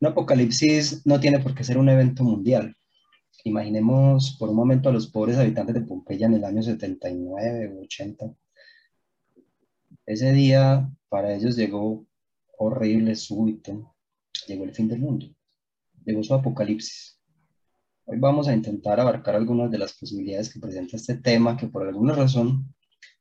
[0.00, 2.76] Un apocalipsis no tiene por qué ser un evento mundial.
[3.44, 7.80] Imaginemos por un momento a los pobres habitantes de Pompeya en el año 79 o
[7.82, 8.34] 80.
[10.04, 12.06] Ese día para ellos llegó
[12.58, 13.94] horrible, súbito.
[14.46, 15.26] Llegó el fin del mundo.
[16.04, 17.18] Llegó su apocalipsis.
[18.04, 21.86] Hoy vamos a intentar abarcar algunas de las posibilidades que presenta este tema que por
[21.86, 22.74] alguna razón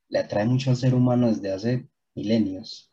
[0.09, 2.91] le atrae mucho al ser humano desde hace milenios.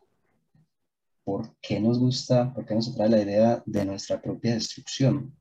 [1.23, 5.35] ¿Por qué nos gusta, por qué nos atrae la idea de nuestra propia destrucción?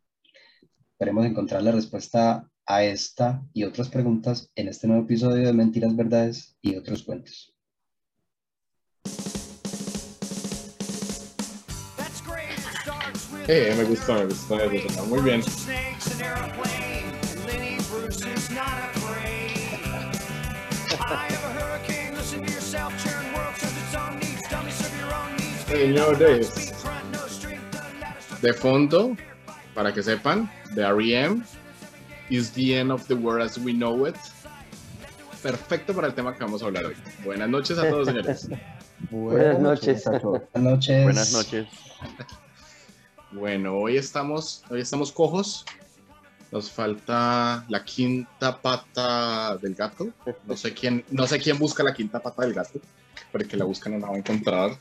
[0.92, 5.96] Esperemos encontrar la respuesta a esta y otras preguntas en este nuevo episodio de Mentiras,
[5.96, 7.52] Verdades y otros cuentos.
[13.84, 15.06] Gustó, me gustó, me gustó.
[15.06, 15.42] Muy bien.
[25.72, 26.70] Señores,
[28.42, 29.16] de fondo,
[29.74, 31.42] para que sepan, de R.E.M.
[32.28, 34.14] is the end of the world as we know it.
[35.42, 36.94] Perfecto para el tema que vamos a hablar hoy.
[37.24, 38.50] Buenas noches a todos, señores.
[39.10, 40.04] Buenas noches.
[40.04, 41.04] Buenas noches.
[41.04, 41.66] Buenas noches.
[43.32, 45.64] Bueno, hoy estamos, hoy estamos cojos.
[46.50, 50.10] Nos falta la quinta pata del gato.
[50.46, 52.78] No sé quién, no sé quién busca la quinta pata del gato,
[53.32, 54.76] porque la buscan no la va a encontrar.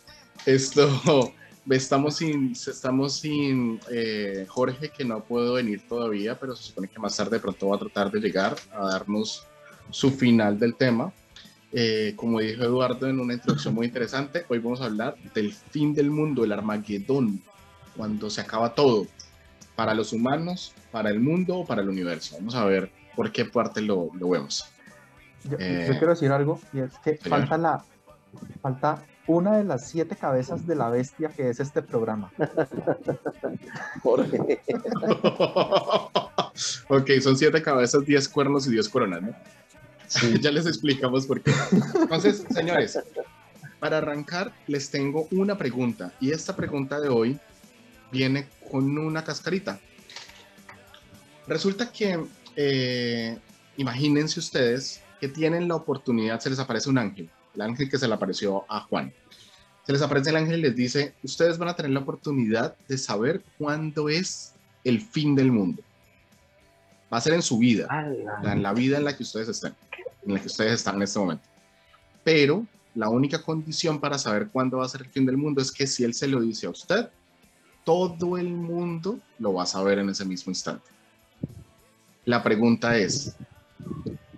[0.45, 1.33] Esto,
[1.69, 6.99] estamos sin, estamos sin eh, Jorge, que no puedo venir todavía, pero se supone que
[6.99, 9.45] más tarde de pronto va a tratar de llegar a darnos
[9.89, 11.11] su final del tema.
[11.73, 15.93] Eh, como dijo Eduardo en una introducción muy interesante, hoy vamos a hablar del fin
[15.93, 17.41] del mundo, el Armagedón,
[17.95, 19.07] cuando se acaba todo,
[19.75, 22.35] para los humanos, para el mundo o para el universo.
[22.39, 24.65] Vamos a ver por qué parte lo, lo vemos.
[25.45, 27.39] Yo, Eh, yo quiero decir algo, y es que señor.
[27.39, 27.85] falta la
[28.61, 32.31] falta una de las siete cabezas de la bestia que es este programa.
[34.03, 34.37] Jorge.
[36.89, 39.33] ok, son siete cabezas, diez cuernos y diez coronas, ¿no?
[40.07, 40.37] Sí.
[40.41, 41.53] ya les explicamos por qué.
[41.95, 42.99] Entonces, señores,
[43.79, 46.11] para arrancar, les tengo una pregunta.
[46.19, 47.39] Y esta pregunta de hoy
[48.11, 49.79] viene con una cascarita.
[51.47, 52.21] Resulta que,
[52.57, 53.37] eh,
[53.77, 58.07] imagínense ustedes que tienen la oportunidad, se les aparece un ángel, el ángel que se
[58.07, 59.13] le apareció a Juan.
[59.85, 62.97] Se les aparece el ángel y les dice, ustedes van a tener la oportunidad de
[62.97, 64.53] saber cuándo es
[64.83, 65.81] el fin del mundo.
[67.11, 67.87] Va a ser en su vida
[68.43, 69.75] la- en la vida en la que ustedes están,
[70.25, 71.43] en la que ustedes están en este momento.
[72.23, 72.65] Pero
[72.95, 75.87] la única condición para saber cuándo va a ser el fin del mundo es que
[75.87, 77.09] si él se lo dice a usted,
[77.83, 80.85] todo el mundo lo va a saber en ese mismo instante.
[82.25, 83.35] La pregunta es,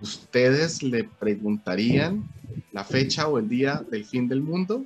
[0.00, 2.24] ¿ustedes le preguntarían
[2.72, 4.84] la fecha o el día del fin del mundo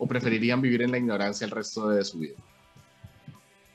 [0.00, 2.34] o preferirían vivir en la ignorancia el resto de su vida?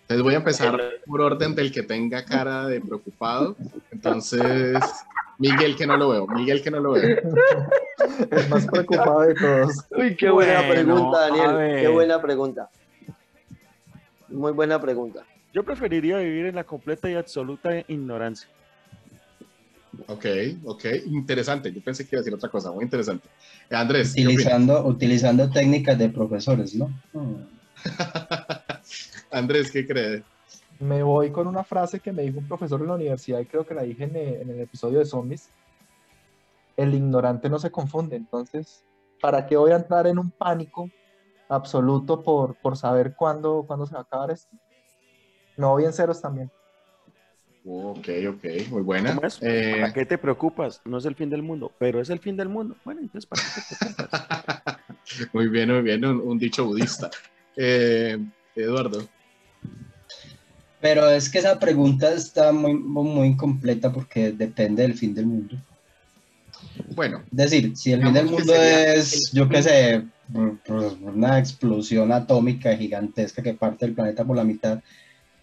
[0.01, 3.55] Entonces voy a empezar por orden del que tenga cara de preocupado.
[3.91, 4.77] Entonces,
[5.37, 7.17] Miguel que no lo veo, Miguel que no lo veo.
[8.31, 9.85] El más preocupado de todos.
[9.91, 11.81] Uy, qué buena Bueno, pregunta, Daniel.
[11.81, 12.69] Qué buena pregunta.
[14.29, 15.23] Muy buena pregunta.
[15.53, 18.49] Yo preferiría vivir en la completa y absoluta ignorancia.
[20.07, 20.25] Ok,
[20.63, 21.71] ok, interesante.
[21.71, 23.27] Yo pensé que iba a decir otra cosa, muy interesante.
[23.69, 24.35] Eh, Andrés, ¿qué opinas?
[24.35, 26.87] Utilizando, utilizando técnicas de profesores, ¿no?
[27.13, 27.35] Hmm.
[29.31, 30.23] Andrés, ¿qué crees?
[30.79, 33.65] Me voy con una frase que me dijo un profesor en la universidad y creo
[33.65, 35.49] que la dije en el, en el episodio de zombies.
[36.75, 38.83] El ignorante no se confunde, entonces,
[39.21, 40.89] ¿para qué voy a entrar en un pánico
[41.47, 44.55] absoluto por, por saber cuándo, cuándo se va a acabar esto?
[45.55, 46.51] Me voy en ceros también.
[47.67, 49.15] Ok, ok, muy buena.
[49.15, 49.39] ¿Cómo es?
[49.41, 50.81] Eh, ¿Para qué te preocupas?
[50.85, 52.77] No es el fin del mundo, pero es el fin del mundo.
[52.85, 55.29] Bueno, entonces, ¿para qué te preocupas?
[55.33, 57.09] muy bien, muy bien, un, un dicho budista.
[57.57, 58.17] Eh,
[58.55, 59.07] Eduardo,
[60.79, 65.57] Pero es que esa pregunta está muy, muy incompleta porque depende del fin del mundo.
[66.95, 70.93] bueno, Es decir, si el fin del mundo sería es, el- yo qué sé, por
[71.01, 74.81] una explosión atómica gigantesca que parte del planeta por la mitad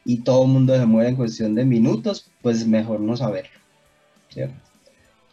[0.05, 3.61] y todo el mundo se muere en cuestión de minutos, pues mejor no saberlo,
[4.31, 4.63] ¿cierto?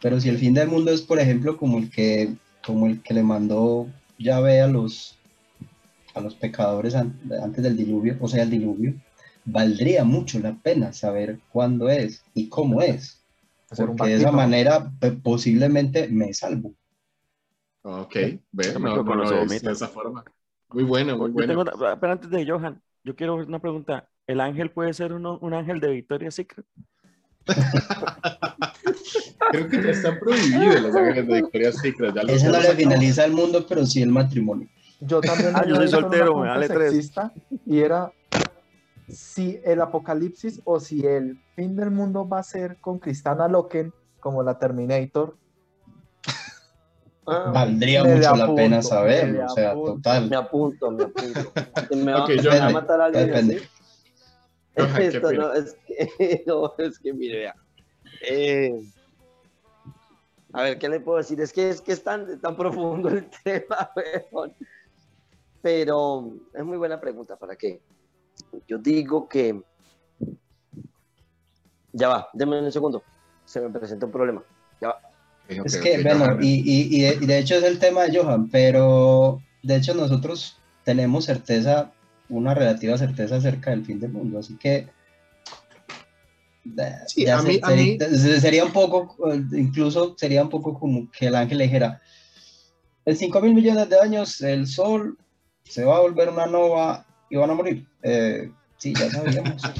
[0.00, 3.14] Pero si el fin del mundo es, por ejemplo, como el que, como el que
[3.14, 5.22] le mandó Yahvé a los,
[6.14, 8.94] a los pecadores an- antes del diluvio, o sea, el diluvio,
[9.44, 13.24] valdría mucho la pena saber cuándo es y cómo es,
[13.76, 16.74] porque de esa manera posiblemente me salvo.
[17.82, 18.14] ok,
[18.52, 20.24] me no, no de esa forma.
[20.70, 21.56] Muy bueno, muy Yo bueno.
[22.00, 24.09] pero antes de Johan, yo quiero una pregunta.
[24.30, 26.64] ¿El ángel puede ser uno- un ángel de Victoria's Secret?
[29.50, 32.14] Creo que ya están prohibidos los ángeles de Victoria's Secret.
[32.14, 34.68] Ya ya no le finaliza el mundo, pero sí el matrimonio.
[35.00, 36.90] Yo también Ah, yo soy soltero, me tres.
[36.92, 37.32] sexista
[37.66, 38.12] y era
[39.08, 43.92] si el apocalipsis o si el fin del mundo va a ser con Cristana Loken,
[44.20, 45.36] como la Terminator,
[47.26, 49.94] Ah, Valdría mucho la pena saberlo, o sea, apunto.
[49.94, 50.30] total.
[50.30, 51.52] me apunto, me apunto.
[51.94, 53.60] Me va, me a matar alguien
[54.74, 54.88] depende.
[54.88, 54.88] así.
[54.88, 57.54] Johan, ¿qué Esto no, es que, no, es que mire, vea.
[58.28, 58.72] Eh,
[60.52, 61.40] a ver, ¿qué le puedo decir?
[61.40, 63.90] Es que es, que es tan, tan profundo el tema,
[64.32, 64.54] weón.
[65.62, 67.80] Pero es muy buena pregunta, ¿para qué?
[68.66, 69.62] Yo digo que...
[71.92, 73.02] Ya va, denme un segundo.
[73.44, 74.42] Se me presenta un problema.
[74.80, 74.94] Ya va.
[75.50, 78.48] Ok, Es que, bueno, y- y de, y de hecho es el tema de Johan,
[78.48, 81.92] pero de hecho nosotros tenemos certeza,
[82.30, 84.88] una relativa certeza acerca del fin del mundo, así que
[87.06, 87.70] Sí, a mí- a
[88.40, 89.16] sería un poco,
[89.52, 92.00] incluso sería un poco como que el ángel le dijera,
[93.04, 95.16] en 5 mil millones de años el sol
[95.64, 97.86] se va a volver una nova y van a morir.
[98.02, 99.62] Eh, sí, ya sabíamos.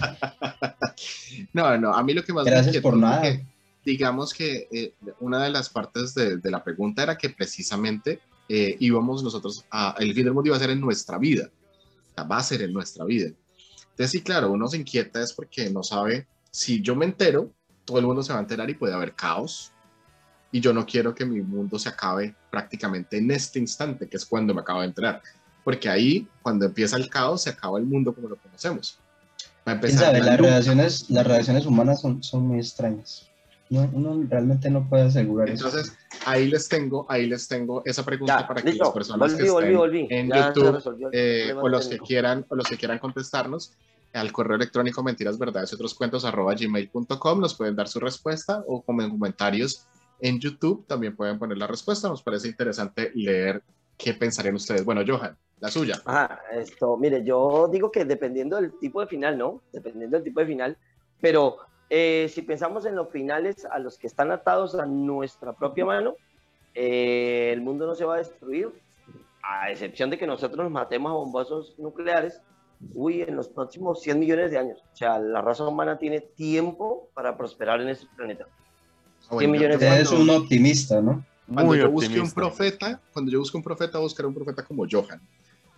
[1.52, 3.22] No, no, a mí lo que más me Gracias inquieta por es nada.
[3.22, 3.44] que,
[3.84, 8.76] digamos que eh, una de las partes de, de la pregunta era que precisamente eh,
[8.80, 11.48] íbamos nosotros a, el fin del mundo iba a ser en nuestra vida,
[12.18, 13.30] va a ser en nuestra vida.
[13.90, 17.52] Entonces, sí, claro, uno se inquieta es porque no sabe, si yo me entero,
[17.84, 19.72] todo el mundo se va a enterar y puede haber caos.
[20.52, 24.24] Y yo no quiero que mi mundo se acabe prácticamente en este instante, que es
[24.24, 25.22] cuando me acabo de enterar.
[25.62, 28.98] Porque ahí, cuando empieza el caos, se acaba el mundo como lo conocemos.
[29.66, 30.18] Va a ¿Quién empezar sabe?
[30.20, 33.29] la Las relaciones, las relaciones humanas son, son muy extrañas.
[33.70, 35.66] No, uno realmente no puede asegurar eso.
[35.68, 35.96] Entonces,
[36.26, 38.84] ahí les tengo, ahí les tengo esa pregunta Ya, para que listo.
[38.84, 40.06] las personas Volví, que volví, estén volví.
[40.10, 43.72] en Ya YouTube eh, o los que quieran o los que quieran contestarnos
[44.12, 48.64] al correo electrónico mentiras verdades y otros cuentos arroba gmail.com nos pueden dar su respuesta
[48.66, 49.86] o como en comentarios
[50.20, 52.08] en YouTube también pueden poner la respuesta.
[52.08, 53.62] Nos parece interesante leer
[53.96, 54.84] qué pensarían ustedes.
[54.84, 55.94] Bueno, Johan, la suya.
[56.04, 59.62] Ajá, esto, mire, yo digo que dependiendo del tipo de final, ¿no?
[59.72, 60.76] Dependiendo del tipo de final,
[61.20, 61.56] pero
[61.90, 66.14] eh, si pensamos en los finales a los que están atados a nuestra propia mano,
[66.74, 68.70] eh, el mundo no se va a destruir,
[69.42, 72.40] a excepción de que nosotros nos matemos a bombazos nucleares,
[72.94, 74.78] uy, en los próximos 100 millones de años.
[74.92, 78.46] O sea, la raza humana tiene tiempo para prosperar en este planeta.
[79.24, 81.24] Ah, bueno, 100 millones de Usted es un optimista, ¿no?
[81.46, 82.34] Cuando Muy yo busque un optimista.
[82.40, 85.20] profeta, cuando yo busque un profeta, buscaré un profeta como Johan.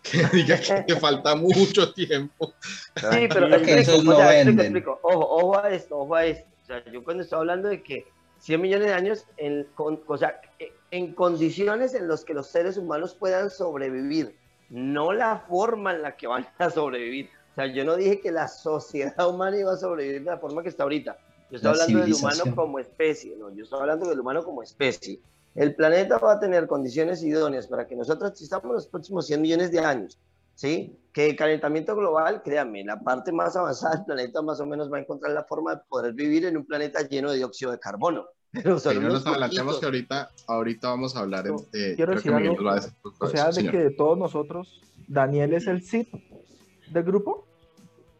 [0.02, 2.54] Que diga que te falta mucho tiempo.
[2.96, 5.00] Sí, pero Tranquilo, que explico, no o sea, explico.
[5.02, 6.48] Ojo, ojo a esto, ojo a esto.
[6.62, 8.06] O sea, yo cuando estoy hablando de que
[8.38, 12.48] 100 millones de años, en, con, o sea, eh, en condiciones en las que los
[12.48, 14.36] seres humanos puedan sobrevivir,
[14.68, 17.30] no la forma en la que van a sobrevivir.
[17.52, 20.62] O sea, yo no dije que la sociedad humana iba a sobrevivir de la forma
[20.62, 21.18] que está ahorita.
[21.50, 24.62] Yo estoy La hablando del humano como especie, no, yo estoy hablando del humano como
[24.62, 25.20] especie.
[25.54, 29.70] El planeta va a tener condiciones idóneas para que nosotros existamos los próximos 100 millones
[29.70, 30.18] de años.
[30.54, 30.96] ¿sí?
[31.12, 34.98] Que el calentamiento global, créanme, la parte más avanzada del planeta más o menos va
[34.98, 38.26] a encontrar la forma de poder vivir en un planeta lleno de dióxido de carbono.
[38.52, 41.94] Pero son Que no nos adelantemos que ahorita, ahorita vamos a hablar en- de.
[41.96, 42.56] Quiero decir algo, un
[43.02, 43.72] poco O sea, eso, de señor.
[43.72, 46.06] que de todos nosotros, Daniel es el Cid
[46.90, 47.46] del grupo.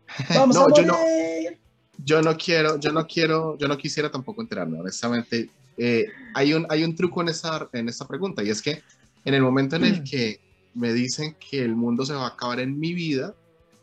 [0.35, 1.59] ¡Vamos No, a yo no- morir!
[2.05, 5.51] Yo no quiero, yo no quiero, yo no quisiera tampoco enterarme, honestamente.
[5.77, 8.83] Eh, hay, un, hay un truco en esta, en esta pregunta y es que
[9.25, 10.41] en el momento en el que
[10.75, 13.35] me dicen que el mundo se va a acabar en mi vida,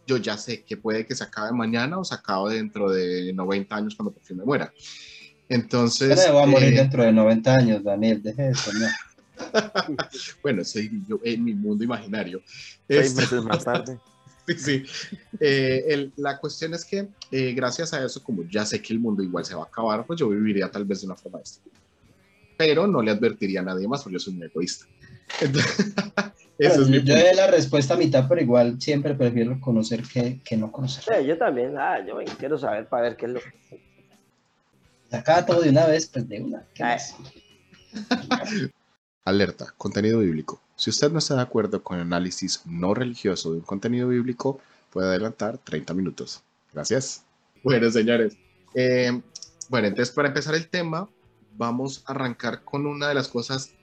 [0.06, 3.76] yo ya sé que puede que se acabe mañana o se acabe dentro de 90
[3.76, 4.74] años cuando por fin me muera.
[5.48, 8.88] Entonces, no voy a morir eh, dentro de 90 años, Daniel, deje eso, no.
[10.44, 12.42] bueno, soy yo en mi mundo imaginario.
[12.88, 14.00] Seis Este- meses más tarde.
[14.48, 14.84] Sí, sí.
[15.40, 19.00] Eh, el- la cuestión es que eh, gracias a eso, como ya sé que el
[19.00, 21.79] mundo igual se va a acabar, pues yo viviría tal vez de una forma distinta.
[22.60, 24.86] Pero no le advertiría a nadie más porque yo soy muy egoísta.
[25.40, 25.94] Entonces,
[26.58, 30.42] eso es mi yo doy la respuesta a mitad, pero igual siempre prefiero conocer que,
[30.44, 31.06] que no conocer.
[31.06, 35.16] Sí, yo también, ah, yo quiero saber para ver qué es lo que...
[35.16, 36.68] Acá todo de una vez, pues de una.
[36.74, 36.98] ¿qué Ay.
[36.98, 37.16] más?
[39.24, 40.62] Alerta, contenido bíblico.
[40.76, 44.60] Si usted no está de acuerdo con el análisis no religioso de un contenido bíblico,
[44.90, 46.44] puede adelantar 30 minutos.
[46.74, 47.24] Gracias.
[47.64, 48.38] Bueno, señores.
[48.76, 49.22] eh,
[49.70, 51.08] bueno, entonces para empezar el tema,
[51.60, 53.74] vamos a arrancar con una de las cosas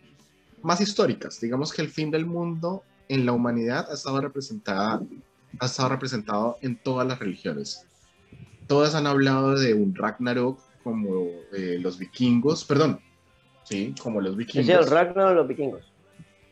[0.63, 1.39] más históricas.
[1.41, 5.03] Digamos que el fin del mundo en la humanidad ha estado representada,
[5.61, 7.87] ha estado representado en todas las religiones.
[8.67, 12.99] Todas han hablado de un Ragnarok como eh, los vikingos, perdón,
[13.65, 14.69] sí, como los vikingos.
[14.69, 15.93] Es el Ragnar de los vikingos.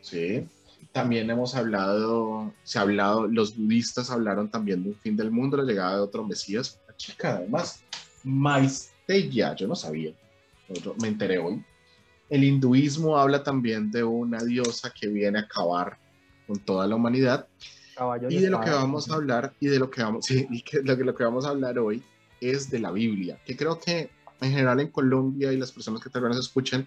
[0.03, 0.47] Sí.
[0.93, 5.57] También hemos hablado, se ha hablado, los budistas hablaron también de un fin del mundo,
[5.57, 6.79] la llegada de otro Mesías.
[6.87, 7.83] Una chica, además,
[8.23, 10.13] Maestella, yo no sabía,
[10.69, 11.63] yo me enteré hoy.
[12.31, 15.99] El hinduismo habla también de una diosa que viene a acabar
[16.47, 17.47] con toda la humanidad.
[17.95, 20.63] Caballo Y de lo que vamos a hablar, y de lo que vamos, sí, y
[20.63, 22.03] que lo, que lo que vamos a hablar hoy
[22.41, 26.11] es de la Biblia, que creo que en general en Colombia y las personas que
[26.11, 26.87] tal vez nos escuchan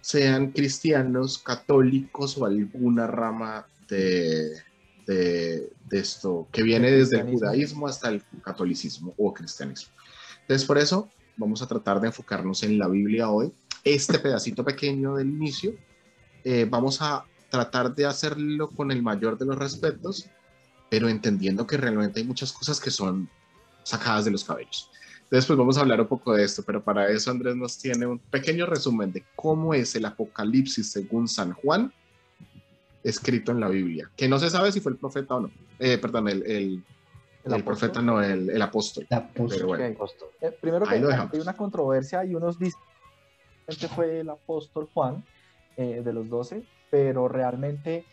[0.00, 4.52] sean cristianos, católicos o alguna rama de,
[5.06, 9.92] de, de esto que viene desde el judaísmo hasta el catolicismo o cristianismo.
[10.42, 13.52] Entonces, por eso vamos a tratar de enfocarnos en la Biblia hoy.
[13.84, 15.74] Este pedacito pequeño del inicio,
[16.44, 20.26] eh, vamos a tratar de hacerlo con el mayor de los respetos,
[20.90, 23.30] pero entendiendo que realmente hay muchas cosas que son
[23.84, 24.90] sacadas de los cabellos.
[25.30, 28.18] Pues vamos a hablar un poco de esto, pero para eso Andrés nos tiene un
[28.18, 31.92] pequeño resumen de cómo es el Apocalipsis según San Juan,
[33.04, 35.50] escrito en la Biblia, que no se sabe si fue el profeta o no.
[35.78, 36.84] Eh, perdón, el, el,
[37.56, 39.06] ¿El profeta no, el, el apóstol.
[39.08, 39.84] Pero bueno.
[39.84, 40.28] Apóstol.
[40.40, 42.80] Eh, primero que hay una controversia y unos dicen
[43.66, 45.24] que fue el apóstol Juan
[45.76, 48.04] eh, de los doce, pero realmente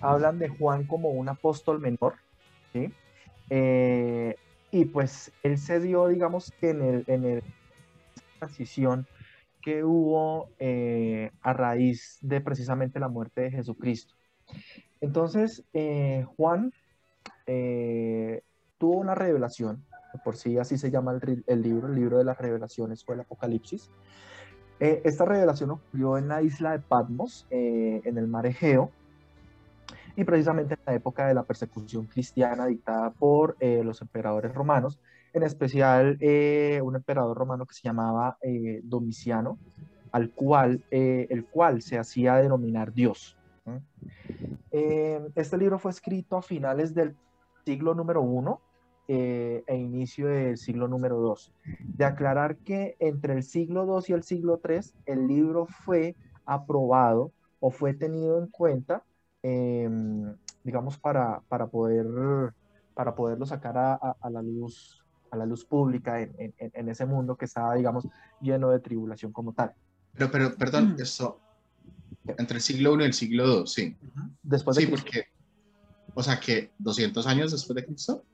[0.00, 2.14] hablan de Juan como un apóstol menor,
[2.72, 2.90] ¿sí?
[3.50, 4.36] Eh,
[4.70, 7.42] y pues él se dio, digamos, que en el, en el
[8.38, 9.06] transición
[9.62, 14.14] que hubo eh, a raíz de precisamente la muerte de Jesucristo.
[15.00, 16.72] Entonces, eh, Juan
[17.46, 18.42] eh,
[18.82, 19.84] tuvo una revelación,
[20.24, 23.20] por sí así se llama el, el libro, el libro de las revelaciones o el
[23.20, 23.88] Apocalipsis.
[24.80, 28.90] Eh, esta revelación ocurrió en la isla de Patmos, eh, en el mar Egeo,
[30.16, 34.98] y precisamente en la época de la persecución cristiana dictada por eh, los emperadores romanos,
[35.32, 36.18] en especial
[36.82, 38.36] un emperador romano que se llamaba
[38.82, 39.58] Domiciano,
[40.10, 43.38] al cual, el cual se hacía denominar Dios.
[44.72, 47.14] este libro fue escrito a finales del
[47.64, 48.60] siglo número uno
[49.08, 51.54] eh, e inicio del siglo número dos.
[51.92, 57.32] De aclarar que entre el siglo II y el siglo III el libro fue aprobado
[57.60, 59.04] o fue tenido en cuenta,
[59.42, 59.88] eh,
[60.62, 62.06] digamos, para, para, poder,
[62.94, 64.98] para poderlo sacar a, a- a la luz
[65.30, 68.06] a la luz pública en, en- en ese mundo que estaba, digamos,
[68.38, 69.72] lleno de tribulación como tal.
[70.12, 71.40] pero, pero perdón, eso,
[72.26, 73.96] entre el siglo I y el siglo II, sí.
[74.42, 75.06] Después de Sí, Cristo.
[75.06, 75.24] porque,
[76.14, 78.24] o sea que 200 años después de Cristo.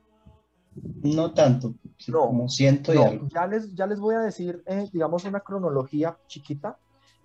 [1.03, 1.75] No tanto,
[2.09, 3.29] No, como ciento y No, algo.
[3.29, 6.79] ya les, ya les voy a decir, eh, digamos, una cronología chiquita,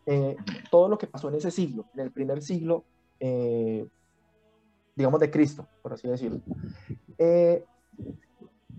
[0.06, 0.36] eh,
[0.70, 2.86] todo lo que pasó en ese siglo, en el primer siglo,
[3.20, 3.88] eh,
[4.96, 6.40] digamos, de Cristo, por así decirlo.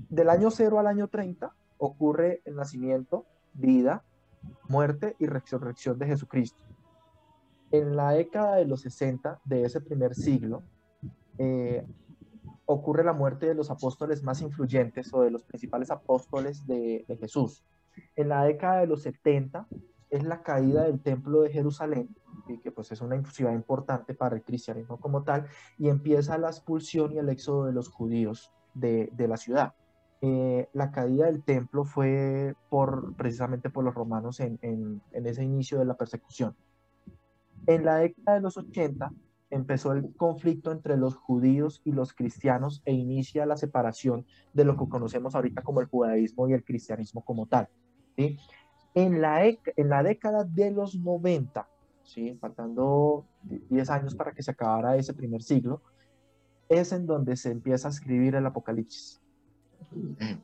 [0.09, 4.05] Del año 0 al año 30 ocurre el nacimiento, vida,
[4.69, 6.63] muerte y resurrección de Jesucristo.
[7.73, 10.63] En la década de los 60 de ese primer siglo,
[12.67, 17.65] ocurre la muerte de los apóstoles más influyentes o de los principales apóstoles de, Jesús.
[18.17, 19.67] En la década de los 70
[20.11, 22.15] es la caída del templo de Jerusalén,
[22.49, 25.47] y que pues es una ciudad importante para el cristianismo como tal,
[25.79, 29.75] y empieza la expulsión y el éxodo de los judíos de, de la ciudad.
[30.21, 35.45] Eh, la caída del templo fue por, precisamente por los romanos en, en, en ese
[35.45, 36.57] inicio de la persecución.
[37.67, 39.13] En la década de los 80
[39.55, 44.77] empezó el conflicto entre los judíos y los cristianos e inicia la separación de lo
[44.77, 47.69] que conocemos ahorita como el judaísmo y el cristianismo como tal.
[48.17, 48.37] ¿sí?
[48.95, 51.69] En, la, en la década de los 90,
[52.03, 52.37] ¿sí?
[52.41, 55.83] faltando 10 años para que se acabara ese primer siglo,
[56.69, 59.21] es en donde se empieza a escribir el Apocalipsis.
[60.19, 60.39] Eh,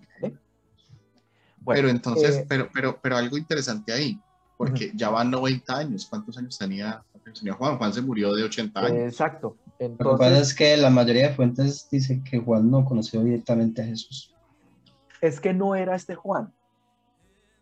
[1.62, 4.18] Bueno, pero entonces, eh, pero, pero, pero algo interesante ahí,
[4.60, 6.06] porque ya van 90 años.
[6.08, 7.02] ¿Cuántos años tenía,
[7.34, 7.78] tenía Juan?
[7.78, 8.98] Juan se murió de 80 años.
[9.12, 9.56] exacto.
[9.78, 13.80] Lo que pasa es que la mayoría de fuentes dice que Juan no conoció directamente
[13.80, 14.34] a Jesús.
[15.22, 16.52] es que no era este Juan.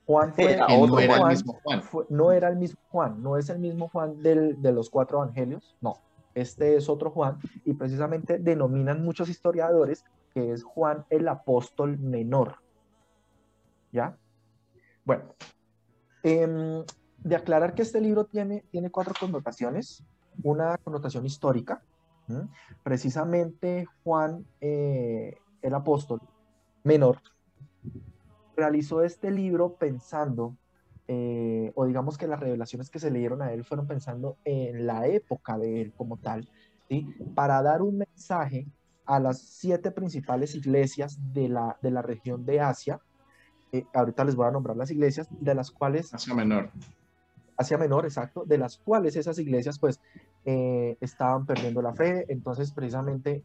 [0.06, 1.82] Juan fue Era no otro era el Juan, mismo Juan.
[1.82, 5.22] fue- no era el mismo Juan, no es el mismo Juan del- de los cuatro
[5.22, 5.96] evangelios, no,
[6.34, 12.56] este es otro Juan y precisamente denominan muchos historiadores que es Juan el apóstol menor.
[13.92, 14.16] ¿Ya?
[15.04, 15.24] Bueno,
[16.28, 16.84] em,
[17.18, 20.04] de aclarar que este libro tiene, tiene cuatro connotaciones,
[20.42, 21.82] una connotación histórica,
[22.82, 26.20] precisamente Juan eh, el apóstol
[26.84, 27.18] menor
[28.58, 30.56] realizó este libro pensando,
[31.06, 34.86] eh, o digamos que las revelaciones que se le dieron a él fueron pensando en
[34.86, 36.50] la época de él como tal,
[36.88, 37.06] ¿sí?
[37.34, 38.66] para dar un mensaje
[39.06, 43.00] a las siete principales iglesias de la, de la región de Asia.
[43.72, 46.70] Eh, ahorita les voy a nombrar las iglesias, de las cuales Asia Menor.
[47.56, 50.00] Asia Menor, exacto, de las cuales esas iglesias pues
[50.44, 52.24] eh, estaban perdiendo la fe.
[52.28, 53.44] Entonces, precisamente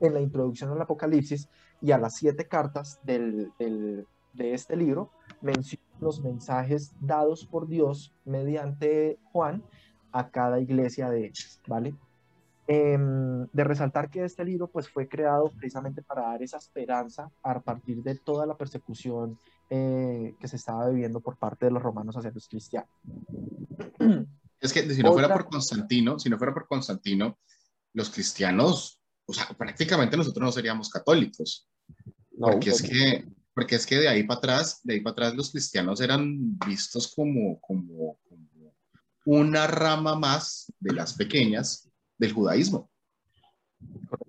[0.00, 1.48] en la introducción al Apocalipsis
[1.80, 7.66] y a las siete cartas del, del- de este libro, menciona los mensajes dados por
[7.66, 9.64] Dios mediante Juan
[10.12, 11.94] a cada iglesia de ellas, ¿vale?
[12.72, 17.58] Em, de resaltar que este libro pues fue creado precisamente para dar esa esperanza a
[17.60, 19.36] partir de toda la persecución
[19.68, 22.88] eh, que se estaba viviendo por parte de los romanos hacia los cristianos.
[24.60, 27.38] Es que si no fuera Otra- por Constantino, si no fuera por Constantino,
[27.94, 31.66] los cristianos, o sea, prácticamente nosotros no seríamos católicos.
[32.38, 35.50] porque es que porque es que de ahí para atrás, de ahí para atrás los
[35.50, 38.74] cristianos eran vistos como, como, como
[39.24, 41.89] una rama más de las pequeñas
[42.20, 42.88] del judaísmo.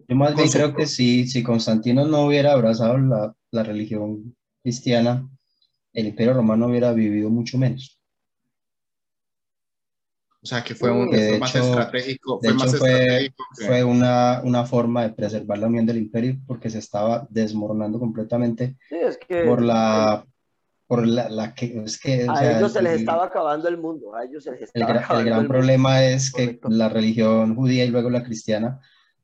[0.08, 5.28] Yo más bien creo que sí, si Constantino no hubiera abrazado la, la religión cristiana,
[5.94, 7.98] el Imperio Romano hubiera vivido mucho menos.
[10.44, 12.92] O sea, que fue, un, Que de fue más hecho- estratégico, de fue más fue-
[12.94, 17.28] estratégico que- Fue una, una forma de preservar la unión del imperio porque se estaba
[17.30, 20.26] desmoronando completamente Sí, es que por la,
[20.96, 23.70] por la, la que, es que, o a sea, ellos se les el- estaba acabando
[23.70, 25.54] el mundo, a ellos se les El, estaba el acabando gran el mundo.
[25.54, 26.70] problema es que Correcto.
[26.70, 28.80] la religión judía y luego la cristiana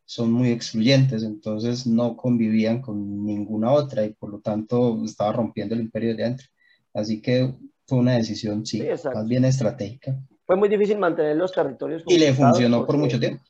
[0.06, 5.76] son muy excluyentes, entonces no convivían con ninguna otra y por lo tanto estaba rompiendo
[5.76, 6.48] el imperio de adentro.
[6.94, 7.54] Así que
[7.86, 10.18] fue una decisión, sí, Sí, más bien estratégica.
[10.46, 13.44] Fue muy difícil mantener los territorios Y le funcionó por porque- mucho tiempo.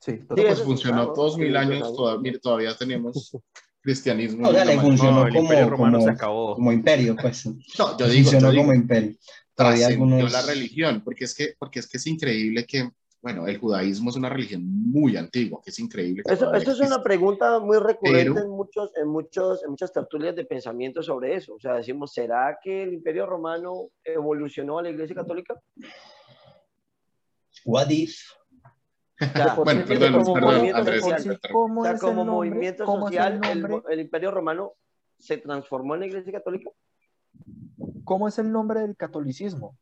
[0.00, 3.30] Sí, Sí, pues funcionó claro, todos mil años, todavía, todavía tenemos
[3.88, 4.48] cristianismo.
[4.48, 6.54] O sea, le funcionó No, como, Imperio Romano como, se acabó.
[6.56, 7.46] como imperio, pues.
[7.78, 9.16] No, yo digo, funcionó yo digo, como imperio.
[9.54, 10.32] Trascendió algunos...
[10.32, 12.90] la religión, porque es, que, porque es que es increíble que,
[13.22, 16.22] bueno, el judaísmo es una religión muy antigua, que es increíble.
[16.24, 19.90] que Eso, eso es una pregunta muy recurrente Pero- en, muchos, en, muchos, en muchas
[19.92, 21.54] tertulias de pensamiento sobre eso.
[21.54, 25.54] O sea, decimos, ¿será que el Imperio Romano evolucionó a la Iglesia Católica?
[27.64, 28.18] What if?
[29.64, 31.40] Bueno, perdón, como perdón, movimiento Andrés, social.
[31.52, 32.34] ¿cómo o sea, es como el nombre?
[32.50, 33.92] movimiento ¿Cómo es el social, el, nombre?
[33.92, 34.72] el Imperio Romano
[35.18, 36.70] se transformó en la Iglesia Católica.
[38.04, 39.76] ¿Cómo es el nombre del catolicismo?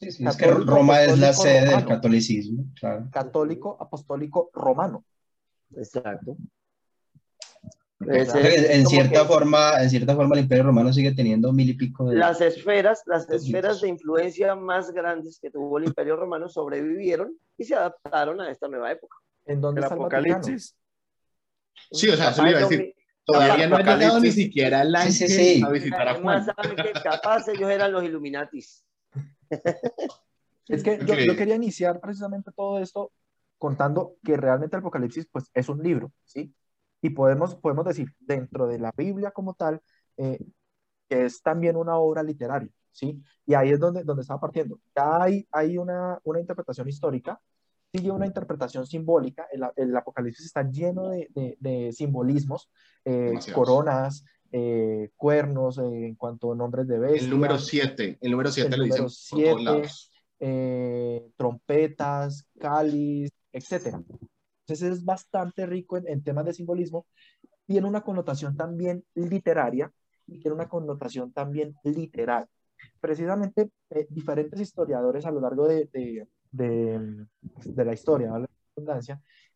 [0.00, 3.08] Sí, sí, es que Roma es la sede del catolicismo, claro.
[3.12, 5.04] Católico Apostólico Romano.
[5.76, 6.32] Exacto.
[6.32, 11.12] O sea, Ese- que en cierta que forma, en cierta forma el Imperio Romano sigue
[11.12, 12.16] teniendo mil y pico de...
[12.16, 17.36] las esferas, las Dos esferas de influencia más grandes que tuvo el Imperio Romano sobrevivieron
[17.58, 19.18] y se adaptaron a esta nueva época.
[19.44, 20.76] ¿En dónde El está el apocalipsis.
[21.92, 22.94] Sí, o sea, eso le iba a decir.
[23.24, 25.62] Todavía no ha llegado ni siquiera el ángel Sí, sí, sí.
[25.62, 26.56] a visitar a Además, Juan.
[26.56, 28.84] saben que capaz ellos eran los Illuminatis.
[30.68, 33.12] Es que yo, yo quería iniciar precisamente todo esto
[33.58, 36.54] contando que realmente el Apocalipsis pues, es un libro, ¿sí?
[37.02, 39.80] Y podemos, podemos decir, dentro de la Biblia como tal,
[40.16, 40.38] eh,
[41.08, 43.22] que es también una obra literaria, ¿sí?
[43.46, 44.78] Y ahí es donde, donde estaba partiendo.
[44.94, 47.40] Ya hay, hay una, una interpretación histórica,
[47.92, 52.70] sigue una interpretación simbólica, el, el Apocalipsis está lleno de, de- de simbolismos,
[53.04, 57.24] eh, coronas, eh, cuernos, eh, en cuanto a nombres de bestias.
[57.24, 59.62] El número 7, el número 7 El lo dicen número por todos siete.
[59.62, 60.12] lados.
[60.42, 64.02] eh, trompetas, cáliz, etcétera.
[64.74, 67.06] Entonces es bastante rico en, en temas de simbolismo.
[67.66, 69.92] Tiene una connotación también literaria
[70.26, 72.46] y tiene una connotación también literal.
[73.00, 77.26] Precisamente eh, diferentes historiadores a lo largo de, de, de-
[77.64, 78.46] de la historia, ¿vale?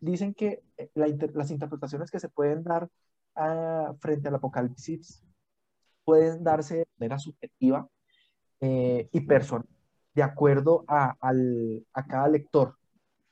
[0.00, 2.88] Dicen que eh, la inter- las interpretaciones que se pueden dar
[3.37, 5.22] ah, frente al apocalipsis
[6.05, 7.88] pueden darse de manera subjetiva
[8.61, 9.68] eh, y personal
[10.14, 12.77] de acuerdo a, al- a cada lector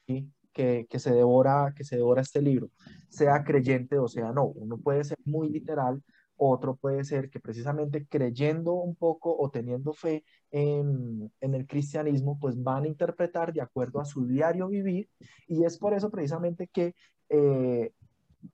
[0.09, 0.32] ¿sí?
[0.53, 2.71] Que, que se devora, que se devora este libro,
[3.09, 4.47] sea creyente o sea no.
[4.47, 6.03] Uno puede ser muy literal,
[6.37, 12.39] otro puede ser que precisamente creyendo un poco o teniendo fe en, en el cristianismo,
[12.41, 15.09] pues van a interpretar de acuerdo a su diario vivir
[15.47, 16.95] y es por eso precisamente que
[17.29, 17.93] eh,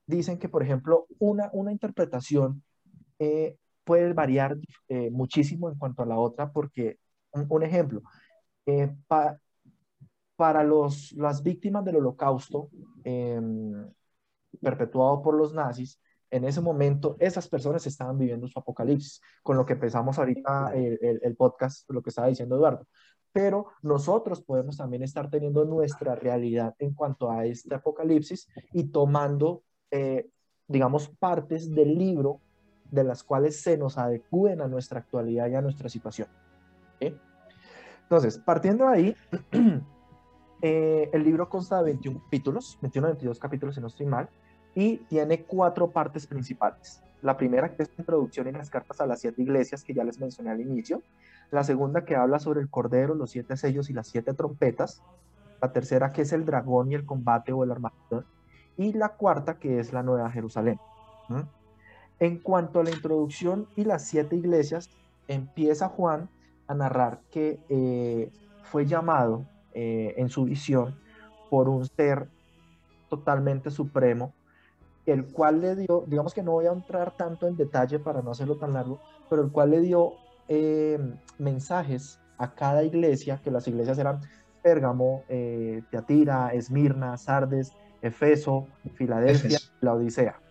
[0.07, 2.63] dicen que, por ejemplo, una, una interpretación
[3.19, 4.57] eh, puede variar
[4.89, 6.99] eh, muchísimo en cuanto a la otra porque
[7.33, 8.01] un, ejemplo,
[9.07, 9.39] pa-
[10.39, 12.69] para los, las víctimas del holocausto
[13.03, 13.73] em,
[14.61, 15.99] perpetuado por los nazis,
[16.31, 20.97] en ese momento esas personas estaban viviendo su apocalipsis, con lo que empezamos ahorita el,
[21.01, 22.87] el- el podcast, lo que estaba diciendo Eduardo.
[23.33, 29.63] Pero nosotros podemos también estar teniendo nuestra realidad en cuanto a este apocalipsis y tomando,
[29.91, 30.29] eh,
[30.69, 32.39] digamos, partes del libro
[32.91, 36.29] de las cuales se nos adecúen a nuestra actualidad y a nuestra situación.
[37.01, 37.13] ¿sí?
[38.03, 39.15] Entonces, partiendo de ahí,
[40.61, 44.29] eh, el libro consta de 21 capítulos, 21 22 capítulos si no estoy mal,
[44.75, 47.01] y tiene cuatro partes principales.
[47.21, 50.03] La primera que es la introducción y las cartas a las siete iglesias que ya
[50.03, 51.01] les mencioné al inicio.
[51.51, 55.01] La segunda que habla sobre el cordero, los siete sellos y las siete trompetas.
[55.61, 58.25] La tercera que es el dragón y el combate o el Armagedón.
[58.77, 60.79] Y la cuarta que es la Nueva Jerusalén.
[62.19, 64.89] En cuanto a la introducción y las siete iglesias,
[65.27, 66.29] empieza Juan
[66.67, 68.31] a narrar que eh,
[68.63, 70.99] fue llamado eh, en su visión
[71.49, 72.29] por un ser
[73.07, 74.35] totalmente supremo,
[75.05, 78.31] el cual le dio, digamos que no voy a entrar tanto en detalle para no
[78.31, 80.99] hacerlo tan largo, pero el cual le dio eh,
[81.37, 84.19] mensajes a cada iglesia, que las iglesias eran
[84.61, 89.73] Pérgamo, eh, Teatira, Esmirna, Sardes, Efeso, Filadelfia, Éfeso.
[89.81, 90.41] la Odisea,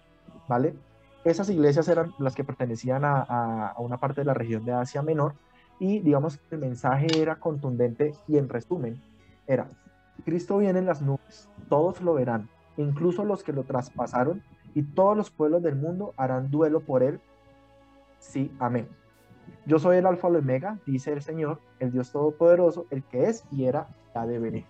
[0.46, 0.80] ¿vale?
[1.24, 4.72] Esas iglesias eran las que pertenecían a, a- a una parte de la región de
[4.72, 5.36] Asia Menor
[5.78, 9.04] y digamos que el mensaje era contundente y en resumen
[9.48, 9.68] era,
[10.24, 14.42] Cristo viene en las nubes, todos lo verán, incluso los que lo traspasaron
[14.74, 17.20] y todos los pueblos del mundo harán duelo por él.
[18.20, 18.88] Sí, amén.
[19.64, 23.44] Yo soy el alfa y omega, dice el Señor, el Dios Todopoderoso, el que es
[23.50, 24.64] y era, ha de venir.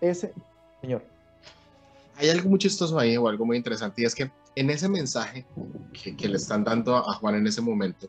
[0.00, 0.32] Ese,
[0.80, 1.04] Señor,
[2.16, 5.44] Hay algo muy chistoso ahí o algo muy interesante y es que en ese mensaje
[5.92, 8.08] que, que le están dando a Juan en ese momento,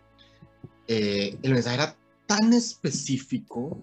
[0.88, 3.78] eh, el mensaje era tan específico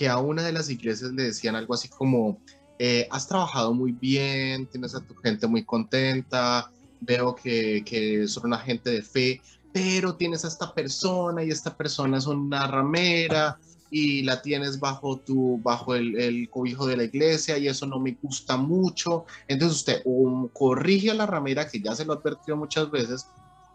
[0.00, 2.40] que a una de las iglesias le decían algo así como,
[2.78, 6.70] eh, has trabajado muy bien, tienes a tu gente muy contenta,
[7.02, 9.42] veo que, que son una gente de fe,
[9.74, 13.58] pero tienes a esta persona y esta persona es una ramera
[13.90, 18.00] y la tienes bajo tu bajo el, el cobijo de la iglesia y eso no
[18.00, 22.16] me gusta mucho entonces usted o corrige a la ramera que ya se lo ha
[22.16, 23.26] advertido muchas veces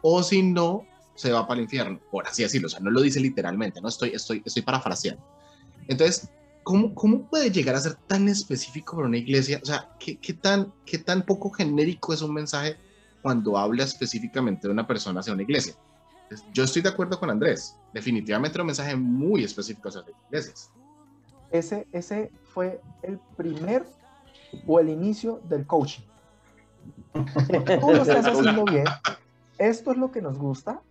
[0.01, 2.67] o si no se va para el infierno por así decirlo.
[2.67, 5.21] O sea no lo dice literalmente no estoy estoy estoy parafraseando
[5.88, 6.30] entonces
[6.65, 9.60] ¿Cómo, ¿Cómo puede llegar a ser tan específico para una iglesia?
[9.62, 12.76] O sea, ¿qué, qué tan, ¿qué tan poco genérico es un mensaje
[13.21, 15.76] cuando habla específicamente de una persona hacia una iglesia?
[16.54, 17.76] Yo estoy de acuerdo con Andrés.
[17.93, 20.71] Definitivamente era un mensaje muy específico hacia las iglesias.
[21.52, 23.86] ese, ese fue el primer
[24.65, 26.02] o el inicio del coaching.
[27.13, 28.86] Tú lo estás haciendo bien,
[29.60, 30.82] esto es lo que nos gusta,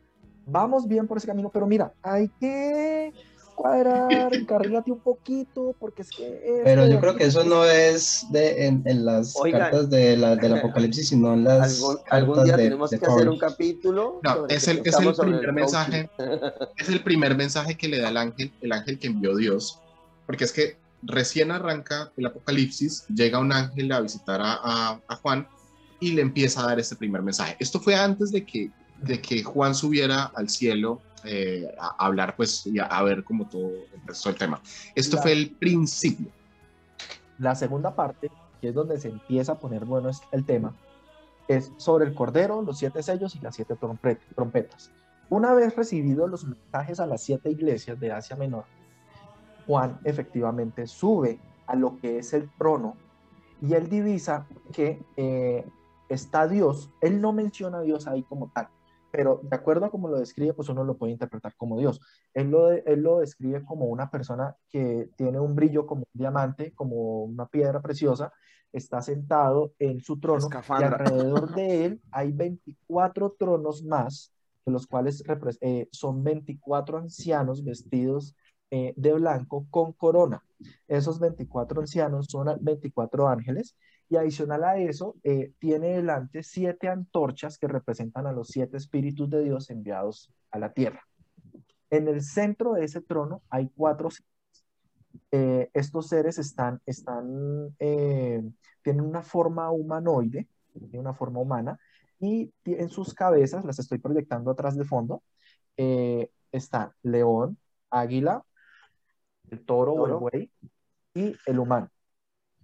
[0.46, 3.12] vamos bien por ese camino, pero mira, hay que
[3.54, 6.60] cuadrar, encarrílate un poquito, porque es que...
[6.64, 9.60] Pero yo creo que eso no es de, en, en las Oigan.
[9.60, 13.06] cartas de la, del Apocalipsis, sino en las Algún, algún día de, tenemos de que
[13.06, 14.20] hacer un capítulo.
[14.22, 15.52] No, es el, es el primer coaching.
[15.54, 16.10] mensaje.
[16.76, 19.78] Es el primer mensaje que le da el ángel, el ángel que envió Dios.
[20.26, 25.16] Porque es que recién arranca el Apocalipsis, llega un ángel a visitar a, a- a
[25.16, 25.46] Juan
[26.00, 27.56] y le empieza a dar este primer mensaje.
[27.60, 28.70] Esto fue antes de que,
[29.02, 33.46] de que Juan subiera al cielo eh, a, hablar, pues, y a, a ver cómo
[33.46, 34.60] todo empezó el tema.
[34.94, 36.30] Esto La- fue el principio.
[37.38, 40.74] La segunda parte, que es donde se empieza a poner bueno es- el tema,
[41.48, 44.90] es sobre el cordero, los siete sellos y las siete trompet- trompetas.
[45.30, 48.64] Una vez recibidos los mensajes a las siete iglesias de Asia Menor,
[49.66, 52.96] Juan efectivamente sube a lo que es el trono
[53.60, 55.66] y él divisa que eh,
[56.08, 56.90] está Dios.
[57.00, 58.68] Él no menciona a Dios ahí como tal,
[59.14, 62.00] pero de acuerdo a cómo lo describe, pues uno lo puede interpretar como Dios.
[62.34, 66.72] Él lo, él lo describe como una persona que tiene un brillo como un diamante,
[66.74, 68.32] como una piedra preciosa,
[68.72, 70.96] está sentado en su trono y Escafandra.
[70.96, 74.32] alrededor de él hay 24 tronos más,
[74.66, 75.22] de los cuales
[75.60, 78.34] eh, son 24 ancianos vestidos
[78.72, 80.42] eh, de blanco con corona.
[80.88, 83.76] Esos 24 ancianos son a- 24 ángeles
[84.08, 89.30] y adicional a eso, eh, tiene delante siete antorchas que representan a los siete espíritus
[89.30, 91.06] de Dios enviados a la tierra.
[91.90, 94.30] En el centro de ese trono hay cuatro seres.
[95.30, 98.42] Eh, estos seres están, están, eh,
[98.82, 101.78] tienen una forma humanoide, tienen una forma humana,
[102.20, 105.22] y en sus cabezas, las estoy proyectando atrás de fondo,
[106.52, 107.58] están león,
[107.90, 108.44] águila,
[109.50, 110.20] el toro o el Toro.
[110.20, 110.50] buey
[111.14, 111.90] y el humano.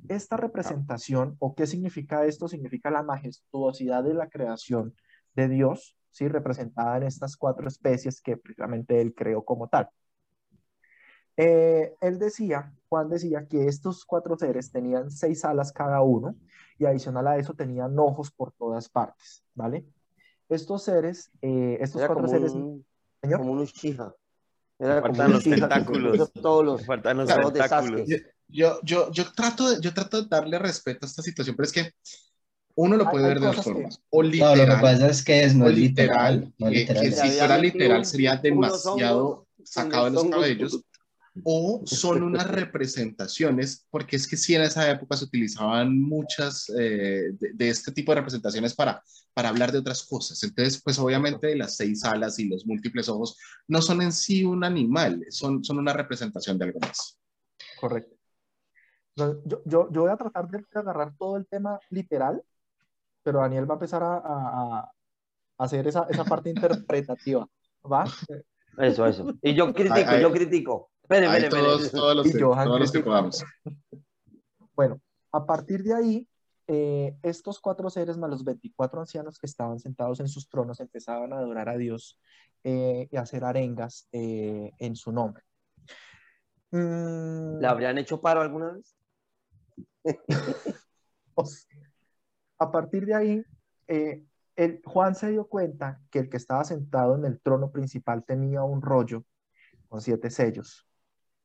[0.09, 4.95] Esta representación, o qué significa esto, significa la majestuosidad de la creación
[5.35, 6.29] de Dios, ¿sí?
[6.29, 9.89] representada en estas cuatro especies que precisamente él creó como tal.
[11.37, 16.35] Eh, él decía, Juan decía que estos cuatro seres tenían seis alas cada uno
[16.79, 19.87] y adicional a eso tenían ojos por todas partes, ¿vale?
[20.49, 22.85] Estos seres, eh, estos Era cuatro como seres, un,
[23.23, 24.13] señor, como un Uchiha.
[24.81, 26.33] Era como los que tentáculos.
[26.33, 28.09] todos los, Faltan los de tentáculos.
[28.49, 31.73] Yo, yo, yo, trato de, yo trato de darle respeto a esta situación, pero es
[31.73, 31.91] que
[32.75, 34.01] uno lo puede hay ver de dos cosas que- formas.
[34.11, 36.53] O No, lo que literal, pasa es que es, no es literal.
[36.59, 37.03] No que- literal.
[37.05, 40.81] que Le si fuera literal sería demasiado hongos sacado de en los cabellos,
[41.45, 47.31] o son unas representaciones, porque es que sí en esa época se utilizaban muchas eh,
[47.33, 49.03] de, de este tipo de representaciones para,
[49.35, 50.43] para hablar de otras cosas.
[50.43, 53.37] Entonces, pues obviamente las seis alas y los múltiples ojos
[53.69, 57.19] no son en sí un animal, son, son una representación de algo más.
[57.75, 58.17] correcto.
[59.17, 62.43] Entonces, Yo, yo, yo voy a tratar de agarrar todo el tema literal,
[63.25, 67.49] pero Daniel va a empezar a, a- a hacer esa, esa parte interpretativa,
[67.85, 68.05] ¿va?
[68.79, 69.27] Eso, eso.
[69.43, 70.23] Y yo critico, Ay, ay.
[70.23, 70.91] yo critico.
[71.11, 72.01] Espere, Hay espere, todos, espere.
[72.01, 73.11] todos los Y que, Johan todos los que critica.
[73.11, 73.45] podamos.
[74.77, 75.01] Bueno,
[75.33, 76.29] A partir de ahí,
[76.69, 81.33] eh, estos cuatro seres más los 24 ancianos que estaban sentados en sus tronos empezaban
[81.33, 82.17] a adorar a Dios
[82.63, 85.43] eh, y a hacer arengas eh, en su nombre.
[86.71, 88.97] Mm, ¿Le habrían hecho paro alguna vez?
[91.35, 91.77] o sea,
[92.61, 93.45] a partir de ahí,
[93.89, 94.23] eh,
[94.55, 98.63] el, Juan se dio cuenta que el que estaba sentado en el trono principal tenía
[98.63, 99.25] un rollo
[99.89, 100.87] con siete sellos,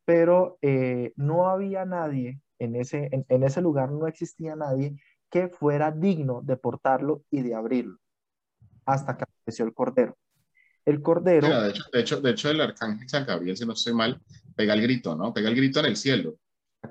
[0.06, 4.96] pero eh, no había nadie en ese, en, en ese lugar, no existía nadie
[5.30, 7.98] que fuera digno de portarlo y de abrirlo,
[8.86, 10.18] hasta que apareció el cordero.
[10.86, 13.74] El cordero, Mira, de, hecho, de, hecho, de hecho, el arcángel San Gabriel, si no
[13.74, 14.22] estoy mal,
[14.56, 15.34] pega el grito, ¿no?
[15.34, 16.38] Pega el grito en el cielo.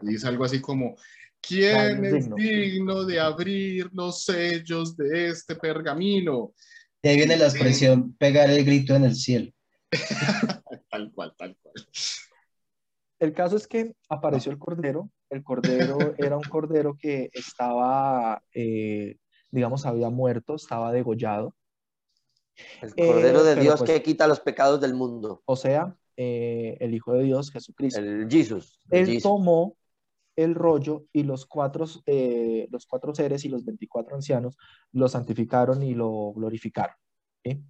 [0.02, 0.96] Y dice algo así como,
[1.40, 2.36] ¿quién es digno.
[2.36, 6.52] digno de abrir los sellos de este pergamino?
[7.02, 9.52] De ahí viene la expresión pegar el grito en el cielo.
[10.90, 11.74] Tal cual, tal cual.
[13.24, 15.10] El caso es que apareció el cordero.
[15.30, 19.16] El cordero era un cordero que estaba, eh,
[19.50, 21.54] digamos, había muerto, estaba degollado.
[22.82, 25.42] El Eh, Cordero de pero Dios pues- que quita los pecados del mundo.
[25.44, 27.98] O sea, eh, el Hijo de Dios, Jesucristo.
[28.00, 28.78] El Jesus.
[28.90, 29.22] el Él Jesus.
[29.24, 29.76] tomó
[30.36, 34.56] el rollo y los cuatro, eh, los cuatro seres y los 24 ancianos
[34.92, 36.96] lo santificaron y lo glorificaron.
[37.44, 37.62] ¿sí?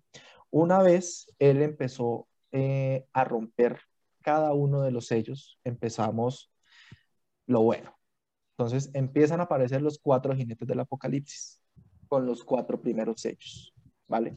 [0.51, 3.81] Una vez él empezó eh, a romper
[4.25, 6.51] cada uno de los sellos, empezamos
[7.47, 7.97] lo bueno.
[8.57, 11.61] Entonces empiezan a aparecer los cuatro jinetes del Apocalipsis
[12.09, 13.73] con los cuatro primeros sellos,
[14.09, 14.35] ¿vale?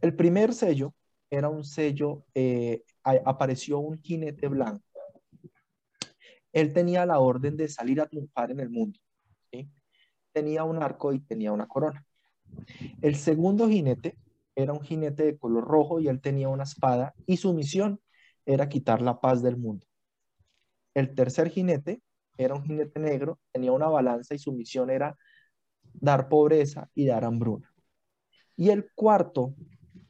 [0.00, 0.92] El primer sello
[1.30, 4.82] era un sello, eh, apareció un jinete blanco
[6.52, 8.98] él tenía la orden de salir a triunfar en el mundo.
[10.32, 12.04] Tenía un arco y tenía una corona.
[13.02, 14.16] El segundo jinete
[14.54, 18.00] era un jinete de color rojo y él tenía una espada y su misión
[18.46, 19.86] era quitar la paz del mundo.
[20.94, 22.02] El tercer jinete
[22.36, 25.16] era un jinete negro, tenía una balanza y su misión era
[25.94, 27.72] dar pobreza y dar hambruna.
[28.56, 29.54] Y el cuarto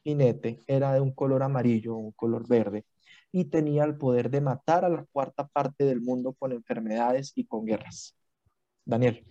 [0.02, 2.84] jinete era de un color amarillo, un color verde,
[3.32, 7.44] y tenía el poder de matar a la cuarta parte del mundo con enfermedades y
[7.46, 8.16] con guerras.
[8.84, 9.24] Daniel.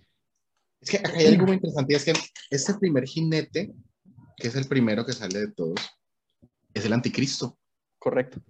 [0.80, 2.12] Es que hay algo muy interesante, es que
[2.50, 3.74] este primer jinete,
[4.36, 5.80] que es el primero que sale de todos,
[6.72, 7.58] es el anticristo.
[7.98, 8.40] Correcto.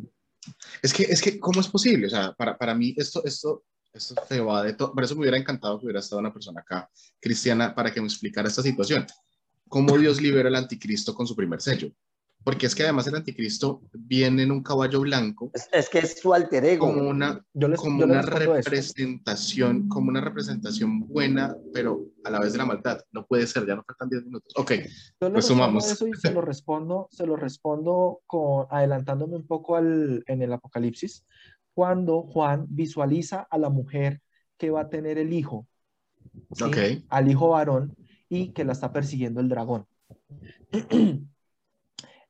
[0.83, 2.07] Es que, es que, ¿cómo es posible?
[2.07, 4.93] O sea, para, para mí esto, esto, esto se va de todo.
[4.93, 6.89] Por eso me hubiera encantado que hubiera estado una persona acá,
[7.21, 9.07] cristiana, para que me explicara esta situación.
[9.69, 11.93] ¿Cómo Dios libera al anticristo con su primer sello?
[12.43, 16.19] Porque es que además el anticristo viene en un caballo blanco Es, es que es
[16.21, 16.87] su alter ego.
[16.87, 18.71] como una, Yo les, como yo una respondo eso.
[18.71, 23.01] representación, como una representación buena, pero a la vez de la maldad.
[23.13, 24.53] No puede ser, ya no faltan 10 minutos.
[24.57, 24.73] Ok,
[25.21, 25.91] Yo Pues sumamos.
[25.91, 30.53] eso y se lo respondo, se lo respondo con, adelantándome un poco al, en el
[30.53, 31.25] Apocalipsis,
[31.75, 34.21] cuando Juan visualiza a la mujer
[34.59, 35.67] que va a tener el hijo,
[36.53, 36.65] ¿sí?
[36.65, 36.77] ok.
[37.09, 37.95] al hijo varón,
[38.29, 39.87] y que la está persiguiendo el dragón.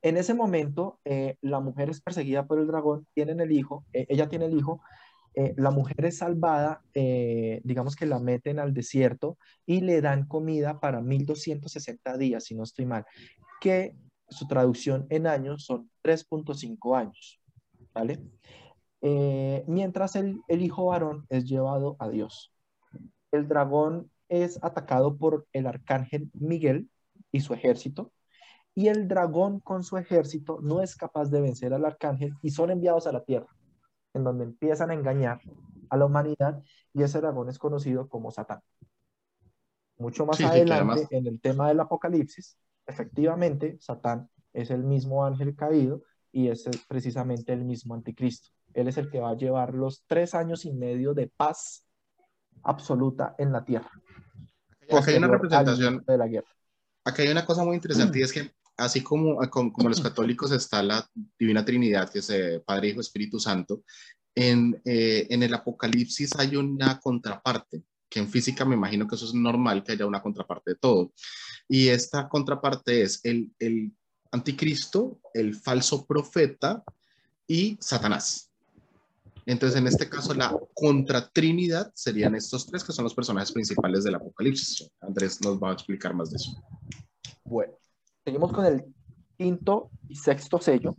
[0.03, 4.07] En ese momento, eh, la mujer es perseguida por el dragón, tienen el hijo, eh,
[4.09, 4.81] ella tiene el hijo,
[5.35, 10.81] eh, la mujer es salvada, digamos que la meten al desierto y le dan comida
[10.81, 13.05] para 1260 días, si no estoy mal,
[13.61, 13.95] que
[14.29, 17.41] su traducción en años son 3.5 años,
[17.95, 18.19] ¿vale?
[19.69, 22.53] Mientras el hijo varón es llevado a Dios.
[23.31, 26.89] El dragón es atacado por el arcángel Miguel
[27.31, 28.13] y su ejército,
[28.81, 32.71] y el dragón con su ejército no es capaz de vencer al arcángel y son
[32.71, 33.55] enviados a la tierra,
[34.15, 35.39] en donde empiezan a engañar
[35.91, 36.63] a la humanidad
[36.95, 38.61] y ese dragón es conocido como Satán.
[39.99, 45.27] Mucho más Sí, adelante, además- en el tema del Apocalipsis, efectivamente, Satán es el mismo
[45.27, 46.01] ángel caído
[46.33, 48.49] y es precisamente el mismo anticristo.
[48.73, 51.85] Él es el que va a llevar los tres años y medio de paz
[52.63, 53.91] absoluta en la tierra.
[54.91, 56.49] Acá hay una representación, de la guerra.
[57.05, 60.51] acá hay una cosa muy interesante y es que así como, como, como los católicos
[60.53, 63.83] está la Divina Trinidad, que es eh, Padre, Hijo, Espíritu Santo,
[64.35, 69.27] en, eh, en el Apocalipsis hay una contraparte, que en física me imagino que eso
[69.27, 71.13] es normal, que haya una contraparte de todo.
[71.69, 73.93] Y esta contraparte es el, el
[74.33, 76.83] anticristo, el falso profeta
[77.47, 78.51] y Satanás.
[79.47, 84.15] Entonces, en este caso, la contratrinidad serían estos tres que son los personajes principales del
[84.15, 84.89] Apocalipsis.
[85.01, 86.63] Andrés nos va a explicar más de eso.
[87.45, 87.73] Bueno,
[88.25, 88.85] seguimos con el
[89.37, 90.95] quinto y sexto sello.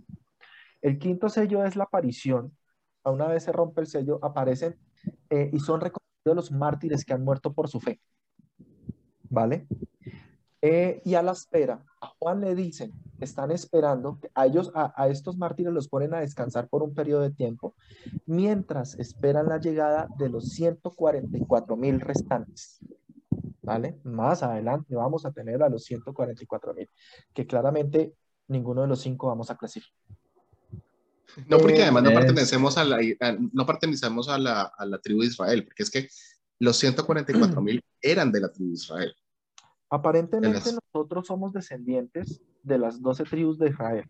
[0.81, 2.55] El quinto sello es la aparición.
[3.03, 4.77] A una vez se rompe el sello, aparecen
[5.29, 7.99] eh, y son reconocidos los mártires que han muerto por su fe.
[9.29, 9.67] ¿Vale?
[10.63, 15.35] Eh, y a la espera, a Juan le dicen, están esperando, a ellos, a, estos
[15.37, 17.73] mártires los ponen a descansar por un periodo de tiempo,
[18.27, 22.79] mientras esperan la llegada de los 144 mil restantes.
[23.63, 23.99] ¿Vale?
[24.03, 26.89] Más adelante vamos a tener a los 144 mil,
[27.33, 28.13] que claramente
[28.47, 29.95] ninguno de los cinco vamos a clasificar.
[31.47, 35.21] No, porque además no pertenecemos a la, a- no pertenecemos a la, a la tribu
[35.21, 36.07] de Israel, porque es que
[36.59, 39.13] los 144 mil eran de la tribu de Israel.
[39.89, 44.05] Aparentemente las- nosotros somos descendientes de las 12 tribus de Israel.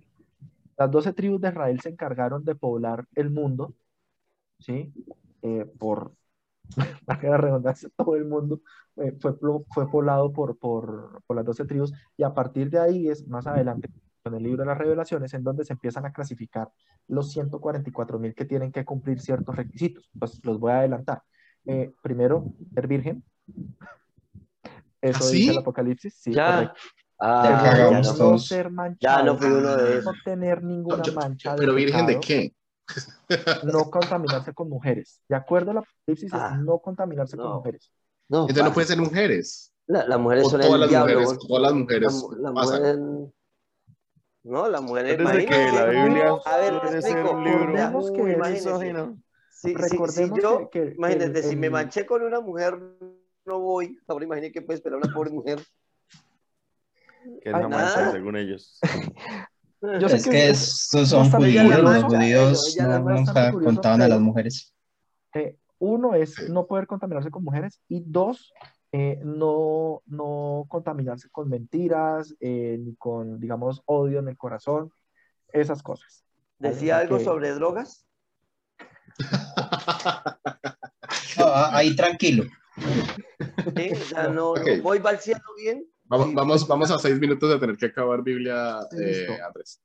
[0.78, 3.74] Las 12 tribus de Israel se encargaron de poblar el mundo,
[4.60, 4.94] ¿sí?
[5.42, 6.14] Eh, por,
[7.06, 8.62] para la redundancia, todo el mundo
[8.98, 9.34] eh, fue,
[9.70, 13.48] fue poblado por, por, por las 12 tribus y a partir de ahí es más
[13.48, 13.90] adelante,
[14.24, 16.70] con el libro de las revelaciones, en donde se empiezan a clasificar
[17.08, 20.10] los 144 mil que tienen que cumplir ciertos requisitos.
[20.20, 21.24] Pues los voy a adelantar.
[21.66, 23.24] Eh, primero, ser virgen.
[25.02, 25.38] Eso ¿Ah, sí?
[25.38, 26.14] dice el Apocalipsis.
[26.16, 26.54] Sí, Ya.
[26.56, 26.82] correcto.
[27.20, 31.04] Ah, Ya ya, no, no ser ya manchado, no fui uno de no tener ninguna
[31.04, 32.54] Yo- mancha de pero virgen de pecado, qué?
[33.64, 35.22] No contaminarse con mujeres.
[35.28, 36.52] De acuerdo al Apocalipsis, Ah.
[36.56, 37.92] es no contaminarse con mujeres.
[38.30, 39.74] No, Entonces no pueden ser mujeres.
[39.88, 41.20] la- las mujeres O son todas el las diablo.
[41.20, 42.80] mujeres, todas las La, mujeres mu- la pasan.
[42.82, 43.34] mujer.
[44.44, 47.32] No, la mujer es Desde que la Biblia A ver, te explico.
[47.32, 49.22] un libro Recordemos que muy es- misógino.
[49.52, 49.76] Si,
[50.42, 52.80] yo, que- que imagínate, el- si me manché con una mujer,
[53.46, 54.00] no voy.
[54.08, 55.60] Ahora imagínate que puede esperar una pobre mujer.
[57.44, 57.96] Que es Ay, la nada.
[57.96, 58.80] mancha, según ellos.
[59.82, 64.02] Yo sé Es que que es- estos son bastante judíos, los judíos no, nunca contaban
[64.04, 64.74] a las mujeres.
[65.34, 68.54] eh, uno es no poder contaminarse con mujeres y dos,
[68.92, 74.92] eh, no, no contaminarse con mentiras, eh, ni con, digamos, odio en el corazón,
[75.52, 76.24] esas cosas.
[76.60, 78.06] Decía algo Porque- sobre drogas.
[81.38, 82.44] No, ahí tranquilo.
[83.76, 83.92] ¿sí?
[83.92, 84.82] O sea, no, no- Ok.
[84.84, 85.86] voy balseando bien.
[86.12, 89.82] Vamos, vamos, vamos a seis minutos de tener que acabar Biblia, eh, Andrés.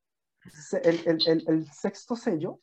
[0.82, 2.58] el, el- el- el sexto sello,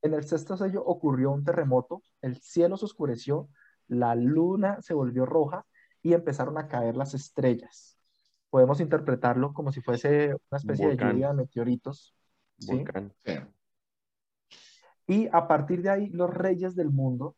[0.00, 3.48] en el sexto sello ocurrió un terremoto, el cielo se oscureció,
[3.88, 5.66] la luna se volvió roja
[6.04, 7.98] y empezaron a caer las estrellas.
[8.48, 11.08] Podemos interpretarlo como si fuese una especie Volcán.
[11.08, 12.14] de lluvia de meteoritos.
[12.58, 12.76] ¿sí?
[12.76, 13.12] Volcán.
[13.24, 13.32] Sí.
[15.08, 17.34] Y a partir de ahí, los reyes del mundo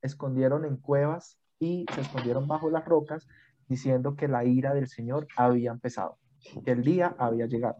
[0.00, 3.28] escondieron en cuevas y se escondieron bajo las rocas,
[3.68, 6.18] diciendo que la ira del Señor había empezado,
[6.64, 7.76] que el día había llegado.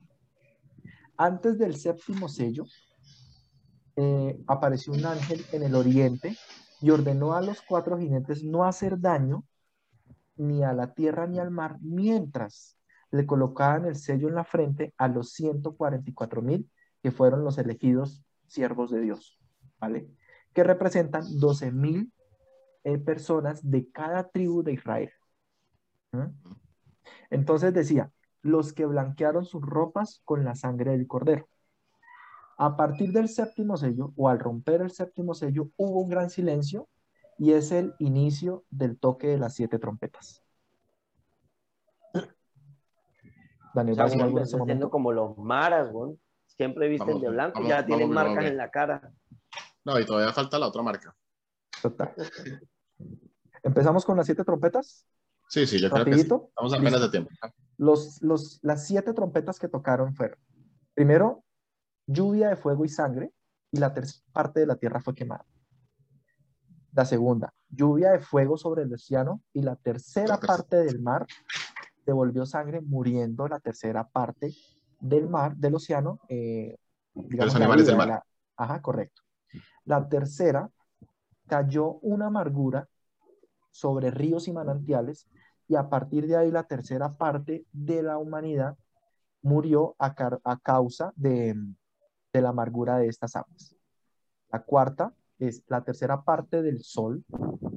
[1.17, 2.65] Antes del séptimo sello,
[3.97, 6.37] eh, apareció un ángel en el oriente
[6.81, 9.45] y ordenó a los cuatro jinetes no hacer daño
[10.37, 12.77] ni a la tierra ni al mar, mientras
[13.11, 16.69] le colocaban el sello en la frente a los 144 mil
[17.03, 19.39] que fueron los elegidos siervos de Dios,
[19.79, 20.09] ¿vale?
[20.55, 22.13] Que representan 12 mil
[22.85, 25.11] eh, personas de cada tribu de Israel.
[26.13, 26.27] ¿Mm?
[27.31, 31.49] Entonces decía, los que blanquearon sus ropas con la sangre del cordero.
[32.59, 36.89] A partir del séptimo sello, o al romper el séptimo sello, hubo un gran silencio
[37.39, 40.43] y es el inicio del toque de las siete trompetas.
[43.75, 44.91] Daniel, ¿va a O sea, en ese momento?
[44.91, 46.19] como los maras, güey.
[46.47, 48.51] Siempre visten Vamos, de blanco, vamos, ya tienen vamos, marcas vamos.
[48.51, 49.13] en la cara.
[49.85, 51.17] No, y todavía falta la otra marca.
[51.81, 52.15] Total.
[53.63, 55.07] Empezamos con las siete trompetas.
[55.53, 56.23] Sí, sí, yo creo que sí.
[56.23, 56.47] Rapidito.
[56.49, 57.31] Estamos apenas de tiempo.
[57.77, 60.39] Los, los, las siete trompetas que tocaron fueron,
[60.95, 61.45] primero,
[62.07, 63.35] lluvia de fuego y sangre,
[63.71, 65.45] y la tercera parte de la tierra fue quemada.
[66.95, 71.27] La segunda, lluvia de fuego sobre el océano, y la tercera parte del mar
[72.03, 74.55] se volvió sangre, muriendo la tercera parte
[75.01, 76.79] del mar, del océano, eh,
[77.13, 78.09] digamos, los animales vida, del mar.
[78.09, 79.21] la- ajá, correcto.
[79.85, 80.71] La tercera,
[81.47, 82.89] cayó una amargura
[83.71, 85.27] sobre ríos y manantiales,
[85.73, 88.77] y a partir de ahí la tercera parte de la humanidad
[89.41, 91.55] murió a, a causa de,
[92.31, 93.75] de la amargura de estas aguas.
[94.51, 97.25] La cuarta es la tercera parte del sol,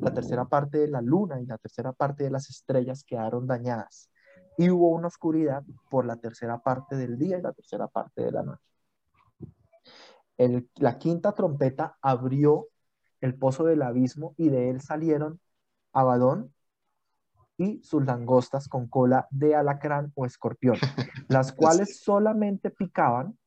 [0.02, 4.10] la tercera parte de la luna y la tercera parte de las estrellas quedaron dañadas.
[4.58, 8.32] Y hubo una oscuridad por la tercera parte del día y la tercera parte de
[8.34, 8.62] la noche.
[10.36, 12.68] El- la quinta trompeta abrió
[13.22, 15.40] el pozo del abismo y de él salieron
[15.94, 16.54] Abadón
[17.58, 20.78] y sus langostas con cola de alacrán o escorpión,
[21.30, 23.38] las cuales solamente picaban,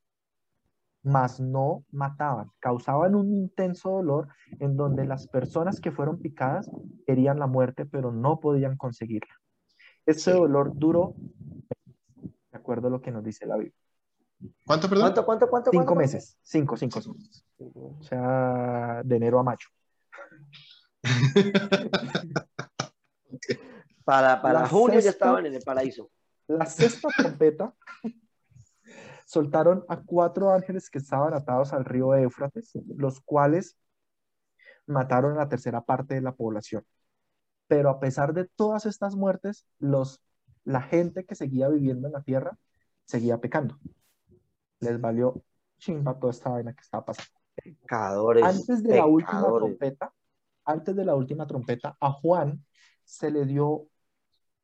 [1.03, 4.29] mas no mataban, causaban un intenso dolor
[4.59, 6.71] en donde las personas que fueron picadas
[7.07, 9.33] querían la muerte, pero no podían conseguirla.
[10.07, 10.33] Este Sí.
[10.33, 11.15] dolor duró,
[12.51, 13.75] de acuerdo a lo que nos dice la Biblia,
[14.65, 15.07] ¿Cuánto, perdón?
[15.07, 15.71] ¿Cuánto, cuánto, cuánto?
[15.73, 16.01] cinco cuánto?
[16.01, 17.17] meses, cinco, cinco, cinco.
[17.99, 19.67] o sea, de enero a mayo.
[24.09, 26.11] Para, para junio ya sexta- estaban en el paraíso.
[26.47, 27.75] La sexta trompeta,
[29.27, 33.77] soltaron a cuatro ángeles que estaban atados al río Éufrates, los cuales
[34.87, 36.87] mataron a la tercera parte de la población.
[37.67, 40.23] Pero a pesar de todas estas muertes, los,
[40.65, 42.57] la gente que seguía viviendo en la tierra
[43.05, 43.79] seguía pecando.
[44.81, 45.43] Les valió
[45.77, 47.39] chimba toda esta vaina que estaba pasando.
[47.63, 48.43] Pecadores.
[48.43, 49.67] Antes de la última pecadores.
[49.79, 50.15] trompeta,
[50.65, 52.65] antes de la última trompeta, a Juan
[53.05, 53.87] se le dio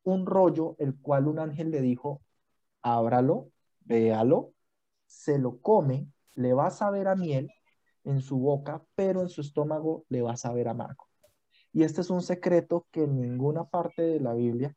[0.04, 2.22] un rollo, el cual un ángel le dijo,
[2.82, 3.50] ábralo,
[3.80, 4.52] véalo,
[5.06, 7.50] se lo come, le va a saber a miel
[8.04, 11.08] en su boca, pero en su estómago le va a saber amargo.
[11.72, 14.74] Y este es un secreto que en ninguna parte de la Biblia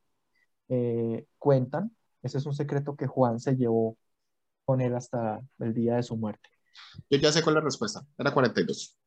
[0.70, 1.96] eh, cuentan.
[2.24, 3.98] Ese es un secreto que Juan se llevó
[4.66, 6.50] con él hasta el día de su muerte.
[7.10, 8.06] Yo ya sé cuál es la respuesta.
[8.18, 8.98] Era 42.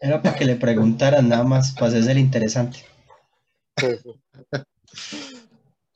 [0.00, 2.78] Era para que le preguntaran nada más, para hacerse el interesante.
[3.76, 4.22] Sí, sí.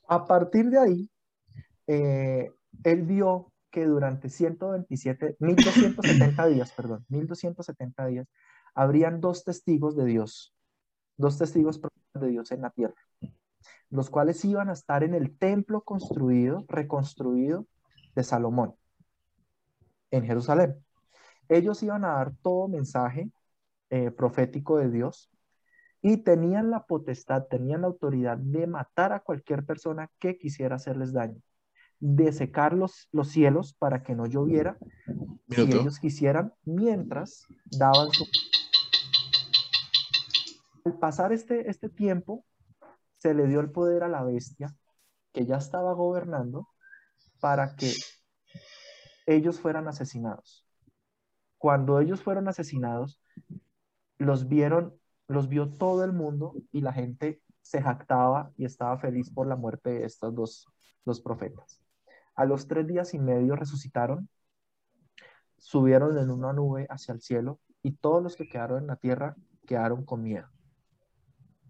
[0.07, 1.09] A partir de ahí,
[1.87, 2.51] eh,
[2.83, 8.27] él vio que durante 127, 1270 días, perdón, 1270 días,
[8.75, 10.53] habrían dos testigos de Dios,
[11.17, 11.79] dos testigos
[12.13, 12.95] de Dios en la tierra,
[13.89, 17.65] los cuales iban a estar en el templo construido, reconstruido
[18.15, 18.75] de Salomón,
[20.11, 20.75] en Jerusalén.
[21.47, 23.31] Ellos iban a dar todo mensaje
[23.89, 25.29] eh, profético de Dios
[26.01, 31.13] y tenían la potestad, tenían la autoridad de matar a cualquier persona que quisiera hacerles
[31.13, 31.41] daño,
[31.99, 34.77] de secar los, los cielos para que no lloviera,
[35.49, 38.25] si ellos quisieran, mientras daban su...
[40.85, 42.43] Al pasar este, este tiempo,
[43.19, 44.73] se le dio el poder a la bestia
[45.31, 46.67] que ya estaba gobernando
[47.39, 47.93] para que
[49.25, 50.65] ellos fueran asesinados.
[51.57, 53.21] Cuando ellos fueron asesinados,
[54.17, 54.99] los vieron,
[55.31, 59.55] los vio todo el mundo y la gente se jactaba y estaba feliz por la
[59.55, 60.67] muerte de estos dos,
[61.05, 61.81] dos profetas.
[62.35, 64.29] A los tres días y medio resucitaron,
[65.57, 69.35] subieron en una nube hacia el cielo y todos los que quedaron en la tierra
[69.67, 70.47] quedaron con miedo.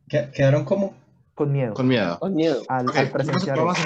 [0.08, 0.96] ¿Qué- ¿Quedaron como?
[1.34, 1.74] Con miedo.
[1.74, 2.20] Con miedo.
[2.20, 2.62] Con miedo.
[2.68, 3.84] al, Ok, al vamos, presenciar vamos a,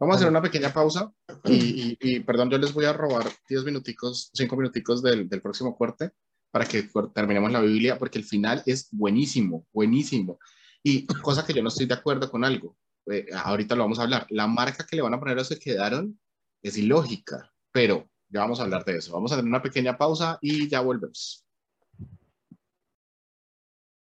[0.00, 1.12] vamos a hacer una pequeña pausa
[1.44, 1.54] y,
[1.92, 5.76] y- y, perdón, yo les voy a robar 10 minuticos, 5 minuticos del, del próximo
[5.76, 6.10] corte
[6.50, 10.38] para que terminemos la Biblia porque el final es buenísimo, buenísimo.
[10.82, 12.76] Y cosa que yo no estoy de acuerdo con algo,
[13.06, 15.58] eh, ahorita lo vamos a hablar, la marca que le van a poner a que
[15.58, 16.18] quedaron
[16.62, 19.12] es ilógica, pero ya vamos a hablar de eso.
[19.12, 21.44] Vamos a tener una pequeña pausa y ya volvemos.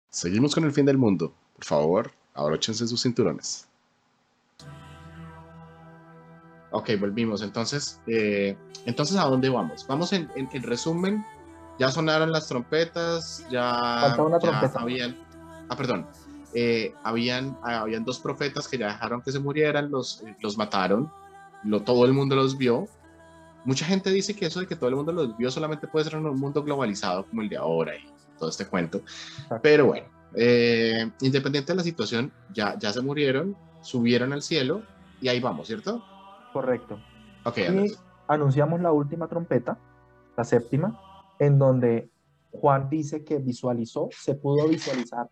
[0.09, 1.33] Seguimos con el fin del mundo.
[1.55, 3.67] Por favor, abróchense sus cinturones.
[6.71, 7.41] Ok, volvimos.
[7.41, 9.85] Entonces, eh, entonces ¿a dónde vamos?
[9.87, 11.23] Vamos en, en- en resumen.
[11.81, 15.17] Ya sonaron las trompetas, ya, ya habían,
[15.67, 16.05] ah, perdón,
[16.53, 21.09] Eh, habían, habían dos profetas que ya dejaron que se murieran, los, los mataron,
[21.63, 22.87] lo, todo el mundo los vio.
[23.65, 26.19] Mucha gente dice que eso de que todo el mundo los vio solamente puede ser
[26.19, 28.05] en un mundo globalizado como el de ahora y
[28.37, 29.01] todo este cuento.
[29.63, 30.05] Pero bueno,
[30.35, 34.83] eh, independiente de la situación, ya, ya se murieron, subieron al cielo
[35.19, 36.03] y ahí vamos, ¿cierto?
[36.53, 36.99] Correcto.
[37.43, 37.91] Ok, Y
[38.27, 39.79] anunciamos la última trompeta,
[40.37, 40.99] la séptima,
[41.41, 42.11] en donde
[42.51, 45.27] Juan dice que visualizó, se pudo visualizar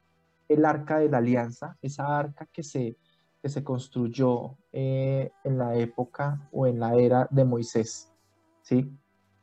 [0.47, 2.97] el arca de la alianza, esa arca que se,
[3.39, 8.11] que se construyó eh, en la época o en la era de Moisés,
[8.63, 8.91] ¿sí?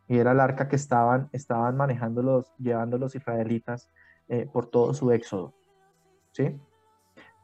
[0.09, 3.89] Y era el arca que estaban, estaban manejando los, llevando los israelitas
[4.27, 5.55] eh, por todo su éxodo,
[6.33, 6.61] ¿sí?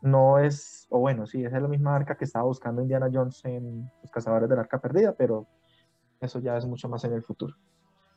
[0.00, 3.40] No es, o bueno, sí, esa es la misma arca que estaba buscando Indiana Jones
[3.44, 5.46] en Los Cazadores del Arca Perdida, pero
[6.20, 7.54] eso ya es mucho más en el futuro.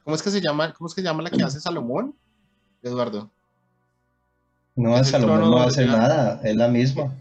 [0.05, 2.15] ¿Cómo es que se llama, cómo es que se llama la que hace Salomón?
[2.83, 3.31] Eduardo.
[4.75, 7.11] No, Salomón no hace ya- nada, es la misma.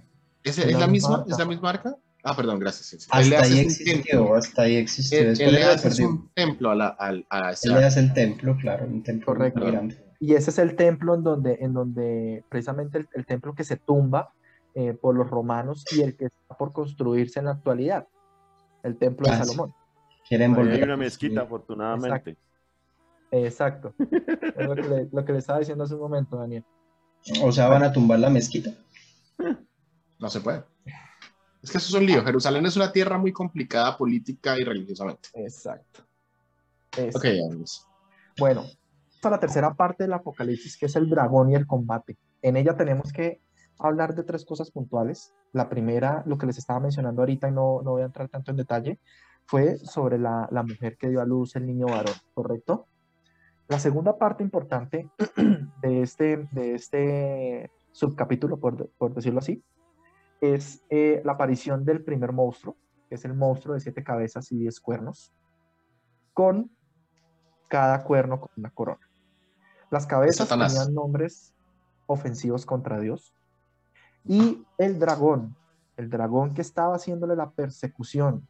[0.43, 1.25] ¿Es, Es es la la misma.
[1.27, 1.97] ¿Es la misma arca?
[2.23, 2.87] Ah, perdón, gracias.
[2.87, 3.09] sí, sí.
[3.15, 5.19] Él le Hasta hace ahí existió, hasta ahí existió.
[5.21, 8.57] Él, le hace un templo a, la, al- a ese Él le hace el templo,
[8.57, 9.65] claro, un templo muy Correcto.
[9.67, 10.05] grande.
[10.21, 13.77] Y ese es el templo en donde, en donde precisamente el, el templo que se
[13.77, 14.33] tumba
[14.75, 18.09] eh, por los romanos y el que está por construirse en la actualidad,
[18.83, 19.45] el templo de Ah, sí.
[19.51, 19.75] Salomón.
[20.29, 20.85] Quieren Ahí hay volver.
[20.85, 22.09] una mezquita, afortunadamente.
[22.31, 22.41] Exacto.
[23.31, 26.65] Es lo que, le, lo que le estaba diciendo hace un momento, Daniel.
[27.43, 28.71] O sea, van a tumbar la mezquita.
[30.21, 30.63] No se puede.
[31.61, 32.25] Es que eso es un lío.
[32.25, 35.29] Jerusalén es una tierra muy complicada política y religiosamente.
[35.35, 36.03] Exacto.
[36.97, 37.19] Exacto.
[37.19, 37.85] Ok, Andrés.
[38.39, 42.17] Bueno, esta es la tercera parte del Apocalipsis, que es el dragón y el combate.
[42.43, 43.41] En ella tenemos que
[43.79, 45.35] hablar de tres cosas puntuales.
[45.53, 48.53] La primera, lo que les estaba mencionando ahorita y no, no voy a entrar tanto
[48.53, 49.01] en detalle,
[49.47, 52.87] fue sobre la, la mujer que dio a luz el niño varón, ¿correcto?
[53.69, 55.09] La segunda parte importante
[55.83, 59.63] de este, de este subcapítulo, por, por decirlo así,
[60.41, 62.77] es eh, la aparición del primer monstruo,
[63.09, 65.33] que es el monstruo de siete cabezas y diez cuernos.
[66.33, 66.71] con
[67.69, 69.09] cada cuerno con una corona.
[69.91, 70.75] Las cabezas Satanás.
[70.75, 71.55] tenían nombres
[72.07, 73.35] ofensivos contra Dios.
[74.25, 75.57] Y el dragón,
[75.97, 78.47] el dragón que estaba haciéndole la persecución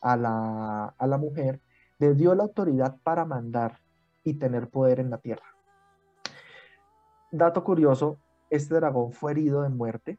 [0.00, 1.60] a la, a la mujer,
[1.98, 3.80] le dio la autoridad para mandar
[4.24, 5.44] y tener poder en la tierra.
[7.30, 8.18] Dato curioso,
[8.50, 10.18] este dragón fue herido de muerte,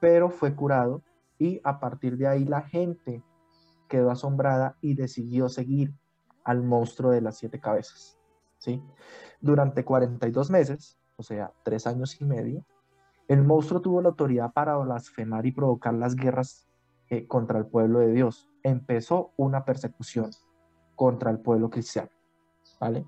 [0.00, 1.02] pero fue curado
[1.38, 3.22] y a partir de ahí la gente
[3.88, 5.94] quedó asombrada y decidió seguir
[6.44, 8.18] al monstruo de las siete cabezas.
[8.58, 8.82] ¿sí?
[9.40, 12.64] Durante 42 meses, o sea, tres años y medio,
[13.28, 16.68] el monstruo tuvo la autoridad para blasfemar y provocar las guerras
[17.08, 18.48] eh, contra el pueblo de Dios.
[18.62, 20.30] Empezó una persecución
[20.96, 22.10] contra el pueblo cristiano.
[22.82, 23.04] ¿Vale?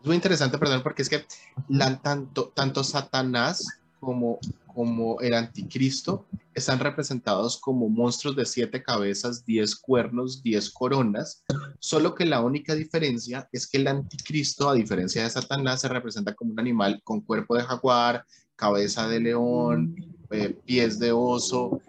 [0.00, 1.26] Es muy interesante, perdón, porque es que
[1.68, 3.66] la- tanto, tanto Satanás
[4.00, 6.24] como, como el anticristo
[6.54, 11.44] están representados como monstruos de siete cabezas, diez cuernos, diez coronas,
[11.80, 16.34] solo que la única diferencia es que el anticristo, a diferencia de Satanás, se representa
[16.34, 18.24] como un animal con cuerpo de jaguar,
[18.56, 19.94] cabeza de león,
[20.30, 21.82] eh, pies de oso,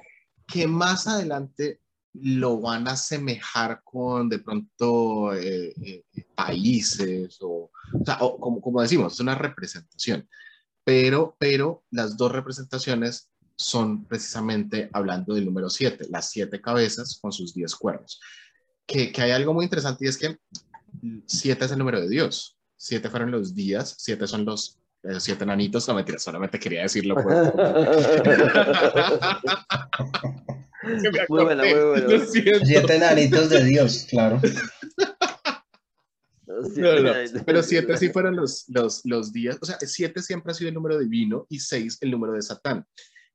[0.45, 1.79] que más adelante
[2.13, 6.03] lo van a asemejar con de pronto eh, eh,
[6.35, 7.71] países o,
[8.19, 10.27] o como, como decimos, es una representación,
[10.83, 17.31] pero, pero las dos representaciones son precisamente hablando del número 7, las siete cabezas con
[17.31, 18.19] sus 10 cuernos.
[18.85, 20.37] Que, que hay algo muy interesante y es que
[21.27, 24.80] 7 es el número de Dios, 7 fueron los días, 7 son los
[25.19, 27.15] siete nanitos, no mentira, solamente quería decirlo.
[27.15, 27.25] Por...
[30.83, 32.65] Me Muy buena, acordé, muy siento.
[32.65, 34.41] Siete nanitos de Dios, claro.
[36.73, 37.13] Sí, No, no,
[37.45, 40.75] Pero siete sí fueron los, los, los días, o sea, siete siempre ha sido el
[40.75, 42.85] número divino y seis el número de Satán.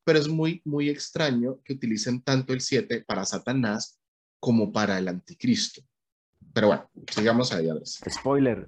[0.04, 3.98] Pero es muy, muy extraño que utilicen tanto el siete para Satanás
[4.38, 5.82] como para el anticristo.
[6.56, 8.00] Pero bueno, sigamos ahí, Andrés.
[8.08, 8.66] Spoiler.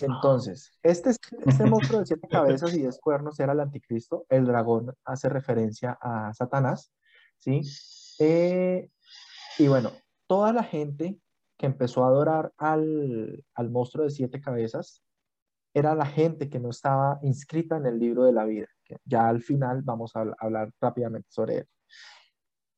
[0.00, 4.24] Entonces, este, este monstruo de siete cabezas y diez cuernos era el anticristo.
[4.30, 6.94] El dragón hace referencia a Satanás,
[7.40, 7.60] ¿sí?
[8.20, 8.88] Eh,
[9.58, 9.90] y bueno,
[10.26, 11.20] toda la gente
[11.58, 15.02] que empezó a adorar al, al monstruo de siete cabezas
[15.74, 18.68] era la gente que no estaba inscrita en el libro de la vida.
[18.82, 21.68] que ya al final vamos a habl- hablar rápidamente sobre él.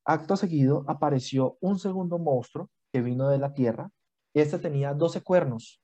[0.05, 3.89] Acto seguido apareció un segundo monstruo que vino de la tierra.
[4.37, 5.81] Este tenía 12 cuernos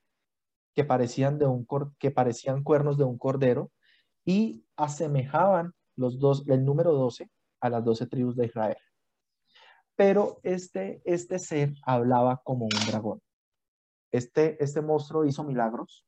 [0.75, 1.67] que parecían, de un
[1.99, 3.71] que parecían cuernos de un cordero
[4.27, 7.31] y asemejaban los dos, el número 12
[7.63, 8.77] a las 12 tribus de Israel.
[9.97, 13.23] Pero este, este ser hablaba como un dragón.
[14.13, 16.05] Este, este monstruo hizo milagros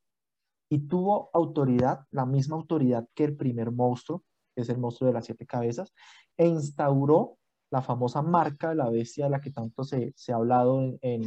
[0.69, 4.23] y tuvo autoridad, la misma autoridad que el primer monstruo,
[4.53, 5.95] que es el monstruo de las siete cabezas,
[6.37, 7.39] e instauró
[7.71, 11.23] la famosa marca de la bestia de la que tanto se, se ha hablado en,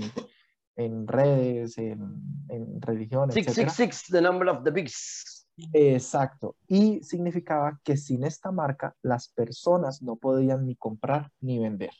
[0.78, 2.00] en redes, en,
[2.48, 3.34] en religión, etc.
[3.52, 5.44] 666, the number of the beast.
[5.72, 6.54] Exacto.
[6.68, 11.90] Y significaba que sin esta marca las personas no podían ni comprar ni vender.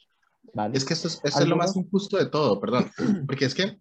[0.55, 0.77] ¿Vale?
[0.79, 2.91] Es que esto es, esto es lo más injusto de todo, perdón.
[3.27, 3.81] Porque es que,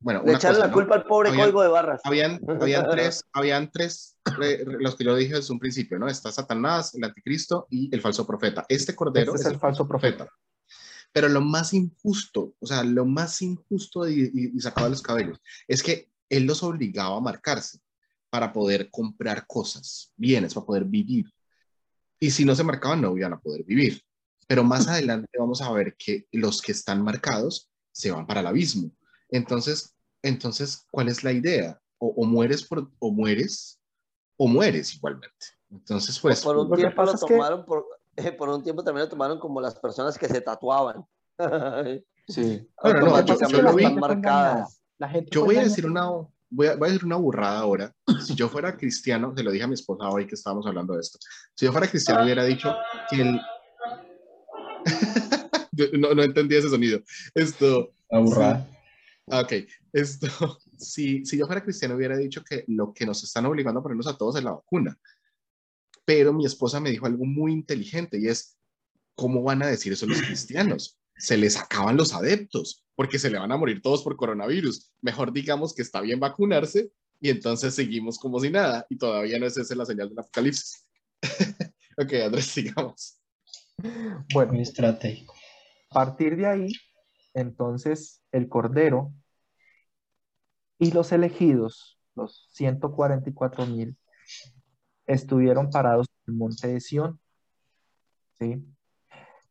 [0.00, 0.72] bueno, Le echaron la ¿no?
[0.72, 2.00] culpa al pobre Habían- código de barras.
[2.04, 6.08] Habían, habían tres, habían tres, eh, los que yo dije desde un principio, ¿no?
[6.08, 8.64] Está Satanás, el anticristo y el falso profeta.
[8.68, 10.26] Este cordero Este es el falso profeta.
[11.12, 15.02] Pero lo más injusto, o sea, lo más injusto y, y, y sacado de los
[15.02, 17.80] cabellos, es que él los obligaba a marcarse
[18.30, 21.26] para poder comprar cosas, bienes, para poder vivir.
[22.20, 24.02] Y si no se marcaban, no iban a poder vivir.
[24.46, 28.46] Pero más adelante vamos a ver que los que están marcados se van para el
[28.46, 28.90] abismo.
[29.30, 31.80] Entonces, entonces ¿cuál es la idea?
[31.98, 33.78] O, o mueres por, o mueres,
[34.36, 35.46] o mueres igualmente.
[35.70, 37.86] Entonces, pues, por un que tiempo lo que- tomaron por,
[38.18, 41.04] eh, por un tiempo también lo tomaron como las personas que se tatuaban.
[42.30, 42.68] Sí.
[42.82, 43.84] Bueno, no, yo- yo lo vi.
[43.84, 44.82] están marcadas.
[44.98, 46.10] La gente Yo voy a decir una,
[46.50, 47.94] voy a, voy a decir una burrada ahora.
[48.22, 51.00] Si yo fuera cristiano, se lo dije a mi esposa hoy que estábamos hablando de
[51.00, 51.18] esto.
[51.54, 52.74] Si yo fuera cristiano, hubiera dicho
[53.08, 53.40] que el.
[55.98, 57.00] No, no entendí ese sonido.
[57.34, 57.92] Esto.
[58.10, 58.66] La burrada.
[59.30, 59.52] ah, Ok,
[59.92, 60.28] esto.
[60.76, 64.06] Si, si yo fuera cristiano, hubiera dicho que lo que nos están obligando a ponernos
[64.08, 64.98] a todos es la vacuna.
[66.08, 68.56] Pero mi esposa me dijo algo muy inteligente y es:
[69.14, 70.98] ¿cómo van a decir eso los cristianos?
[71.18, 74.90] Se les acaban los adeptos porque se le van a morir todos por coronavirus.
[75.02, 76.90] Mejor digamos que está bien vacunarse
[77.20, 80.88] y entonces seguimos como si nada y todavía no es esa la señal del apocalipsis.
[81.98, 83.20] ok, Andrés, sigamos.
[84.32, 85.34] Bueno, Muy estratégico.
[85.90, 86.72] a partir de ahí,
[87.34, 89.12] entonces el Cordero
[90.78, 93.94] y los elegidos, los 144 mil,
[95.08, 97.18] estuvieron parados en el monte de Sión.
[98.38, 98.64] ¿sí?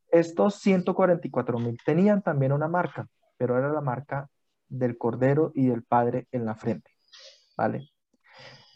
[0.10, 4.30] Estos 144 mil tenían también una marca, pero era la marca
[4.70, 6.92] del Cordero y del Padre en la frente,
[7.58, 7.90] ¿vale?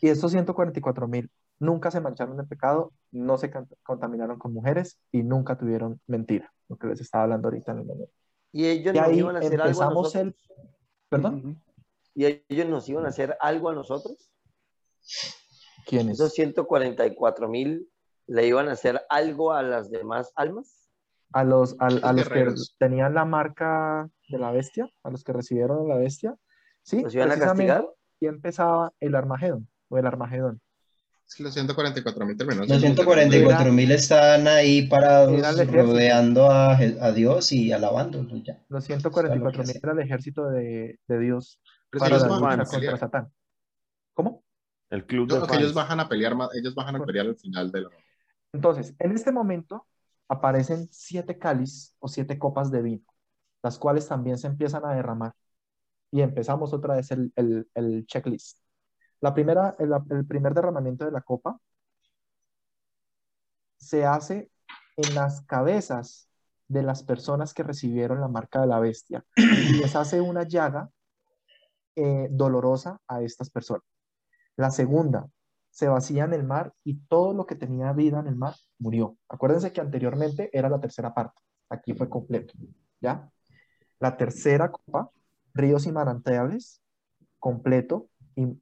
[0.01, 3.51] Y estos 144 mil nunca se mancharon de pecado, no se
[3.83, 7.85] contaminaron con mujeres y nunca tuvieron mentira, lo que les estaba hablando ahorita en el
[7.85, 8.13] momento.
[8.51, 10.15] Y ellos Y nos iban a hacer algo a nosotros.
[10.15, 10.35] el...
[11.07, 11.61] ¿Perdón?
[12.15, 14.31] Y ellos nos iban a hacer algo a nosotros.
[15.85, 16.19] ¿Quiénes?
[16.19, 17.87] Esos 144 mil
[18.27, 20.77] le iban a hacer algo a las demás almas.
[21.33, 22.45] A los, a, a Los que
[22.77, 26.35] tenían la marca de la bestia, a los que recibieron la bestia,
[26.83, 27.01] ¿sí?
[27.01, 27.95] ¿Los iban a Precisamente, castigar?
[28.19, 30.61] Y empezaba el Armagedón, o el Armagedón.
[31.39, 32.61] Los 144 mil terminó.
[32.65, 38.61] Los siendo 144 mil están ahí parados rodeando a, a Dios y alabándolo ya.
[38.67, 42.69] Los 144 mil era el ejército de, de Dios Pero si para ellos la lucha
[42.69, 42.97] contra.
[42.97, 43.33] Satán.
[44.13, 44.43] ¿Cómo?
[44.91, 45.73] El club de que ellos fans.
[45.73, 47.89] bajan a pelear, más- ellos bajan a pelear al final de la
[48.53, 49.87] Entonces, en este momento
[50.27, 53.05] aparecen siete cáliz o siete copas de vino,
[53.63, 55.33] las cuales también se empiezan a derramar.
[56.11, 58.59] Y empezamos otra vez el, el- el checklist.
[59.21, 61.59] La primera, el, el primer derramamiento de la copa
[63.77, 64.49] se hace
[64.97, 66.29] en las cabezas
[66.67, 70.89] de las personas que recibieron la marca de la bestia y les hace una llaga
[71.95, 73.83] eh, dolorosa a estas personas.
[74.61, 75.27] La segunda,
[75.71, 79.17] se vacía en el mar y todo lo que tenía vida en el mar murió.
[79.27, 82.53] Acuérdense que anteriormente era la tercera parte, aquí fue completo,
[83.01, 83.27] ¿ya?
[83.97, 85.09] La tercera copa,
[85.55, 86.79] ríos y manantiales,
[87.39, 88.55] completo y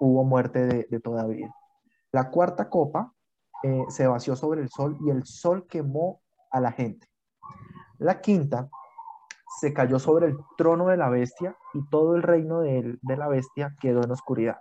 [0.00, 1.54] hubo muerte de, de toda vida.
[2.12, 3.14] La cuarta copa
[3.62, 6.20] eh, se vació sobre el sol y el sol quemó
[6.50, 7.06] a la gente.
[7.96, 8.68] La quinta
[9.58, 13.28] se cayó sobre el trono de la bestia y todo el reino de, de la
[13.28, 14.58] bestia quedó en oscuridad.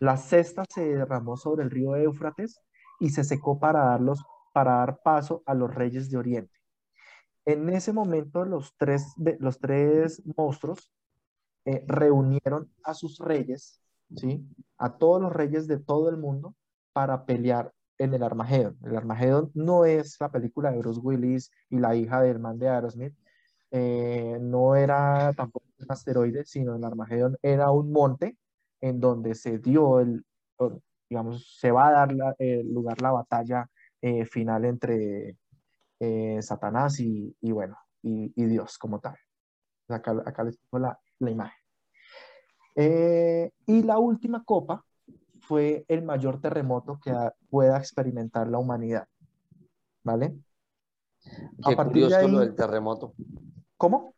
[0.00, 2.60] La sexta se derramó sobre el río Éufrates
[2.98, 6.58] y se secó para, darlos, para dar paso a los reyes de Oriente.
[7.44, 10.90] En ese momento los tres, los tres monstruos
[11.66, 13.82] eh, reunieron a sus reyes,
[14.16, 14.42] ¿sí?
[14.78, 16.54] a todos los reyes de todo el mundo
[16.92, 18.78] para pelear en el Armagedón.
[18.82, 22.68] El Armagedón no es la película de Bruce Willis y la hija del man de
[22.68, 23.14] Aerosmith,
[23.70, 28.36] eh, no era tampoco un asteroide, sino el Armagedón era un monte
[28.80, 30.24] en donde se dio el,
[31.08, 33.68] digamos, se va a dar la, el lugar la batalla
[34.00, 35.36] eh, final entre
[35.98, 39.16] eh, Satanás y, y bueno, y, y, Dios como tal.
[39.88, 41.60] Acá, acá les pongo la, la imagen.
[42.76, 44.84] Eh, y la última copa
[45.40, 49.06] fue el mayor terremoto que a, pueda experimentar la humanidad.
[50.02, 50.38] ¿Vale?
[51.66, 53.14] Qué curioso de ahí, lo del terremoto.
[53.76, 54.14] ¿Cómo?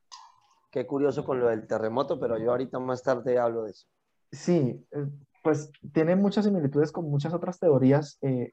[0.71, 3.87] Qué curioso con lo del terremoto, pero yo ahorita más tarde hablo de eso.
[4.33, 4.85] Sí,
[5.43, 8.19] pues tiene muchas similitudes con muchas otras teorías.
[8.23, 8.53] Eh,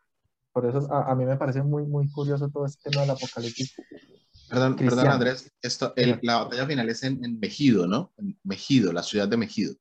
[0.52, 3.76] por eso a, a, mí me parece muy, muy curioso todo este tema del apocalipsis.
[4.50, 8.12] Perdón, perdón Andrés, esto, el, la batalla final es en, en, Mejido, ¿no?
[8.18, 9.76] En Mejido, la ciudad de Mejido.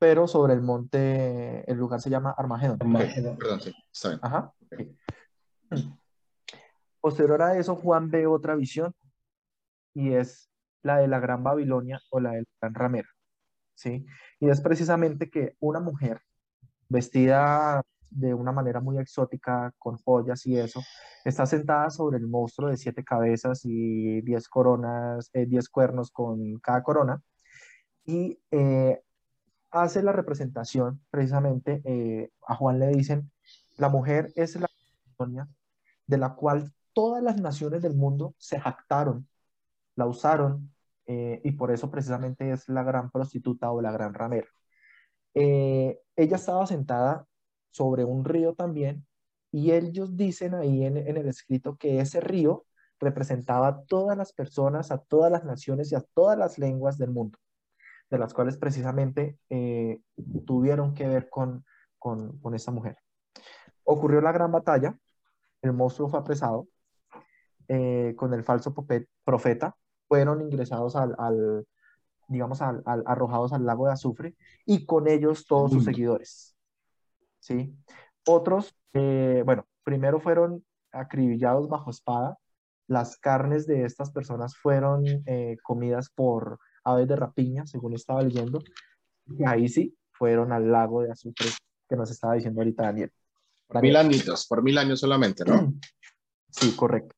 [0.00, 2.78] Pero sobre el monte, el lugar se llama Armagedón.
[2.80, 3.34] Armagedón.
[3.34, 3.38] Okay.
[3.38, 4.20] Perdón, sí, está bien.
[4.22, 4.52] Ajá.
[4.66, 4.96] Okay.
[7.00, 8.92] Posterior a eso, Juan ve otra visión
[9.94, 10.50] y es
[10.82, 13.08] la de la Gran Babilonia o la del Gran Ramero.
[13.78, 14.04] ¿Sí?
[14.40, 16.20] Y es precisamente que una mujer
[16.88, 20.82] vestida de una manera muy exótica, con joyas y eso,
[21.24, 26.58] está sentada sobre el monstruo de siete cabezas y diez coronas, eh, diez cuernos con
[26.58, 27.22] cada corona,
[28.04, 29.02] y eh,
[29.70, 33.30] hace la representación, precisamente, eh, a Juan le dicen,
[33.76, 34.68] la mujer es la
[36.06, 39.28] de la cual todas las naciones del mundo se jactaron,
[39.96, 40.72] la usaron,
[41.10, 44.46] eh, y por eso precisamente es la gran prostituta o la gran ramera.
[45.32, 47.26] Eh, ella estaba sentada
[47.70, 49.06] sobre un río también
[49.50, 52.66] y ellos dicen ahí en, el escrito que ese río
[53.00, 57.10] representaba a todas las personas, a todas las naciones y a todas las lenguas del
[57.10, 57.38] mundo,
[58.10, 60.02] de las cuales precisamente eh,
[60.46, 61.64] tuvieron que ver con,
[61.98, 62.98] con, con esa mujer.
[63.84, 64.98] Ocurrió la gran batalla,
[65.62, 66.68] el monstruo fue apresado
[68.16, 68.74] con el falso
[69.24, 69.76] profeta,
[70.08, 71.66] fueron ingresados al, al
[72.28, 74.34] digamos, al, al, arrojados al lago de azufre
[74.66, 76.56] y con ellos todos sus seguidores.
[77.40, 77.74] ¿sí?
[78.26, 82.38] Otros, eh, bueno, primero fueron acribillados bajo espada,
[82.86, 88.60] las carnes de estas personas fueron eh, comidas por aves de rapiña, según estaba leyendo,
[89.26, 91.48] y ahí sí fueron al lago de azufre
[91.88, 93.12] que nos estaba diciendo ahorita Daniel.
[93.66, 95.74] Por mil añitos, por mil años solamente, ¿no?
[96.50, 97.14] Sí, correcto.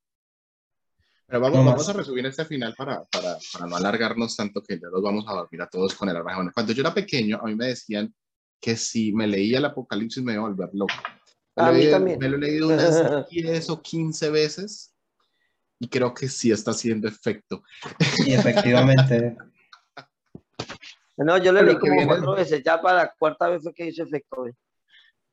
[1.30, 4.88] Pero vamos, vamos a resumir este final para, para, para, no alargarnos tanto que ya
[4.88, 6.50] los vamos a dormir a todos con el Armagedón.
[6.52, 8.12] Cuando yo era pequeño, a mí me decían
[8.60, 10.92] que si me leía el Apocalipsis me iba a volver loco.
[11.54, 12.18] Me, a lo, mí he, también.
[12.18, 14.92] me lo he leído unas 10 o 15 veces
[15.78, 17.62] y creo que sí está haciendo efecto.
[18.26, 19.36] Y efectivamente.
[21.16, 24.02] No, yo lo leí como cuatro veces, ya para la cuarta vez fue que hizo
[24.02, 24.36] efecto.
[24.38, 24.52] güey.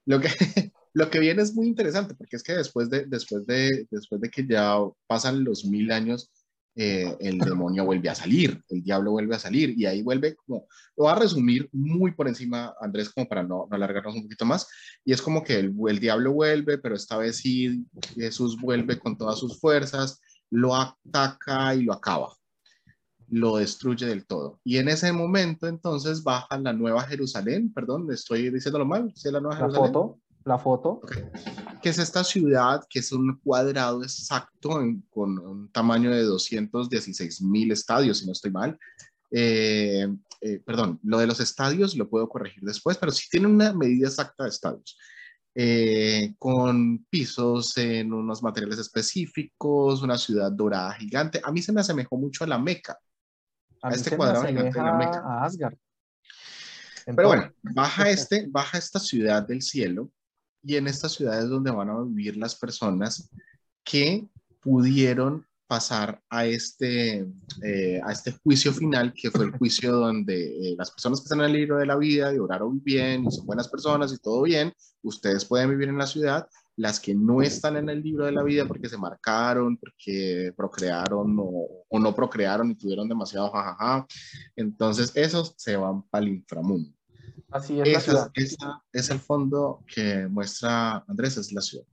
[0.06, 0.30] Lo que,
[0.98, 4.32] lo que viene es muy interesante, porque es que después de, después de, después de
[4.32, 6.32] que ya pasan los mil años,
[6.76, 10.66] eh, el demonio vuelve a salir, el diablo vuelve a salir, y ahí vuelve como,
[10.96, 14.46] lo voy a resumir muy por encima, Andrés, como para no, no alargarnos un poquito
[14.46, 14.68] más,
[15.06, 17.86] y es como que el, el diablo vuelve, pero esta vez sí,
[18.16, 20.20] Jesús vuelve con todas sus fuerzas,
[20.50, 22.36] lo ataca y lo acaba,
[23.28, 24.60] lo destruye del todo.
[24.64, 29.42] Y en ese momento entonces baja la Nueva Jerusalén, perdón, estoy diciéndolo mal, ¿sí la
[29.42, 29.94] Nueva La Jerusalén?
[29.94, 31.02] foto, la foto.
[31.82, 37.42] que es esta ciudad que es un cuadrado exacto en- con un tamaño de 216
[37.42, 38.78] mil estadios, si no estoy mal.
[39.32, 40.08] Eh,
[40.42, 44.08] eh, perdón, lo de los estadios lo puedo corregir después, pero sí tiene una medida
[44.08, 44.98] exacta de estadios.
[45.54, 51.42] Eh, con pisos en unos materiales específicos, una ciudad dorada gigante.
[51.44, 52.98] A mí se me asemejó mucho a la Meca.
[53.82, 55.20] A A este cuadrado gigante de la Meca.
[55.26, 55.76] a Asgard.
[57.06, 60.12] En Pero bueno, baja, este, baja esta ciudad del cielo
[60.64, 63.30] y en esta ciudad es donde van a vivir las personas
[63.84, 64.28] que
[64.62, 67.28] pudieron pasar a este,
[67.64, 71.40] eh, a este juicio final, que fue el juicio donde eh, las personas que están
[71.40, 74.44] en el libro de la vida y oraron bien y son buenas personas y todo
[74.44, 76.48] bien, ustedes pueden vivir en la ciudad.
[76.78, 81.36] Las que no están en el libro de la vida porque se marcaron, porque procrearon
[81.40, 84.06] o, o no procrearon y tuvieron demasiado jajaja,
[84.56, 86.97] entonces esos se van para el inframundo.
[87.52, 88.30] Así es ciudad.
[88.34, 91.86] es, esa es el fondo que muestra Andrés, es la ciudad.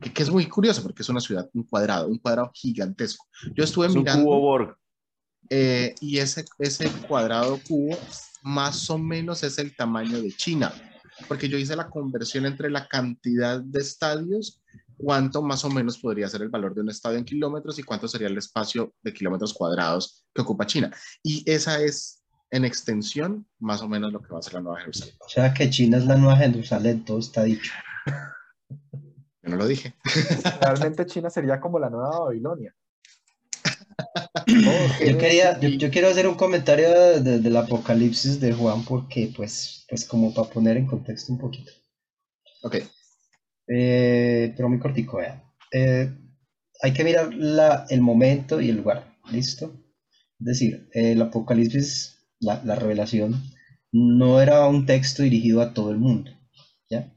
[0.00, 3.26] Que, que es muy curioso porque es una ciudad, un cuadrado, un cuadrado gigantesco.
[3.54, 4.76] Yo estuve Es un mirando cubo Borg.
[5.50, 7.96] eh, y ese, ese cuadrado cubo
[8.42, 10.72] más o menos es el tamaño de China,
[11.26, 14.62] porque yo hice la conversión entre la cantidad de estadios,
[14.96, 18.06] cuánto más o menos podría ser el valor de un estadio en kilómetros y cuánto
[18.08, 20.90] sería el espacio de kilómetros cuadrados que ocupa China.
[21.22, 24.80] Y esa es en extensión más o menos lo que va a ser la Nueva
[24.80, 25.14] Jerusalén.
[25.20, 27.72] O sea que China es la nueva Jerusalén, todo está dicho.
[29.42, 29.94] Yo no lo dije.
[30.60, 32.74] Realmente China sería como la nueva Babilonia.
[35.06, 39.32] Yo quería, yo, yo quiero hacer un comentario de- de- del apocalipsis de Juan porque,
[39.36, 41.72] pues, pues como para poner en contexto un poquito.
[42.62, 42.76] Ok,
[43.68, 45.42] Eh, pero muy cortico, vean.
[45.72, 46.10] Eh,
[46.82, 49.72] hay que mirar la, el momento y el lugar, ¿listo?
[50.40, 53.42] Es decir, el apocalipsis, la, la revelación,
[53.92, 56.30] no era un texto dirigido a todo el mundo,
[56.90, 57.12] ¿ya?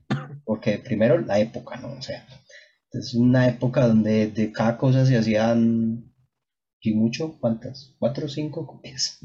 [0.45, 1.93] Porque primero la época, ¿no?
[1.93, 2.25] O sea,
[2.91, 6.13] es una época donde de cada cosa se hacían,
[6.81, 7.95] y mucho, ¿cuántas?
[7.99, 9.19] ¿Cuatro o cinco copias?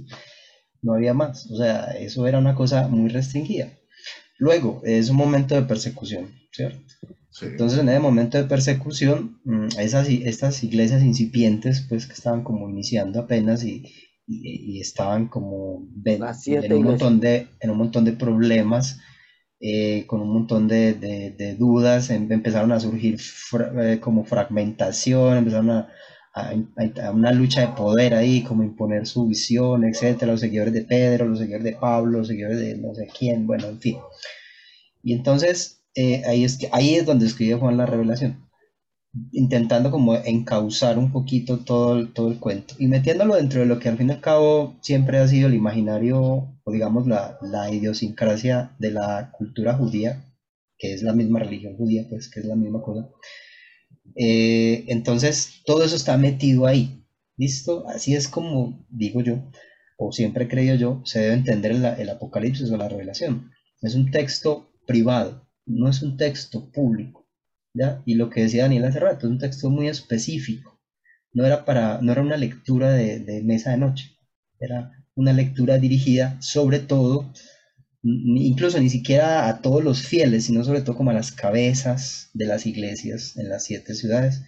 [0.82, 3.70] No había más, o sea, eso era una cosa muy restringida.
[4.38, 6.82] Luego, es un momento de persecución, ¿cierto?
[7.30, 7.46] sí.
[7.46, 12.68] Entonces, en ese momento de persecución, mm, esas, estas iglesias incipientes, pues que estaban como
[12.68, 13.90] iniciando apenas y,
[14.26, 15.86] y- y estaban como
[16.34, 18.98] siete en, un montón de, en un montón de problemas,
[19.60, 24.24] eh, con un montón de, de- de dudas, em- empezaron a surgir fra- eh, como
[24.24, 25.88] fragmentación, empezaron a,
[26.34, 30.74] a- a- a una lucha de poder ahí, como imponer su visión, etcétera, los seguidores
[30.74, 33.96] de Pedro, los seguidores de Pablo, los seguidores de no sé quién, bueno, en fin.
[35.02, 38.45] Y entonces eh, ahí, es que, ahí es donde escribe Juan la revelación,
[39.32, 43.88] intentando como encauzar un poquito todo, todo el cuento y metiéndolo dentro de lo que
[43.88, 48.74] al fin y al cabo siempre ha sido el imaginario o digamos la, la idiosincrasia
[48.78, 50.24] de la cultura judía,
[50.78, 53.08] que es la misma religión judía, pues que es la misma cosa.
[54.16, 57.04] Eh, entonces todo eso está metido ahí,
[57.36, 57.86] ¿listo?
[57.88, 59.50] Así es como digo yo,
[59.98, 63.50] o siempre he creído yo, se debe entender el, el Apocalipsis o la revelación.
[63.80, 67.25] Es un texto privado, no es un texto público,
[68.04, 70.80] Y lo que decía Daniel hace rato, es un texto muy específico.
[71.32, 74.16] No era para, no era una lectura de, de mesa de noche,
[74.58, 77.32] era una lectura dirigida sobre todo,
[78.02, 82.46] incluso ni siquiera a todos los fieles, sino sobre todo como a las cabezas de
[82.46, 84.42] las iglesias en las siete ciudades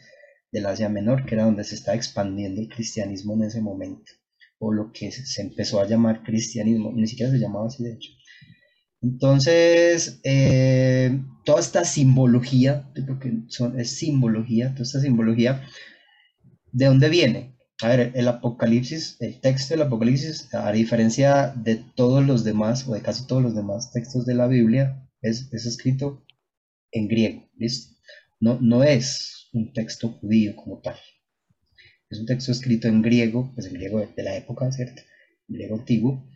[0.53, 4.13] del Asia Menor, que era donde se estaba expandiendo el cristianismo en ese momento,
[4.59, 8.11] o lo que se empezó a llamar cristianismo, ni siquiera se llamaba así de hecho.
[9.01, 15.63] Entonces, eh, toda esta simbología, porque son, es simbología, toda esta simbología,
[16.73, 17.57] ¿de dónde viene?
[17.81, 22.95] A ver, el Apocalipsis, el texto del Apocalipsis, a diferencia de todos los demás, o
[22.95, 26.25] de casi todos los demás textos de la Biblia, es, es escrito
[26.91, 27.95] en griego, ¿listo?
[28.41, 30.97] No, no es un texto judío como tal.
[32.11, 35.03] Es un texto escrito en griego, pues en griego de, de la época, ¿cierto?
[35.47, 36.29] Griego antiguo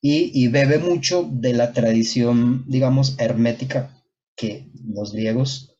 [0.00, 3.90] y, bebe mucho de la tradición, digamos, hermética
[4.36, 5.76] que los griegos,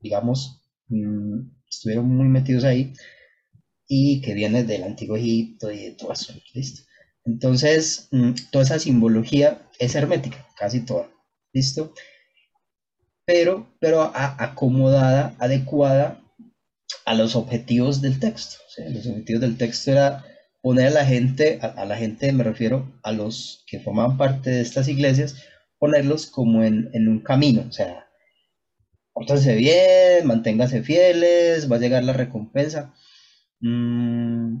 [0.00, 2.94] digamos, mm, estuvieron muy metidos ahí
[3.86, 6.82] y que viene del antiguo Egipto y de todo eso, ¿listo?
[7.24, 11.10] Entonces, mm, toda esa simbología es hermética, casi toda.
[11.52, 11.92] ¿Listo?
[13.26, 16.22] Pero, pero acomodada, adecuada
[17.04, 18.56] a los objetivos del texto.
[18.78, 20.24] O los objetivos del texto era
[20.62, 24.60] poner a la gente, a, la gente me refiero a los que formaban parte de
[24.60, 25.36] estas iglesias,
[25.78, 27.64] ponerlos como en, en un camino.
[27.68, 28.06] O sea,
[29.12, 32.94] pórtense bien, manténganse fieles, va a llegar la recompensa.
[33.60, 34.58] Mm,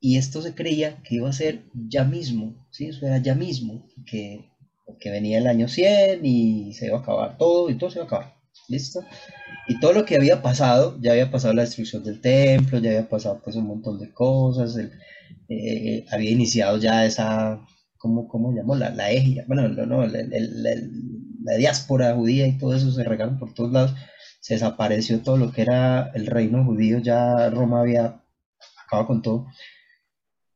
[0.00, 2.86] y esto se creía que iba a ser ya mismo, ¿sí?
[2.88, 4.50] Eso era ya mismo, que,
[5.00, 8.04] que venía el año 100 y se iba a acabar todo y todo se iba
[8.04, 8.34] a acabar,
[8.68, 9.00] ¿listo?
[9.68, 13.08] Y todo lo que había pasado, ya había pasado la destrucción del templo, ya había
[13.08, 14.92] pasado pues un montón de cosas, el-
[15.48, 17.60] eh, había iniciado ya esa,
[17.98, 18.76] ¿cómo, cómo llamó?
[18.76, 19.08] La, la
[19.46, 23.94] bueno, no, no, la diáspora judía y todo eso se regaron por todos lados,
[24.40, 28.20] se desapareció todo lo que era el reino judío, ya Roma había
[28.86, 29.46] acabado con todo.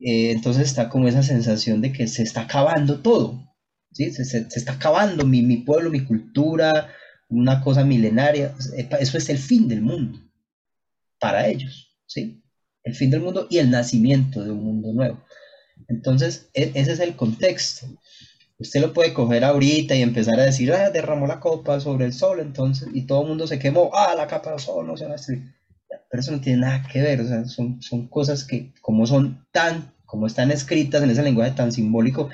[0.00, 3.42] Eh, entonces está como esa sensación de que se está acabando todo,
[3.92, 4.10] ¿sí?
[4.12, 6.88] Se, se- se está acabando mi, mi pueblo, mi cultura,
[7.28, 8.54] una cosa milenaria.
[9.00, 10.18] Eso es el fin del mundo
[11.20, 12.42] para ellos, ¿sí?
[12.84, 15.22] El fin del mundo y el nacimiento de un mundo nuevo.
[15.88, 17.86] Entonces, e- ese es el contexto.
[18.58, 22.12] Usted lo puede coger ahorita y empezar a decir, ah, derramó la copa sobre el
[22.12, 25.04] sol, entonces, y todo el mundo se quemó, ah, la capa del sol no se
[25.04, 25.42] va a destruir.
[26.10, 29.46] Pero eso no tiene nada que ver, o sea, son, son cosas que como son
[29.52, 32.30] tan, como están escritas en ese lenguaje tan simbólico,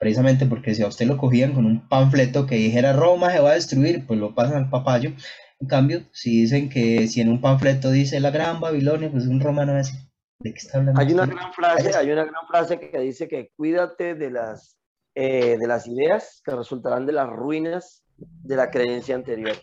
[0.00, 3.50] precisamente porque si a usted lo cogían con un panfleto que dijera Roma se va
[3.50, 5.12] a destruir, pues lo pasan al papayo.
[5.60, 9.40] En cambio, si dicen que si en un panfleto dice la gran Babilonia, pues un
[9.40, 9.98] romano va a decir,
[10.40, 11.00] ¿de qué está hablando?
[11.00, 11.34] Hay una usted?".
[11.34, 14.78] gran frase, hay una gran frase que dice que cuídate de las,
[15.14, 19.56] eh, de las ideas que resultarán de las ruinas de la creencia anterior.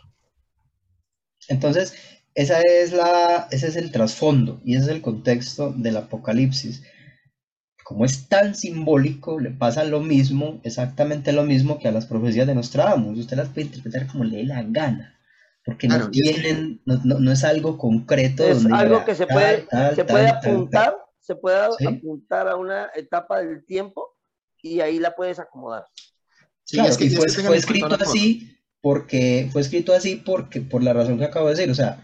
[1.47, 1.93] Entonces,
[2.33, 6.83] esa es la, ese es el trasfondo y ese es el contexto del Apocalipsis.
[7.85, 12.47] Como es tan simbólico, le pasa lo mismo, exactamente lo mismo que a las profecías
[12.47, 13.19] de Nostradamus.
[13.19, 15.14] Usted las puede interpretar como le dé la gana,
[15.66, 18.43] porque Claro, no tienen, no, no- no es algo concreto.
[18.43, 20.51] Es donde algo que se puede, tal, se tal, puede tal, tal.
[20.51, 21.86] apuntar, se puede Sí.
[21.88, 24.07] apuntar a una etapa del tiempo
[24.61, 25.86] y ahí la puedes acomodar.
[26.63, 28.51] Sí, Claro, es que, y y es fue, que escrito así
[28.82, 32.03] porque fue escrito así porque por la razón que acabo de decir, o sea,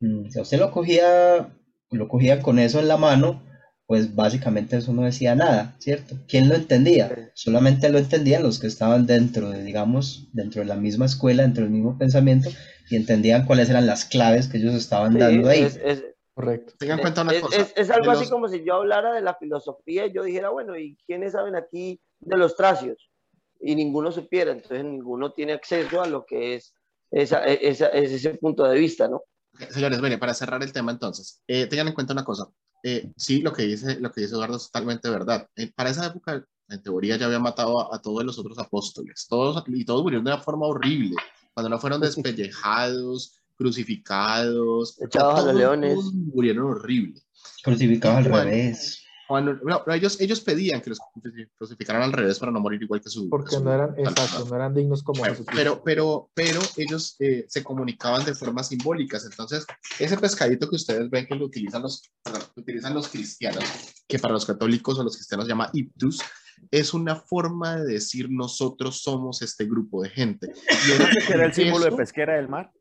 [0.00, 1.48] mm, si usted lo cogía,
[1.92, 3.42] lo cogía con eso en la mano,
[3.86, 6.16] pues básicamente eso no decía nada, ¿cierto?
[6.28, 7.08] ¿Quién lo entendía?
[7.08, 7.22] Sí.
[7.34, 11.62] Solamente lo entendían los que estaban dentro de, digamos, dentro de la misma escuela, dentro
[11.64, 12.50] del mismo pensamiento
[12.90, 15.60] y entendían cuáles eran las claves que ellos estaban Sí, dando ahí.
[15.62, 16.72] es, es- Correcto.
[16.78, 17.60] Tengan en cuenta una es- cosa.
[17.60, 20.22] es- es algo de así los- como si yo hablara de la filosofía y yo
[20.22, 23.10] dijera, bueno, ¿y quiénes saben aquí de los tracios?
[23.60, 26.74] Y ninguno supiera, entonces ninguno tiene acceso a lo que es
[27.10, 29.22] esa, esa- es ese punto de vista, ¿no?
[29.70, 32.46] Señores, mire, para cerrar el tema entonces, eh, tengan en cuenta una cosa.
[32.84, 35.48] Eh, sí, lo que dice, lo que dice Eduardo es totalmente verdad.
[35.56, 39.26] Eh, para esa época, en teoría, ya había matado a, a todos los otros apóstoles.
[39.28, 41.16] Todos, y todos murieron de una forma horrible.
[41.58, 44.96] Cuando no fueron despellejados, crucificados.
[45.02, 45.98] Echados a los leones.
[46.32, 47.20] murieron horrible.
[47.64, 49.02] Crucificados al revés.
[49.28, 50.98] Cuando- no, ellos, ellos pedían que los
[51.58, 53.28] crucificaran al revés para no morir igual que su.
[53.28, 57.14] Porque que su no eran, exacto, no eran dignos como Bueno, pero, pero, pero ellos
[57.20, 59.26] eh, se comunicaban de formas simbólicas.
[59.26, 59.66] Entonces,
[59.98, 62.02] ese pescadito que ustedes ven que lo utilizan los,
[62.56, 63.62] utilizan los cristianos,
[64.08, 66.22] que para los católicos o los cristianos se llama ictus,
[66.70, 70.50] es una forma de decir nosotros somos este grupo de gente.
[70.88, 72.72] Y era, ¿Ese que era el símbolo de pesquera del mar?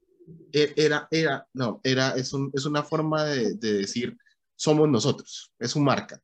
[0.53, 4.17] e- era, era, no, era, es, un- es una forma de, de decir
[4.55, 6.21] somos nosotros, es su marca.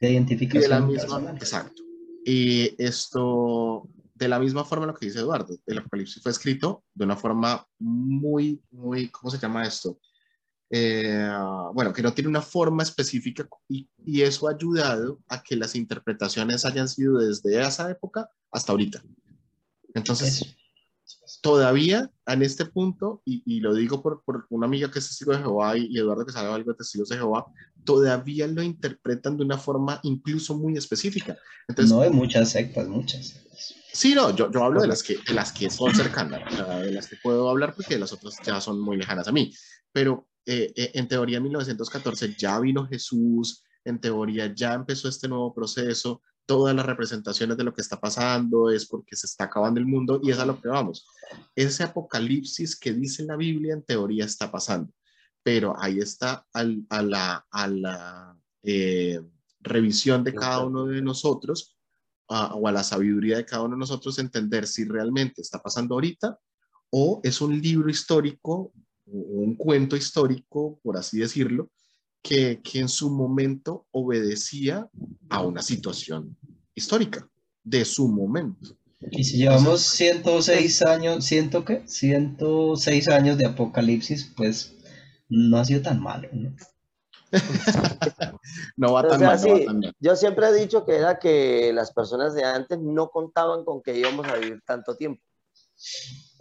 [0.00, 1.36] De Y de la identificación misma, personal.
[1.36, 1.82] exacto.
[2.24, 7.04] Y esto, de la misma forma lo que dice Eduardo, el Apocalipsis fue escrito de
[7.04, 9.98] una forma muy, muy, ¿cómo se llama esto?
[10.70, 11.28] Eh,
[11.74, 15.74] bueno, que no tiene una forma específica y, y eso ha ayudado a que las
[15.74, 19.02] interpretaciones hayan sido desde esa época hasta ahorita.
[19.94, 20.56] Entonces.
[21.40, 25.32] Todavía en este punto, y, y lo digo por, por una amiga que es testigo
[25.32, 27.46] de Jehová y, y Eduardo que sabe algo de testigos de Jehová,
[27.84, 31.36] todavía lo interpretan de una forma incluso muy específica.
[31.68, 33.34] Entonces, No hay muchas sectas, muchas.
[33.92, 36.42] sí, no, yo, yo hablo de las, que, de las que son cercanas,
[36.82, 39.52] de las que puedo hablar porque las otras ya son muy lejanas a mí.
[39.92, 45.26] Pero eh, eh, en teoría en 1914 ya vino Jesús, en teoría ya empezó este
[45.28, 49.80] nuevo proceso, todas las representaciones de lo que está pasando es porque se está acabando
[49.80, 51.06] el mundo y es a lo que vamos.
[51.54, 54.92] Ese apocalipsis que dice la Biblia en teoría está pasando,
[55.42, 59.20] pero ahí está a la, eh,
[59.60, 61.76] revisión de cada uno de nosotros
[62.26, 66.38] o a la sabiduría de cada uno de nosotros entender si realmente está pasando ahorita
[66.90, 68.72] o es un libro histórico
[69.10, 71.70] un cuento histórico, por así decirlo,
[72.22, 74.88] que, que en su momento obedecía
[75.28, 76.36] a una situación
[76.74, 77.28] histórica
[77.64, 78.76] de su momento.
[79.10, 81.82] Y si llevamos 106 años, ¿ciento qué?
[81.86, 84.74] 106 años de apocalipsis, pues
[85.28, 86.54] no ha sido tan malo, ¿no?
[88.76, 89.94] no va O tan sea, mal, no va tan mal.
[90.00, 93.96] yo siempre he dicho que era que las personas de antes no contaban con que
[93.96, 95.22] íbamos a vivir tanto tiempo.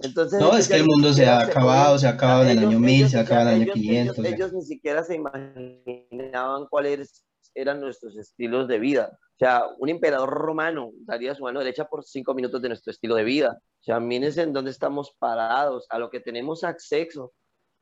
[0.01, 2.79] Entonces, No, es que el mundo se ha acabado, se ha acabado en el año
[2.79, 4.17] 1000, ellos, se ha acabado en el año ellos- 500.
[4.17, 4.35] Ellos, o sea.
[4.35, 7.25] ellos ni siquiera se imaginaban cuáles
[7.55, 9.11] eran nuestros estilos de vida.
[9.13, 13.15] O sea, un emperador romano daría su mano derecha por cinco minutos de nuestro estilo
[13.15, 13.57] de vida.
[13.59, 17.33] O sea, mírense en dónde estamos parados, a lo que tenemos acceso.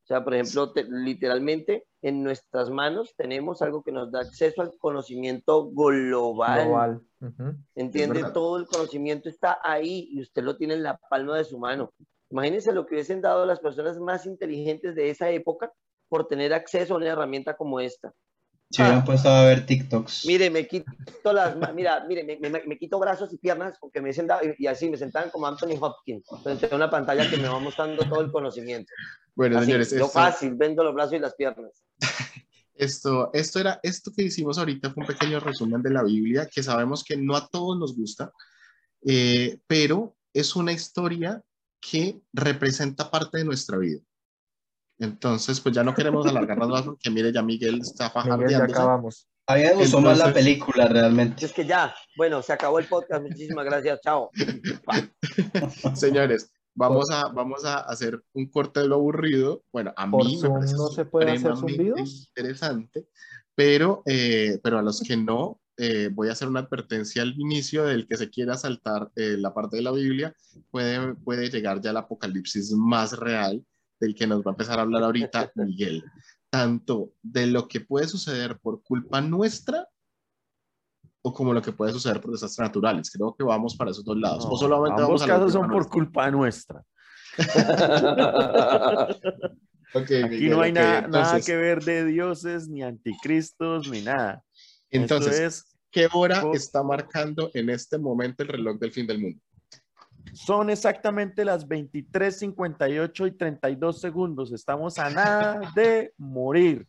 [0.07, 4.61] O sea, por ejemplo, te- literalmente en nuestras manos tenemos algo que nos da acceso
[4.61, 6.65] al conocimiento global.
[6.65, 7.01] Global.
[7.75, 8.23] ¿Entiende?
[8.33, 11.91] Todo el conocimiento está ahí y usted lo tiene en la palma de su mano.
[12.29, 15.73] Imagínense lo que hubiesen dado las personas más inteligentes de esa época
[16.07, 18.13] por tener acceso a una herramienta como esta.
[18.69, 20.25] Se hubieran puesto a ver TikToks.
[20.25, 20.85] Mire, me quito
[21.31, 24.89] las, mira, mire, me, me- me quito brazos y piernas porque me y, y así
[24.89, 28.31] me sentaban como Anthony Hopkins frente a una pantalla que me va mostrando todo el
[28.31, 28.91] conocimiento.
[29.35, 31.83] Bueno, Así, señores, yo esto, fácil, vendo los brazos y las piernas.
[32.75, 36.61] esto, esto era, esto que hicimos ahorita fue un pequeño resumen de la Biblia, que
[36.61, 38.31] sabemos que no a todos nos gusta,
[39.05, 41.41] eh, pero es una historia
[41.79, 44.01] que representa parte de nuestra vida.
[44.99, 49.27] Entonces, pues ya no queremos alargarnos más porque mire, ya Miguel está Miguel, ya acabamos.
[49.45, 51.45] A mí me gustó más la Entonces- película realmente.
[51.45, 53.21] Es que ya, bueno, se acabó el podcast.
[53.23, 54.01] Muchísimas gracias.
[54.01, 54.29] Chao.
[55.95, 59.63] Señores, vamos a, vamos a hacer un corte de lo aburrido.
[59.71, 62.27] Bueno, a ¿Por mí me parece no se puede hacer zumbidos?
[62.35, 63.07] interesante,
[63.55, 67.85] pero, eh, pero a los que no, eh, voy a hacer una advertencia al inicio
[67.85, 70.35] del que se quiera saltar eh, la parte de la Biblia,
[70.71, 73.63] puede, puede llegar ya el apocalipsis más real
[73.99, 76.03] del que nos va a empezar a hablar ahorita Miguel.
[76.49, 79.87] Tanto de lo que puede suceder por culpa nuestra
[81.21, 83.11] o como lo que puede suceder por desastres naturales.
[83.11, 84.45] Creo que vamos para esos dos lados.
[84.45, 86.83] No, o solamente ambos vamos a la casos son por culpa nuestra.
[89.93, 94.43] Ok, Aquí Miguel, no hay nada, que ver de dioses, ni anticristos, ni nada.
[94.89, 99.41] Entonces, es, ¿qué hora está marcando en este momento el reloj del fin del mundo?
[100.33, 104.51] Son exactamente las 23:58 y 32 segundos.
[104.51, 106.87] Estamos a nada de morir.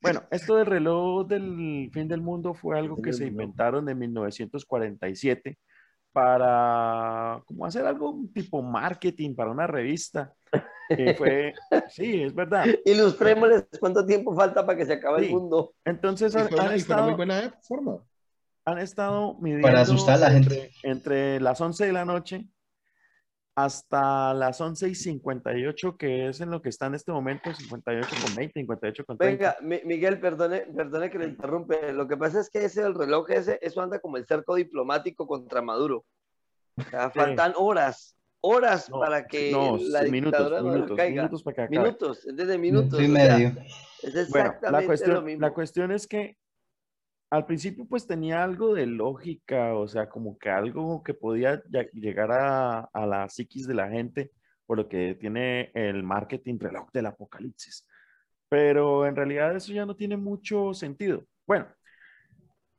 [0.00, 5.58] Bueno, esto del reloj del fin del mundo fue algo que se inventaron en 1947
[6.12, 10.32] para como hacer algo tipo marketing para una revista.
[11.18, 11.52] Fue,
[11.90, 12.64] sí, es verdad.
[12.86, 15.26] Ilustrémosles cuánto tiempo falta para que se acabe Sí.
[15.26, 15.74] el mundo.
[15.84, 17.98] Entonces han, muy estado, buena forma.
[18.64, 20.72] han estado midiendo Para asustar a la gente.
[20.82, 22.46] entre, entre las 11 de la noche
[23.64, 28.08] hasta las 11 y 58, que es en lo que está en este momento, 58
[28.24, 29.36] con 20, 58 con 30.
[29.36, 31.92] Venga, Mi- Miguel, perdone, perdone que le interrumpe.
[31.92, 35.26] Lo que pasa es que ese el reloj ese, eso anda como el cerco diplomático
[35.26, 36.04] contra Maduro.
[36.76, 37.18] O sea, Sí.
[37.18, 41.22] faltan horas, horas No, para que no, la minutos, dictadura Maduro minutos, caiga.
[41.22, 41.78] minutos para que acabe.
[41.78, 43.00] Minutos, es desde minutos.
[43.00, 43.48] Minuto y o sea, medio.
[43.48, 45.40] es Bueno, exactamente la lo cuestión, mismo.
[45.40, 46.36] la cuestión es que
[47.30, 51.62] al principio pues tenía algo de lógica, o sea, como que algo que podía
[51.92, 54.32] llegar a, la psiquis de la gente,
[54.66, 57.86] por lo que tiene el marketing reloj del apocalipsis.
[58.48, 61.24] Pero en realidad eso ya no tiene mucho sentido.
[61.46, 61.66] Bueno,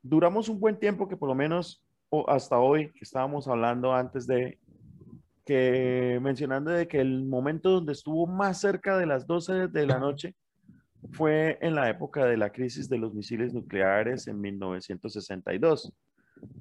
[0.01, 1.85] duramos un buen tiempo que por lo menos
[2.27, 4.59] hasta hoy, estábamos hablando antes de
[5.45, 9.99] que mencionando de que el momento donde estuvo más cerca de las 12 de la
[9.99, 10.35] noche
[11.11, 15.93] fue en la época de la crisis de los misiles nucleares en 1962.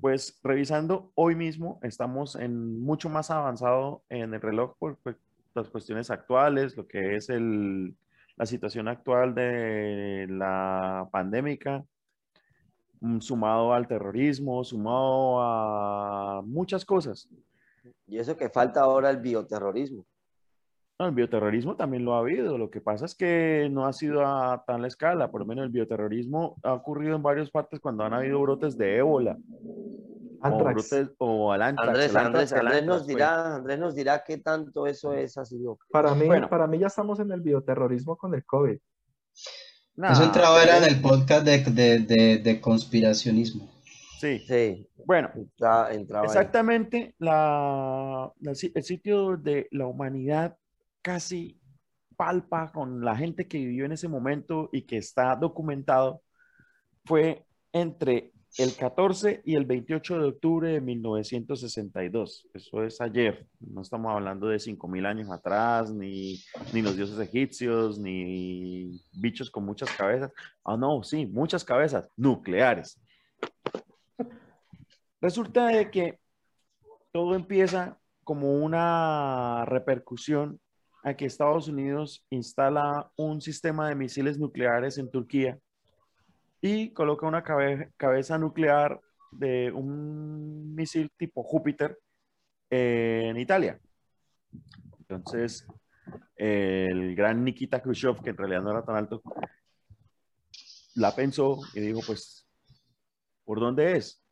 [0.00, 5.16] Pues revisando hoy mismo, estamos en mucho más avanzado en el reloj por pues,
[5.54, 11.84] las cuestiones actuales, lo que es la situación actual de la pandémica,
[13.00, 17.28] mm, sumado al terrorismo, sumado a muchas cosas.
[18.06, 20.04] Y eso que falta ahora el bioterrorismo.
[20.98, 22.58] No, el bioterrorismo también lo ha habido.
[22.58, 25.30] Lo que pasa es que no ha sido a tal escala.
[25.30, 28.96] Por lo menos el bioterrorismo ha ocurrido en varias partes cuando han habido brotes de
[28.96, 29.36] ébola
[30.40, 30.74] o, Antrax.
[30.90, 31.88] brotes, o al antrax.
[31.88, 35.38] Andrés, El Andrés, el Andrés nos fue- dirá, Andrés nos dirá qué tanto eso es
[35.38, 35.64] así.
[35.64, 36.48] o- Para mí, Bueno.
[36.48, 38.78] para mí ya estamos en el bioterrorismo con el COVID.
[39.96, 43.68] Nah, Eso entraba era en el podcast de, de, de, de conspiracionismo.
[44.18, 44.40] Sí.
[44.48, 45.30] Sí, Bueno,
[45.90, 50.56] entra- exactamente la, la el sitio de la humanidad
[51.02, 51.60] casi
[52.16, 56.22] palpa con la gente que vivió en ese momento y que está documentado
[57.04, 62.48] fue entre el 14 y el 28 de octubre de 1962.
[62.54, 63.46] Eso es ayer.
[63.60, 66.42] No estamos hablando de 5.000 años atrás, ni,
[66.72, 70.32] ni los dioses egipcios, ni bichos con muchas cabezas.
[70.64, 73.00] Ah, no, sí, muchas cabezas nucleares.
[75.20, 76.18] Resulta de que
[77.12, 80.60] todo empieza como una repercusión
[81.08, 85.58] a que Estados Unidos instala un sistema de misiles nucleares en Turquía
[86.60, 89.00] y coloca una cabe- cabeza nuclear
[89.32, 91.98] de un misil tipo Júpiter
[92.70, 93.80] en Italia.
[95.00, 95.66] Entonces,
[96.36, 99.22] el gran Nikita Khrushchev, que en realidad no era tan alto,
[100.94, 102.46] la pensó y dijo, pues,
[103.44, 104.22] ¿por dónde es?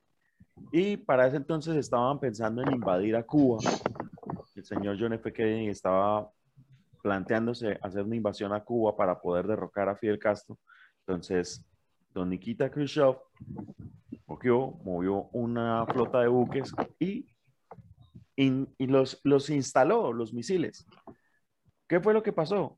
[0.73, 3.59] Y para ese entonces estaban pensando en invadir a Cuba.
[4.55, 5.33] El señor John F.
[5.33, 6.31] Kennedy estaba
[7.07, 10.59] planteándose hacer una invasión a Cuba para poder derrocar a Fidel Castro.
[11.07, 11.65] Entonces,
[12.13, 13.17] don Nikita Khrushchev
[14.83, 17.25] movió una flota de buques y,
[18.35, 20.85] in- y los, los instaló, los misiles.
[21.89, 22.77] ¿Qué fue lo que pasó?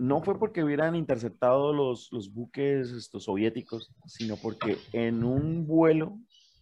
[0.00, 6.18] No fue porque hubieran interceptado los, los buques estos soviéticos, sino porque en un vuelo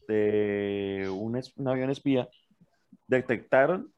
[0.08, 2.28] de un, un avión espía
[3.06, 3.94] detectaron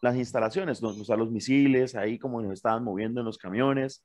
[0.00, 4.04] las instalaciones, donde, sea, los misiles, ahí como nos estaban moviendo en los camiones.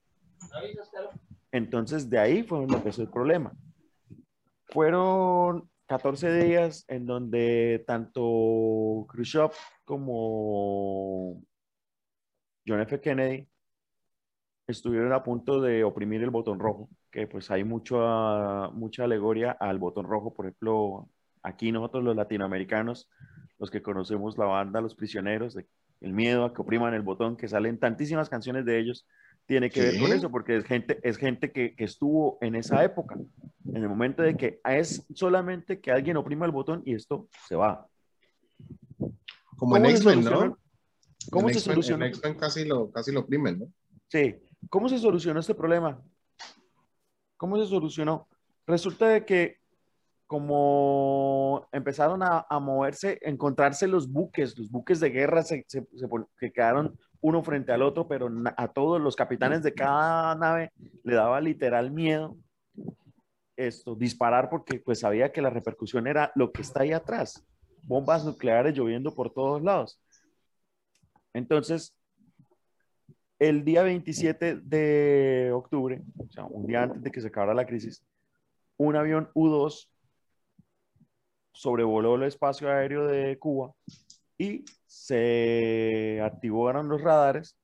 [1.52, 3.54] Entonces, de ahí fue donde empezó el problema.
[4.66, 9.52] Fueron 14 días en donde tanto Khrushchev
[9.86, 11.41] como
[12.68, 13.00] John F.
[13.00, 13.48] Kennedy
[14.68, 19.78] estuvieron a punto de oprimir el botón rojo, que pues hay mucha, mucha alegoria al
[19.78, 20.34] botón rojo.
[20.34, 21.08] Por ejemplo,
[21.43, 23.10] aquí nosotros los latinoamericanos,
[23.60, 25.56] los que conocemos la banda Los Prisioneros,
[26.02, 29.08] el miedo a que opriman el botón, que salen tantísimas canciones de ellos,
[29.46, 32.84] tiene que ver con eso, porque es gente, es gente que, que estuvo en esa
[32.84, 37.28] época, en el momento de que es solamente que alguien oprima el botón y esto
[37.48, 37.88] se va.
[39.56, 40.24] Como en ¿Cómo se X-Men?
[40.24, 40.58] ¿no?
[41.32, 42.06] ¿Cómo en se solucionó?
[42.06, 43.66] En X-Men casi lo, casi lo oprimen, ¿no?
[44.08, 44.36] Sí.
[44.70, 46.02] ¿Cómo se solucionó este problema?
[47.38, 48.28] ¿Cómo se solucionó?
[48.66, 49.60] Resulta de que
[50.28, 55.86] como empezaron a, moverse, encontrarse los buques, los buques de guerra se, se-
[56.52, 60.72] quedaron uno frente al otro, pero a todos los capitanes de cada nave
[61.04, 62.36] le daba literal miedo
[63.58, 67.46] esto, disparar porque pues sabía que la repercusión era lo que está ahí atrás,
[67.84, 70.00] bombas nucleares lloviendo por todos lados.
[71.34, 71.96] Entonces,
[73.40, 77.66] el día 27 de octubre, o sea, un día antes de que se acabara la
[77.66, 78.04] crisis,
[78.78, 79.90] un avión U-2
[81.56, 83.74] sobrevoló el espacio aéreo de Cuba
[84.38, 87.58] y se activaron los radares,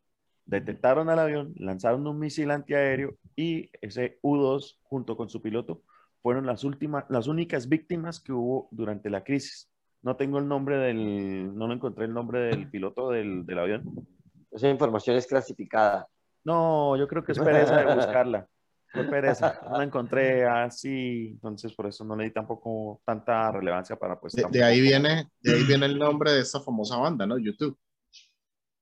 [0.45, 5.83] detectaron al avión, lanzaron un misil antiaéreo y ese U-2 junto con su piloto
[6.21, 9.69] fueron las últimas, las únicas víctimas que hubo durante la crisis.
[10.01, 14.07] No tengo el nombre del, no lo encontré el nombre del piloto del, del avión,
[14.51, 16.07] Esa información es clasificada.
[16.43, 18.47] no, yo creo que es pereza de buscarla.
[18.93, 19.59] Fue pereza.
[19.69, 24.33] No la encontré así, entonces por eso no le di tampoco tanta relevancia para pues.
[24.33, 27.37] De, ahí viene, de ahí viene el nombre de esta famosa banda, ¿no?
[27.37, 27.77] YouTube.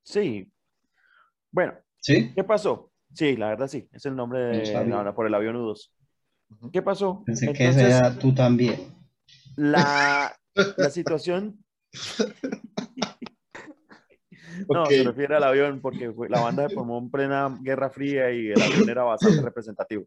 [0.02, 0.50] Sí.
[1.52, 2.32] Bueno, ¿Sí?
[2.34, 2.90] ¿qué pasó?
[3.12, 5.02] Sí, la verdad sí, es el nombre No de sabía.
[5.02, 5.92] no, por el avión U2.
[6.50, 6.70] Ujú.
[6.70, 7.22] ¿Qué pasó?
[7.24, 8.94] Pensé que Entonces, ese era tú también.
[9.56, 10.36] la,
[10.76, 11.64] la situación.
[14.68, 14.88] No, Ok.
[14.90, 18.60] se refiere al avión porque la banda se formó en plena Guerra Fría y el
[18.62, 20.04] avión era bastante representativo.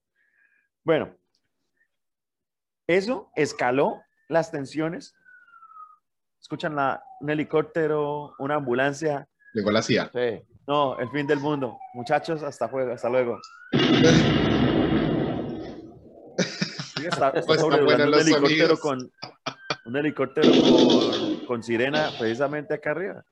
[0.83, 1.15] Bueno,
[2.87, 5.13] eso escaló las tensiones.
[6.41, 9.27] Escuchan la, un helicóptero, una ambulancia.
[9.53, 10.09] Llegó la CIA.
[10.13, 10.41] Sí.
[10.67, 11.77] No, el fin del mundo.
[11.93, 13.39] Muchachos, hasta, juego, hasta luego.
[17.03, 19.11] Está, está Pues, sobrevolando un helicóptero con
[19.85, 23.25] un helicóptero con, con sirena precisamente acá arriba.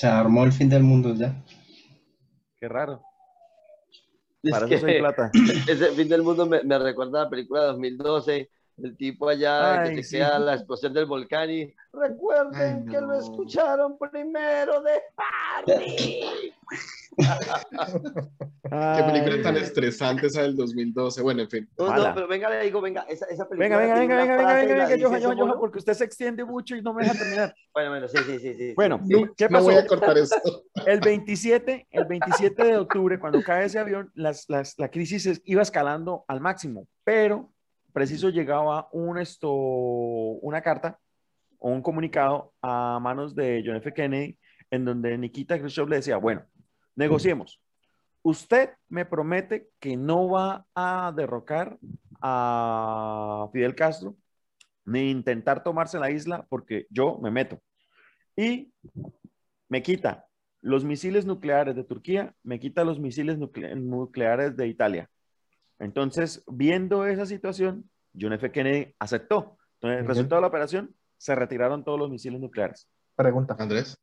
[0.00, 1.34] Se armó el fin del mundo ya.
[2.56, 3.02] Qué raro.
[4.42, 5.30] Es Para que eso soy plata.
[5.68, 9.82] ese fin del mundo me, me recuerda a la película de 2012, el tipo allá
[9.82, 10.16] Ay, que se sí.
[10.16, 13.14] queda la explosión del volcán y recuerden Ay, que lo no.
[13.14, 16.54] escucharon primero de Harry.
[18.62, 21.22] Qué película tan estresante esa del 2012.
[21.22, 21.68] Bueno, en fin.
[21.78, 23.76] No, no, pero venga, le digo, venga, esa, esa película.
[23.76, 26.82] Venga, venga, venga, venga, venga, venga, Johan, Johan, Johan, porque usted se extiende mucho y
[26.82, 27.54] no me deja terminar.
[27.74, 28.54] Bueno, bueno, sí, sí, sí.
[28.54, 28.72] sí.
[28.74, 29.64] Bueno, No, ¿qué no pasó?
[29.66, 30.36] voy a cortar esto.
[30.86, 35.62] El 27, el 27 de octubre, cuando cae ese avión, las, las- la crisis iba
[35.62, 37.52] escalando al máximo, pero
[37.92, 40.98] preciso llegaba un esto, una carta
[41.58, 43.92] o un comunicado a manos de John F.
[43.92, 44.38] Kennedy,
[44.70, 46.44] en donde Nikita Khrushchev le decía, bueno,
[47.00, 47.60] negociemos.
[48.22, 51.78] Usted me promete que no va a derrocar
[52.20, 54.14] a Fidel Castro
[54.84, 57.58] ni intentar tomarse la isla porque yo me meto.
[58.36, 58.72] Y
[59.68, 60.26] me quita
[60.60, 65.08] los misiles nucleares de Turquía, me quita los misiles nucle- nucleares de Italia.
[65.78, 68.50] Entonces, viendo esa situación, John F.
[68.52, 69.56] Kennedy aceptó.
[69.74, 72.86] Entonces, el resultado de la operación, se retiraron todos los misiles nucleares.
[73.16, 73.56] Pregunta.
[73.58, 73.96] Andrés.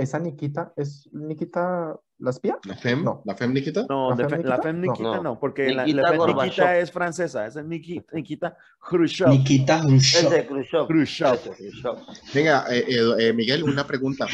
[0.00, 2.58] ¿Esa Nikita es Nikita la espía?
[2.64, 3.04] ¿La FEM?
[3.04, 3.22] No.
[3.26, 3.84] ¿La FEM, Nikita?
[3.88, 4.56] No, ¿La Fem fe- Nikita?
[4.56, 4.82] la FEM No.
[4.92, 5.38] Nikita no, No.
[5.38, 6.44] porque la, Nikita la FEM Gorbachev.
[6.44, 9.28] Nikita es francesa, esa es Niki- Nikita Khrushchev.
[9.28, 10.46] Nikita Khrushchev.
[10.48, 10.86] Khrushchev.
[10.86, 11.34] Khrushchev.
[11.34, 11.96] Ese Khrushchev.
[12.34, 14.26] Venga, eh, eh, eh, Miguel, una pregunta.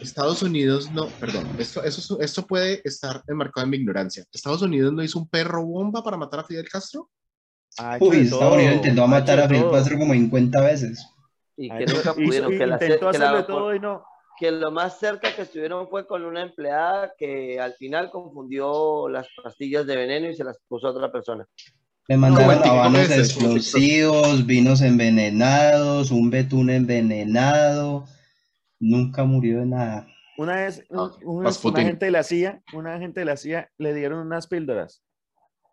[0.00, 4.24] Estados Unidos no, perdón, esto, eso, esto puede estar enmarcado en mi ignorancia.
[4.32, 7.10] ¿Estados Unidos no hizo un perro bomba para matar a Fidel Castro?
[7.78, 9.70] Hecho Uy, Estados Unidos intentó matar a de Fidel.
[9.72, 11.06] Castro como 50 veces.
[11.56, 12.50] Y que nunca hizo- pudieron.
[12.50, 14.04] Que, la, intentó que hacerlo la- todo y no.
[14.40, 19.28] Que lo más cerca que estuvieron fue con una empleada que al final confundió las
[19.42, 21.46] pastillas de veneno y se las puso a otra persona.
[22.08, 28.04] Le mandaron TikTok habanos explosivos, vinos envenenados, un betún envenenado.
[28.80, 30.06] Nunca murió de nada.
[30.38, 33.70] Una vez, un, Ah, un- una gente de la CIA, una gente de la CIA
[33.76, 35.02] le dieron unas píldoras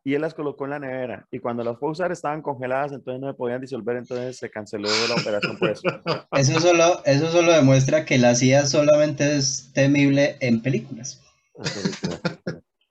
[0.07, 2.93] y él las colocó en la nevera y cuando las fue a usar estaban congeladas,
[2.93, 5.81] entonces no se podían disolver, entonces se canceló la operación por eso.
[6.31, 11.21] Eso solo, eso solo demuestra que la CIA solamente es temible en películas.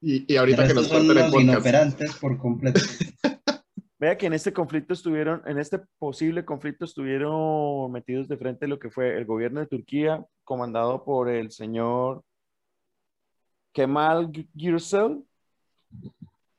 [0.02, 2.80] Y, ahorita que resto nos son corten el inoperantes por completo.
[3.98, 8.78] Vea que en este conflicto estuvieron, en este posible conflicto estuvieron metidos de frente lo
[8.78, 12.22] que fue el gobierno de Turquía, comandado por el señor
[13.72, 15.24] Kemal Gürsel,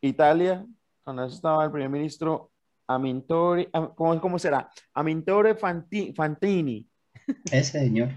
[0.02, 0.66] Italia,
[1.04, 2.52] cuando estaba el primer ministro
[2.88, 4.70] Amintore, Am- ¿cómo, cómo será?
[4.94, 6.88] Amintore Fanti- Fantini,
[7.52, 8.10] Ese señor.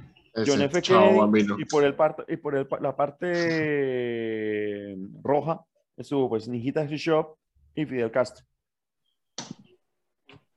[0.47, 0.81] John F.
[0.81, 1.57] chao, Kennedy, bambino.
[1.59, 5.61] y por, el parto- y por el la parte roja
[5.97, 7.27] estuvo pues Nikita Khrushchev
[7.75, 8.47] y Fidel Castro.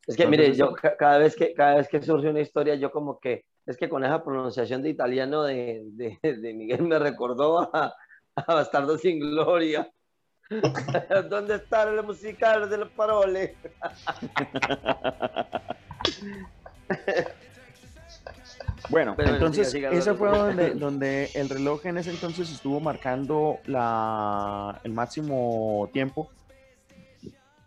[0.06, 2.92] Es que mire, yo ca- cada vez que cada vez que surge una historia, yo
[2.92, 7.60] como que es que con esa pronunciación de italiano de, de, de Miguel me recordó
[7.74, 7.96] a,
[8.36, 9.90] a Bastardo sin Gloria.
[11.30, 13.52] ¿Dónde está el musical de los paroles?
[18.90, 20.36] Bueno, Pero entonces siga, siga ese hablando.
[20.36, 26.30] fue donde, donde el reloj en ese entonces estuvo marcando la, el máximo tiempo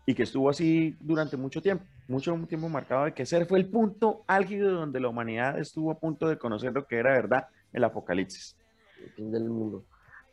[0.05, 3.67] y que estuvo así durante mucho tiempo, mucho tiempo marcado de que ese fue el
[3.67, 7.83] punto álgido donde la humanidad estuvo a punto de conocer lo que era verdad, el
[7.83, 8.55] apocalipsis.
[9.03, 9.83] El fin del mundo.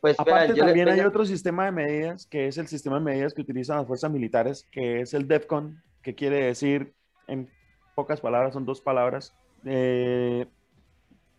[0.05, 2.97] Pues Aparte vean, yo le- también hay otro sistema de medidas que es el sistema
[2.99, 6.93] de medidas que utilizan las fuerzas militares, que es el DEFCON, que quiere decir,
[7.27, 7.49] en
[7.95, 9.33] pocas palabras, son dos palabras,
[9.65, 10.45] eh,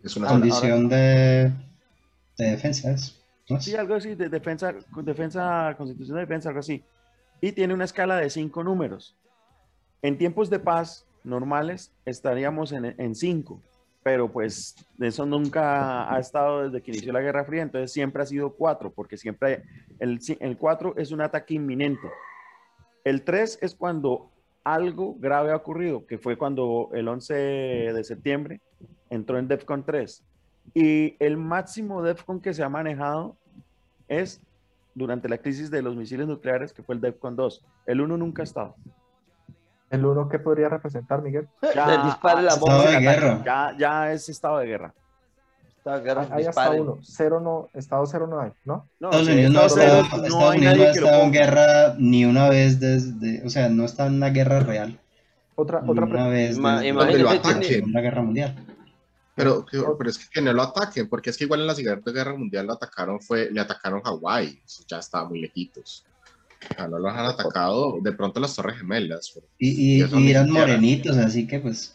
[0.02, 1.52] Es una Ahora- Condición de,
[2.38, 2.90] de defensa.
[2.90, 3.60] es, ¿no?
[3.60, 4.74] Sí, algo así, de defensa,
[5.04, 6.82] defensa, constitución de defensa, algo así.
[7.40, 9.16] Y tiene una escala de cinco números.
[10.02, 13.62] En tiempos de paz normales estaríamos en, en cinco,
[14.06, 18.26] pero pues eso nunca ha estado desde que inició la Guerra Fría, entonces siempre ha
[18.26, 19.64] sido cuatro, porque siempre
[19.98, 22.06] el, el cuatro es un ataque inminente.
[23.02, 24.30] El tres es cuando
[24.62, 28.60] algo grave ha ocurrido, que fue cuando el 11 de septiembre
[29.10, 30.22] entró en DEFCON 3.
[30.72, 33.36] Y el máximo DEFCON que se ha manejado
[34.06, 34.40] es
[34.94, 37.64] durante la crisis de los misiles nucleares, que fue el DEFCON 2.
[37.86, 38.76] El 1 nunca ha estado.
[39.90, 41.48] ¿El uno qué podría representar, Miguel?
[41.62, 42.90] Le dispare la Estado bomba.
[42.90, 43.42] de guerra.
[43.44, 44.94] Ya, ya es estado de guerra.
[46.32, 46.98] Hay hasta uno.
[47.02, 48.88] Cero no, estado cero no hay, ¿no?
[48.98, 50.90] No, Estados Unidos no, estado ha cero, estado- no Estados hay Unidos no nadie ha
[50.92, 54.98] estado en guerra ni una vez desde, o sea, no está en una guerra real.
[55.54, 56.28] Otra, Ni otra una pregunta.
[56.30, 57.60] vez desde Donde lo ataquen.
[57.60, 58.56] la Segunda Guerra Mundial.
[59.36, 59.64] Pero,
[59.96, 62.34] pero es que, que no lo ataquen, porque es que igual en la Segunda Guerra
[62.36, 66.04] Mundial lo atacaron, fue, le atacaron Hawái, ya estaba muy lejitos.
[66.70, 69.30] O sea, no los han atacado de pronto las Torres Gemelas.
[69.34, 71.94] pero- Y, y, Eso eran morenitos, así que pues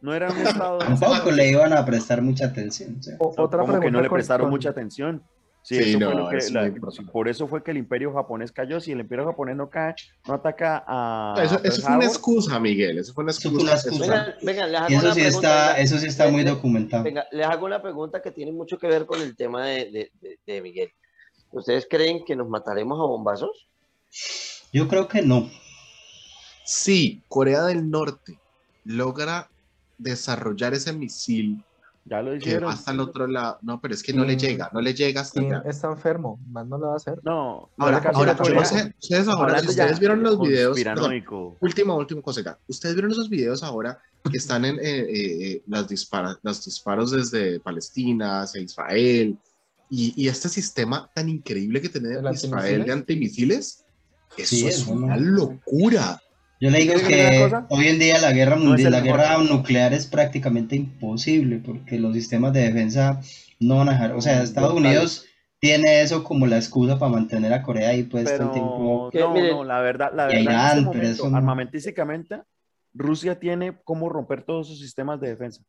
[0.00, 0.78] No era un estado.
[0.78, 2.96] tampoco le iban a prestar mucha atención.
[2.98, 3.16] o sea.
[3.20, 5.22] O- otra como que no le prestaron con- mucha atención.
[5.64, 6.72] Sí, Sí, eso no, fue lo que es la-
[7.12, 8.80] por eso fue que el imperio japonés cayó.
[8.80, 9.94] Si el imperio japonés no cae,
[10.26, 11.34] no ataca a.
[11.40, 13.70] eso, Pearl eso fue una excusa, Miguel, eso fue una Eso fue excusa.
[13.70, 14.12] una eso excusa.
[14.40, 17.04] fue- Venga, venga, les hago eso una sí pregunta, está, eso sí está muy documentado.
[17.04, 20.10] Venga, les hago una pregunta que tiene mucho que ver con el tema de, de-
[20.20, 20.90] de- de Miguel.
[21.52, 23.68] ¿Ustedes creen que nos mataremos a bombazos?
[24.72, 25.50] Yo creo que no.
[26.64, 28.38] Si Corea del Norte
[28.84, 29.50] logra
[29.98, 31.62] desarrollar ese misil
[32.04, 32.68] Ya lo que hicieron.
[32.68, 35.20] va hasta el otro lado, no, pero es que no le llega, no le llega
[35.20, 35.68] hasta ¿Quién allá.
[35.70, 36.40] está enfermo?
[36.48, 37.20] Más no lo va a hacer.
[37.22, 41.22] No, Ahora, ahora, yo no sé, ustedes ahora, si ya ustedes vieron los videos, perdón,
[41.60, 44.00] última, última cosa, ustedes vieron esos videos ahora
[44.30, 49.36] que están en eh, eh, eh, las dispara, los disparos desde Palestina hacia Israel
[49.92, 53.84] y, y este sistema tan increíble que tiene ¿El Israel de antimisiles,
[54.36, 55.22] eso Sí, es eso una no.
[55.22, 56.20] locura.
[56.60, 60.06] Yo le digo ¿Quieres que hoy en día la guerra mundial, la guerra nuclear es
[60.06, 63.20] prácticamente imposible porque los sistemas de defensa
[63.60, 64.86] no van a dejar, o sea, Estados Total.
[64.86, 65.26] Unidos
[65.60, 69.10] tiene eso como la excusa para mantener a Corea ahí pues tiempo.
[69.10, 71.36] Pero Que, no, miren, no, la verdad, la verdad, en este pero momento, eso no.
[71.36, 72.42] armamentísticamente,
[72.94, 75.62] Rusia tiene cómo romper todos sus sistemas de defensa.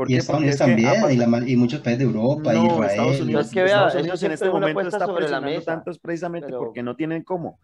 [0.00, 0.18] ¿Por Y qué?
[0.20, 2.90] Estados Unidos es que, también, aparte- y, la y muchos países de Europa, no, Israel.
[2.90, 5.64] Estados Unidos, Es que vea, Estados Unidos en este momento está sobre la presionando mesa.
[5.74, 7.58] tanto es precisamente Pero- porque no tienen cómo.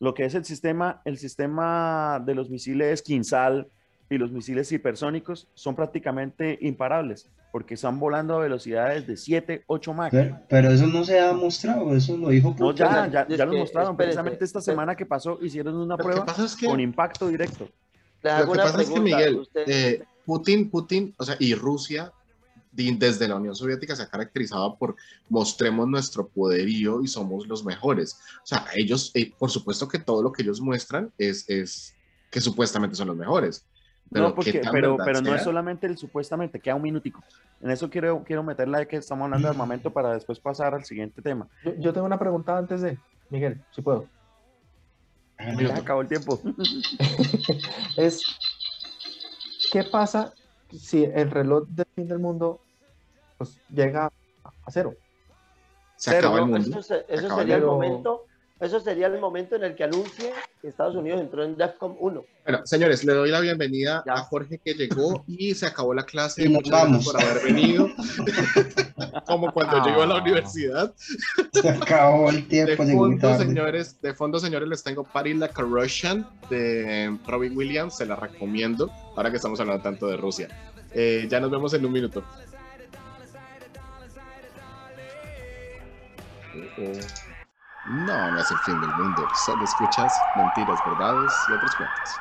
[0.00, 3.68] Lo que es el sistema, el sistema de los misiles Kinsal
[4.08, 9.92] y los misiles hipersónicos son prácticamente imparables porque están volando a velocidades de 7, 8
[9.92, 10.10] Mach.
[10.12, 12.86] Pero, pero eso no se ha mostrado, eso lo dijo No, Putin.
[12.86, 13.90] ya, ya, Es ya lo que, mostraron.
[13.92, 14.72] espérese, Precisamente esta espérese.
[14.72, 17.68] semana que pasó hicieron una Lo que prueba es que- con impacto directo.
[18.22, 19.16] Lo hago que una pasa es que, pregunta.
[19.18, 22.12] Miguel, Usted- eh, Putin, Putin, o sea, y Rusia,
[22.72, 24.96] desde la Unión Soviética se ha caracterizado por
[25.28, 28.18] mostremos nuestro poderío y somos los mejores.
[28.38, 31.94] O sea, ellos, eh, por supuesto que todo lo que ellos muestran es, es
[32.30, 33.66] que supuestamente son los mejores.
[34.10, 37.22] Pero, no, ¿qué porque, pero, pero no es solamente el supuestamente, queda un minutico.
[37.60, 40.84] En eso quiero, quiero meterla de que estamos hablando de armamento para después pasar al
[40.84, 41.48] siguiente tema.
[41.64, 42.98] Yo, yo tengo una pregunta antes de,
[43.30, 44.06] Miguel, si puedo.
[45.56, 45.74] Minuto.
[45.74, 46.40] acabó el tiempo.
[47.96, 48.22] Es,
[49.72, 50.32] ¿qué pasa
[50.70, 52.60] si el reloj del fin del mundo
[53.38, 54.06] pues, llega
[54.44, 54.92] a cero?
[55.96, 56.68] Se Cero, acaba el mundo.
[56.78, 58.26] eso, se- eso Acaba sería el momento,
[58.62, 62.24] eso sería el momento en el que anuncie que Estados Unidos entró en DEFCON 1.
[62.44, 64.14] Bueno, señores, le doy la bienvenida Ya.
[64.14, 66.42] a Jorge que llegó y se acabó la clase.
[66.42, 67.04] Y nos Muchas gracias vamos.
[67.12, 67.88] por haber venido.
[69.26, 70.22] Como cuando yo iba a la Ah.
[70.22, 70.94] universidad.
[71.52, 73.44] Se acabó el De tiempo, llegó muy fondo, tarde.
[73.46, 78.90] señores, de fondo, señores, les tengo Paris la Russian de Robin Williams, se la recomiendo,
[79.16, 80.48] ahora que estamos hablando tanto de Rusia.
[80.94, 82.22] Eh, ya nos vemos en un minuto.
[87.84, 92.20] No, no es el fin del mundo, solo escuchas mentiras, verdades y otros cuentos.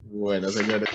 [0.00, 0.88] Bueno, señores,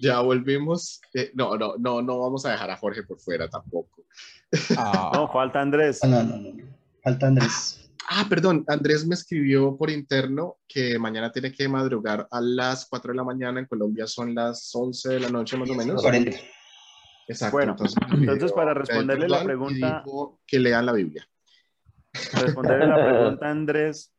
[0.00, 1.00] ya volvimos.
[1.14, 4.04] Eh, no, no, no, no vamos a dejar a Jorge por fuera tampoco.
[5.12, 6.00] No, falta Andrés.
[6.02, 6.64] Ah, no, no, no.
[7.02, 7.90] Falta Andrés.
[8.08, 13.12] Ah, perdón, Andrés me escribió por interno que mañana tiene que madrugar a las 4
[13.12, 13.60] de la mañana.
[13.60, 16.02] En Colombia son las 11 de la noche más o menos.
[16.02, 16.36] 40.
[17.28, 17.56] Exacto.
[17.56, 17.76] Bueno,
[18.12, 21.24] entonces, para responderle la pregunta- dijo que lean la Biblia.
[22.12, 24.12] Responderle la pregunta a Andrés,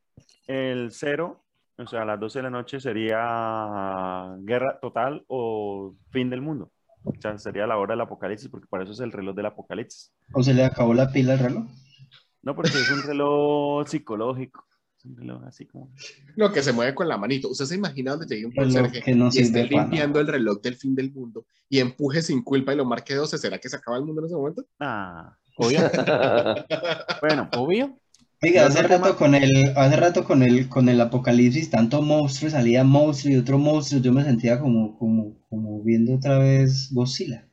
[0.47, 1.43] el cero,
[1.77, 6.71] o sea, a las 12 de la noche sería guerra total o fin del mundo.
[7.03, 10.13] O sea, sería la hora del apocalipsis, porque para eso es el reloj del apocalipsis.
[10.33, 11.65] ¿O se le acabó la pila al reloj?
[12.43, 14.65] No, porque es un reloj psicológico.
[14.97, 15.91] Es un reloj así como.
[16.35, 17.49] Lo que se mueve con la manito.
[17.49, 20.61] ¿Usted se imagina donde llegue un Reloj conserje que no y esté limpiando el reloj
[20.61, 23.37] del fin del mundo y empuje sin culpa y lo marque 12?
[23.39, 24.63] ¿Será que se acaba el mundo en ese momento?
[24.79, 25.79] Ah, Obvio,
[27.21, 27.97] bueno, obvio.
[28.43, 32.49] Oiga, Y hace rato con el, hace rato con el, con el apocalipsis, tanto monstruo,
[32.49, 37.47] salía monstruo y otro monstruo, yo me sentía como, como, como viendo otra vez Godzilla,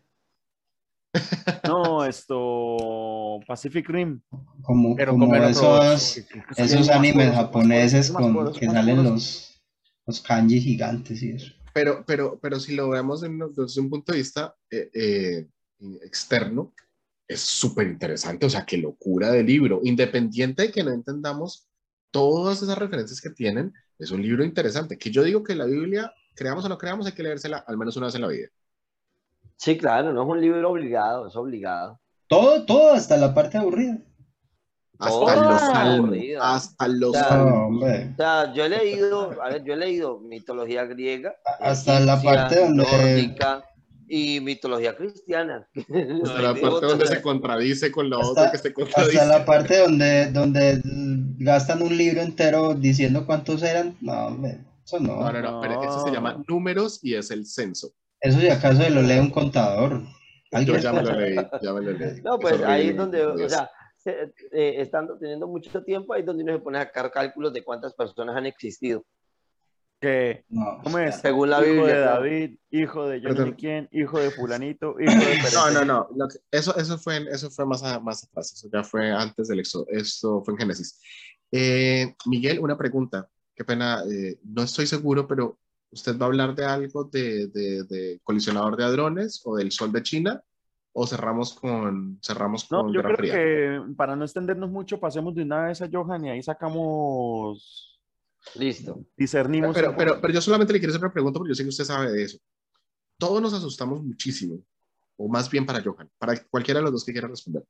[1.67, 3.41] no, esto.
[3.47, 4.21] Pacific Rim.
[4.63, 6.21] como, Pero como esos,
[6.57, 9.61] esos animes japoneses con que salen los,
[10.07, 11.53] los kanji gigantes y eso.
[11.73, 15.47] Pero, pero, pero si lo vemos en- desde un punto de vista eh, eh,
[16.03, 16.73] externo,
[17.29, 18.47] es súper interesante.
[18.47, 19.81] O sea, qué locura de libro.
[19.85, 21.69] Independiente de que no entendamos
[22.11, 24.97] todas esas referencias que tienen, es un libro interesante.
[24.99, 27.97] Que yo digo que la Biblia, creamos o no creamos, hay que leérsela al menos
[27.97, 28.49] una vez en la vida.
[29.57, 32.01] Sí, claro, no es un libro obligado, es obligado.
[32.29, 33.99] Todo, todo, hasta la parte aburrida.
[35.01, 36.17] Hasta Todo los salmos.
[36.41, 37.23] Hasta los Ya.
[37.23, 37.53] No, salmos.
[37.69, 38.11] hombre.
[38.13, 42.59] O sea, yo he leído, a ver, yo he leído mitología griega, Hasta la parte
[42.61, 43.65] donde- nórdica
[44.09, 45.69] y mitología cristiana.
[45.75, 49.19] Hasta la parte donde se contradice con la Hasta- otra que se contradice.
[49.21, 50.81] Hasta la parte donde, donde
[51.39, 53.97] gastan un libro entero diciendo cuántos eran.
[54.01, 55.21] No, hombre, eso no.
[55.21, 57.93] No, no, no, pero eso se llama números y es el censo.
[58.21, 60.03] Eso si acaso se lo lee un contador.
[60.65, 62.21] Yo ya me lo leí, ya me lo leí.
[62.23, 66.21] No, pues Es ahí es donde, o sea, se- eh, estando teniendo mucho tiempo, ahí
[66.21, 69.05] es donde uno se pone a sacar cálculos de cuántas personas han existido.
[70.01, 71.17] Que, No, ¿cómo es?
[71.17, 72.01] Según la hijo Biblia, de.
[72.01, 76.29] David, hijo de yo no quién, hijo de fulanito, hijo de No, no, no.
[76.53, 78.53] eso, eso fue, eso fue más, a- más atrás.
[78.53, 79.87] Eso ya fue antes del éxodo.
[79.89, 81.01] Esto fue en Génesis.
[81.51, 83.29] Eh, Miguel, una pregunta.
[83.57, 84.03] Qué pena.
[84.09, 85.59] eh, no estoy seguro, pero
[85.91, 89.91] ¿usted va a hablar de algo de, de- de colisionador de hadrones o del sol
[89.91, 90.41] de China?
[90.93, 93.35] ¿O cerramos con, cerramos No, con yo Guerra creo Fría?
[93.35, 97.98] que para no extendernos mucho, pasemos de una vez a Johan y ahí sacamos,
[98.55, 99.05] Listo.
[99.17, 99.75] discernimos.
[99.75, 101.85] Pero, pero, pero yo solamente le quiero hacer una pregunta porque yo sé que usted
[101.85, 102.39] sabe de eso.
[103.19, 104.63] Todos nos asustamos muchísimo,
[105.17, 107.65] o más bien para Johan, para cualquiera de los dos que quiera responder.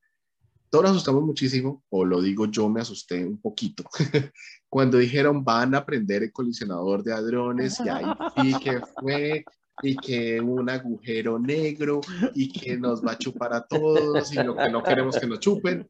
[0.71, 3.85] Todos nos asustamos muchísimo, o lo digo yo, me asusté un poquito,
[4.69, 8.05] cuando dijeron van a aprender el colisionador de hadrones y ahí
[8.37, 9.45] sí que fue
[9.83, 12.01] y que un agujero negro
[12.35, 15.41] y que nos va a chupar a todos y lo que no queremos que nos
[15.41, 15.89] chupen.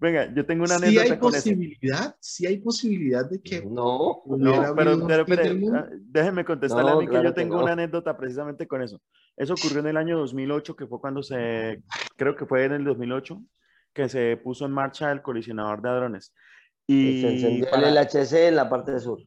[0.00, 1.42] Venga, yo tengo una Sí anécdota hay con eso.
[1.50, 6.96] posibilidad, sí hay posibilidad de que No, No, pero, pero, pero, ah, déjenme contestarle No,
[6.96, 7.62] a mí que claro yo que tengo no.
[7.64, 9.00] una anécdota precisamente con eso.
[9.36, 11.82] Eso ocurrió en el año 2008, que fue cuando se,
[12.16, 13.42] creo que fue en el 2008,
[13.92, 16.34] que se puso en marcha el colisionador de hadrones.
[16.86, 19.20] y se encendió para, el LHC en la parte sur.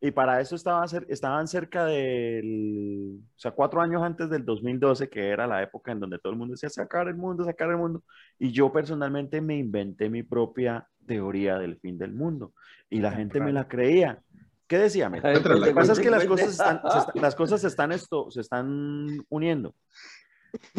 [0.00, 5.08] Y para eso estaba cer- estaban cerca del, o sea, cuatro años antes del 2012,
[5.08, 7.78] que era la época en donde todo el mundo decía sacar el mundo, sacar el
[7.78, 8.04] mundo.
[8.38, 12.52] Y yo personalmente me inventé mi propia teoría del fin del mundo.
[12.88, 14.20] Y la gente me la creía.
[14.68, 15.08] ¿Qué decía?
[15.58, 16.80] Lo que pasa es que las cosas están,
[17.14, 19.74] se las cosas están, esto, se están uniendo.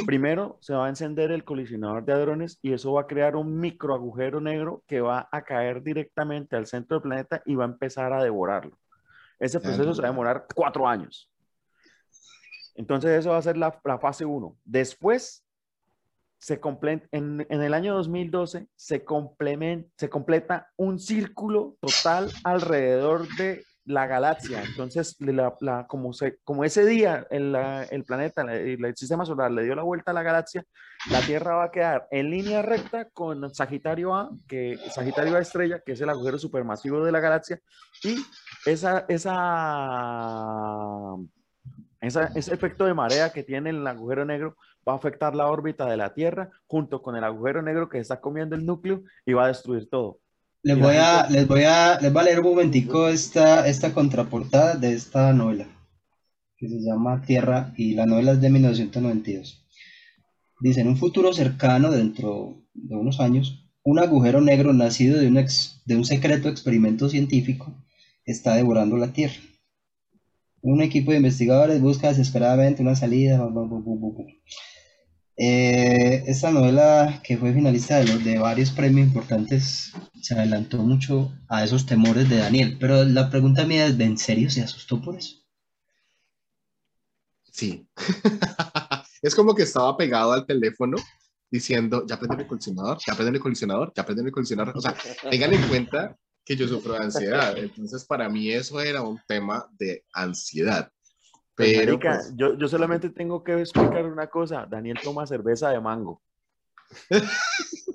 [0.05, 3.59] Primero se va a encender el colisionador de hadrones y eso va a crear un
[3.59, 7.67] micro agujero negro que va a caer directamente al centro del planeta y va a
[7.67, 8.77] empezar a devorarlo.
[9.39, 11.31] Ese proceso se va a demorar cuatro años.
[12.75, 14.55] Entonces eso va a ser la, la fase 1.
[14.63, 15.45] Después,
[16.37, 16.59] se
[17.11, 19.03] en, en el año 2012 se,
[19.97, 24.63] se completa un círculo total alrededor de la galaxia.
[24.63, 28.95] Entonces, la- la- como, se, como ese día el, la- el planeta, la- el, el
[28.95, 30.63] sistema solar le dio la vuelta a la galaxia,
[31.11, 35.81] la Tierra va a quedar en línea recta con Sagitario A, que Sagitario A estrella,
[35.85, 37.59] que es el agujero supermasivo de la galaxia,
[38.03, 38.15] y
[38.71, 39.33] esa, esa,
[42.01, 44.55] esa, ese efecto de marea que tiene el agujero negro
[44.87, 48.19] va a afectar la órbita de la Tierra junto con el agujero negro que está
[48.19, 50.19] comiendo el núcleo y va a destruir todo.
[50.63, 53.93] Les voy a, gente- les voy a, les voy a leer un momentico esta, esta
[53.93, 55.67] contraportada de esta novela,
[56.57, 59.65] que se llama Tierra, y la novela es de 1992.
[60.61, 65.37] Dice, en un futuro cercano, dentro de unos años, un agujero negro nacido de un,
[65.37, 67.73] ex- de un secreto experimento científico
[68.31, 69.35] está devorando la Tierra.
[70.61, 73.45] Un equipo de investigadores busca desesperadamente una salida.
[73.45, 74.27] bu.
[75.41, 81.85] Eh, esta novela, que fue finalista de, varios premios importantes, se adelantó mucho a esos
[81.85, 82.77] temores de Daniel.
[82.79, 85.37] Pero la pregunta mía es, ¿en serio se asustó por eso?
[87.51, 87.87] Sí.
[89.21, 90.97] es como que estaba pegado al teléfono
[91.49, 94.77] diciendo, ya prende el colisionador, ya prende el colisionador, ya prende el colisionador.
[94.77, 94.93] O sea,
[95.29, 97.57] tengan en cuenta que yo sufro de ansiedad.
[97.57, 100.91] Entonces, para mí eso era un tema de ansiedad.
[101.55, 104.65] Pues, Pero, marica, pues, yo, yo solamente tengo que explicar una cosa.
[104.69, 106.21] Daniel toma cerveza de mango.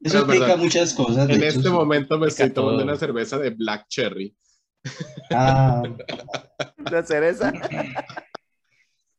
[0.00, 1.28] Eso es explica muchas cosas.
[1.28, 2.84] en hecho, este momento me estoy tomando todo.
[2.84, 4.36] una cerveza de Black Cherry.
[5.30, 5.82] Ah,
[6.90, 7.52] La cereza.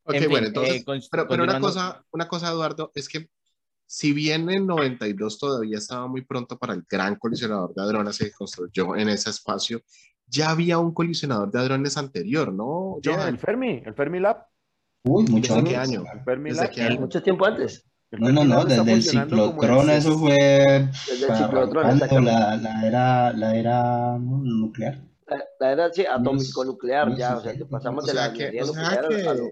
[0.03, 3.29] Ok, En fin, bueno, entonces, eh, pero, pero una cosa, una cosa, Eduardo, es que
[3.87, 8.25] si bien en 92 todavía estaba muy pronto para el gran colisionador de hadrones que
[8.25, 9.81] se construyó en ese espacio,
[10.27, 12.97] ya había un colisionador de hadrones anterior, ¿no?
[13.03, 13.27] Johan?
[13.29, 14.45] el Fermi, el Fermi Lab.
[15.03, 15.89] uy, mucho ¿Desde qué antes.
[15.97, 16.03] año?
[16.13, 16.71] El Fermi ¿Desde Lab.
[16.73, 16.99] qué año?
[17.01, 17.85] Mucho tiempo antes.
[18.11, 22.55] el No, no, no, desde el ciclotrón, el- eso fue Desde el para ciclotrón, la,
[22.57, 25.01] la era, la era nuclear.
[25.27, 27.57] La, la era sí, atómico nuclear, ya, o sea, 60.
[27.65, 29.49] que pasamos O de la que- energía o sea nuclear a- que- a lo-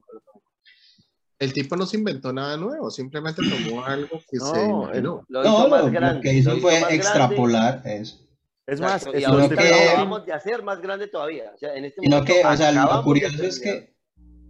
[1.44, 5.26] El tipo no se inventó nada nuevo, simplemente tomó algo que No, se imaginó.
[5.28, 6.22] lo No, hizo más lo, lo grande.
[6.22, 6.96] que hizo lo fue más grande.
[6.96, 8.20] extrapolar eso.
[8.66, 11.52] Es más, Exacto, y ahorita que- lo acabamos de hacer más grande todavía.
[11.54, 13.94] O sea, en este momento que, o sea, lo curioso es que,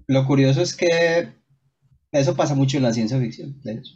[0.08, 1.30] lo curioso es que
[2.12, 3.94] eso pasa mucho en la ciencia ficción, de hecho.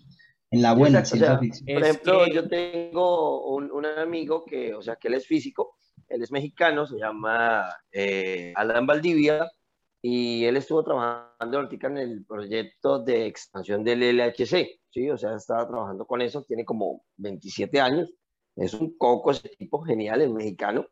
[0.49, 1.65] En la buena Exacto, o ciencia sea, ficción.
[1.67, 5.27] Por Es ejemplo, que- yo tengo un, un amigo que, o sea, que él es
[5.27, 5.75] físico,
[6.07, 9.47] él es mexicano, se llama eh, Alan Valdivia,
[10.01, 15.09] y él estuvo trabajando ahorita en el proyecto de expansión del LHC, ¿sí?
[15.09, 18.13] O sea, estaba trabajando con eso, tiene como 27 años,
[18.55, 20.87] es un coco ese tipo, genial, el mexicano.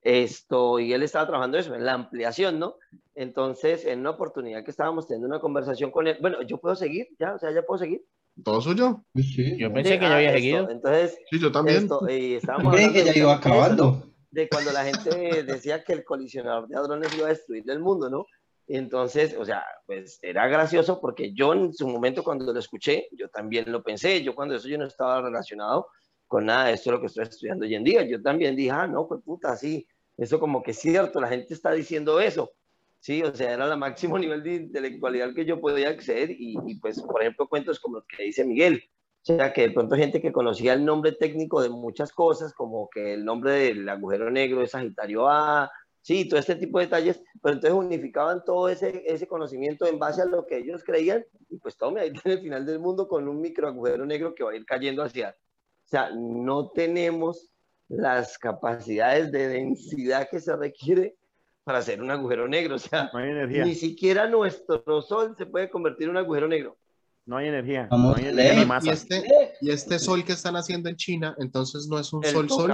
[0.00, 2.76] Esto, y él estaba trabajando eso, en la ampliación, ¿no?
[3.14, 7.08] Entonces, en una oportunidad que estábamos teniendo una conversación con él, bueno, yo puedo seguir,
[7.18, 8.04] ya, o sea, ya puedo seguir.
[8.44, 9.04] ¿Todo suyo?
[9.16, 9.58] Sí.
[9.58, 10.70] Yo pensé Sí, que ya ah, había esto, seguido.
[10.70, 11.78] Entonces, Sí, yo también.
[11.78, 14.04] esto, y estábamos hablando que ya iba acabando.
[14.30, 18.08] De cuando la gente decía que el colisionador de hadrones iba a destruir el mundo,
[18.08, 18.26] ¿no?
[18.68, 23.28] Entonces, o sea, pues era gracioso porque yo en su momento cuando lo escuché, yo
[23.30, 25.88] también lo pensé, yo cuando eso yo no estaba relacionado
[26.26, 28.86] con nada de esto lo que estoy estudiando hoy en día, yo también dije, ah,
[28.86, 29.86] no, pues puta, sí,
[30.18, 32.52] eso como que es cierto, la gente está diciendo eso,
[33.00, 36.56] sí, o sea, era el máximo nivel de intelectualidad al que yo podía acceder y,
[36.66, 38.82] y, pues, por ejemplo, cuentos como los que dice Miguel,
[39.22, 42.90] o sea, que de pronto gente que conocía el nombre técnico de muchas cosas, como
[42.90, 45.70] que el nombre del agujero negro es Sagitario A,
[46.08, 50.22] sí, todo este tipo de detalles, pero entonces unificaban todo ese, ese conocimiento en base
[50.22, 53.28] a lo que ellos creían, y pues tome, ahí tiene el final del mundo con
[53.28, 55.36] un micro agujero negro que va a ir cayendo hacia...
[55.84, 57.50] O sea, no tenemos
[57.88, 61.14] las capacidades de densidad que se requiere
[61.62, 62.76] para hacer un agujero negro.
[62.76, 63.64] O sea, No hay energía.
[63.66, 66.78] ni siquiera nuestro sol se puede convertir en un agujero negro.
[67.26, 67.86] No hay energía.
[67.90, 69.24] Vamos no hay energía Y este,
[69.60, 72.70] y este sol que están haciendo en China, entonces no es un El sol sol.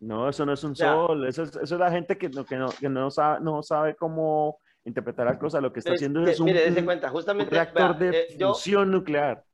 [0.00, 0.92] No, eso no es un Ya.
[0.92, 1.26] sol.
[1.26, 3.96] Eso es, eso es la gente que no, que no, que no, sabe, no sabe
[3.96, 5.60] cómo interpretar la cosa.
[5.60, 8.36] Lo que está Es- haciendo es un, mire, un cuenta, justamente, reactor vea, de eh,
[8.38, 9.44] yo, fusión nuclear.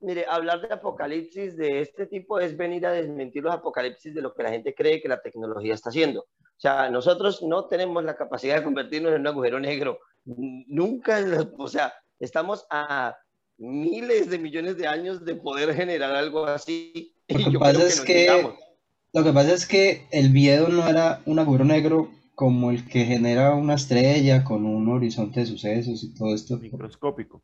[0.00, 4.34] mire, hablar de apocalipsis de este tipo es venir a desmentir los apocalipsis de lo
[4.34, 6.20] que la gente cree que la tecnología está haciendo.
[6.22, 10.00] O sea, nosotros no tenemos la capacidad de convertirnos en un agujero negro.
[10.24, 11.20] Nunca,
[11.56, 13.16] o sea, estamos a
[13.58, 17.14] miles de millones de años de poder generar algo así.
[17.28, 18.58] Lo Y que yo pasa creo es nos que-.
[19.12, 23.04] Lo que pasa es que el miedo no era un agujero negro como el que
[23.04, 27.42] genera una estrella con un horizonte de sucesos y todo esto, Microscópico.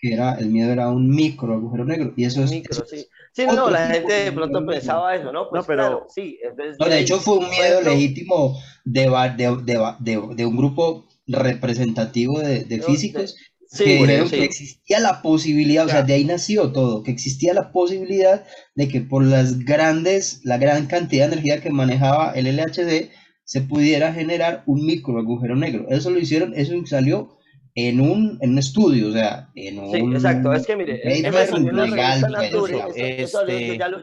[0.00, 2.12] que era, el miedo era un micro agujero negro.
[2.16, 2.96] Y eso es, Micro, eso sí.
[2.96, 5.48] es- Sí, no, la gente de pronto pensaba eso, ¿no?
[5.48, 6.38] Pues No, pero- claro, sí.
[6.42, 9.02] entonces, No, de hecho fue un miedo legítimo de,
[9.36, 13.36] de, de, de- de un grupo representativo de, físicos
[13.72, 14.42] sí, que eso, que sí.
[14.42, 18.44] existía la posibilidad, o sea, de ahí nació todo, que existía la posibilidad
[18.74, 23.10] de que por las grandes, la gran cantidad de energía que manejaba el LHC,
[23.44, 25.86] se pudiera generar un micro agujero negro.
[25.90, 27.38] Eso lo hicieron, eso salió
[27.74, 30.52] en un, en un estudio, o sea, en un Sí, exacto.
[30.52, 31.02] Es que mire,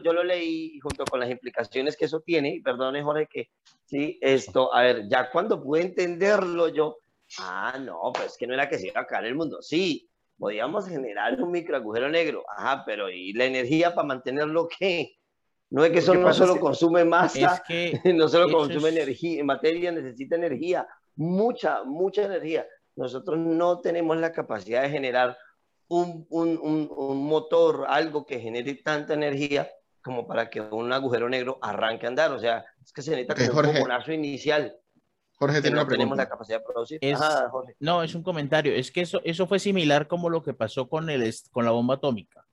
[0.04, 3.48] yo lo leí junto con las implicaciones que eso tiene, y perdone Jorge que
[3.86, 6.98] sí, esto, a ver, ya cuando pude entenderlo yo,
[7.38, 10.08] ah, no, pues que no era que se iba a caer el mundo, sí,
[10.38, 15.16] podíamos generar un micro agujero negro, ajá, pero ¿y la energía para mantenerlo qué?
[15.70, 18.96] No es que eso no es solo consume Es masa, que no solo consume es-
[18.96, 22.66] energía, materia necesita energía, mucha, mucha energía.
[22.96, 25.36] Nosotros no tenemos la capacidad de generar
[25.88, 29.70] un, un, un, un motor, algo que genere tanta energía
[30.02, 32.32] como para que un agujero negro arranque a andar.
[32.32, 34.76] O sea, es que se necesita como un inicial
[35.40, 36.98] Jorge que tiene no una tenemos la capacidad de producir.
[37.00, 37.74] Es- Ajá, Jorge.
[37.80, 38.72] No, es un comentario.
[38.74, 41.94] Es que eso, eso fue similar como lo que pasó con, el, con la bomba
[41.94, 42.44] atómica.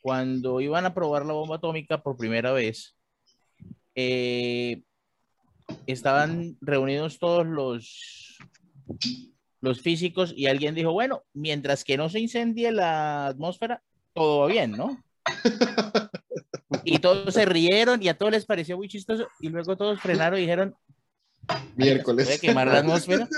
[0.00, 2.96] Cuando iban a probar la bomba atómica por primera vez,
[3.94, 4.82] eh,
[5.86, 8.38] estaban reunidos todos los,
[9.60, 13.82] los físicos y alguien dijo, bueno, mientras que no se incendie la atmósfera,
[14.14, 15.02] todo va bien, ¿no?
[16.86, 20.38] Y todos se rieron y a todos les pareció muy chistoso y luego todos frenaron
[20.38, 20.74] y dijeron,
[21.76, 22.26] Miércoles.
[22.26, 23.28] ¿puede quemar la atmósfera?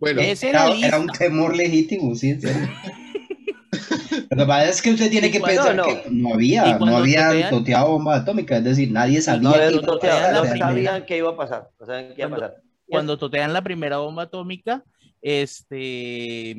[0.00, 2.30] Bueno, Era, era un temor legítimo, sí.
[2.30, 2.68] en serio.
[4.30, 5.84] Lo que pasa es que usted tiene que cuando- pensar no.
[5.84, 10.58] que no había, no habían toteado bomba atómica, es decir, nadie sabía No, que no,
[10.58, 11.70] sabían qué iba a pasar.
[11.78, 12.62] No sabían qué iba a Cuando- pasar.
[12.88, 14.84] cuando totean la primera bomba atómica,
[15.20, 16.56] este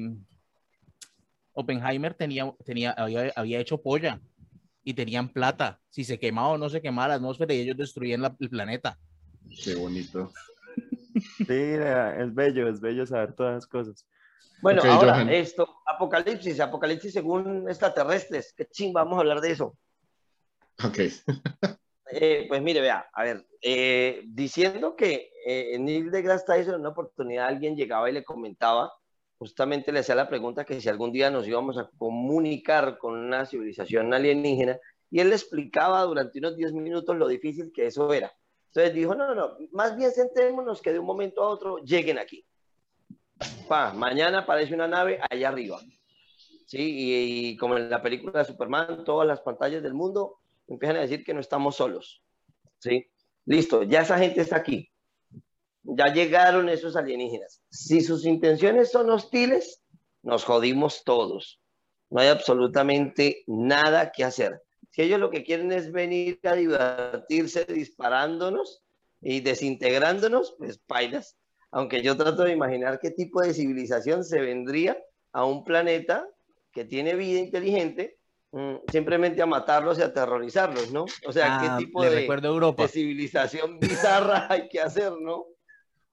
[1.53, 4.19] Oppenheimer tenía, tenía, había, había hecho polla
[4.83, 5.79] y tenían plata.
[5.89, 8.97] Si se quemaba o no se quemaba la atmósfera y ellos destruían la- el planeta.
[9.63, 10.31] Qué bonito.
[11.37, 14.05] Sí, es bello, es bello saber todas las cosas.
[14.61, 15.29] Bueno, ahora Johan.
[15.29, 18.53] esto, apocalipsis, apocalipsis según extraterrestres.
[18.55, 19.77] Qué ching, vamos a hablar de eso.
[20.83, 20.99] Ok.
[22.09, 26.89] Eh, pues mire, vea, a ver, eh, diciendo que eh, Neil deGrasse Tyson en una
[26.89, 28.93] oportunidad alguien llegaba y le comentaba,
[29.37, 33.45] justamente le hacía la pregunta que si algún día nos íbamos a comunicar con una
[33.45, 34.79] civilización alienígena,
[35.09, 38.33] y él le explicaba durante unos 10 minutos lo difícil que eso era.
[38.67, 42.19] Entonces dijo, no, no, no, más bien sentémonos que de un momento a otro lleguen
[42.19, 42.45] aquí.
[43.67, 45.79] Pa, mañana aparece una nave allá arriba.
[46.65, 50.97] Sí, y, y como en la película de Superman, todas las pantallas del mundo empiezan
[50.97, 52.21] a decir que no estamos solos.
[52.79, 53.07] ¿Sí?
[53.45, 54.91] Listo, ya esa gente está aquí.
[55.83, 57.61] Ya llegaron esos alienígenas.
[57.69, 59.81] Si sus intenciones son hostiles,
[60.21, 61.61] nos jodimos todos.
[62.09, 64.61] No hay absolutamente nada que hacer.
[64.97, 68.83] Si ellos lo que quieren es venir a divertirse disparándonos
[69.21, 71.37] y desintegrándonos, pues pailas.
[71.69, 74.97] Aunque yo trato de imaginar qué tipo de civilización se vendría
[75.33, 76.27] a un planeta
[76.71, 78.17] que tiene vida inteligente
[78.51, 81.05] mm, simplemente a matarlos y aterrorizarlos, ¿no?
[81.27, 82.81] O sea, Ah, ¿qué tipo le de, recuerdo a Europa.
[82.81, 85.45] de civilización bizarra hay que hacer, ¿no?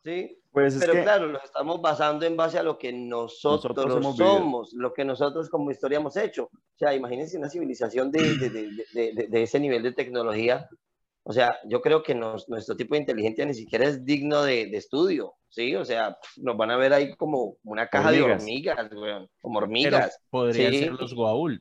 [0.05, 3.75] Sí, Pues es pero que claro, lo estamos basando en base a lo que nosotros,
[3.75, 4.39] Nosotros vivido.
[4.39, 6.45] somos, lo que nosotros como historia hemos hecho.
[6.53, 8.51] O sea, imagínense una civilización de, de-
[8.93, 10.69] de- de- ese nivel de tecnología.
[11.23, 14.65] O sea, yo creo que nos- nuestro tipo de inteligencia ni siquiera es digno de,
[14.77, 15.75] estudio, ¿sí?
[15.75, 18.43] O sea, nos van a ver ahí como una caja de Hormigas.
[18.43, 20.21] hormigas, weón, como Pero hormigas.
[20.29, 20.79] podría Sí.
[20.81, 21.61] ser los Goa'uld.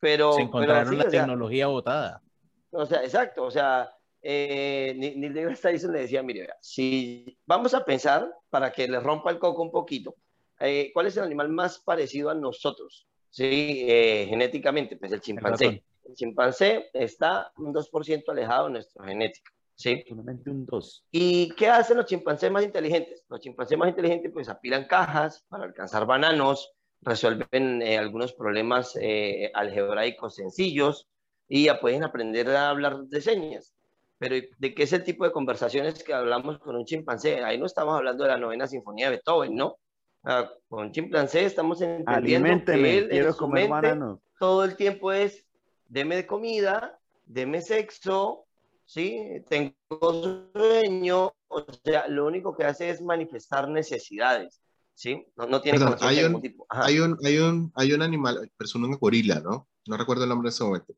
[0.00, 2.22] Pero, Se pero encontraron sí, la o sea, tecnología botada.
[2.70, 3.90] O sea, exacto, o sea,
[4.30, 9.30] eh, Neil deGrasse Tyson le decía, mire, si vamos a pensar, para que le rompa
[9.30, 10.16] el coco un poquito,
[10.60, 13.06] eh, ¿cuál es el animal más parecido a nosotros?
[13.30, 15.82] Sí, eh, genéticamente, pues el chimpancé.
[16.04, 19.50] El chimpancé está un 2% alejado de nuestra genética.
[19.74, 20.04] ¿sí?
[20.06, 21.06] Solamente un 2.
[21.10, 23.24] ¿Y qué hacen los chimpancés más inteligentes?
[23.30, 29.50] Los chimpancés más inteligentes pues apilan cajas para alcanzar bananos, resuelven eh, algunos problemas eh,
[29.54, 31.08] algebraicos sencillos
[31.48, 33.74] y ya pueden aprender a hablar de señas.
[34.18, 37.42] Pero ¿de qué es el tipo de conversaciones que hablamos con un chimpancé?
[37.44, 39.76] Ahí no estamos hablando de la novena sinfonía de Beethoven, ¿no?
[40.24, 44.76] Ah, con un chimpancé estamos entendiendo que él en quiero su comer mente todo el
[44.76, 45.44] tiempo es
[45.88, 48.44] deme de comida, deme sexo,
[48.84, 49.42] ¿sí?
[49.48, 54.60] Tengo sueño, o sea, lo único que hace es manifestar necesidades,
[54.94, 55.26] ¿sí?
[55.36, 56.66] No, no tiene Perdón, hay un- tipo.
[56.68, 59.68] Hay un, hay un, hay un animal, pero es un gorila, ¿no?
[59.86, 60.94] No recuerdo el nombre en ese momento,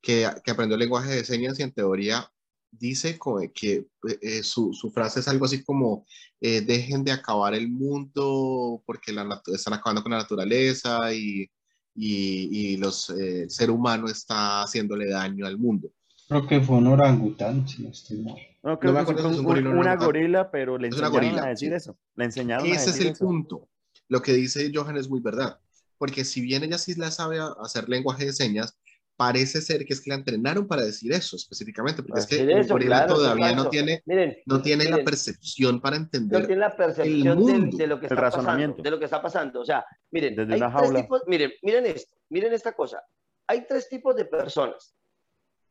[0.00, 2.30] que, que aprendió el lenguaje de señas y en teoría
[2.70, 3.18] dice
[3.54, 3.86] que
[4.20, 6.06] eh, su, su frase es algo así como
[6.40, 11.50] eh, dejen de acabar el mundo porque la están acabando con la naturaleza y,
[11.94, 15.90] y, y los, eh, el ser humano está haciéndole daño al mundo.
[16.28, 18.36] Creo que fue un orangután, si no estoy mal.
[18.62, 20.06] No, creo me que fue es un un- una orangután.
[20.06, 21.74] gorila, pero le Es enseñaron gorila, a decir sí.
[21.74, 21.96] eso.
[22.16, 23.24] Le enseñaron a Ese es decir el eso.
[23.24, 23.68] punto.
[24.08, 25.58] Lo que dice Johan es muy verdad,
[25.96, 28.76] porque si bien ella sí la sabe a- hacer lenguaje de señas,
[29.18, 32.72] parece ser que es que la entrenaron para decir eso específicamente, porque es que eso,
[32.72, 36.46] gorila claro, todavía no tiene, Miren, no tiene la miren, percepción para no entender.
[36.46, 38.82] tiene la percepción el de, mundo, de lo que el está pasando, razonamiento.
[38.82, 39.60] de lo que está pasando.
[39.60, 41.02] O sea, miren, Desde hay tres jaula.
[41.02, 43.02] tipos, miren, miren esto, miren esta cosa.
[43.46, 44.94] Hay tres tipos de personas.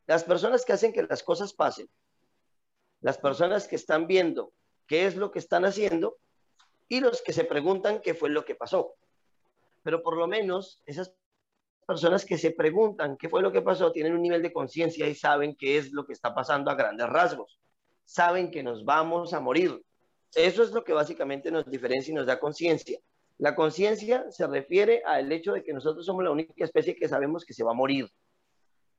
[0.06, 1.90] Las personas que hacen que las cosas pasen,
[3.02, 4.54] las personas que están viendo
[4.88, 6.18] qué es lo que están haciendo
[6.88, 8.96] y los que se preguntan qué fue lo que pasó.
[9.84, 11.14] Pero por lo menos esas
[11.88, 15.16] personas que se preguntan qué fue lo que pasó tienen un nivel de conciencia y
[15.16, 17.60] saben qué es lo que está pasando a grandes rasgos.
[18.04, 19.82] Saben que nos vamos a morir.
[20.36, 23.00] Eso es lo que básicamente nos diferencia y nos da conciencia.
[23.38, 27.46] La conciencia se refiere al hecho de que nosotros somos la única especie que sabemos
[27.46, 28.10] que se va a morir.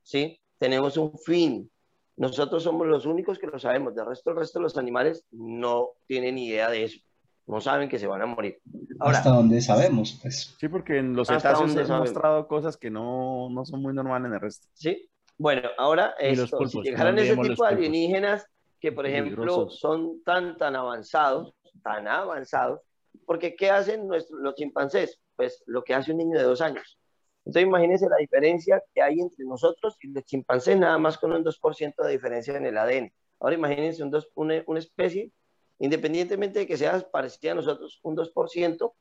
[0.02, 0.40] ¿Sí?
[0.56, 1.70] Tenemos un fin.
[2.16, 3.94] Nosotros somos los únicos que lo sabemos.
[3.94, 7.01] Del resto, el resto de los animales no tienen idea de eso.
[7.49, 8.59] No saben que se van a morir.
[9.01, 10.55] Ahora, Hasta donde sabemos, pues.
[10.61, 14.29] Sí, porque en los cetáceos donde han mostrado cosas que no, no son muy normales
[14.29, 14.69] en el resto.
[14.75, 15.09] ¿sí?
[15.39, 18.47] Bueno, ahora Y los esto, pulpos, si no llegaran ese tipo de alienígenas
[18.81, 19.81] que, por ejemplo, Peligrosos.
[19.81, 22.81] son tan, tan avanzados, tan avanzados,
[23.27, 25.19] porque ¿qué hacen nuestros, los chimpancés?
[25.37, 26.99] Pues lo que hace un niño de dos años.
[27.45, 31.43] Entonces imagínense la diferencia que hay entre nosotros y los chimpancés, nada más con un
[31.43, 33.12] 2% de diferencia en el ADN.
[33.41, 35.31] Ahora imagínense un dos- una, una especie,
[35.79, 38.93] independientemente de que sea parecida a nosotros, un 2%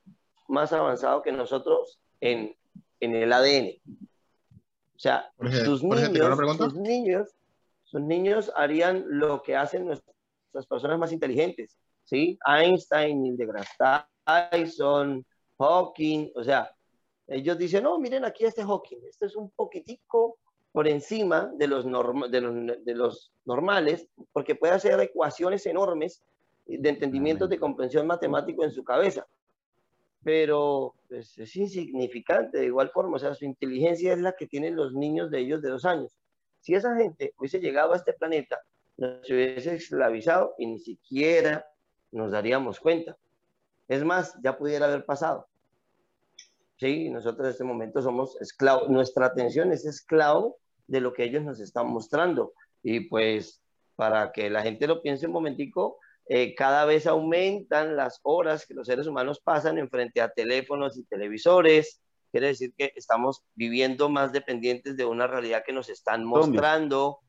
[0.47, 2.55] más avanzado que nosotros en,
[2.99, 3.81] en el ADN.
[4.95, 7.35] O sea, Jorge, sus Jorge, ¿te queda una niños, sus niños,
[7.83, 12.37] sus niños harían lo que hacen nuestras personas más inteligentes, ¿sí?
[12.47, 13.69] Einstein, Neil deGrasse
[14.51, 15.25] Tyson,
[15.59, 16.71] Hawking, o sea,
[17.27, 20.37] ellos dicen, no, miren aquí este Hawking, este es un poquitico
[20.71, 26.23] por encima de los, norma- de los, de los normales, porque puede hacer ecuaciones enormes
[26.67, 29.25] de entendimientos de comprensión matemático en su cabeza.
[30.23, 34.75] Pero pues, es insignificante de igual forma, o sea, su inteligencia es la que tienen
[34.75, 36.17] los niños de ellos de dos años.
[36.59, 38.59] Si esa gente hubiese llegado a este planeta,
[38.97, 41.65] nos hubiese esclavizado y ni siquiera
[42.11, 43.15] nos daríamos cuenta.
[43.87, 45.47] Es más, ya pudiera haber pasado.
[46.77, 50.57] Sí, nosotros en este momento somos esclavos, nuestra atención es esclavo
[50.87, 52.53] de lo que ellos nos están mostrando.
[52.83, 53.61] Y pues,
[53.95, 55.99] para que la gente lo piense un momentico,
[56.29, 60.97] eh, cada vez aumentan las horas que los seres humanos pasan en frente a teléfonos
[60.97, 62.01] y televisores.
[62.31, 67.19] Quiere decir que estamos viviendo más dependientes de una realidad que nos están mostrando.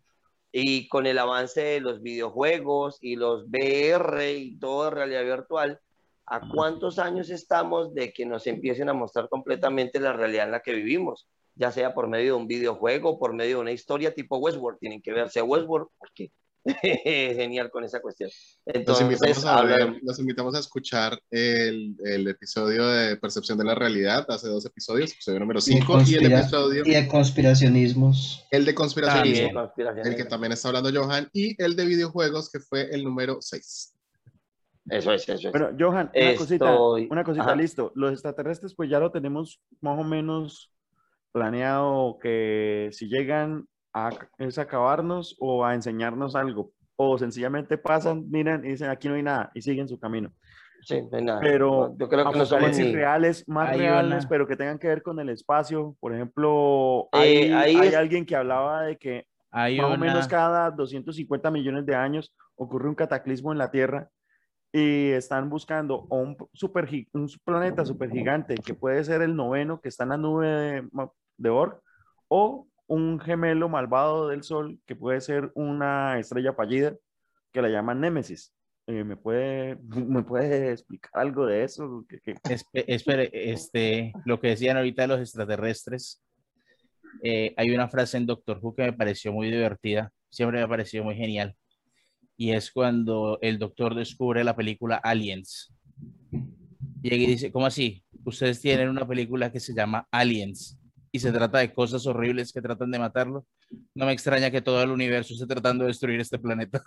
[0.51, 5.79] Y con el avance de los videojuegos y los VR y toda realidad virtual,
[6.25, 10.63] ¿a cuántos años estamos de que nos empiecen a mostrar completamente la realidad en la
[10.63, 11.29] que vivimos?
[11.55, 14.79] Ya sea por medio de un videojuego, por medio de una historia tipo Westworld.
[14.79, 16.33] Tienen que verse Westworld porque
[16.83, 18.31] genial con esa cuestión.
[18.67, 23.59] Los Entonces, invitamos, a habla- ver- los invitamos a escuchar el, el episodio de Percepción
[23.59, 26.83] de la Realidad, hace dos episodios, episodio número Y de 5 y el conspira- episodio,
[26.87, 28.47] Y de conspiracionismos.
[28.51, 30.07] el de conspiracionismo, También.
[30.07, 33.95] el que también está hablando Johan, y el de videojuegos, que fue el número 6.
[34.91, 35.53] Eso es, eso es.
[35.53, 37.57] Bueno, Johan, una cosita, Estoy- una cosita, Ajá.
[37.57, 37.93] listo.
[37.95, 40.73] Los extraterrestres, pues ya lo tenemos más o menos
[41.33, 43.69] planeado que si llegan
[44.07, 49.15] a es acabarnos o a enseñarnos algo, o sencillamente pasan, miran y dicen aquí no
[49.15, 50.33] hay nada y siguen su camino.
[50.83, 51.41] Sí, no hay nada.
[51.41, 52.93] Pero yo creo que no somos ni...
[52.93, 55.97] reales, más Hay reales, pero que tengan que ver con el espacio.
[55.99, 59.89] Por ejemplo, Eh, hay, ahí hay es- alguien que hablaba de que Hay más o
[59.89, 64.09] una- menos cada 250 millones de años ocurre un cataclismo en la Tierra
[64.73, 69.89] y están buscando o un, super, un planeta supergigante que puede ser el noveno que
[69.89, 70.89] está en la nube de,
[71.39, 71.81] de Oort
[72.29, 76.97] o un gemelo malvado del Sol que puede ser una estrella fallida
[77.53, 78.53] que la llaman Némesis.
[78.87, 82.05] Eh, ¿me, puede, ¿Me puede explicar algo de eso?
[82.09, 82.35] ¿Qué- qué-
[82.73, 86.23] este, lo que decían ahorita de los extraterrestres,
[87.23, 90.69] eh, hay una frase en Doctor Who que me pareció muy divertida, siempre me ha
[90.69, 91.55] parecido muy genial,
[92.37, 95.75] y es cuando el doctor descubre la película Aliens.
[97.03, 98.05] Llega y dice, ¿cómo así?
[98.25, 100.78] Ustedes tienen una película que se llama Aliens
[101.13, 103.47] y se trata de cosas horribles que tratan de matarlo.
[103.95, 106.83] No me extraña que todo el universo esté tratando de destruir este planeta.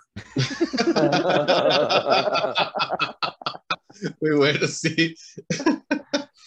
[4.20, 5.14] Muy bueno, sí.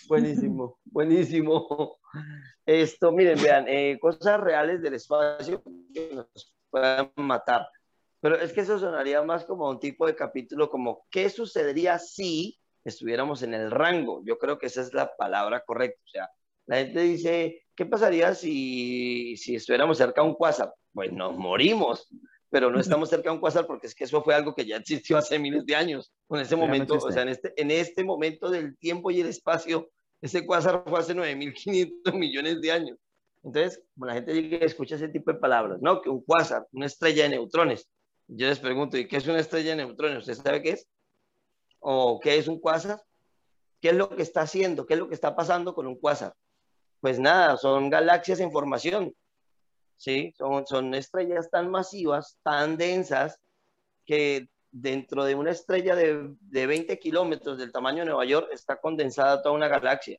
[0.07, 1.97] Buenísimo, buenísimo.
[2.65, 7.67] Esto, miren, vean, eh, cosas reales del espacio que nos puedan matar.
[8.19, 12.59] Pero es que eso sonaría más como un tipo de capítulo como, ¿qué sucedería si
[12.83, 14.23] estuviéramos en el rango?
[14.25, 16.01] Yo creo que esa es la palabra correcta.
[16.03, 16.29] O sea,
[16.65, 20.73] la gente dice, ¿qué pasaría si, si estuviéramos cerca de un cuásar?
[20.93, 22.07] Pues nos morimos,
[22.49, 24.77] pero no estamos cerca de un cuásar porque es que eso fue algo que ya
[24.77, 26.13] existió hace miles de años.
[26.29, 29.89] En ese momento, o sea, en este, en este momento del tiempo y el espacio,
[30.21, 32.97] ese cuásar fue hace 9.500 millones de años.
[33.43, 36.01] Entonces, la gente llega y escucha ese tipo de palabras, ¿no?
[36.01, 37.87] Que un cuásar, una estrella de neutrones.
[38.27, 40.19] Yo les pregunto, ¿y qué es una estrella de neutrones?
[40.19, 40.87] ¿Usted sabe qué es?
[41.79, 43.03] ¿O qué es un cuásar?
[43.81, 44.87] ¿Qué es lo que está haciendo?
[44.87, 46.33] ¿Qué es lo que está pasando con un cuásar?
[47.05, 49.13] Pues nada, son galaxias en formación.
[49.95, 50.33] ¿Sí?
[50.39, 53.39] Son, son estrellas tan masivas, tan densas,
[54.07, 58.77] que dentro de una estrella de, de 20 kilómetros del tamaño de Nueva York está
[58.81, 60.17] condensada toda una galaxia.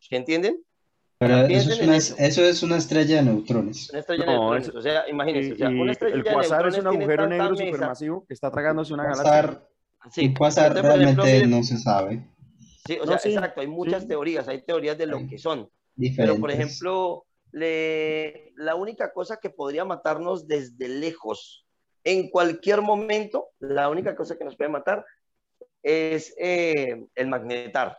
[0.00, 0.62] ¿Sí entienden?
[1.16, 2.14] Pero eso es, una, eso.
[2.18, 3.88] eso es una estrella de neutrones.
[3.88, 4.68] Una estrella No, de neutrones.
[4.68, 7.26] es- O sea, imagínense, Y, o sea, y una estrella el cuasar es un agujero
[7.26, 9.32] negro supermasivo que está tragándose una galaxia.
[9.32, 9.68] Quasar,
[10.10, 12.28] Sí, ejemplo, realmente no se sabe.
[12.86, 14.08] sí, o No, sea, sí, exacto, hay muchas sí.
[14.08, 15.70] teorías, hay teorías de lo que son.
[15.94, 16.34] Diferentes.
[16.34, 21.66] Pero, por ejemplo, le- la única cosa que podría matarnos desde lejos,
[22.04, 25.04] en cualquier momento, la única cosa que nos puede matar
[25.82, 27.98] es eh, el magnetar.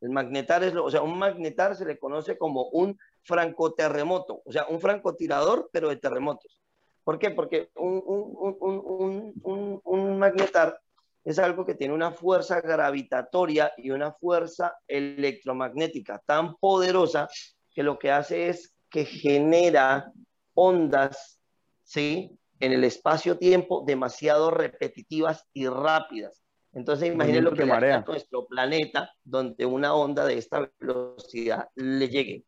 [0.00, 4.52] El magnetar es, lo, o sea, un magnetar se le conoce como un francoterremoto, o
[4.52, 6.60] sea, un francotirador, pero de terremotos.
[7.04, 7.30] ¿Por qué?
[7.30, 10.78] Porque un, un, un, un, un, un magnetar
[11.24, 17.28] es algo que tiene una fuerza gravitatoria y una fuerza electromagnética tan poderosa
[17.72, 20.12] que lo que hace es que genera
[20.52, 21.40] ondas,
[21.82, 22.38] ¿sí?
[22.60, 26.42] En el espacio-tiempo demasiado repetitivas y rápidas.
[26.72, 27.96] Entonces imaginen lo que le hace marea.
[27.96, 32.44] a nuestro planeta donde una onda de esta velocidad le llegue.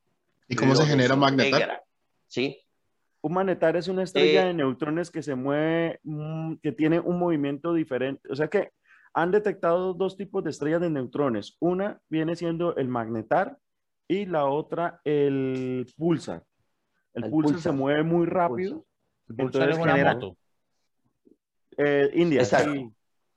[0.49, 1.83] ¿Y cómo Lo se genera magnetar?
[2.27, 2.66] ¿Sí?
[3.23, 7.19] Un magnetar es una estrella Eh, de neutrones que se mueve, mm, que tiene un
[7.19, 8.29] movimiento diferente.
[8.31, 8.71] O sea que
[9.15, 11.57] han detectado dos tipos de estrellas de neutrones.
[11.61, 13.59] Una viene siendo el magnetar
[14.07, 16.45] y la otra el pulsar.
[17.15, 17.73] El, El pulsar, pulsar.
[17.73, 18.85] se mueve muy rápido.
[19.27, 20.37] Pulsar Entonces es una moto.
[21.79, 22.91] Eh, India, sí,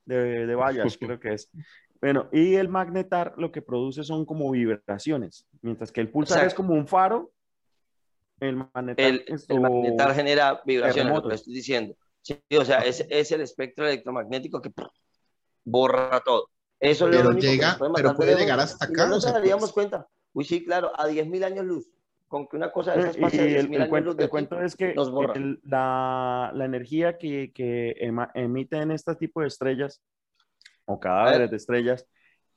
[0.04, 1.50] de, de Bayash, creo que es.
[2.00, 6.54] Bueno, y el magnetar lo que produce son como vibraciones, mientras que el pulsar es
[6.54, 7.30] como un faro.
[8.40, 11.94] El magnetar, El, es el como- magnetar genera vibraciones, lo que estoy diciendo.
[12.22, 14.70] Sí, o sea, es, es el espectro electromagnético que
[15.64, 16.48] borra todo.
[16.78, 19.24] Eso es lo Pero único que llega- pero puede llegar hasta y acá, No nos
[19.24, 20.06] daríamos pues- cuenta.
[20.32, 21.88] Uy, sí, claro, a 10.000 años luz.
[22.28, 24.16] Con que una cosa de esas pase a y el, 10.000 el años cuento, luz
[24.16, 25.34] de el aquí, cuento es que nos borra.
[25.34, 30.00] el- la, la energía que, que ema- emiten este tipo de estrellas
[30.84, 32.06] o cadáveres de estrellas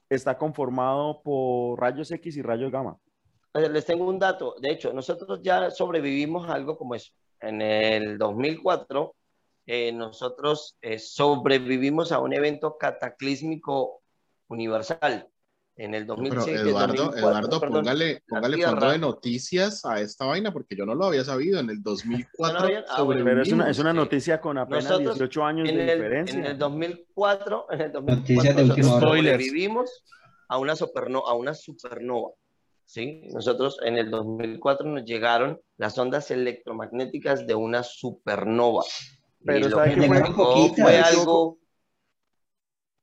[0.10, 2.98] está conformado por rayos X y rayos gamma.
[3.54, 4.56] Les tengo un dato.
[4.60, 7.12] De hecho, nosotros ya sobrevivimos a algo como eso.
[7.40, 9.16] En el 2004,
[9.68, 14.02] eh, nosotros eh, sobrevivimos a un evento cataclísmico
[14.48, 15.28] universal.
[15.76, 20.00] En el No, 2006 pero Eduardo, 2004, Eduardo, perdón, póngale, póngale fondo de noticias a
[20.02, 21.60] esta vaina porque yo no lo había sabido.
[21.60, 22.84] En el 2004 ¿No lo habían?
[22.90, 23.24] Ah, bueno.
[23.24, 26.40] Pero es una, es una noticia con apenas Nosotros, 18 años de el, diferencia.
[26.40, 30.04] en el 2004, en el Noticias 2004 de nosotros sobrevivimos
[30.48, 32.32] a una, superno- a una supernova.
[32.86, 33.24] ¿Sí?
[33.34, 38.84] Nosotros en el 2004 nos llegaron las ondas electromagnéticas de una supernova.
[39.46, 40.18] Pero y lo ¿sabe que qué fue?
[40.24, 41.04] fue equivoco.
[41.04, 41.58] algo...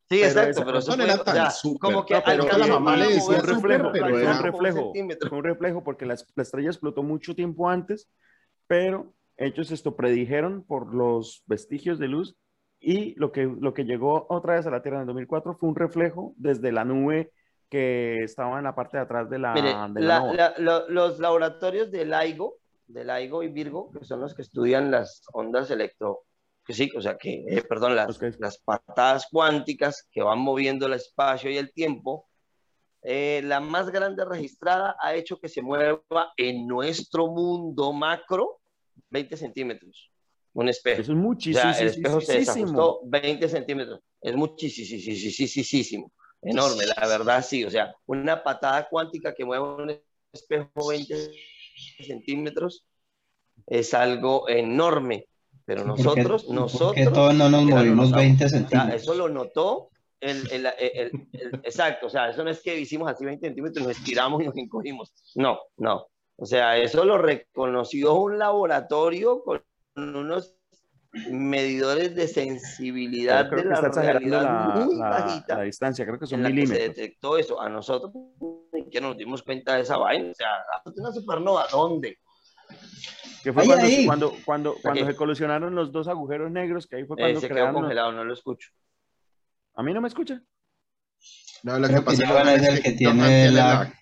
[0.09, 1.81] Sí, Pero exacto, pero eso no fue, era o tan sea, súper.
[1.81, 4.37] como que No, pero la mamá a le decía fue un reflejo, pero fue era-
[4.39, 5.29] un reflejo, centímetro.
[5.29, 8.09] fue un reflejo porque la, la estrella explotó mucho tiempo antes,
[8.67, 12.37] pero ellos esto predijeron por los vestigios de luz
[12.81, 15.69] y lo que, lo que llegó otra vez a la Tierra en el 2004 fue
[15.69, 17.33] un reflejo desde la nube
[17.71, 20.89] que estaba en la parte de atrás de la, Mire, de la la- la- lo-
[20.89, 22.57] los laboratorios de LIGO,
[22.89, 26.25] de LIGO y Virgo, que son los que estudian las ondas electro,
[26.67, 30.87] que sí, o sea, que, eh, perdón, las, que- las patadas cuánticas que van moviendo
[30.87, 32.29] el espacio y el tiempo,
[33.03, 36.03] eh, la más grande registrada ha hecho que se mueva
[36.37, 38.61] en nuestro mundo macro
[39.09, 40.11] 20 centímetros.
[40.53, 41.01] Un espejo.
[41.01, 41.71] Eso es muchísimo.
[41.71, 44.01] O sea, el espejo se desajustó 20 centímetros.
[44.21, 46.11] Es muchísimo,
[46.43, 47.65] enorme, la verdad sí.
[47.65, 50.01] O sea, una patada cuántica que mueve un
[50.33, 51.31] espejo 20
[52.07, 52.85] centímetros
[53.67, 55.27] es algo enorme.
[55.65, 56.95] Pero nosotros, nosotros...
[56.95, 58.83] Que todos no nos movimos 20 centímetros.
[58.83, 59.91] O sea, eso lo notó
[60.21, 61.11] el, el, el,
[61.63, 64.57] exacto, o sea, eso no es que hicimos así 20 centímetros, nos estiramos y nos
[64.57, 65.13] encogimos.
[65.35, 66.07] No, no.
[66.37, 69.63] O sea, eso lo reconoció un laboratorio con
[69.97, 70.57] unos
[71.13, 76.19] medidores de sensibilidad creo de que la realidad la, muy la- bajita la distancia, creo
[76.19, 76.97] que son en la que se milímetros.
[76.97, 77.61] detectó eso.
[77.61, 78.13] A nosotros
[78.91, 80.31] que nos dimos cuenta de esa vaina.
[80.31, 80.49] O sea,
[80.97, 82.19] una supernova, ¿dónde?
[83.43, 84.07] Que fue Ahí, cuando, ahí.
[84.07, 87.49] cuando, cuando, cuando se colisionaron los dos agujeros negros, que ahí fue Eh, cuando se
[87.49, 88.71] quedó congelado, no lo escucho.
[89.75, 90.43] A mí no me escucha.
[91.63, 93.93] No, lo Creo que que pasa Johan es el que tiene la,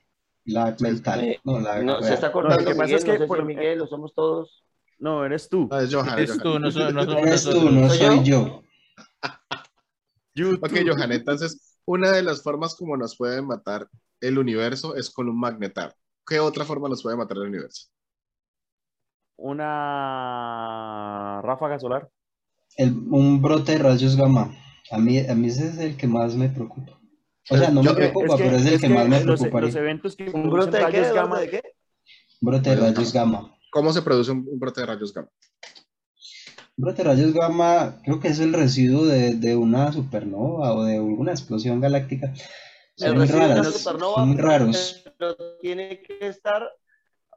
[0.45, 1.25] la- la mental.
[1.25, 3.25] Eh, No, la, No, se está cortando lo que pasa Miguel, es que no sé
[3.25, 4.65] si por- Miguel o somos todos.
[4.99, 5.69] No, eres tú.
[5.71, 6.19] No, es Johan.
[6.19, 8.63] es Eres tú, no, so- no somos Eres tú, no ¿Soy soy yo?
[10.35, 10.51] yo.
[10.61, 13.89] Ok, Johan, entonces, una de las formas como nos puede matar
[14.21, 15.95] el universo es con un magnetar.
[16.27, 17.89] ¿Qué otra forma nos puede matar el universo?
[19.37, 22.09] Una ráfaga solar.
[22.77, 24.51] El- un brote de rayos gamma.
[24.91, 26.99] A mí, a mí ese es el que más me preocupa.
[27.51, 29.69] O sea, no Yo- me eh, preocupa, pero es el que, más me los, preocuparía.
[29.69, 31.63] los eventos que ¿Un brote de rayos ¿De gamma, de qué?
[32.41, 33.55] Brote de rayos gamma.
[33.71, 35.29] ¿Cómo se produce un, un brote de rayos gamma?
[36.77, 41.01] Brote de rayos gamma, creo que es el residuo de, de una supernova o de
[41.01, 42.33] una explosión galáctica.
[42.97, 45.05] Son El muy residuo de una raras, supernova, son muy raros.
[45.19, 46.63] Pero tiene que estar,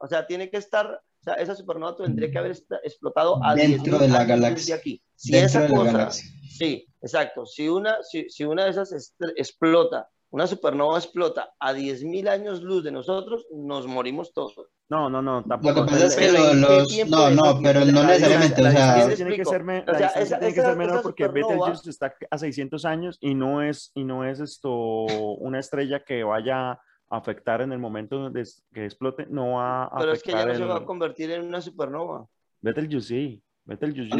[0.00, 3.98] o sea, tiene que estar, o sea, esa supernova tendría que haber explotado a Dentro
[3.98, 4.74] 10.000 de la galaxia.
[4.76, 5.02] de aquí.
[5.16, 6.30] Si Dentro esa de la cosa, galaxia.
[6.58, 7.44] sí, exacto.
[7.46, 12.82] Si una, si, si una de esas explota, una supernova explota a 10.000 años luz
[12.82, 14.54] de nosotros, nos morimos todos.
[14.88, 15.84] No, no, no, Lo tampoco.
[15.86, 16.88] que pasa es que ¿en lo- los...
[16.88, 19.62] tiempo No, no, pero no La necesariamente, o la sea, distancia ¿Te tiene que ser,
[19.64, 22.84] me- O la sea, esa- tiene que esa- ser menor porque Betelgeuse está a 600
[22.86, 26.80] años y no es, y no es esto una estrella que vaya a
[27.10, 30.54] afectar en el momento de que explote, no va a Pero es que ya no
[30.54, 30.84] se va a el...
[30.86, 32.26] convertir en una supernova.
[32.62, 34.18] Betelgeuse sí, Betelgeuse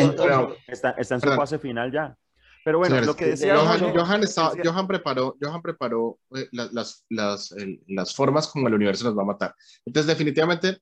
[0.00, 2.16] está, está, está en su fase final ya.
[2.64, 3.52] Pero bueno, Señores, lo que de- decía...
[3.54, 7.82] de- Johan, Jorge- Johan estaba- decía- Johan preparó, Johan preparó eh, la- las, las, el-
[7.88, 9.54] las formas como el universo nos va a matar.
[9.84, 10.78] Entonces, definitivamente,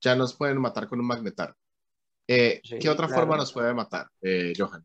[0.00, 1.54] ya nos pueden matar con un magnetar.
[2.28, 3.22] Eh, Sí, ¿Qué otra claro.
[3.22, 4.84] forma nos puede matar, eh, Johan?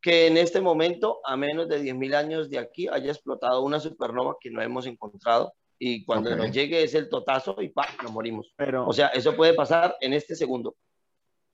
[0.00, 4.36] que en este momento, a menos de 10.000 años de aquí, haya explotado una supernova
[4.38, 6.36] que no hemos encontrado y cuando Ok.
[6.36, 7.86] nos llegue es el totazo y ¡pam!
[8.02, 8.52] nos morimos.
[8.54, 10.76] pero, O sea, eso puede pasar en este segundo.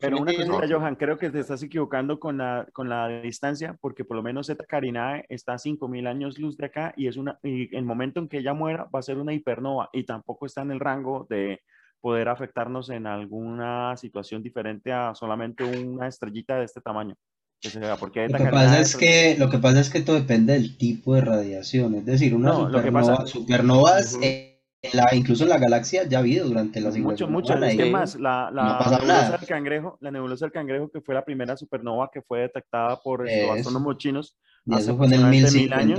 [0.00, 3.08] Pero ¿Sí me una cosita, Johan, creo que te estás equivocando con la, con la
[3.20, 7.06] distancia, porque por lo menos Zeta Carinae está a 5.000 años luz de acá y
[7.06, 10.04] es una y el momento en que ella muera va a ser una hipernova y
[10.04, 11.60] tampoco está en el rango de
[12.00, 17.14] poder afectarnos en alguna situación diferente a solamente una estrellita de este tamaño.
[17.60, 20.16] Que se vea, porque Lo que pasa es que, lo que pasa es que todo
[20.16, 21.94] depende del tipo de radiación.
[21.94, 24.24] Es decir, una No, lo que supernova, pasa- supernovas, Ujú.
[24.24, 24.49] eh,
[24.82, 27.54] en la, incluso en la galaxia ya ha habido durante la Mucho, mucho.
[27.54, 31.00] Es que más, la, la no pasa nebulosa del cangrejo, la nebulosa del cangrejo, que
[31.00, 33.52] fue la primera supernova que fue detectada por estos Eso.
[33.52, 35.98] astrónomos chinos, y hace eso fue en el aproximadamente mil años.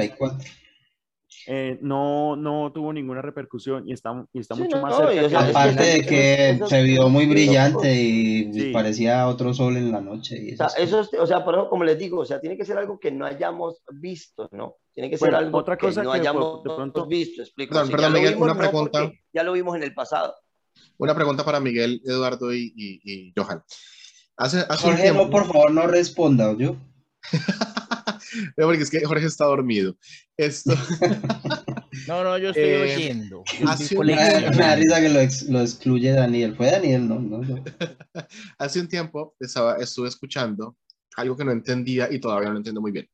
[1.47, 1.53] 1054.
[1.53, 5.07] eh, no, no tuvo ninguna repercusión y está, y está Sí, mucho no, más no,
[5.09, 5.27] cerca.
[5.29, 8.71] que Aparte de que esos- se vio muy brillante y Sí.
[8.71, 10.37] parecía otro sol en la noche.
[10.41, 12.57] Y O sea, eso, es- o sea, por eso, como les digo, o sea, tiene
[12.57, 14.75] que ser algo que no hayamos visto, ¿no?
[14.93, 17.71] Tiene que ser Bueno, algo otra cosa que no que de hayamos pronto- visto, explico.
[17.71, 18.99] Perdón, Si perdón, ya lo Miguel, vimos, una no, pregunta.
[19.01, 20.35] porque Ya lo vimos en el pasado.
[20.97, 23.63] Una pregunta para Miguel, Eduardo y, y- y Johan.
[24.37, 26.75] Hace, hace un Jorge, tiempo, no, por favor, no responda, yo.
[28.57, 29.97] No, porque es que Jorge está dormido.
[30.37, 30.73] Esto,
[32.07, 33.43] No, no, yo estoy Eh, oyendo.
[33.67, 36.55] Hace un- Me risa que lo, ex- lo excluye Daniel.
[36.55, 37.43] Fue Daniel, no, no.
[37.43, 37.55] yo.
[38.57, 40.77] hace un tiempo estaba, estuve escuchando
[41.17, 43.09] algo que no entendía y todavía no lo entiendo muy bien.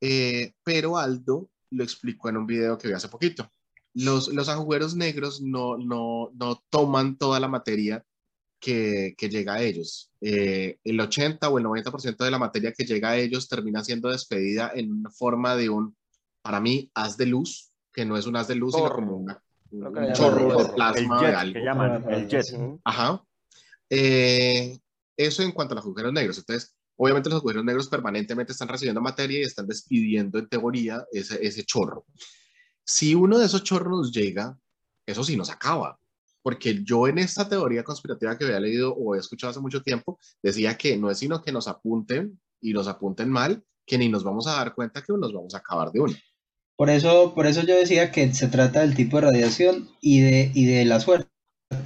[0.00, 3.50] Eh, pero Aldo lo explicó en un video que vi hace poquito.
[3.94, 8.04] Los, los agujeros negros no, no, no toman toda la materia
[8.60, 10.10] que, que llega a ellos.
[10.20, 14.08] Eh, el 80 o el 90% de la materia que llega a ellos termina siendo
[14.10, 15.96] despedida en forma de un,
[16.42, 18.96] para mí, haz de luz, que no es un haz de luz, sino Chorro.
[18.96, 19.42] como una-
[19.72, 21.52] un chorro de plasma de algo.
[21.54, 22.46] que llaman, el jet.
[22.84, 23.22] Ajá.
[23.90, 24.78] Eh,
[25.16, 26.38] eso en cuanto a los agujeros negros.
[26.38, 31.44] Entonces, obviamente los agujeros negros permanentemente están recibiendo materia y están despidiendo en teoría ese,
[31.46, 32.04] ese chorro.
[32.84, 34.56] Si uno de esos chorros llega,
[35.04, 35.98] eso sí nos acaba.
[36.46, 40.16] Porque yo en esta teoría conspirativa que había leído o he escuchado hace mucho tiempo,
[40.40, 44.22] decía que no es sino que nos apunten y nos apunten mal, que ni nos
[44.22, 46.14] vamos a dar cuenta que nos vamos a acabar de uno.
[46.76, 50.52] Por eso, por eso yo decía que se trata del tipo de radiación y de,
[50.54, 51.28] y de la suerte.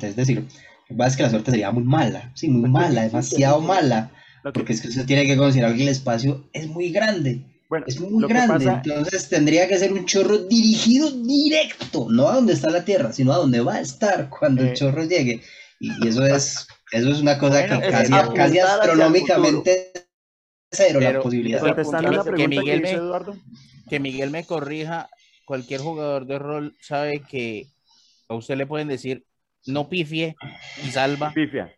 [0.02, 0.46] Es decir, lo
[0.88, 4.12] que pasa es que la suerte sería muy mala, sí, muy mala, demasiado mala,
[4.42, 7.46] porque es que usted tiene que considerar que el espacio es muy grande.
[7.70, 12.08] Bueno, Es muy lo que grande, pasa- entonces tendría que ser un chorro dirigido directo,
[12.10, 14.70] no a donde está la Tierra, sino a donde va a estar cuando Eh.
[14.70, 15.40] el chorro llegue.
[15.78, 19.92] Y, y eso es, eso es una cosa Bueno, que casi, casi astronómicamente
[20.70, 21.60] cero Pero- la posibilidad.
[21.60, 23.36] contestando la que pregunta que, Miguel me- hizo Eduardo,
[23.88, 25.08] Que Miguel me corrija,
[25.44, 27.66] cualquier jugador de rol sabe que
[28.28, 29.24] a usted le pueden decir
[29.66, 30.36] no pifie
[30.84, 31.72] y salva pifia,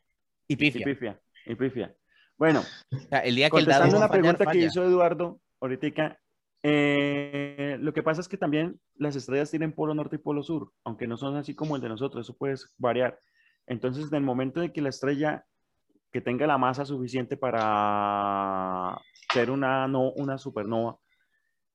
[0.49, 0.85] y y pifia.
[0.85, 1.95] pifia, y pifia.
[2.39, 4.67] Bueno, O sea, el día que el dado contestando va la pregunta que falla.
[4.67, 6.19] hizo Eduardo ahorita,
[6.65, 10.73] eh, lo que pasa es que también las estrellas tienen polo norte y polo sur,
[10.85, 13.19] aunque no son así como el de nosotros, eso puede variar.
[13.67, 15.45] Entonces, en el momento de que la estrella
[16.13, 19.01] que tenga la masa suficiente para
[19.33, 20.99] ser una, no, una supernova,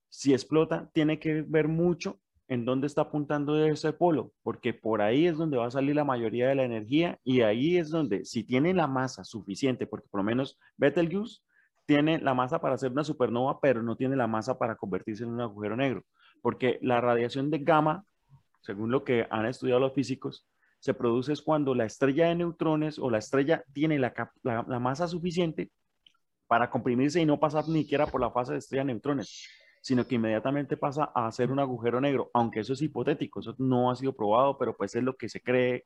[0.09, 2.19] si explota, tiene que ver mucho
[2.49, 6.05] en dónde está apuntando ese polo, porque por ahí es donde va a salir la
[6.05, 10.19] mayoría de la energía y ahí es donde, si tiene la masa suficiente, porque por
[10.19, 11.41] lo menos Betelgeuse
[11.87, 15.31] tiene la masa para hacer una supernova, pero no tiene la masa para convertirse en
[15.31, 16.03] un agujero negro,
[16.43, 18.03] porque la radiación de gamma,
[18.61, 20.45] según lo que han estudiado los físicos,
[20.79, 25.71] se produce cuando la estrella de neutrones o la estrella tiene la- la masa suficiente
[26.47, 29.47] para comprimirse y no pasar ni siquiera por la fase de estrella de neutrones,
[29.81, 33.89] sino que inmediatamente pasa a ser un agujero negro, aunque eso es hipotético, eso no
[33.89, 35.85] ha sido probado, pero pues es lo que se cree.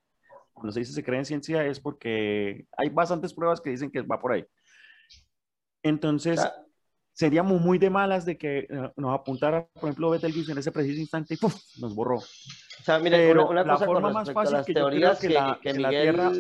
[0.54, 4.02] Cuando se dice se cree en ciencia es porque hay bastantes pruebas que dicen que
[4.02, 4.46] va por ahí.
[5.84, 6.40] Entonces,
[7.14, 11.00] seríamos muy de malas de que eh, nos apuntara, por ejemplo, Betelgeuse en ese preciso
[11.00, 11.56] instante y ¡puf!
[11.80, 12.18] nos borró.
[12.18, 14.74] O sea, miren, Pero una, la cosa con forma más respecto a fácil las que
[14.74, 16.16] teorías que que, la- que que la Miguel...
[16.16, 16.32] Tierra-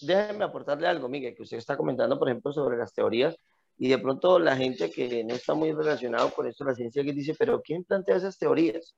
[0.00, 3.36] Déjenme aportarle algo, Miguel, que usted está comentando, por ejemplo, sobre las teorías
[3.78, 7.12] y de pronto la gente que no está muy relacionado con esto, la ciencia, que
[7.14, 8.94] dice, pero ¿quién plantea esas teorías?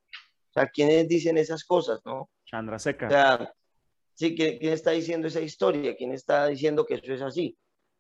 [0.51, 2.29] O sea, ¿quiénes dicen esas cosas, no?
[2.45, 3.07] Chandra seca.
[3.07, 3.55] O sea,
[4.15, 5.95] sí, ¿quién, quién está diciendo esa historia?
[5.97, 7.57] ¿Quién está diciendo que eso es así?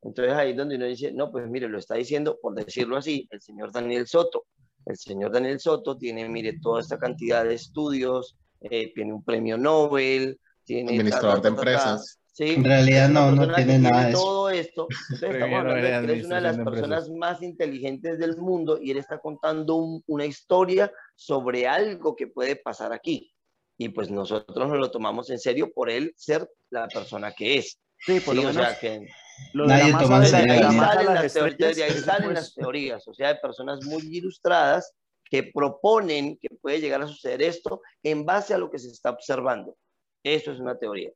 [0.06, 3.26] Entonces ahí es donde uno dice, no, pues mire, lo está diciendo, por decirlo así,
[3.30, 4.44] el señor Daniel Soto.
[4.84, 9.58] El señor Daniel Soto tiene, mire, toda esta cantidad de estudios, eh, tiene un premio
[9.58, 10.92] Nobel, tiene...
[10.92, 11.70] Administrador ta, ta, de ta, ta, ta.
[11.90, 12.18] empresas.
[12.32, 14.18] Sí, En realidad no, no tiene nada de eso.
[14.22, 14.86] todo esto.
[15.10, 18.78] Entonces estamos hablando de que él es una de las personas más inteligentes del mundo
[18.80, 23.32] y él está contando un- una historia sobre algo que puede pasar aquí.
[23.78, 27.78] Y pues nosotros nos lo tomamos en serio por él ser la persona que es.
[28.00, 29.06] Sí, por Sí, lo o menos sea, que
[29.52, 31.76] lo de Nadie la toma masa de de la, la masa de salen, las teorías,
[31.76, 34.94] de ahí salen pues, las teorías, o sea, de personas muy ilustradas
[35.28, 39.10] que proponen que puede llegar a suceder esto en base a lo que se está
[39.10, 39.76] observando.
[40.22, 41.10] Eso es una teoría.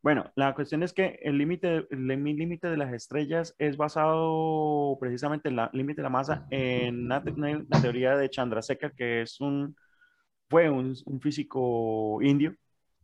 [0.00, 5.48] Bueno, la cuestión es que el límite el límite de las estrellas es basado precisamente
[5.48, 9.40] en el límite de la masa en una, te- una- teoría de Chandrasekhar, que es
[9.40, 9.76] un,
[10.48, 12.54] fue un, un físico indio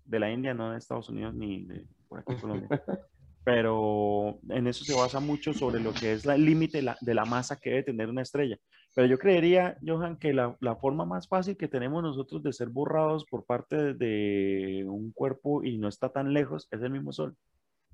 [0.04, 2.68] de la India, no de Estados Unidos ni de por aquí Colombia.
[3.44, 7.56] pero en eso se basa mucho sobre lo que es el límite de la masa
[7.60, 8.56] que debe tener una estrella.
[8.94, 12.68] Pero yo creería, Johan, que la, la, forma más fácil que tenemos nosotros de ser
[12.70, 17.36] borrados por parte de un cuerpo y no está tan lejos es el mismo Sol.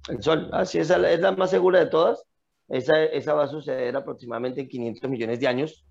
[0.09, 2.25] El Sol, así ah, es, es la más segura de todas.
[2.69, 5.85] Esa, esa va a suceder aproximadamente en 500 millones de años.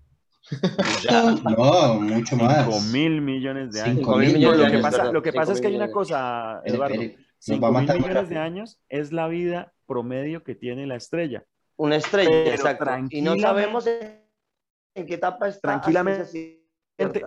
[1.44, 2.64] No, mucho más.
[2.64, 3.98] 5 mil millones de años.
[3.98, 4.58] 5 mil millones.
[4.58, 7.02] Lo que pasa, lo que pasa es que hay una cosa, Eduardo.
[7.40, 11.44] 5 mil millones de años es la vida promedio que tiene la estrella.
[11.76, 12.90] Una estrella, Pero exacto.
[13.10, 15.80] Y no sabemos en qué etapa está.
[15.80, 16.62] Tranquilamente,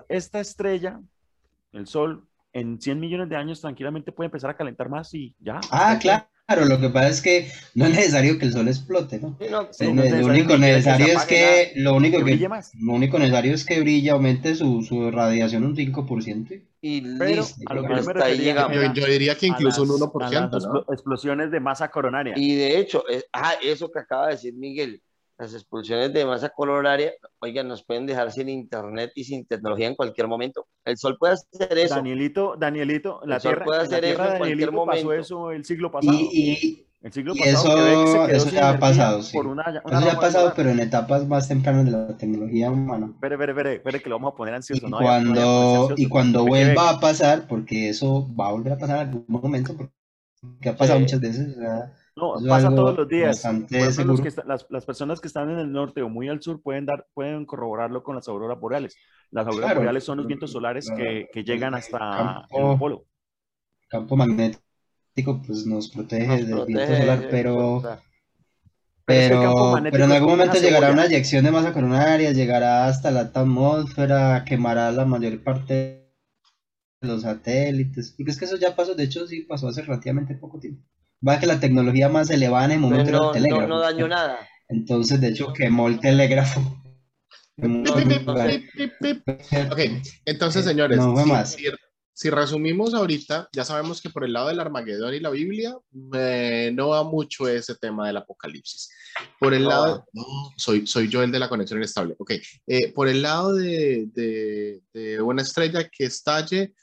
[0.08, 1.02] esta estrella,
[1.72, 5.60] el Sol, en 100 millones de años tranquilamente puede empezar a calentar más y ya.
[5.72, 9.20] Ah, claro claro, lo que pasa es que no es necesario que el sol explote,
[9.20, 9.36] ¿no?
[9.40, 12.18] Sí, no, Sí, Lo- no es lo necesario único que necesario es que, lo único
[12.18, 12.72] que que, brille más.
[12.80, 16.62] lo único necesario es que brille, aumente su, su radiación un 5%.
[16.82, 17.62] y Pero listo.
[17.66, 18.76] a lo que yo me Hasta ahí llegamos.
[18.76, 20.74] Yo, yo diría que incluso un las- 1%, a las ¿no?
[20.74, 22.34] explo- explosiones de masa coronaria.
[22.38, 25.02] Y de hecho, es- ah, eso que acaba de decir Miguel,
[25.44, 29.96] las expulsiones de masa coloraria, oigan, nos pueden dejar sin internet y sin tecnología en
[29.96, 30.68] cualquier momento.
[30.86, 31.96] El sol puede hacer eso.
[31.96, 35.14] Danielito, Danielito, la El Sol Tierra, puede hacer Tierra eso en cualquier Danielito pasó momento.
[35.14, 36.18] eso el siglo pasado.
[36.20, 39.36] Y, el siglo y pasado eso- ya ha pasado, sí.
[39.36, 42.18] por una, y una eso ya ha pasado, pero en etapas más tempranas de la
[42.18, 43.08] tecnología humana.
[43.14, 44.88] Espere, espere, espere, espere, que lo vamos a poner Y ansioso.
[44.88, 45.42] no vaya- no cuando,
[45.82, 45.94] ansioso.
[45.98, 49.76] y cuando vuelva a pasar, porque eso va a volver a pasar en algún momento,
[49.76, 51.04] porque ha pasado Sí.
[51.04, 53.30] muchas veces, o sea, No, pasa todos los días.
[53.30, 54.22] bastante Por ejemplo, los seguro.
[54.24, 56.86] que está- las, las personas que están en el norte o muy al sur pueden
[56.86, 58.96] dar, pueden corroborarlo con las auroras boreales.
[59.32, 59.80] Las auroras Claro.
[59.82, 63.06] boreales son los vientos solares que, que llegan hasta Campo- el polo.
[63.90, 67.82] campo magnético pues nos protege Nos del protege, viento solar, pero,
[69.06, 74.46] Pero Pero, en algún momento llegará una eyección de masa coronaria, llegará hasta la atmósfera,
[74.46, 75.74] quemará la mayor parte
[77.02, 78.14] de los satélites.
[78.18, 80.84] Porque es que eso ya pasó, de hecho sí pasó hace relativamente poco tiempo.
[81.26, 83.68] Va que la tecnología más elevada en el momento era no, el no, telégrafo.
[83.68, 84.40] no dañó nada.
[84.68, 86.62] Entonces, de hecho, quemó el telégrafo.
[87.56, 87.94] No.
[89.72, 89.80] Ok,
[90.26, 91.52] entonces, señores, No fue si, más.
[91.52, 91.66] si-
[92.16, 95.76] si resumimos ahorita, ya sabemos que por el lado del Armagedón y la Biblia,
[96.16, 98.90] eh, no va mucho ese tema del apocalipsis.
[99.40, 100.24] Por el No lado, no,
[100.58, 102.16] soy, soy yo el de la conexión inestable.
[102.20, 102.34] Ok,
[102.68, 106.74] eh, por el lado de, de, de una estrella que estalle,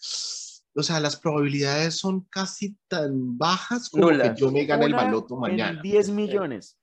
[0.81, 4.31] o sea, las probabilidades son casi tan bajas como Nulas.
[4.35, 5.81] que yo me gane el baloto en mañana.
[5.83, 6.77] 10 millones.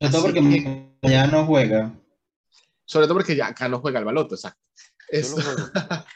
[0.00, 0.40] Sobre todo porque
[1.02, 1.92] mañana no juega.
[2.84, 4.60] Sobre todo porque ya acá no juega el baloto, exacto.
[5.08, 5.40] Esto-.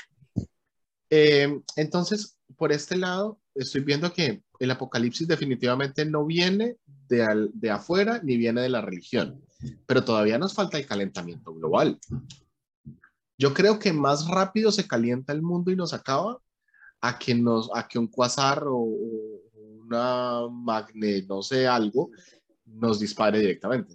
[1.12, 6.76] Eh, entonces, por este lado, estoy viendo que el apocalipsis definitivamente no viene
[7.08, 9.44] de, al- de afuera ni viene de la religión,
[9.86, 11.98] pero todavía nos falta el calentamiento global.
[13.38, 16.38] Yo creo que más rápido se calienta el mundo y nos acaba
[17.00, 19.40] a que, nos, a que un cuasar o, o
[19.86, 22.10] una magne, no sé, algo,
[22.66, 23.94] nos dispare directamente.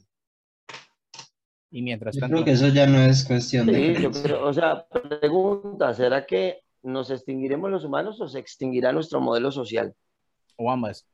[1.72, 4.24] Y mientras Yo tanto, creo que eso ya no es cuestión de Sí, yo creencia.
[4.24, 4.88] creo, o sea,
[5.20, 9.94] pregunta, ¿será que nos extinguiremos los humanos o se extinguirá nuestro modelo social?
[10.58, 11.06] o ambas.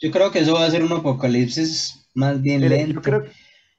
[0.00, 2.94] Yo creo que eso va a ser un apocalipsis más bien lento.
[2.94, 3.30] yo creo que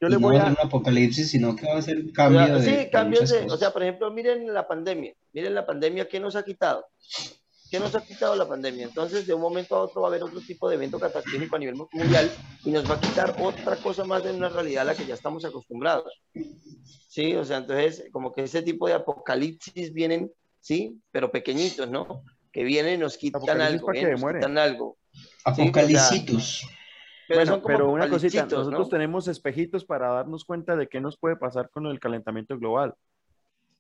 [0.04, 2.10] yo le no voy va a ser un apocalipsis, sino que va a ser un
[2.10, 5.14] O cambio sea, de, sí, de cambios de, o sea, por ejemplo, miren la pandemia,
[5.32, 6.86] miren la pandemia, ¿qué nos ha quitado?
[7.72, 8.86] ¿Qué nos ha quitado la pandemia?
[8.86, 11.60] Entonces, de un momento a otro va a haber otro tipo de evento cataclísmico a
[11.60, 12.30] nivel mundial
[12.66, 15.14] y nos va a quitar otra cosa más de una realidad a la que ya
[15.14, 16.12] estamos acostumbrados.
[17.08, 22.24] Sí, o sea, entonces, como que ese tipo de apocalipsis vienen, sí, pero pequeñitos, ¿no?
[22.52, 24.40] Que vienen y nos quitan Apocalipsis algo, para que vienen, nos muere.
[24.40, 24.98] quitan algo.
[25.46, 26.68] Apocalipsitos.
[27.28, 28.90] Pero bueno, son como pero una cosita, nosotros ¿no?
[28.90, 32.94] tenemos espejitos para darnos cuenta de qué nos puede pasar con el calentamiento global.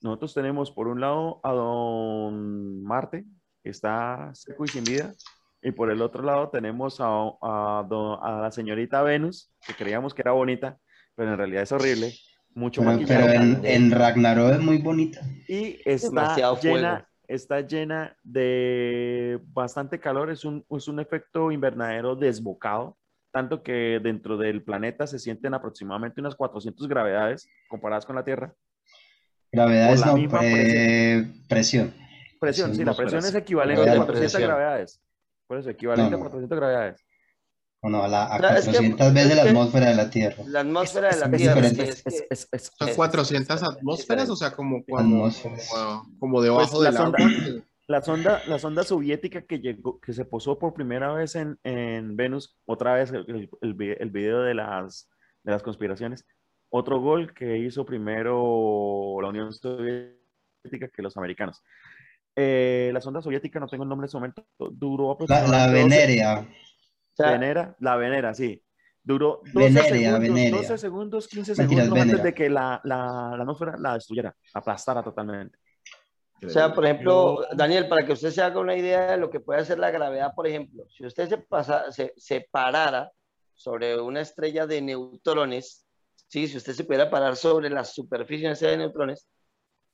[0.01, 3.25] Nosotros tenemos por un lado a don Marte,
[3.63, 5.13] que está seco y sin vida,
[5.61, 7.05] y por el otro lado tenemos a,
[7.41, 10.77] a don- a la señorita Venus, que creíamos que era bonita,
[11.15, 12.13] pero en realidad es horrible,
[12.53, 13.27] mucho Pero, maquillaje.
[13.31, 15.21] pero en, en Ragnarok es muy bonita.
[15.47, 17.07] y está Demasiado llena, fuego.
[17.27, 22.97] está llena de bastante calor, es un, es un efecto invernadero desbocado,
[23.33, 28.53] tanto que dentro del planeta se sienten aproximadamente unas 400 gravedades comparadas con la Tierra.
[29.51, 31.93] Gravedades la no, misma pre- presión.
[32.39, 34.49] Presión, Sí, sí, la presión es equivalente Gravedad a de 400 presión.
[34.49, 35.01] gravedades.
[35.47, 36.23] Por eso, equivalente No, no.
[36.23, 37.05] a 400 gravedades.
[37.81, 39.95] O no, a, la, a O sea, es que- 400 veces es la atmósfera de
[39.95, 40.43] la Tierra.
[40.47, 44.29] La atmósfera de la es Tierra, es es- es- Son es- 400 es- es atmósferas,
[44.29, 47.19] o sea, como, como, como, como debajo Pues la del agua.
[47.19, 51.59] sonda- La sonda, la sonda soviética que llegó, que se posó por primera vez en,
[51.63, 55.09] en Venus, otra vez el, el- el vi- el video de las,
[55.43, 56.25] de las conspiraciones,
[56.69, 61.61] otro gol que hizo primero la Unión Soviética que los americanos.
[62.35, 65.67] Eh, la sonda soviética, no tengo el nombre en ese momento, duró La, aproximadamente la
[65.67, 66.39] 12 Veneria.
[66.39, 68.63] o sea, Venera, la Venera, sí.
[69.03, 69.83] Duró 12 Veneria,
[70.13, 70.57] segundos, Veneria.
[70.57, 72.23] 12 segundos, 15 Mentiras, segundos antes Venera.
[72.23, 75.57] de que la, la, la atmósfera la destruyera, aplastara totalmente.
[76.45, 79.39] O sea, por ejemplo, Daniel, para que usted se haga una idea de lo que
[79.39, 83.11] puede hacer la gravedad, por ejemplo, si usted se, pasa, se, se parara
[83.55, 85.85] sobre una estrella de neutrones,
[86.27, 86.47] ¿sí?
[86.47, 89.27] si usted se pudiera parar sobre la superficie de una estrella de neutrones,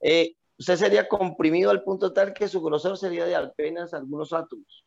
[0.02, 4.86] eh, usted sería comprimido al punto tal que su grosor sería de apenas algunos átomos.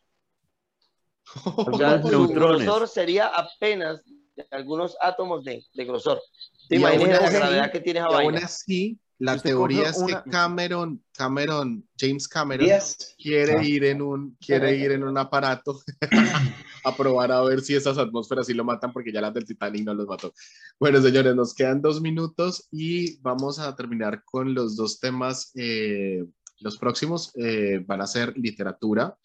[1.72, 4.02] O sea, su grosor sería apenas
[4.34, 6.20] de algunos átomos de, de grosor.
[6.68, 10.02] ¿Te imaginas la gravedad que tiene esa Y aún así, la Usted teoría es que
[10.04, 13.14] una- Cameron, Cameron, James Cameron, Díaz.
[13.18, 13.62] quiere Ah.
[13.64, 15.80] ir en un, quiere ir en un aparato
[16.84, 19.84] a probar a ver si esas atmósferas sí lo matan, porque ya las del Titanic
[19.84, 20.32] no los mató.
[20.80, 25.50] Bueno, señores, nos quedan dos minutos y vamos a terminar con los dos temas.
[25.54, 26.24] eh,
[26.60, 29.16] los próximos eh, van a ser literatura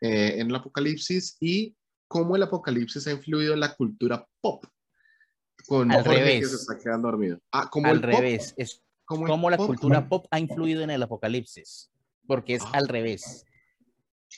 [0.00, 1.76] eh, en el apocalipsis y
[2.08, 4.64] cómo el apocalipsis ha influido en la cultura pop.
[5.68, 6.50] Con Al Jorge que revés.
[6.50, 7.38] se está quedando dormido.
[7.52, 9.66] Ah, como Al el pop, revés, es como el cómo la pop.
[9.66, 11.90] cultura pop ha influido en el apocalipsis,
[12.28, 12.70] porque es Ah.
[12.74, 13.44] al revés.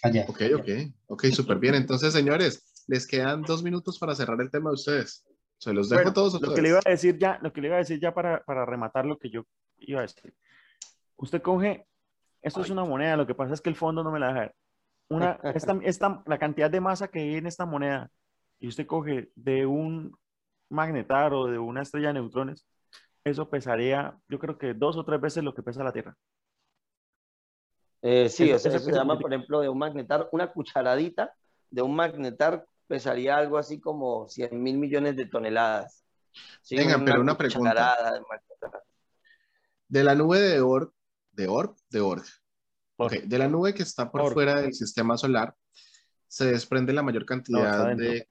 [0.03, 0.25] Allá.
[0.29, 0.69] Ok, ok,
[1.09, 1.75] ok, súper bien.
[1.75, 5.25] Entonces, señores, les quedan dos minutos para cerrar el tema de ustedes.
[5.59, 7.67] Se los dejo Bueno, todos lo que le iba a decir ya, lo que le
[7.69, 9.45] iba a decir ya para, para rematar lo que yo
[9.79, 10.35] iba a decir.
[11.17, 11.87] Usted coge,
[12.41, 14.53] esto es una moneda, lo que pasa es que el fondo no me la deja.
[15.11, 18.11] Una, esta, esta- la cantidad de masa que hay en esta moneda,
[18.59, 20.17] y usted coge de un
[20.71, 22.65] magnetar o de una estrella de neutrones,
[23.25, 26.17] eso pesaría, yo creo que dos o tres veces lo que pesa la Tierra.
[28.03, 31.33] Eh, sí, Eso- o sea, eso se llama, por ejemplo, de un magnetar, una cucharadita
[31.71, 36.05] de un magnetar pesaría algo así como 100 mil millones de toneladas.
[36.63, 37.97] Sí, Venga, pero una pregunta.
[39.89, 40.93] de la nube de Orb,
[41.31, 42.25] de Orb, de Org.
[42.97, 43.13] Orb.
[43.15, 44.33] Ok, de la nube que está por Orb.
[44.33, 45.55] fuera del sistema solar,
[46.27, 48.29] se desprende la mayor cantidad de...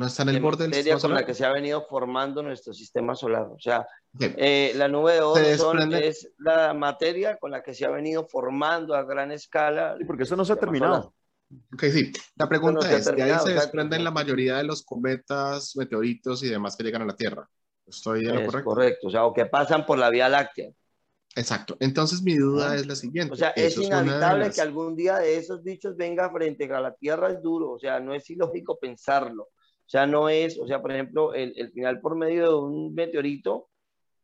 [0.00, 1.26] ¿No está en el de borde del materia sistema con la solar?
[1.26, 3.42] que se ha venido formando nuestro sistema solar.
[3.54, 3.86] O sea,
[4.18, 7.84] eh, la nube de Oort Se son- desprende- es la materia con la que se
[7.84, 9.96] ha venido formando a gran escala.
[9.98, 11.14] Sí, porque eso no se ha terminado.
[11.74, 12.12] ok, sí.
[12.36, 13.50] La pregunta no es, ¿de ahí se exacto.
[13.50, 17.48] desprenden la mayoría de los cometas, meteoritos y demás que llegan a la Tierra?
[17.86, 18.42] ¿Estoy en lo solar.
[18.44, 18.70] Es correcto?
[18.70, 20.70] correcto, o sea, o que pasan por la Vía Láctea.
[21.36, 21.76] Exacto.
[21.78, 22.76] Entonces mi duda Ah.
[22.76, 23.32] es la siguiente.
[23.34, 26.92] O sea, es inevitable las- que algún día de esos bichos venga frente a la
[26.94, 29.48] Tierra, es duro, o sea, no es ilógico pensarlo.
[29.90, 32.94] O sea, no es, o sea, por ejemplo, el, el final por medio de un
[32.94, 33.68] meteorito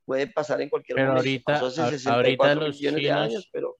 [0.04, 1.20] puede pasar en cualquier Pero momento.
[1.28, 2.14] ahorita- Pasó hace a- 64
[2.44, 3.76] ahorita los millones de chinos- años, pero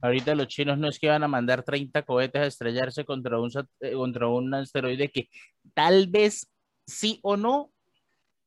[0.00, 3.50] Ahorita los chinos no es que van a mandar 30 cohetes a estrellarse contra un,
[3.50, 5.28] sat- eh, contra un asteroide que
[5.74, 6.48] tal vez
[6.86, 7.72] sí o no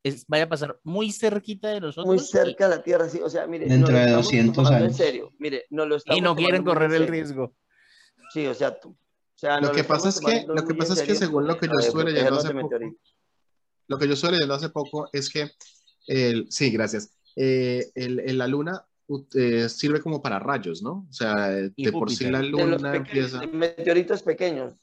[0.01, 2.07] es- vaya a pasar muy cerquita de nosotros.
[2.07, 3.19] muy y- cerca de la Tierra, sí.
[3.21, 4.99] O sea, mire, Dentro de estamos 200 tomando años.
[4.99, 7.53] En serio, mire, no lo Y, estamos no quieren correr el riesgo.
[8.33, 8.97] Sí, o sea, tú-
[9.41, 11.73] sea, Lo que pasa es que- lo que pasa es que según lo que yo
[11.77, 12.75] de estuve leyendo hace de poco.
[13.87, 15.49] Lo que yo estuve leyendo hace poco es que,
[16.07, 18.85] el, sí, gracias, Eh, el, el- la luna
[19.35, 21.07] eh, sirve como para rayos, ¿no?
[21.09, 23.39] O sea, de Y por sí la de luna pequeños, empieza...
[23.39, 24.73] de meteoritos pequeños.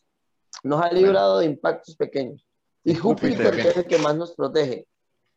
[0.65, 2.45] Nos ha librado de impactos pequeños.
[2.85, 3.55] Y Júpiter, Júpiter.
[3.55, 4.87] que es el que más nos protege.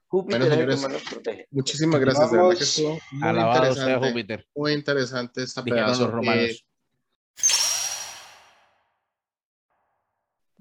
[0.08, 1.48] Júpiter Bueno, es el que señores, más nos protege.
[1.52, 5.86] Muchísimas gracias, de verdad que estuvo muy Alabado sea interesante, Júpiter, muy interesante esta dijeron
[5.86, 6.04] pedazo.
[6.04, 6.44] los romanos.
[6.46, 6.60] Eh,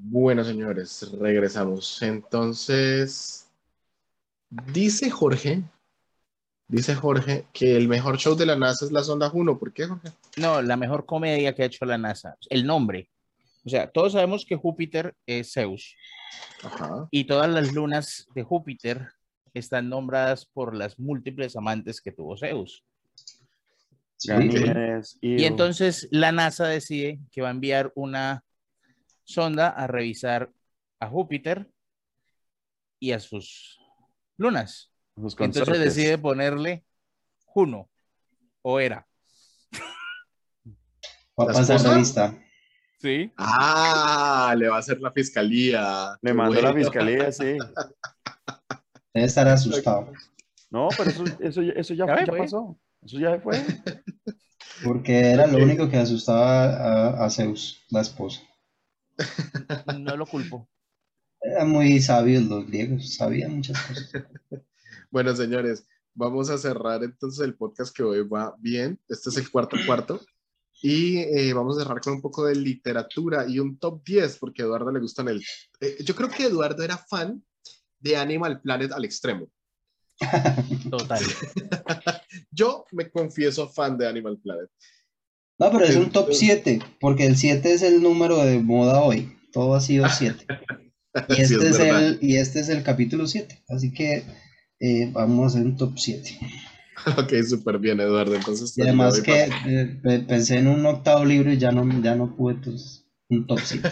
[0.03, 2.01] bueno, señores, regresamos.
[2.03, 3.47] Entonces,
[4.49, 5.63] dice Jorge,
[6.69, 9.59] dice Jorge que el mejor show de la NASA es la sonda Juno.
[9.59, 10.09] ¿Por qué, Jorge?
[10.37, 12.37] No, la mejor comedia que ha hecho la NASA.
[12.49, 13.11] El nombre.
[13.65, 15.95] O sea, todos sabemos que Júpiter es Zeus
[16.63, 17.07] Ajá.
[17.11, 19.07] y todas las lunas de Júpiter
[19.53, 22.83] están nombradas por las múltiples amantes que tuvo Zeus.
[24.17, 24.33] Sí,
[25.21, 28.45] Y entonces la NASA decide que va a enviar una
[29.31, 30.51] sonda a revisar
[31.01, 31.71] a Júpiter
[32.99, 33.79] y a sus
[34.37, 34.93] lunas.
[35.17, 36.85] sus Entonces decide ponerle
[37.47, 37.89] Juno
[38.63, 39.07] o era.
[41.39, 42.35] Va a ¿La pasar revista.
[42.99, 43.33] Sí.
[43.39, 46.19] Ah, le va a hacer la fiscalía.
[46.21, 47.57] Le mandó la fiscalía, sí.
[49.15, 50.13] Debe estar asustado.
[50.71, 52.41] No, pero eso, eso, ya- eso ya, Ya ve, ya pues.
[52.43, 52.79] pasó.
[53.03, 53.59] Eso ya fue.
[54.85, 58.43] Porque era lo único que asustaba a, a Zeus, la esposa.
[59.99, 60.69] No lo culpo.
[61.41, 64.13] Eran muy sabios los griegos, sabían muchas cosas.
[65.13, 65.85] Bueno, señores,
[66.15, 68.97] vamos a cerrar entonces el podcast que hoy va bien.
[69.09, 70.21] Este es el cuarto cuarto.
[70.83, 74.63] Y eh, vamos a cerrar con un poco de literatura y un top 10, porque
[74.63, 75.43] a Eduardo le gustan el...
[75.81, 77.43] eh, yo creo que Eduardo era fan
[77.99, 79.51] de Animal Planet al extremo.
[80.91, 81.23] Total.
[82.51, 84.71] Yo me confieso fan de Animal Planet.
[85.61, 89.03] No, pero es un top Entonces- 7, porque el 7 es el número de moda
[89.03, 89.37] hoy.
[89.53, 90.47] Todo ha sido 7.
[91.29, 93.65] Y Sí, este, es el, y este es el capítulo 7.
[93.69, 94.23] Así que
[94.79, 96.39] eh, vamos a hacer un top 7.
[97.19, 98.35] Ok, súper bien, Eduardo.
[98.35, 102.15] Entonces, Y además que eh, pe- pensé en un octavo libro y ya no, ya
[102.15, 103.89] no pude, entonces un top 7.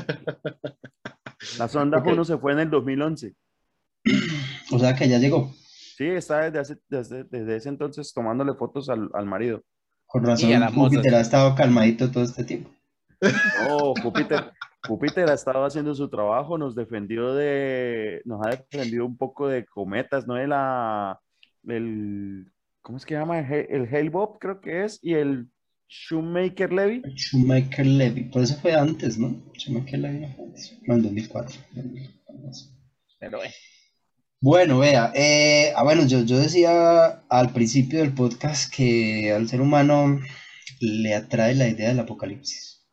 [1.59, 2.05] La sonda Ok.
[2.05, 3.35] Juno se fue en el 2011.
[4.73, 5.53] O sea que ya llegó.
[5.97, 9.63] Sí, está desde, hace- desde, desde ese entonces tomándole fotos al, al marido.
[10.09, 10.97] Con Y a razón, mozas.
[10.97, 12.71] Júpiter ha estado calmadito todo este tiempo.
[13.69, 14.53] No, Júpiter,
[14.87, 19.67] Júpiter ha estado haciendo su trabajo, nos defendió de, nos ha defendido un poco de
[19.67, 20.35] cometas, ¿no?
[20.35, 21.21] De la,
[21.67, 23.41] el, ¿cómo es que se llama?
[23.41, 25.51] El, Hale-Bopp creo que es, y el
[25.89, 27.03] Shoemaker Levy.
[27.15, 29.43] Schumacher Levy, por eso fue antes, ¿no?
[29.59, 31.61] Schumacher Levy no fue antes, no, en 2004.
[33.19, 33.53] Pero eh,
[34.41, 39.61] Bueno, vea, eh, ah, bueno, yo, yo decía al principio del podcast que al ser
[39.61, 40.21] humano
[40.81, 42.87] le atrae la idea del apocalipsis,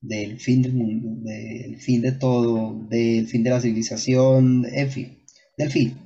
[0.00, 5.24] del fin del mundo, del fin de todo, del fin de la civilización, en fin,
[5.56, 5.98] del fin.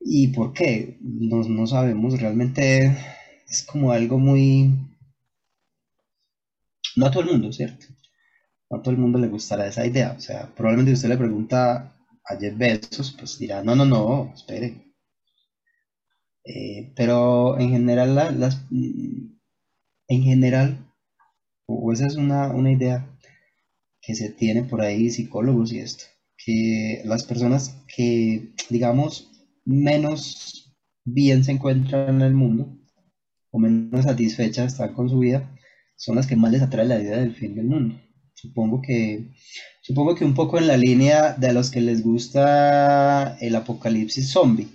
[0.00, 0.98] ¿Y por qué?
[1.00, 2.96] No, no sabemos, realmente
[3.48, 4.70] es como algo muy...
[6.96, 7.86] No a todo el mundo, ¿cierto?
[8.70, 10.14] No a todo el mundo le gustará esa idea.
[10.16, 11.97] O sea, probablemente usted le pregunta
[12.28, 12.54] a Jeff
[13.18, 14.74] pues dirá, no, no, no, espere.
[16.44, 19.32] Eh, pero en general, la- las, mm,
[20.08, 20.86] en general,
[21.66, 23.06] o esa es una, una idea
[24.02, 26.04] que se tiene por ahí psicólogos y esto,
[26.44, 29.30] que las personas que, digamos,
[29.64, 30.74] menos
[31.04, 32.68] bien se encuentran en el mundo,
[33.52, 35.50] o menos satisfechas están con su vida,
[35.96, 37.96] son las que más les atrae la idea del fin del mundo.
[38.40, 38.98] Supongo que,
[39.82, 44.68] supongo que un poco en la línea de los que les gusta el apocalipsis zombie,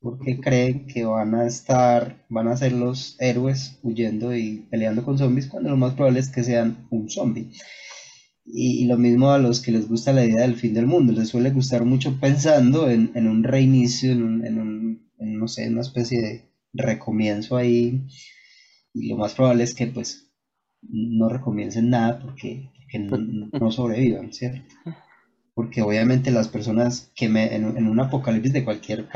[0.00, 5.18] porque creen que van a estar, van a ser los héroes huyendo y peleando con
[5.18, 7.48] zombies, cuando lo más probable es que sean un zombie.
[8.46, 11.12] Y, y lo mismo a los que les gusta la idea del fin del mundo,
[11.12, 15.48] les suele gustar mucho pensando en, en un reinicio, en un, en un- en, no
[15.48, 16.44] sé, una especie de
[16.74, 18.02] recomienzo ahí,
[18.94, 20.23] y lo más probable es que pues
[20.90, 24.60] no recomiencen nada porque, porque no, no sobrevivan, ¿cierto?
[25.54, 29.06] Porque obviamente las personas que me, en, en un apocalipsis de cualquier,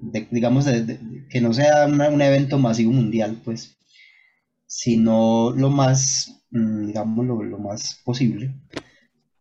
[0.00, 3.76] de- digamos, de- de- que no sea una- un evento masivo mundial, pues,
[4.66, 8.54] sino lo más, mm, digamos, lo, lo más posible.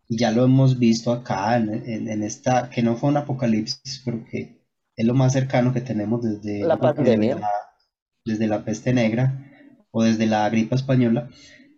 [0.08, 4.02] Y ya lo hemos visto acá en, en- en esta, que no fue un apocalipsis,
[4.06, 4.62] pero que
[4.96, 7.30] es lo más cercano que tenemos desde, La pandemia.
[7.36, 7.50] desde la,
[8.24, 9.52] desde la peste negra
[9.92, 11.30] o desde la gripe española,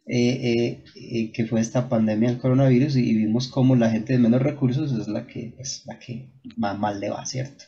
[0.09, 4.41] eh, eh, que fue esta pandemia del coronavirus y vimos cómo la gente de menos
[4.41, 7.65] recursos es la que, pues, la que más mal le va, ¿cierto?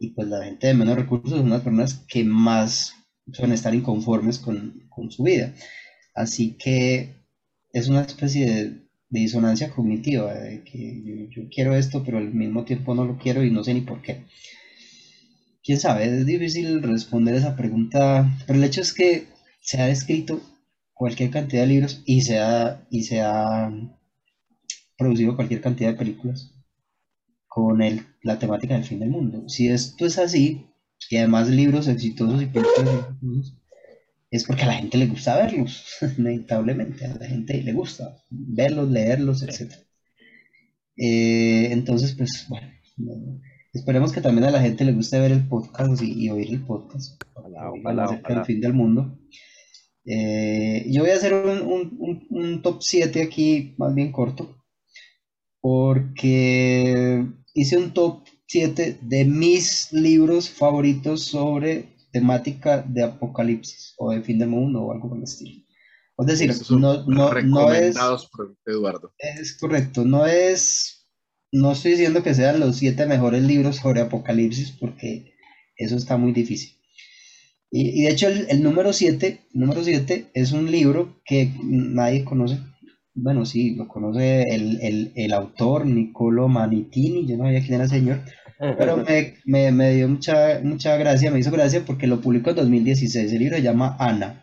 [0.00, 2.94] Y pues la gente de menos recursos son las personas que más
[3.32, 5.54] suelen estar inconformes con, con su vida.
[6.14, 7.14] Así que
[7.72, 8.64] es una especie de,
[9.10, 13.18] de disonancia cognitiva, de que yo, yo quiero esto, pero al mismo tiempo no lo
[13.18, 14.24] quiero y no sé ni por qué.
[15.62, 19.26] Quién sabe, es difícil responder esa pregunta, pero el hecho es que
[19.60, 20.40] se ha escrito
[21.00, 23.72] cualquier cantidad de libros y se ha, y se ha
[24.98, 26.52] producido cualquier cantidad de películas
[27.48, 29.48] con el, la temática del fin del mundo.
[29.48, 30.66] Si esto es así,
[31.08, 33.54] y además libros exitosos y películas exitosas,
[34.30, 35.84] es porque a la gente le gusta verlos,
[36.18, 39.72] inevitablemente, a la gente le gusta verlos, leerlos, etc.
[40.98, 42.68] Eh, entonces, pues, bueno,
[42.98, 43.40] no-
[43.72, 46.60] esperemos que también a la gente le guste ver el podcast y, y oír el
[46.66, 48.44] podcast, Ojalá, ojalá.
[48.44, 49.18] fin del mundo.
[50.04, 54.56] Eh, yo voy a hacer un, un- un- top 7 aquí, más bien corto,
[55.60, 64.22] porque hice un top 7 de mis libros favoritos sobre temática de apocalipsis o de
[64.22, 65.64] fin del mundo o algo por el estilo.
[66.18, 67.96] Es decir, son no, no, no es,
[68.32, 69.12] por Eduardo.
[69.18, 71.08] es correcto, no es,
[71.52, 75.34] no estoy diciendo que sean los siete mejores libros sobre apocalipsis porque
[75.76, 76.76] eso está muy difícil.
[77.70, 82.24] Y, y de hecho el, el número 7, número 7 es un libro que nadie
[82.24, 82.58] conoce.
[83.14, 87.84] Bueno, sí, lo conoce el, el, el autor Niccolo Manitini, yo no sabía quién era
[87.84, 88.20] el señor,
[88.78, 92.56] pero me, me, me dio mucha, mucha gracia, me hizo gracia porque lo publicó en
[92.56, 93.32] 2016.
[93.32, 94.42] El libro se llama Ana.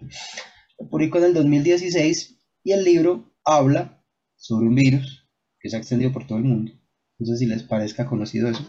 [0.79, 4.03] Lo publicó en el 2016 y el libro habla
[4.35, 5.27] sobre un virus
[5.59, 6.73] que se ha extendido por todo el mundo.
[7.19, 8.65] No sé si les parezca conocido eso.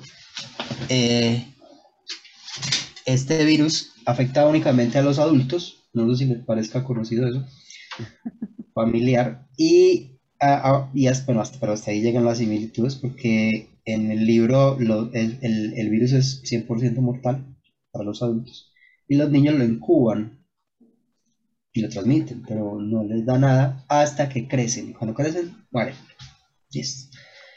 [0.88, 1.44] Eh,
[3.12, 5.84] este virus afecta únicamente a los adultos.
[5.92, 7.44] No sé si les parezca conocido eso.
[8.74, 9.46] Familiar.
[9.56, 14.10] Y, ah, ah, y hasta, bueno, hasta, pero hasta ahí llegan las similitudes porque en
[14.10, 17.44] el libro lo- el, el- el virus es 100% mortal
[17.92, 18.72] para los adultos
[19.08, 20.44] y los niños lo incuban
[21.72, 24.90] y lo transmiten, pero no les da nada hasta que crecen.
[24.90, 25.94] Y cuando crecen, mueren.
[26.70, 27.10] Yes.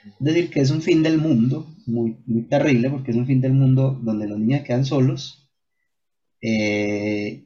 [0.06, 3.41] Es decir, que es un fin del mundo muy, muy terrible porque es un fin
[3.41, 5.40] del mundo donde los niños quedan solos
[6.41, 7.45] eh,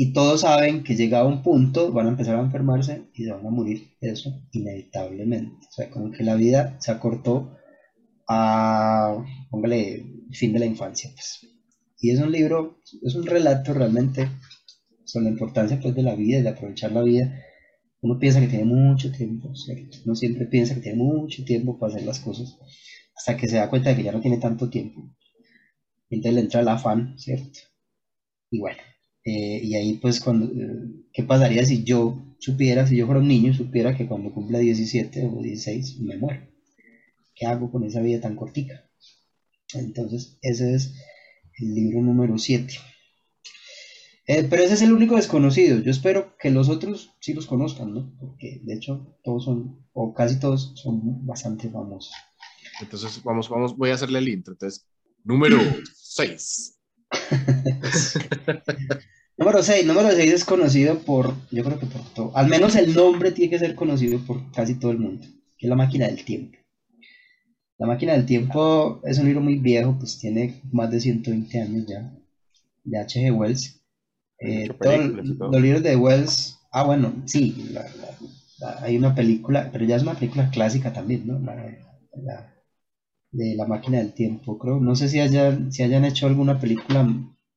[0.00, 3.50] y todos saben que llegado un punto van a empezar a enfermarse y van a
[3.50, 3.88] morir.
[4.00, 5.66] Eso inevitablemente.
[5.68, 7.56] O sea, como que la vida se acortó
[8.28, 11.10] a, póngale, fin de la infancia.
[11.12, 11.40] Pues.
[12.00, 14.28] Y es un libro, es un relato realmente
[15.04, 17.42] sobre la importancia pues, de la vida y de aprovechar la vida.
[18.00, 19.98] Uno piensa que tiene mucho tiempo, ¿cierto?
[20.04, 22.56] Uno siempre piensa que tiene mucho tiempo para hacer las cosas,
[23.16, 25.10] hasta que se da cuenta de que ya no tiene tanto tiempo.
[26.08, 27.58] Entonces le entra el afán, ¿cierto?
[28.50, 28.78] Y bueno,
[29.24, 33.28] eh, y ahí pues cuando, eh, ¿qué pasaría si yo supiera, si yo fuera un
[33.28, 36.46] niño, supiera que cuando cumpla 17 o 16 me muero?
[37.34, 38.88] ¿Qué hago con esa vida tan cortica?
[39.74, 40.94] Entonces, ese es
[41.58, 42.74] el libro número 7.
[44.26, 45.80] Eh, pero ese es el único desconocido.
[45.80, 48.14] Yo espero que los otros sí los conozcan, ¿no?
[48.18, 52.12] Porque de hecho todos son, o casi todos son bastante famosos.
[52.80, 54.52] Entonces, vamos, vamos, voy a hacerle el intro.
[54.54, 54.86] Entonces,
[55.24, 55.58] número
[55.94, 56.77] 6.
[59.36, 59.86] Número 6.
[59.86, 62.36] Número 6 es conocido por, yo creo que por todo.
[62.36, 65.26] Al menos el nombre tiene que ser conocido por casi todo el mundo.
[65.56, 66.58] Que es La máquina del tiempo.
[67.78, 71.86] La máquina del tiempo es un libro muy viejo, pues tiene más de 120 años
[71.86, 72.12] ya.
[72.84, 73.30] De H.G.
[73.32, 73.80] Wells.
[74.40, 74.92] Eh, todo-
[75.50, 78.18] los libros de Wells, ah bueno, sí, la- la-
[78.60, 81.38] la- hay una película, pero ya es una película clásica también, ¿no?
[81.40, 81.56] La,
[82.22, 82.54] la-
[83.38, 84.80] de la máquina del tiempo, creo.
[84.80, 87.06] No sé si hayan, si hayan hecho alguna película,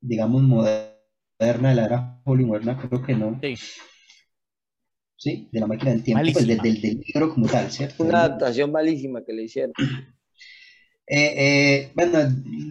[0.02, 3.40] digamos, moderna de la era Hollywood, creo que no.
[3.42, 3.56] Sí.
[5.18, 5.48] ¿sí?
[5.52, 6.82] De la máquina del tiempo, pues, del, Malísima.
[6.82, 8.04] del- del libro como tal, ¿cierto?
[8.04, 9.74] Una adaptación malísima que le hicieron.
[11.08, 11.34] Eh,
[11.84, 12.20] eh, bueno,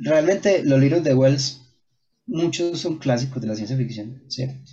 [0.03, 1.61] realmente los libros de Wells,
[2.27, 4.71] muchos son clásicos de la ciencia ficción, ¿cierto?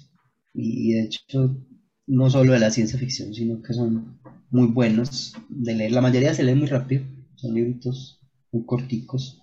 [0.53, 1.57] Y, y de hecho,
[2.05, 4.19] no solo de la ciencia ficción, sino que son
[4.51, 5.91] muy buenos de leer.
[5.91, 7.03] La mayoría se leen muy rápido,
[7.35, 8.16] son libritos
[8.65, 9.41] corticos,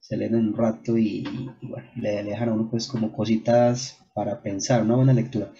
[0.00, 1.24] se leen en un rato y,
[1.62, 5.52] bueno, le, dejan a uno pues como cositas para pensar, una buena lectura.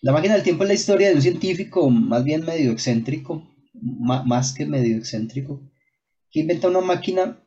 [0.00, 4.52] La máquina del tiempo es la historia de un científico más bien medio excéntrico, más
[4.52, 5.60] que medio excéntrico,
[6.30, 7.38] que inventa una máquina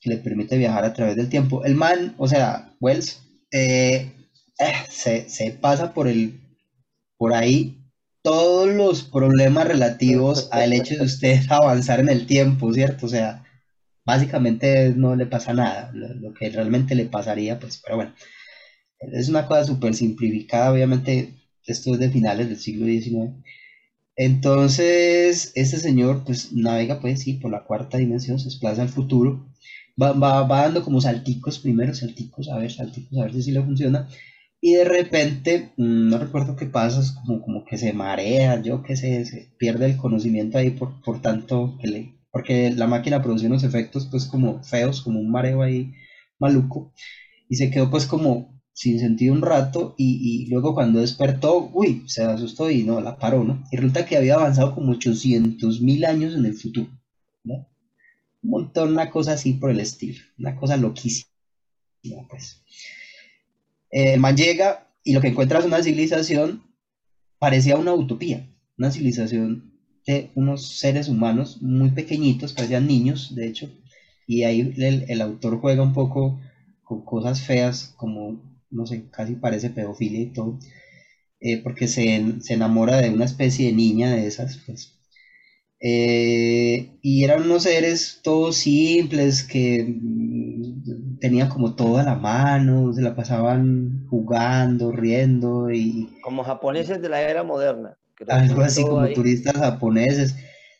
[0.00, 1.64] que le permite viajar a través del tiempo.
[1.64, 4.12] El man, o sea, Wells, eh,
[4.58, 6.40] eh, se, se pasa por el
[7.16, 7.84] por ahí
[8.22, 13.06] todos los problemas relativos al hecho de usted avanzar en el tiempo, ¿cierto?
[13.06, 13.43] O sea,
[14.04, 18.14] básicamente no le pasa nada, lo, que realmente le pasaría, pues, pero bueno,
[19.12, 21.34] es una cosa súper simplificada, obviamente,
[21.66, 23.32] esto es de finales del siglo XIX.
[24.16, 29.46] Entonces, este señor, pues, navega, pues, sí, por la cuarta dimensión, se desplaza al futuro,
[30.00, 33.52] va, va, va dando como salticos, primero salticos, a ver, salticos, a ver si sí
[33.52, 34.08] le funciona,
[34.60, 38.82] y de repente, mm, no recuerdo qué pasa, es como, como que se marea, yo
[38.82, 43.22] qué sé, se pierde el conocimiento ahí por, por tanto que le, porque la máquina
[43.22, 45.94] produce unos efectos pues como feos, como un mareo ahí
[46.40, 46.92] maluco,
[47.48, 52.02] y se quedó pues como sin sentido un rato, y, y luego cuando despertó, uy,
[52.08, 53.62] se asustó y no, la paró, ¿no?
[53.70, 56.90] Y resulta que había avanzado como 800 mil años en el futuro,
[57.44, 57.68] ¿no?
[58.42, 61.30] Un montón, una cosa así por el estilo, una cosa loquísima,
[62.28, 62.64] pues.
[63.92, 66.64] Eh, el man llega y lo que encuentra es una civilización,
[67.38, 69.73] parecía una utopía, una civilización
[70.06, 73.70] de unos seres humanos muy pequeñitos, parecían niños, de hecho,
[74.26, 74.74] y ahí
[75.08, 76.40] el, autor juega un poco
[76.82, 80.58] con cosas feas, como, no sé, casi parece pedofilia y todo,
[81.40, 84.94] eh, porque se, se enamora de una especie de niña de esas, pues.
[85.86, 92.92] Eh, y eran unos seres todos simples que mm, tenían como todo a la mano,
[92.94, 97.98] se la pasaban jugando, riendo y Como japoneses de la era moderna.
[98.28, 99.14] Algo así como ahí.
[99.14, 100.36] turistas japoneses,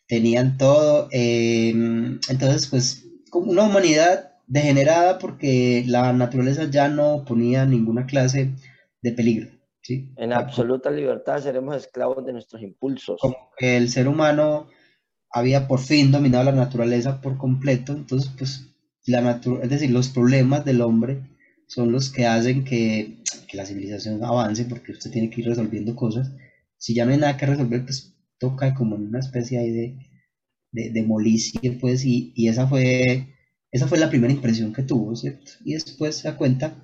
[0.08, 1.08] tenían todo.
[1.12, 1.70] eh,
[2.28, 8.50] entonces, pues, como una humanidad degenerada porque la naturaleza ya no ponía ninguna clase
[9.02, 9.50] de peligro,
[9.82, 10.08] ¿sí?
[10.16, 13.20] En absoluta libertad seremos esclavos de nuestros impulsos.
[13.20, 14.68] como que el ser humano
[15.30, 18.66] había por fin dominado la naturaleza por completo, entonces pues
[19.06, 21.20] la natu- es decir, los problemas del hombre
[21.66, 25.96] son los que hacen que, que la civilización avance porque usted tiene que ir resolviendo
[25.96, 26.30] cosas.
[26.78, 29.98] Si ya no hay nada que resolver, pues toca como en una especie ahí de,
[30.72, 33.28] de, de molicie, pues, y, y esa fue,
[33.72, 35.52] esa fue la primera impresión que tuvo, ¿cierto?
[35.64, 36.74] Y después se da cuenta,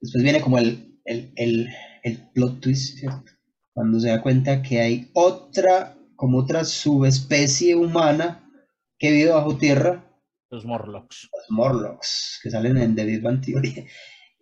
[0.00, 1.68] después viene como el, el, el,
[2.02, 3.32] el plot twist, ¿cierto?
[3.74, 8.50] Cuando se da cuenta que hay otra, como otra subespecie humana
[8.98, 10.04] que vive bajo tierra,
[10.50, 11.28] Los Morlocks.
[11.32, 13.86] los Morlocks, que salen en The Big Bang Theory.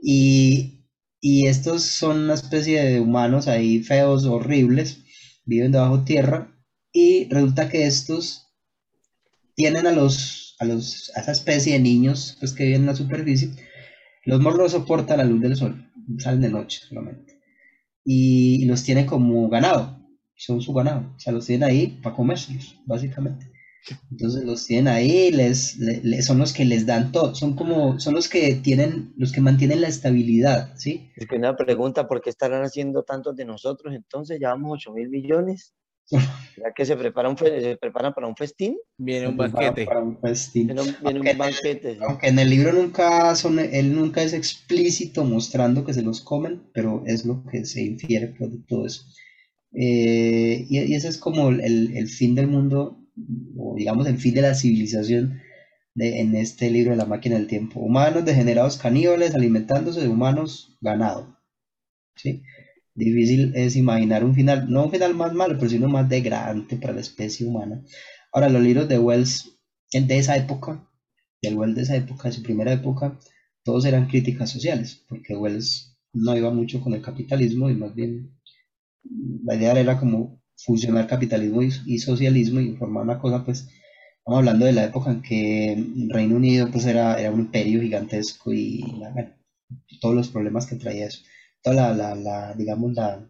[0.00, 0.83] Y,
[1.26, 5.04] y estos son una especie de humanos ahí feos, horribles,
[5.46, 6.54] viven debajo tierra.
[6.92, 8.52] Y resulta que estos
[9.54, 12.94] tienen a los, a los, a esa especie de niños pues, que viven en la
[12.94, 13.52] superficie.
[14.26, 17.40] Los Morlocks soportan la luz del sol, salen de noche solamente.
[18.04, 20.06] Y, y los tienen como ganado,
[20.36, 21.14] son su ganado.
[21.16, 23.50] O sea, los tienen ahí para comérselos, básicamente.
[24.10, 27.98] Entonces los tienen ahí, les, le- le- son los que les dan todo, son como,
[28.00, 31.10] son los que tienen, los que mantienen la estabilidad, ¿sí?
[31.16, 33.94] Es que una pregunta, ¿por qué estarán haciendo tantos de nosotros?
[33.94, 35.74] Entonces, llevamos 8 mil millones.
[36.10, 38.76] ¿Ya que se, prepara un fe- se preparan para un festín?
[38.98, 39.86] Viene un banquete.
[39.86, 40.66] para un festín.
[40.66, 41.94] Viene un, viene un Aunque- banquete.
[41.94, 41.98] ¿sí?
[42.06, 46.62] Aunque en el libro nunca son, él nunca es explícito mostrando que se los comen,
[46.74, 49.02] pero es lo que se infiere de todo eso.
[49.72, 53.00] Eh, y, y ese es como el, el fin del mundo,
[53.56, 55.40] o digamos el fin de la civilización
[55.94, 57.80] de, en este libro de la máquina del tiempo.
[57.80, 61.38] Humanos degenerados caníbales alimentándose de humanos ganado.
[62.16, 62.42] ¿sí?
[62.94, 66.92] Difícil es imaginar un final, no un final más malo, pero sino más degradante para
[66.92, 67.82] la especie humana.
[68.32, 69.58] Ahora, los libros de Wells
[69.92, 70.88] de esa época,
[71.42, 73.18] del Wells de esa época, de su primera época,
[73.64, 78.36] todos eran críticas sociales, porque Wells no iba mucho con el capitalismo y más bien
[79.44, 83.68] la idea era como fusionar capitalismo y, y socialismo y formar una cosa, pues,
[84.18, 87.80] estamos hablando de la época en que el Reino Unido pues era, era un imperio
[87.82, 89.30] gigantesco y la- bueno,
[90.00, 91.22] todos los problemas que traía eso,
[91.62, 93.28] toda la, la, la, digamos, la,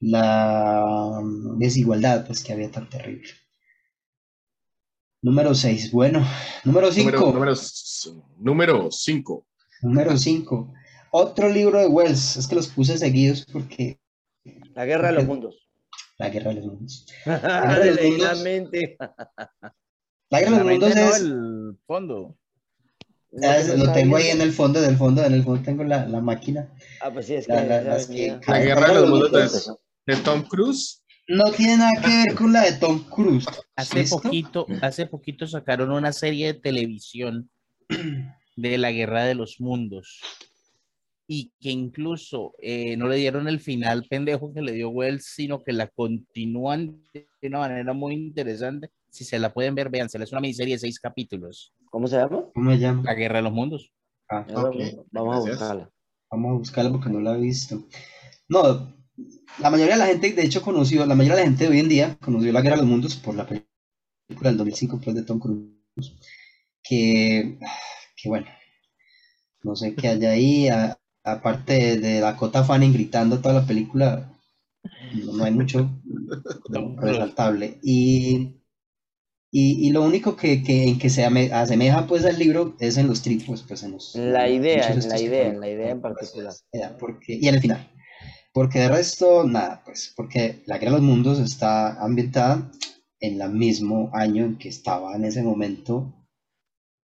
[0.00, 1.20] la
[1.58, 3.28] desigualdad pues que había tan terrible.
[5.22, 6.22] Número 6, bueno,
[6.64, 7.10] número 5.
[7.10, 9.46] Número, número, s- número 5.
[9.82, 10.72] Número 5.
[11.12, 12.36] Otro libro de Wells.
[12.36, 13.98] Es que los puse seguidos porque
[14.74, 15.63] La guerra de los mundos.
[16.18, 17.06] La Guerra de los Mundos.
[17.26, 18.38] Le los leí mundos.
[18.38, 18.96] la mente.
[20.30, 21.20] La Guerra de los La Mundos no, es...
[21.20, 22.38] el fondo.
[23.42, 26.06] Ah, es- lo tengo ahí en el fondo, del fondo, en el fondo tengo la,
[26.06, 26.72] la máquina.
[27.00, 28.38] Ah, pues sí, es que La- la- las que-.
[28.46, 29.32] La Guerra de los Mundos
[30.06, 31.00] de, de Tom Cruise.
[31.26, 33.46] No tiene nada que ver con la de Tom Cruise.
[33.76, 34.20] Hace ¿Listo?
[34.20, 37.50] poquito, hace poquito sacaron una serie de televisión
[38.56, 40.20] de la Guerra de los Mundos
[41.26, 45.62] y que incluso eh, no le dieron el final pendejo que le dio Wells, sino
[45.62, 48.90] que la continúan de una manera muy interesante.
[49.08, 50.24] Si se la pueden ver, véansela.
[50.24, 51.72] Es una miniserie de seis capítulos.
[51.90, 52.44] ¿Cómo se llama?
[52.54, 53.02] ¿Cómo se llama?
[53.04, 53.90] La Guerra de los Mundos.
[54.28, 54.44] Ah,
[55.12, 55.90] Vamos, a buscarla.
[56.30, 57.84] vamos a buscarla porque no la he visto.
[58.48, 58.94] No,
[59.60, 61.78] la mayoría de la gente, de hecho, conoció, la mayoría de la gente de hoy
[61.80, 65.22] en día conoció la Guerra de los Mundos por la película del 2005 pues, de
[65.22, 66.12] Tom Cruise.
[66.82, 67.58] Que,
[68.16, 68.46] que bueno,
[69.62, 70.68] no sé qué haya ahí.
[70.68, 74.30] a- aparte de, Dakota Fanning gritando toda la película,
[75.14, 75.90] no, no hay mucho
[76.96, 77.78] resaltable.
[77.82, 78.56] Y,
[79.50, 83.06] y, y lo único que, que, en que se asemeja pues al libro es en
[83.06, 84.14] los tripos, pues en los...
[84.16, 86.52] La idea, en la idea, en la idea en particular.
[86.72, 87.88] Ya, porque, y en el final.
[88.52, 92.70] Porque de resto, nada, pues, porque la Guerra de los Mundos está ambientada
[93.20, 96.12] en el mismo año en que estaba en ese momento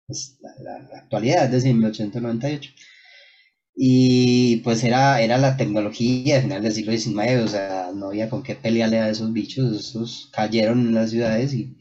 [0.07, 2.71] pues, la, la- la actualidad, es decir, 1898.
[3.77, 8.31] Y pues era, era la tecnología de final del siglo XIX, o sea, no había
[8.31, 11.77] con qué pelearle a esos bichos, esos cayeron en las ciudades y,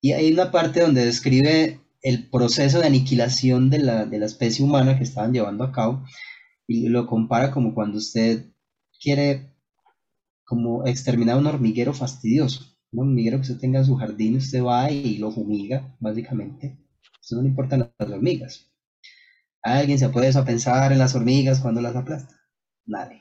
[0.00, 4.64] y hay una parte donde describe el proceso de aniquilación de la, de la especie
[4.64, 6.04] humana que estaban llevando a cabo
[6.68, 8.46] y lo compara como cuando usted
[9.00, 9.52] quiere
[10.44, 14.90] como exterminar un hormiguero fastidioso, un hormiguero que usted tenga en su jardín, usted va
[14.90, 16.78] y lo fumiga, básicamente.
[17.20, 18.66] Usted no le importan las hormigas.
[19.66, 22.40] ¿Alguien se puede eso a pensar en las hormigas cuando las aplasta?
[22.86, 23.20] Nadie.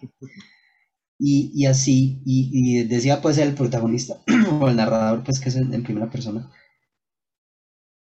[1.17, 4.22] Y, y así, y, y decía pues el protagonista,
[4.59, 6.51] o el narrador, pues que es en, primera persona,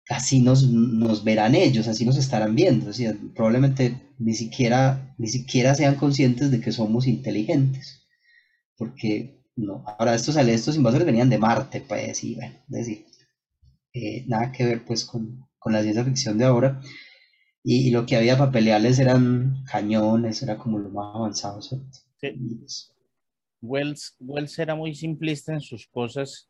[0.08, 2.90] así nos, nos verán ellos, así nos estarán viendo.
[2.90, 2.94] O
[3.34, 8.06] probablemente ni siquiera, ni siquiera sean conscientes de que somos inteligentes.
[8.76, 13.06] Porque no, ahora estos, estos invasores venían de Marte, pues, y bueno, es decir,
[13.94, 16.80] eh, nada que ver pues con, con la ciencia ficción de ahora.
[17.68, 21.98] Y, y lo que había para pelearles eran cañones, era como lo más avanzado, ¿cierto?
[22.20, 22.30] Sí.
[22.60, 22.94] Pues,
[23.60, 26.48] Wells, Wells era muy simplista en sus cosas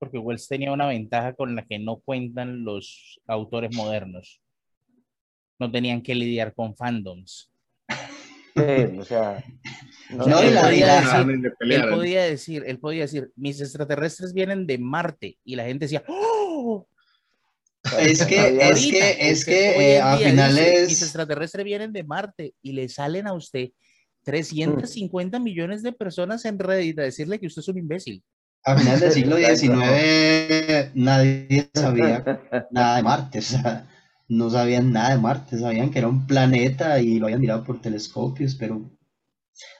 [0.00, 4.40] porque Wells tenía una ventaja con la que no cuentan los autores modernos.
[5.58, 7.52] No tenían que lidiar con fandoms.
[8.56, 9.44] Sí, o sea,
[10.10, 14.78] no, No, él, podía decir, él podía decir, él podía decir, mis extraterrestres vienen de
[14.78, 16.29] Marte y la gente decía, ¡Oh!
[17.98, 20.88] Es que, es que, es que eh, a finales...
[20.88, 23.70] mis extraterrestres vienen de Marte y le salen a usted
[24.24, 28.22] 350 millones de personas en Reddit a decirle que usted es un imbécil.
[28.64, 29.36] A finales del siglo.
[29.36, 32.40] XIX nadie sabía
[32.70, 33.88] nada de Marte, o sea,
[34.28, 37.80] no sabían nada de Marte, sabían que era un planeta y lo habían mirado por
[37.80, 38.90] telescopios, pero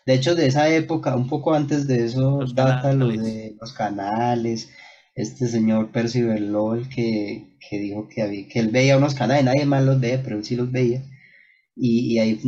[0.06, 3.72] de hecho de esa época, un poco antes de eso, Los data lo de los
[3.72, 4.70] canales,
[5.14, 9.66] este señor Percival Lowell que, que dijo que, había, que él veía unos canales, nadie
[9.66, 11.02] más los ve, pero él sí los veía,
[11.76, 12.40] y, y ahí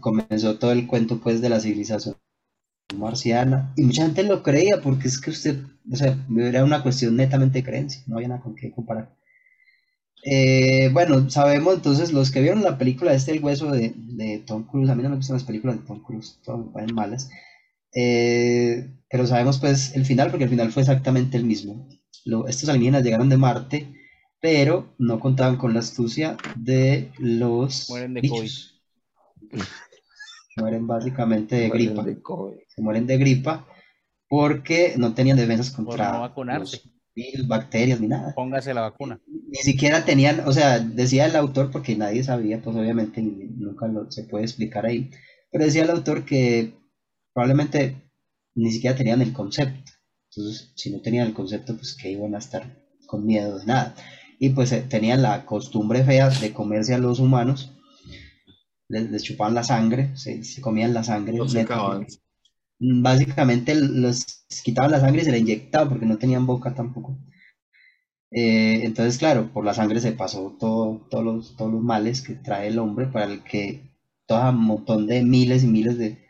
[0.00, 2.16] comenzó todo el cuento pues de la civilización
[2.96, 3.72] marciana.
[3.76, 7.60] Y mucha gente lo creía porque es que usted, o sea, era una cuestión netamente
[7.60, 9.14] de creencia, no había nada con qué comparar.
[10.24, 14.64] Eh, bueno, sabemos entonces los que vieron la película este El hueso de, de Tom
[14.64, 17.30] Cruise, a mí no me gustan las películas de Tom Cruise, todas malas,
[17.96, 21.88] eh, pero sabemos pues el final porque el final fue exactamente el mismo.
[22.26, 23.94] Lo- estos alienígenas llegaron de Marte,
[24.40, 28.82] pero no contaban con la astucia de los Mueren de bichos.
[30.56, 32.56] Mueren básicamente de gripa De COVID.
[32.68, 33.66] se mueren de gripa
[34.28, 36.78] porque no tenían defensas contra no vacunarse.
[36.84, 38.34] los virus, bacterias ni nada.
[38.34, 39.20] Póngase la vacuna.
[39.26, 44.10] Ni siquiera tenían, o sea, decía el autor, porque nadie sabía, pues obviamente nunca lo,
[44.10, 45.10] se puede explicar ahí,
[45.50, 46.74] pero decía el autor que
[47.36, 48.10] probablemente
[48.54, 49.92] ni siquiera tenían el concepto.
[50.30, 53.94] Entonces, si no tenían el concepto, pues que iban a estar con miedo de nada.
[54.38, 57.72] Y pues eh, tenían la costumbre fea de comerse a los humanos,
[58.88, 61.36] les, les chupaban la sangre, se, se comían la sangre.
[61.36, 62.06] Los porque-
[62.78, 64.24] básicamente los
[64.64, 67.18] quitaban la sangre y se la inyectaban porque no tenían boca tampoco.
[68.30, 72.34] Eh, entonces, claro, por la sangre se pasó todo, todos los, todos los males que
[72.34, 73.90] trae el hombre para el que
[74.26, 76.25] todo un montón de miles y miles de,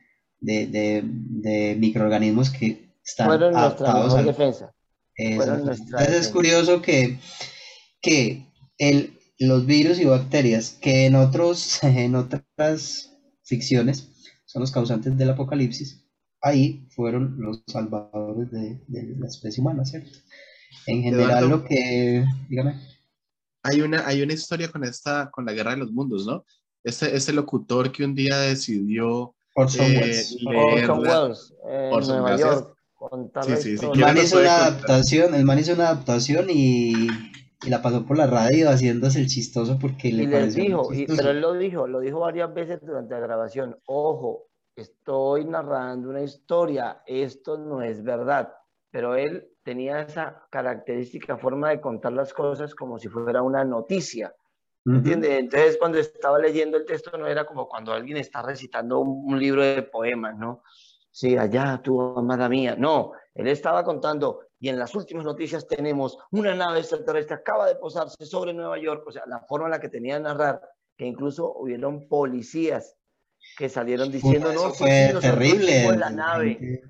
[0.47, 4.73] de, de- de microorganismos que están Fueron adaptados mejor al, defensa.
[5.17, 7.19] Entonces es curioso que,
[8.01, 8.47] que
[8.79, 13.13] el, los virus y bacterias que en, otros, en otras
[13.45, 14.09] ficciones
[14.45, 16.05] son los causantes del apocalipsis,
[16.43, 20.11] ahí fueron los salvadores de, de la especie humana, ¿cierto?
[20.87, 21.49] En general Eduardo.
[21.49, 22.81] lo que, dígame,
[23.65, 26.45] Hay una, hay una historia con esta, con la guerra de los mundos, ¿no?
[26.85, 30.37] Este, este locutor que un día decidió Orson Eh, Welles.
[30.43, 32.55] leer Orson Welles, en Orson, Nueva gracias.
[32.55, 32.73] York.
[33.43, 34.69] Sí, sí, sí, El man hizo una contar.
[34.73, 37.09] adaptación, el man hizo una adaptación y,
[37.63, 40.95] y la pasó por la radio haciéndose el chistoso porque le Y les pareció dijo,
[40.95, 46.09] y- pero él lo dijo, lo dijo varias veces durante la grabación, ojo, estoy narrando
[46.09, 48.53] una historia, esto no es verdad,
[48.91, 54.35] pero él tenía esa característica forma de contar las cosas como si fuera una noticia,
[54.87, 55.31] ¿entiendes?
[55.33, 59.39] Entonces cuando estaba leyendo el texto no era como cuando alguien está recitando un, un
[59.39, 60.63] libro de poemas, ¿no?
[61.11, 66.19] Sí, allá tu amada mía, no, él estaba contando y en las últimas noticias tenemos
[66.31, 69.81] una nave extraterrestre acaba de posarse sobre Nueva York, o sea, la forma en la
[69.81, 70.61] que tenía de narrar,
[70.97, 72.97] que incluso hubieron policías
[73.57, 75.83] que salieron diciendo, Eso no, fue terrible.
[75.83, 76.83] fuimos la nave,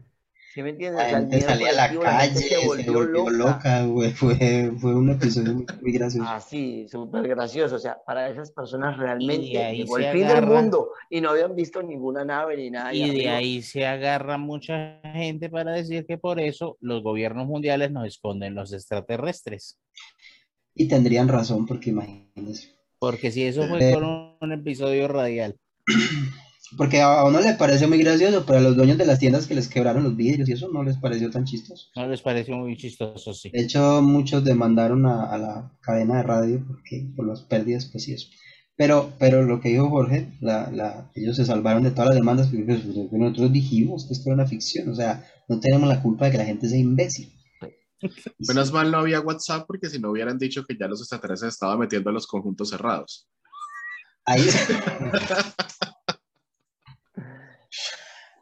[0.57, 1.03] ¿sí me entiendes?
[1.03, 2.05] La gente salía a la la gente
[2.49, 2.49] calle,
[2.85, 3.85] se volvió, loca.
[3.85, 4.11] güey.
[4.13, 6.27] Fue, fue un episodio muy, muy gracioso.
[6.29, 7.77] Así, súper gracioso.
[7.77, 11.29] O sea, para esas personas realmente ahí llegó el fin del agarra- mundo y no
[11.31, 12.95] habían visto ninguna nave ni nada.
[12.95, 17.91] Y de ahí se agarra mucha gente para decir que por eso los gobiernos mundiales
[17.93, 19.79] nos esconden los extraterrestres.
[20.75, 22.75] Y tendrían razón, porque imagínense.
[22.99, 23.95] Porque si eso fue Eh.
[23.95, 25.55] con un, un episodio radial.
[26.77, 29.55] Porque a uno le parece muy gracioso, pero a los dueños de las tiendas que
[29.55, 31.89] les quebraron los vidrios y eso no les pareció tan chistoso.
[31.95, 33.33] ¿No les pareció muy chistoso?
[33.35, 33.51] Sí.
[33.51, 38.05] De hecho, muchos demandaron a, a la cadena de radio porque, por las pérdidas, pues
[38.05, 38.29] sí eso.
[38.77, 42.49] Pero, pero lo que dijo Jorge, la, la, ellos se salvaron de todas las demandas
[42.49, 46.03] porque pues, pues, nosotros dijimos que esto era una ficción, o sea, no tenemos la
[46.03, 47.33] culpa de que la gente sea imbécil.
[48.47, 51.55] Menos sí, mal no había WhatsApp porque si no hubieran dicho que ya los extraterrestres
[51.55, 53.27] estaban metiendo a los conjuntos cerrados.
[54.27, 54.43] ahí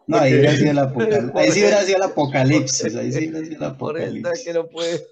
[0.06, 1.35] No, ahí hubiera sido el apocalipsis.
[1.35, 2.97] Ahí sí hubiera sido el apocalipsis.
[2.97, 4.44] Ahí sí hubiera sido el apocalipsis.
[4.44, 5.02] que no puede.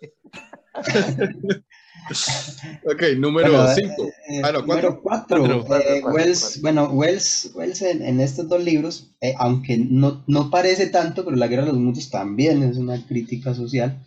[2.85, 4.07] Ok, número Bueno, 5.
[4.29, 4.91] eh, Ah, no, cuatro.
[4.91, 5.39] número cuatro.
[5.39, 5.45] Cuatro.
[5.57, 10.25] Eh, Cuatro, cuatro, Wells, bueno, Wells, Wells en, en estos dos libros, eh, aunque no,
[10.27, 14.05] no parece tanto, pero La Guerra de los Mundos también es una crítica social.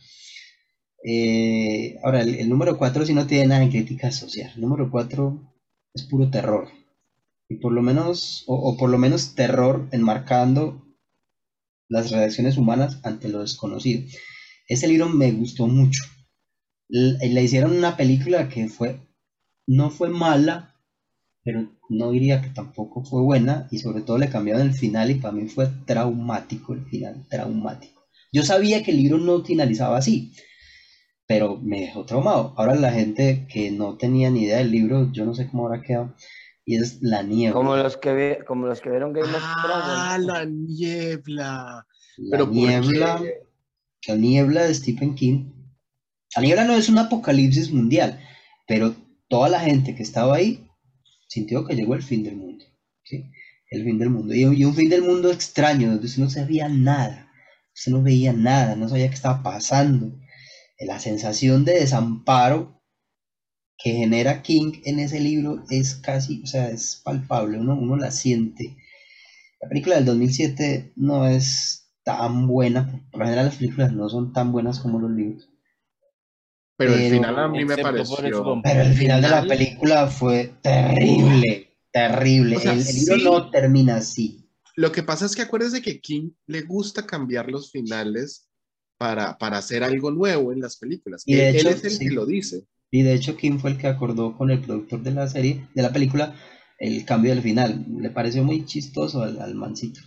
[1.04, 4.52] Eh, ahora, el, el número cuatro sí no tiene nada de crítica social.
[4.56, 5.54] El número cuatro
[5.94, 6.68] es puro terror.
[7.50, 10.84] Y por lo menos, o, por lo menos terror enmarcando
[11.90, 14.04] las reacciones humanas ante lo desconocido.
[14.68, 16.04] Ese libro me gustó mucho.
[16.90, 19.00] L- Le hicieron una película que fue,
[19.68, 20.76] no fue mala,
[21.44, 25.16] pero no diría que tampoco fue buena, y sobre todo le cambiaron el final y
[25.16, 28.08] para mí fue traumático el final, traumático.
[28.34, 30.34] Yo sabía que el libro no finalizaba así,
[31.28, 32.54] pero me dejó traumado.
[32.58, 35.82] Ahora la gente que no tenía ni idea del libro, yo no sé cómo habrá
[35.82, 36.16] quedado,
[36.66, 37.54] y es La Niebla.
[37.54, 40.28] Como los que, ve, como los que vieron Game of Ah, Thrones.
[40.28, 41.86] la niebla.
[42.18, 43.22] La Pero ¿por niebla,
[44.08, 45.52] la niebla de Stephen King.
[46.36, 48.20] La niebla no es un apocalipsis mundial,
[48.68, 48.96] pero
[49.30, 50.68] toda la gente que estaba ahí
[51.28, 52.66] sintió que llegó el fin del mundo.
[53.04, 53.24] ¿sí?
[53.70, 54.34] El fin del mundo.
[54.34, 57.32] Y, y un fin del mundo extraño, donde usted no sabía nada.
[57.74, 60.18] Usted no veía nada, no sabía qué estaba pasando.
[60.80, 62.82] La sensación de desamparo
[63.78, 68.12] que genera King en ese libro es casi, o sea, es palpable, uno, uno la
[68.12, 68.78] siente.
[69.62, 74.32] La película del 2007 no es tan buena, por lo general las películas no son
[74.32, 75.50] tan buenas como los libros,
[76.78, 78.62] Pero el final a mí me pareció.
[78.64, 82.58] pero el final de la película fue terrible, terrible.
[82.58, 83.24] O sea, el, el libro sí.
[83.24, 84.50] no termina así.
[84.76, 88.50] Lo que pasa es que acuérdese que King le gusta cambiar los finales
[88.98, 91.24] para, para hacer algo nuevo en las películas.
[91.26, 92.08] Y de él, hecho, él es el sí.
[92.08, 92.66] que lo dice.
[92.96, 95.82] Y de hecho, King fue el que acordó con el productor de la serie, de
[95.84, 96.34] la película,
[96.80, 97.84] el cambio del final.
[98.00, 100.00] Le pareció muy chistoso al, al mancito.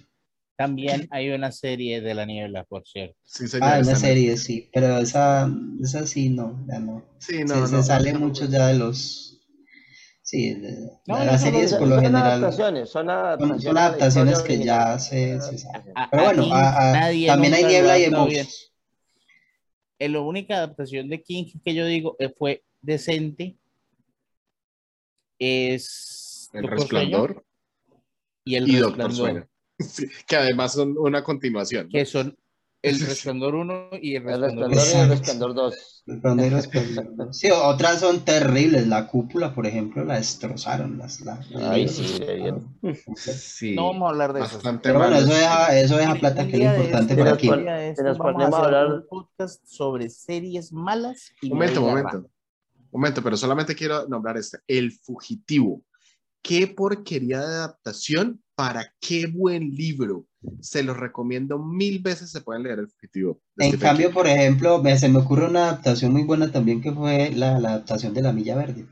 [0.57, 3.15] También hay una serie de la niebla, por cierto.
[3.26, 3.68] Sí, señor.
[3.68, 7.05] Ah, una serie, sí, pero esa, esa sí no, ya no.
[7.18, 9.39] Sí, se, no, se no, sale no, mucho ya de los...
[10.23, 12.41] Sí, de- No, de no, las series por lo son general...
[12.41, 13.62] adaptaciones, son adaptaciones.
[13.65, 15.92] son adaptaciones que ya se, se saben.
[15.94, 18.73] A- Pero bueno, a- a- nadie también hay niebla y hay monstruos.
[19.99, 23.57] Eh, La única adaptación de King que yo digo eh, fue decente
[25.39, 27.44] es El Doctor Sueño resplandor
[28.44, 29.48] y el y Doctor resplandor, Sueño.
[29.81, 31.86] Sí, que además son una continuación.
[31.86, 31.90] ¿no?
[31.92, 32.36] que son
[32.82, 36.02] el resplandor 1 y el El resplandor resplandor y el resplandor 2.
[36.07, 37.34] Resplandor y resplandor.
[37.34, 38.86] Sí, otras son terribles.
[38.89, 40.97] La cúpula, por ejemplo, la destrozaron.
[40.98, 41.40] Las, la,
[41.70, 42.78] Ay, la sí, destrozaron.
[43.16, 44.60] Sí, No vamos a hablar de eso.
[44.82, 47.39] Pero bueno, eso deja, eso deja plata un que es lo de importante para nos
[47.39, 47.48] aquí.
[47.48, 52.31] un estos vamos a hablar- un podcast sobre series malas y Momento, media momento.
[52.92, 54.58] Momento, pero solamente quiero nombrar este.
[54.67, 55.83] El Fugitivo.
[56.42, 60.26] ¿Qué porquería de adaptación para qué buen libro.
[60.60, 63.41] Se los recomiendo mil veces, se pueden leer el fugitivo.
[63.57, 64.15] En Stephen cambio, King.
[64.15, 67.68] por ejemplo, me- se me ocurre una adaptación muy buena también que fue la, la
[67.75, 68.86] adaptación de La Milla Verde.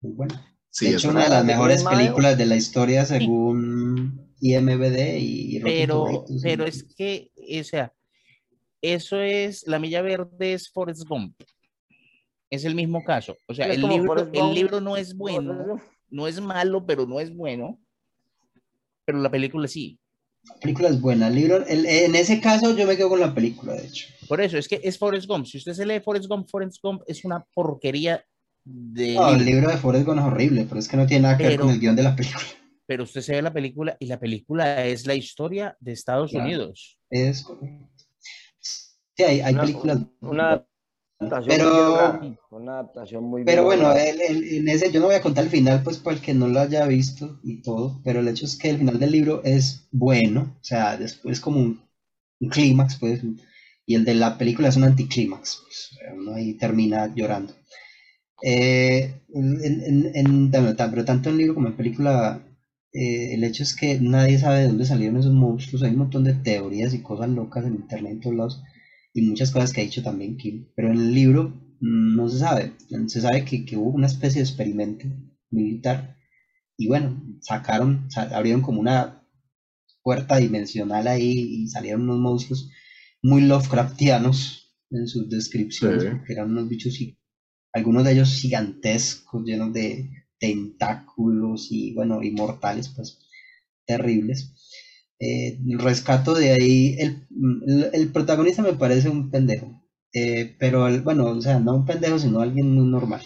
[0.00, 0.56] Muy buena.
[0.70, 5.18] sí, de es hecho, una de las ¿De mejores películas de la historia según IMBD
[5.18, 6.40] y Rotten Pero, Tomatoes.
[6.42, 7.92] pero es que, o sea,
[8.80, 11.36] eso es, la milla verde es Forrest Gump.
[12.52, 13.34] Es el mismo caso.
[13.48, 17.34] O sea, el libro, el libro no es bueno, no es malo, pero no es
[17.34, 17.80] bueno.
[19.06, 19.98] Pero la película sí.
[20.44, 21.28] La película es buena.
[21.28, 24.06] El libro, el- en ese caso, yo me quedo con la película, de hecho.
[24.28, 25.46] Por eso, es que es Forrest Gump.
[25.46, 28.22] Si usted se lee Forrest Gump, Forrest Gump es una porquería
[28.64, 29.70] de No, el libro.
[29.70, 31.72] de Forrest Gump es horrible, pero es que no tiene nada que ver Pero- con
[31.72, 32.44] el guion de la película.
[32.84, 36.44] Pero usted se ve la película y la película es la historia de Estados Claro.
[36.46, 36.98] Unidos.
[37.08, 37.88] Es correcto.
[38.60, 39.98] Sí, hay, hay Una- películas.
[40.20, 40.66] Una
[41.46, 42.20] Pero-
[42.50, 45.82] Una adaptación muy Pero bien bueno, en ese yo no voy a contar el final,
[45.82, 48.70] pues para el que no lo haya visto y todo, pero el hecho es que
[48.70, 51.80] el final del libro es bueno, o sea, después como un,
[52.40, 53.20] un clímax, pues,
[53.86, 57.54] y el de la película es un anticlímax, pues, uno ahí termina llorando.
[58.42, 62.42] Eh, en- en- en- bueno, ta- pero tanto en libro como en película,
[62.92, 66.24] eh, el hecho es que nadie sabe de dónde salieron esos monstruos, hay un montón
[66.24, 68.62] de teorías y cosas locas en internet en todos lados,
[69.14, 72.72] y muchas cosas que ha dicho también Kim, pero en el libro no se sabe,
[73.08, 75.06] se sabe que, que hubo una especie de experimento
[75.50, 76.16] militar
[76.78, 79.26] y bueno, sacaron, sa- abrieron como una
[80.02, 81.30] puerta dimensional ahí
[81.64, 82.70] y salieron unos monstruos
[83.22, 86.08] muy Lovecraftianos en sus descripciones, Sí.
[86.10, 86.98] porque eran unos bichos,
[87.72, 93.18] algunos de ellos gigantescos, llenos de tentáculos y bueno, inmortales, pues
[93.86, 94.54] terribles.
[95.24, 97.10] Eh, rescato de ahí, el,
[97.92, 99.68] el- protagonista me parece un pendejo,
[100.12, 103.22] eh, pero el- bueno, o sea, no un pendejo, sino alguien muy normal.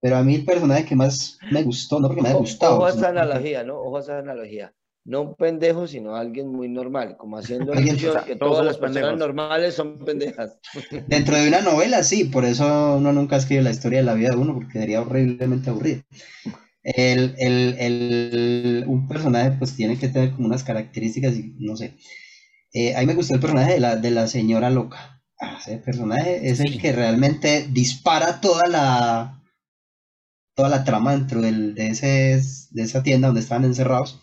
[0.00, 2.86] Pero a mí el personaje que más me gustó, no porque me haya gustado, ojo
[2.86, 3.78] a esa analogía, ¿no?
[3.80, 4.72] Ojo a esa analogía.
[5.06, 8.52] No un pendejo, sino alguien muy normal, como haciendo Alguien- alusión o sea, que todos
[8.52, 9.18] todas las personas pendejos.
[9.18, 10.58] normales son pendejas.
[11.08, 14.30] Dentro de una novela, sí, por eso uno nunca escribe la historia de la vida
[14.30, 16.02] de uno, porque sería horriblemente aburrido.
[16.84, 21.94] El, el- el- un personaje pues tiene que tener como unas características, y no sé.
[22.74, 25.22] Eh, a mí me gustó el personaje de la, de la señora loca.
[25.40, 29.42] Ah, ese personaje es el que realmente dispara toda la,
[30.56, 32.40] toda la trama dentro del- de, ese,
[32.70, 34.20] de esa tienda donde estaban encerrados.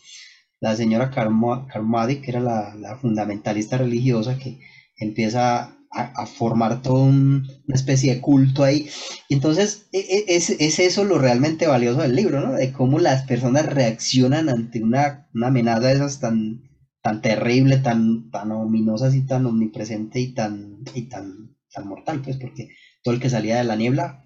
[0.59, 4.59] La señora Carmo- Carmody, que era la, la fundamentalista religiosa, que
[4.97, 8.87] empieza a, formar toda una especie de culto ahí.
[9.29, 12.53] Y entonces e- e- es, es eso lo realmente valioso del libro, ¿no?
[12.53, 16.63] De cómo las personas reaccionan ante una, una amenaza de esas tan,
[17.01, 22.37] tan terrible, tan, tan ominosas y tan omnipresente y tan, y tan, tan mortal, pues,
[22.37, 22.69] porque
[23.03, 24.23] todo el que salía de la niebla,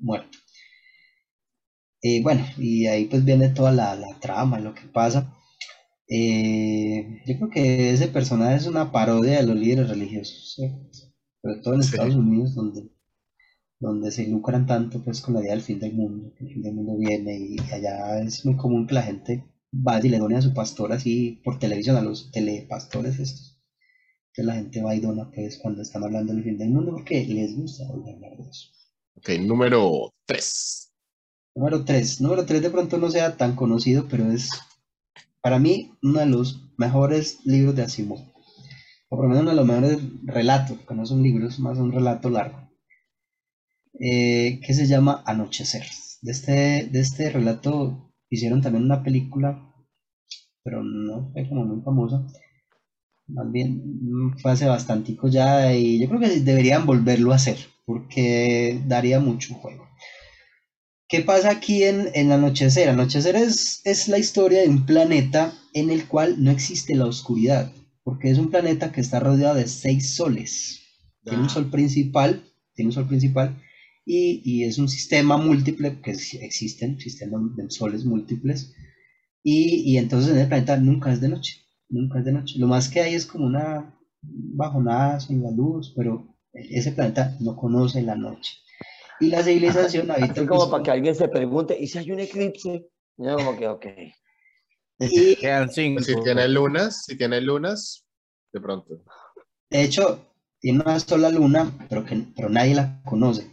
[0.00, 0.38] muerto.
[2.02, 5.32] Eh, bueno, y ahí pues viene toda la, la trama, lo que pasa.
[6.08, 10.72] Eh, yo creo que ese personaje es una parodia de los líderes religiosos, ¿sí?
[11.42, 11.90] Sobre todo en Sí.
[11.90, 12.88] Estados Unidos, donde,
[13.80, 16.62] donde se lucran tanto pues con la idea del fin del mundo, que el fin
[16.62, 20.36] del mundo viene y allá es muy común que la gente vaya y le done
[20.36, 23.60] a su pastor así por televisión, a los telepastores estos.
[24.28, 27.24] Entonces la gente va y dona pues cuando están hablando del fin del mundo porque
[27.26, 28.68] les gusta oír hablar de eso.
[29.16, 30.92] Ok, número 3.
[31.56, 32.20] Número 3.
[32.20, 34.48] Número 3 de pronto no sea tan conocido, pero es
[35.40, 38.20] para mí uno de los mejores libros de Asimov.
[39.10, 41.92] O por lo menos uno de los mejores relatos, que no son libros, más un
[41.92, 42.58] relato largo.
[44.00, 45.84] eh, que se llama Anochecer.
[46.22, 49.62] De este, de este relato hicieron también una película,
[50.64, 52.26] pero no fue como muy famosa.
[53.28, 58.80] Más bien fue hace bastantico ya y yo creo que deberían volverlo a hacer porque
[58.86, 59.86] daría mucho juego.
[61.08, 62.88] ¿Qué pasa aquí en, en Anochecer?
[62.88, 67.72] Anochecer es, es la historia de un planeta en el cual no existe la oscuridad,
[68.08, 70.80] porque es un planeta que está rodeado de seis soles.
[71.24, 71.50] Tiene un Ah.
[71.50, 72.42] sol principal,
[72.74, 73.62] tiene un sol principal,
[74.06, 78.72] y, y es un sistema múltiple, que existen sistemas de soles múltiples,
[79.42, 81.52] y, y entonces en el planeta nunca es de noche,
[81.90, 82.58] nunca es de noche.
[82.58, 87.56] Lo más que hay es como una bajonazo en la luz, pero ese planeta no
[87.56, 88.54] conoce la noche.
[89.20, 92.20] Y la civilización habita Así como para que alguien se pregunte, ¿y si hay un
[92.20, 92.88] eclipse?
[93.18, 93.86] Yo como que, ok.
[95.00, 96.02] Y Quedan cinco.
[96.02, 98.04] Si tiene lunas, si tiene lunas,
[98.52, 99.00] de pronto.
[99.70, 100.20] de hecho
[100.60, 103.50] tiene una sola luna, pero que pero nadie la conoce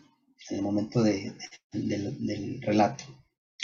[0.50, 1.32] en el momento de-
[1.72, 3.04] de- del, del relato.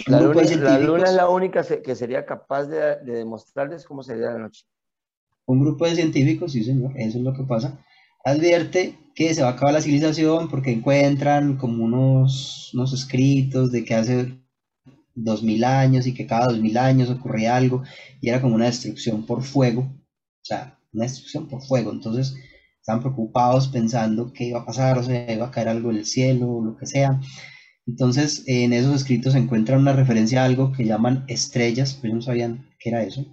[0.08, 3.14] Un La grupo luna, de la luna es la única que sería capaz de, de
[3.14, 4.66] demostrarles cómo sería la noche.
[5.46, 7.84] Un grupo de científicos, sí señor, eso es lo que pasa,
[8.24, 13.84] advierte que se va a acabar la civilización porque encuentran como unos, unos escritos de
[13.84, 14.41] que hace
[15.16, 17.84] dos mil años y que cada dos mil años ocurría algo
[18.22, 21.92] y era como una destrucción por fuego, o sea, una destrucción por fuego.
[21.92, 22.36] Entonces
[22.80, 26.52] estaban preocupados pensando qué iba a pasar, o sea, iba a caer algo del cielo,
[26.52, 27.20] o lo que sea.
[27.88, 32.22] Entonces, en esos escritos se encuentra una referencia a algo que llaman estrellas, pues no
[32.22, 33.26] sabían qué era eso.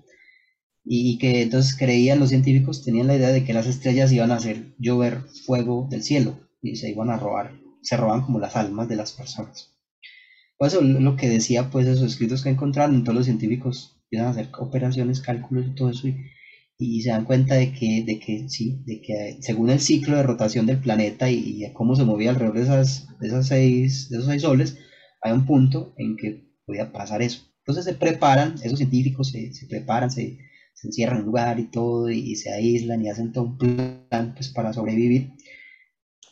[0.85, 4.37] Y que entonces creían los científicos, tenían la idea de que las estrellas iban a
[4.37, 8.89] hacer llover fuego del cielo y se iban a robar, se roban como las almas
[8.89, 9.78] de las personas.
[10.59, 14.31] Pues eso lo que decía pues esos escritos que encontraron, todos los científicos iban a
[14.31, 16.17] hacer operaciones, cálculos y todo eso y,
[16.79, 20.23] y se dan cuenta de que, de que sí, de que según el ciclo de
[20.23, 24.17] rotación del planeta y, y cómo se movía alrededor de, esas, de, esas seis, de
[24.17, 24.79] esos seis soles,
[25.23, 27.43] hay un punto en que podía pasar eso.
[27.61, 30.39] Entonces se preparan, esos científicos se, se preparan, se,
[30.75, 34.35] se encierran en un lugar y todo, y, se aíslan y hacen todo un plan
[34.35, 35.33] pues, para sobrevivir,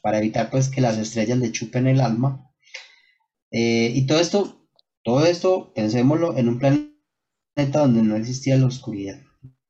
[0.02, 2.45] para evitar pues que las estrellas le chupen el alma.
[3.58, 4.68] Eh, y todo esto,
[5.02, 9.18] todo esto, pensémoslo en un planeta donde no existía la oscuridad.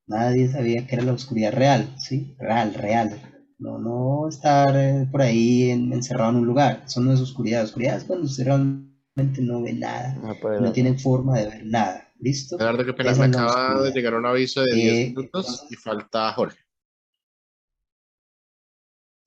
[0.09, 2.35] Nadie sabía que era la oscuridad real, ¿sí?
[2.39, 3.21] Real, real.
[3.59, 6.83] No, no estar eh, por ahí encerrado en un lugar.
[6.87, 7.63] Eso no es oscuridad.
[7.65, 10.15] Oscuridad es cuando usted realmente no ve nada.
[10.23, 10.73] No puede No ver.
[10.73, 12.03] tienen forma de ver nada.
[12.19, 12.57] ¿Listo?
[12.59, 15.77] Eduardo, qué pena, Esa me acaba de llegar un aviso de 10 Eh, minutos y
[15.77, 16.59] falta Jorge.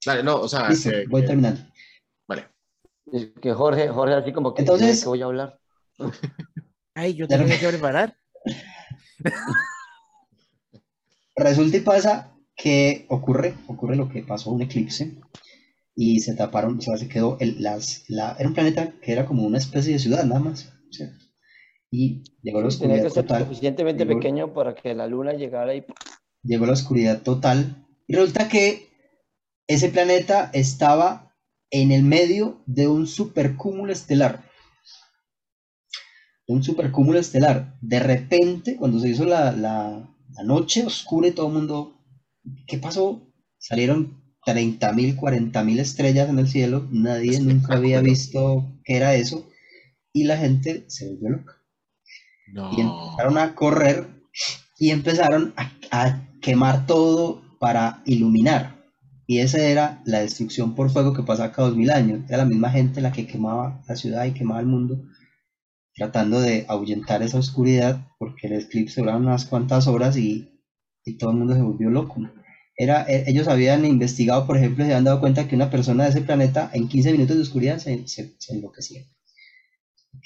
[0.04, 1.60] Dale, no, o sea, Listo, que- voy que- terminando.
[3.12, 5.58] Es que Jorge, Jorge así como que Entonces- ¿de qué voy a hablar.
[6.94, 8.16] Ay, yo tengo que preparar.
[11.36, 15.18] Resulta y pasa que ocurre, ocurre lo que pasó, un eclipse,
[15.94, 19.24] y se taparon, o sea, se quedó, el, las, la, era un planeta que era
[19.26, 21.24] como una especie de ciudad nada más, ¿cierto?
[21.90, 25.06] Y llegó la Sí, tenía oscuridad que ser total, suficientemente Llegó- pequeño para que la
[25.06, 25.84] luna llegara y
[26.42, 28.88] llegó la oscuridad total, y resulta que
[29.66, 31.29] ese planeta estaba
[31.70, 34.44] en el medio de un supercúmulo estelar.
[36.46, 37.78] De un supercúmulo estelar.
[37.80, 42.00] De repente, cuando se hizo la, la, la noche oscura y todo el mundo,
[42.66, 43.32] ¿qué pasó?
[43.58, 49.48] Salieron 30.000, 40.000 estrellas en el cielo, nadie nunca había visto qué era eso,
[50.12, 51.56] y la gente se volvió loca.
[52.52, 52.72] No.
[52.72, 54.08] Y empezaron a correr
[54.78, 58.79] y empezaron a, a quemar todo para iluminar.
[59.30, 62.28] Y esa era la destrucción por fuego que pasa cada dos mil años.
[62.28, 65.04] Era la misma gente la que quemaba la ciudad y quemaba el mundo,
[65.94, 70.60] tratando de ahuyentar esa oscuridad, porque el eclipse duraba unas cuantas horas y,
[71.04, 72.16] y todo el mundo se volvió loco.
[72.76, 76.10] Era, e- ellos habían investigado, por ejemplo, se habían dado cuenta que una persona de
[76.10, 79.04] ese planeta en 15 minutos de oscuridad se, se, se enloquecía.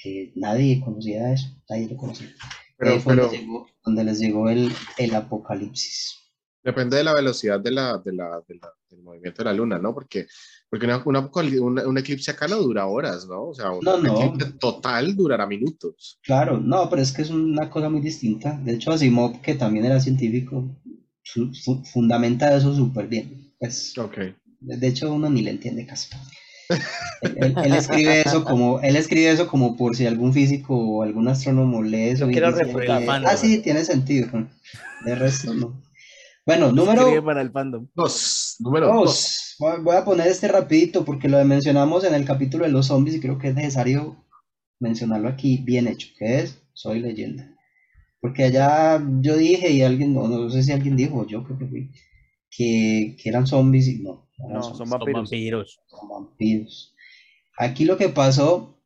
[0.01, 2.33] Que nadie conocía eso, nadie lo conocía.
[2.75, 6.24] Pero, fue pero donde, llegó, donde les llegó el, el apocalipsis.
[6.65, 9.77] Depende de la velocidad de la, de la, de la- del movimiento de la luna,
[9.77, 9.93] ¿no?
[9.93, 10.25] Porque,
[10.69, 11.29] porque una, una-
[11.61, 13.49] una- un eclipse acá no dura horas, ¿no?
[13.49, 14.19] O sea, un No, no.
[14.19, 16.19] eclipse total durará minutos.
[16.23, 18.59] Claro, no, pero es que es una cosa muy distinta.
[18.63, 20.65] De hecho, Asimov, que también era científico,
[21.21, 21.53] su-
[21.93, 23.53] fundamenta eso súper bien.
[23.59, 23.93] Pues,
[24.59, 26.09] de hecho, uno ni le entiende casi.
[27.21, 31.03] Él, él- él escribe eso como, él escribe eso como por si algún físico o
[31.03, 33.03] algún astrónomo lee eso Yo y quiero refutar.
[33.05, 33.29] fandom.
[33.31, 34.27] ah, sí, tiene sentido.
[35.01, 35.79] De resto, no.
[36.45, 37.87] Bueno, número para el fandom.
[37.95, 38.55] Dos.
[38.59, 39.55] Número dos.
[39.59, 39.81] Dos.
[39.83, 43.19] Voy a poner este rapidito porque lo mencionamos en el capítulo de los zombies y
[43.19, 44.23] creo que es necesario
[44.79, 47.49] mencionarlo aquí bien hecho, que es Soy leyenda.
[48.21, 51.67] Porque allá yo dije y alguien, no, no sé si alguien dijo, yo creo que
[51.67, 51.91] fui,
[52.49, 55.13] que, que eran zombies y no, no eran No, zombies, son Son vampiros.
[55.13, 55.79] vampiros.
[55.87, 56.95] son vampiros.
[57.57, 58.77] Aquí lo que pasó,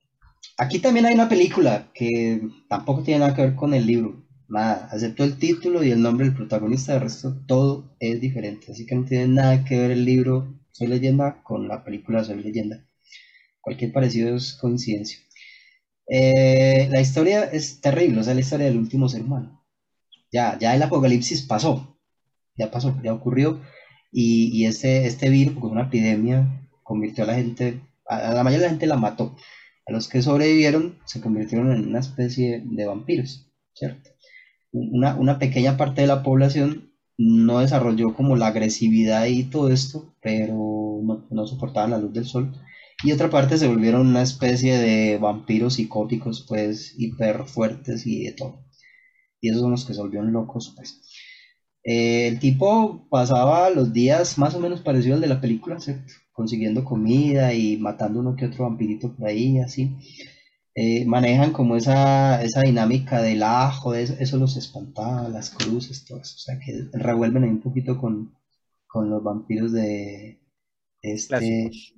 [0.57, 4.89] aquí también hay una película que tampoco tiene nada que ver con el libro, nada,
[4.91, 8.95] excepto el título y el nombre del protagonista, de resto todo es diferente, así que
[8.95, 12.85] no tiene nada que ver el libro Soy leyenda con la película Soy leyenda.
[13.61, 15.19] Cualquier parecido es coincidencia.
[16.07, 19.63] Eh, la historia es terrible, o sea, la historia del último ser humano.
[20.31, 21.99] Ya, ya el apocalipsis pasó,
[22.57, 23.61] ya pasó, ya ocurrió,
[24.11, 28.43] y, y este, este virus, porque una epidemia, convirtió a la gente, a, a la
[28.43, 29.35] mayoría de la gente la mató.
[29.85, 34.11] A los que sobrevivieron se convirtieron en una especie de vampiros, ¿cierto?
[34.71, 40.15] Una, una pequeña parte de la población no desarrolló como la agresividad y todo esto,
[40.21, 42.53] pero no, soportaban la luz del sol.
[43.03, 48.31] Y otra parte se volvieron una especie de vampiros psicóticos, pues, hiper fuertes y de
[48.33, 48.65] todo.
[49.41, 51.01] Y esos son los que se volvieron locos, pues.
[51.83, 56.11] Eh, el tipo pasaba los días más o menos parecido al de la película, ¿cierto?
[56.33, 59.91] Consiguiendo comida y matando uno que otro vampirito por ahí, así.
[60.75, 66.19] Eh, manejan como esa, esa dinámica del ajo, eso, eso los espantaba, las cruces, todo
[66.21, 66.35] eso.
[66.35, 68.33] O sea que revuelven ahí un poquito con,
[68.87, 70.39] con los vampiros de
[71.01, 71.93] este, Clásicos.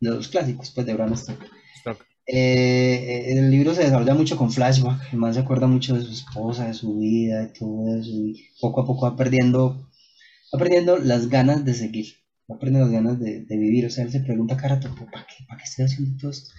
[0.00, 1.48] los clásicos, pues de Bram Stoker.
[1.80, 2.06] Stoker.
[2.26, 6.02] Eh, eh, el libro se desarrolla mucho con flashback, el man se acuerda mucho de
[6.02, 9.90] su esposa, de su vida, de todo eso, y poco a poco va perdiendo,
[10.54, 12.14] va perdiendo las ganas de seguir,
[12.50, 15.44] va perdiendo las ganas de, de vivir, o sea, él se pregunta cara ¿para qué,
[15.48, 16.50] ¿para qué estoy haciendo todo esto?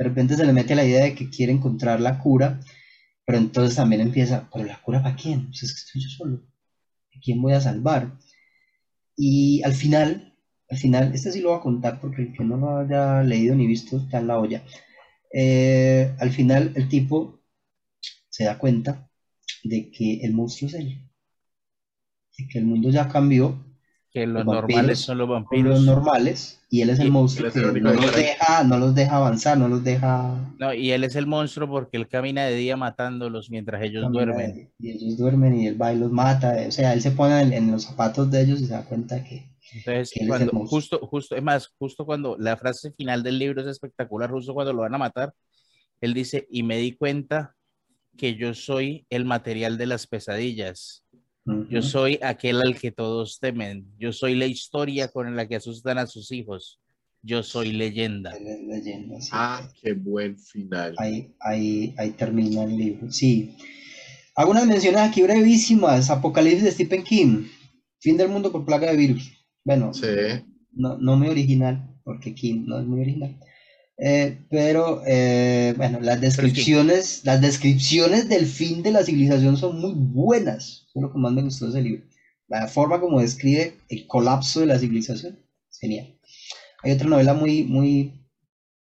[0.00, 2.58] De repente se le mete la idea de que quiere encontrar la cura,
[3.26, 5.48] pero entonces también empieza, ¿pero la cura para quién?
[5.48, 6.42] Pues es que estoy yo solo,
[7.14, 8.10] ¿a quién voy a salvar?
[9.14, 10.34] Y al final,
[10.70, 13.54] al final, este sí lo voy a contar porque el que no lo haya leído
[13.54, 14.64] ni visto está en la olla.
[15.34, 17.42] Eh, al final el tipo
[18.30, 19.06] se da cuenta
[19.64, 21.10] de que el monstruo es él,
[22.38, 23.69] de que el mundo ya cambió,
[24.12, 25.84] Que los Los normales son los vampiros.
[25.84, 29.16] los normales, y él es el Y- monstruo que no los deja, no los deja
[29.16, 32.76] avanzar, no los deja No, y él es el monstruo porque él camina de día
[32.76, 34.72] matándolos mientras ellos caminar, duermen.
[34.80, 37.52] y ellos duermen y él va y los mata, o sea, él se pone en,
[37.52, 41.36] en los zapatos de ellos y se da cuenta que Entonces, que cuando, justo, justo,
[41.36, 44.94] es más, justo cuando la frase final del libro es espectacular, justo cuando lo van
[44.96, 45.32] a matar,
[46.00, 47.54] él dice, y me di cuenta
[48.16, 51.04] que yo soy el material de las pesadillas.
[51.70, 53.86] Yo soy aquel al que todos temen.
[53.98, 56.80] Yo soy la historia con la que asustan a sus hijos.
[57.22, 58.32] Yo soy leyenda.
[58.34, 59.28] sí.
[59.32, 60.94] Ah, qué buen final.
[60.98, 63.10] Ahí, ahí, ahí termina el libro.
[63.10, 63.56] Sí.
[64.36, 66.08] Hago unas menciones aquí brevísimas.
[66.10, 67.44] Apocalipsis de Stephen King.
[67.98, 69.30] Fin del mundo por plaga de virus.
[69.64, 70.06] Bueno, Sí.
[70.72, 73.38] no, no muy original, porque King no es muy original.
[74.02, 79.92] Eh, pero eh, bueno, las descripciones, las descripciones del fin de la civilización son muy
[79.94, 80.86] buenas.
[80.94, 82.02] Es lo que más me gustó de ese libro.
[82.48, 85.38] La forma como describe el colapso de la civilización.
[85.78, 86.18] Genial.
[86.82, 88.24] Hay otra novela muy, muy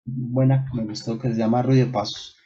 [0.05, 2.37] buena que me gustó que se llama Ruido de Pasos.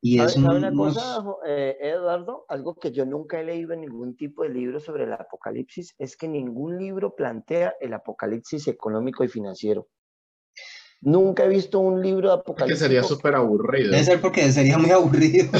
[0.00, 2.44] Y ¿Sabe, es un- sabe una unos- cosa, Jo- eh, Eduardo?
[2.48, 6.16] Algo que yo nunca he leído en ningún tipo de libro sobre el apocalipsis es
[6.16, 9.88] que ningún libro plantea el apocalipsis económico y financiero.
[11.00, 12.78] Nunca he visto un libro de Que apocalipsis.
[12.80, 13.92] sería súper aburrido.
[13.92, 15.48] Debe ser porque sería muy aburrido.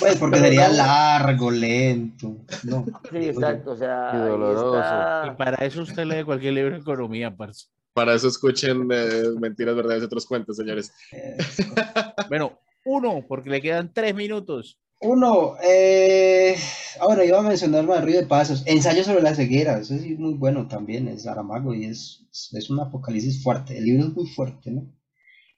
[0.00, 2.36] Pues porque sería largo, lento.
[2.64, 2.84] No.
[3.10, 3.72] Sí, exacto.
[3.72, 4.78] O sea, Y doloroso.
[4.78, 7.66] está- Y para eso usted lee cualquier libro de economía, parce.
[7.94, 10.92] Para eso escuchen eh, mentiras, verdades y otros cuentos, señores.
[12.28, 14.78] Bueno, uno, porque le quedan tres minutos.
[15.00, 16.56] Uno, eh,
[16.98, 18.64] ahora iba a mencionar más de Pasos.
[18.66, 19.78] Ensayo sobre la ceguera.
[19.78, 21.06] Eso es muy bueno también.
[21.08, 23.78] Es Saramago y es, es un apocalipsis fuerte.
[23.78, 24.92] El libro es muy fuerte, ¿no?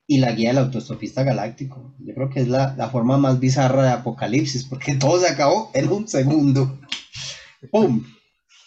[0.07, 1.95] Y la guía del autostopista galáctico.
[2.01, 5.71] Yo creo que es la, la forma más bizarra de apocalipsis, porque todo se acabó
[5.73, 6.79] en un segundo.
[7.71, 8.05] ¡Pum!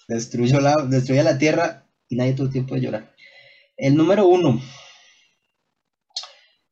[0.07, 3.13] Destruyó la, destruyó la Tierra y nadie tuvo tiempo de llorar.
[3.77, 4.59] El número uno.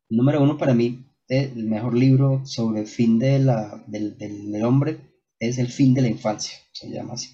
[0.08, 1.04] El número uno para mí,
[1.40, 4.98] el mejor libro sobre el fin de la, del, del- del hombre
[5.38, 7.30] es El fin de la infancia, se llama así.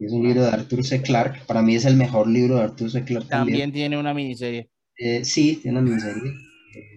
[0.00, 1.02] Es un libro de Arthur C.
[1.02, 1.44] Clarke.
[1.46, 3.04] Para mí es el mejor libro de Arthur C.
[3.04, 3.58] Clarke también.
[3.58, 4.70] También tiene una miniserie.
[4.96, 6.32] Eh, sí, tiene una miniserie.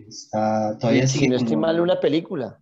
[0.08, 2.60] Está, todavía si sigue no estoy como- mal, una película.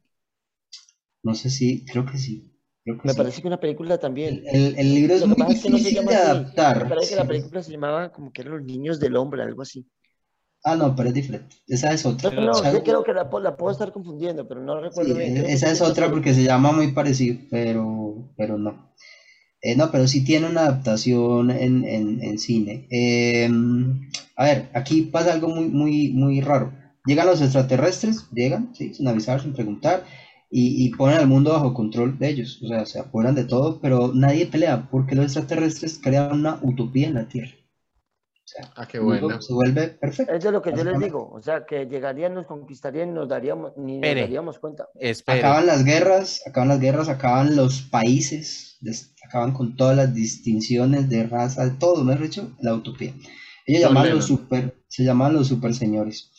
[1.24, 2.46] No sé si, creo que sí.
[2.84, 3.18] Creo que Me sí.
[3.18, 4.44] parece que una película también.
[4.48, 6.30] El, el libro es muy pasa es que no se difícil llama de así.
[6.32, 6.84] adaptar.
[6.84, 9.62] Me parece que la película se llamaba como que eran los niños del hombre, algo
[9.62, 9.86] así.
[10.64, 11.56] Ah, no, pero es diferente.
[11.68, 12.32] Esa es otra.
[12.32, 15.16] No, no, O sea, sí creo que la, la puedo estar confundiendo, pero no recuerdo
[15.16, 15.38] Sí, bien.
[15.38, 18.94] Esa es tiene otra porque se llama muy parecido, pero, pero no.
[19.62, 22.88] Eh, no, pero sí tiene una adaptación en, en, en cine.
[22.92, 23.50] Eh,
[24.36, 26.74] a ver, aquí pasa algo muy, muy, muy raro.
[27.06, 30.04] Llegan los extraterrestres, llegan, sí, sin avisar, sin preguntar,
[30.52, 32.62] y, y ponen al mundo bajo control de ellos.
[32.64, 37.08] O sea, se apoderan de todo, pero nadie pelea porque los extraterrestres crean una utopía
[37.08, 37.52] en la Tierra.
[38.52, 39.40] Sea, Ah, qué bueno.
[39.42, 40.34] se vuelve perfecto.
[40.34, 43.30] Es de lo que yo les digo, o sea, que llegarían, nos conquistarían y nos
[43.30, 44.88] daríamos, ni nos daríamos cuenta.
[44.95, 45.40] Espere.
[45.40, 51.10] Acaban las guerras, acaban las guerras, acaban los países, des- acaban con todas las distinciones
[51.10, 53.14] de raza, todo, mejor dicho, la utopía.
[53.68, 56.32] Ellos llamaban los super, se llamaban los super señores.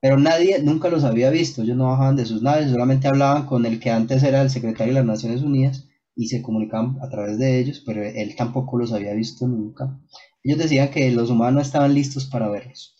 [0.00, 3.66] Pero nadie nunca los había visto, ellos no bajaban de sus naves, solamente hablaban con
[3.66, 5.86] el que antes era el secretario de las Naciones Unidas
[6.16, 9.96] y se comunicaban a través de ellos, pero él tampoco los había visto nunca.
[10.42, 12.96] Ellos decían que los humanos no estaban listos para verlos.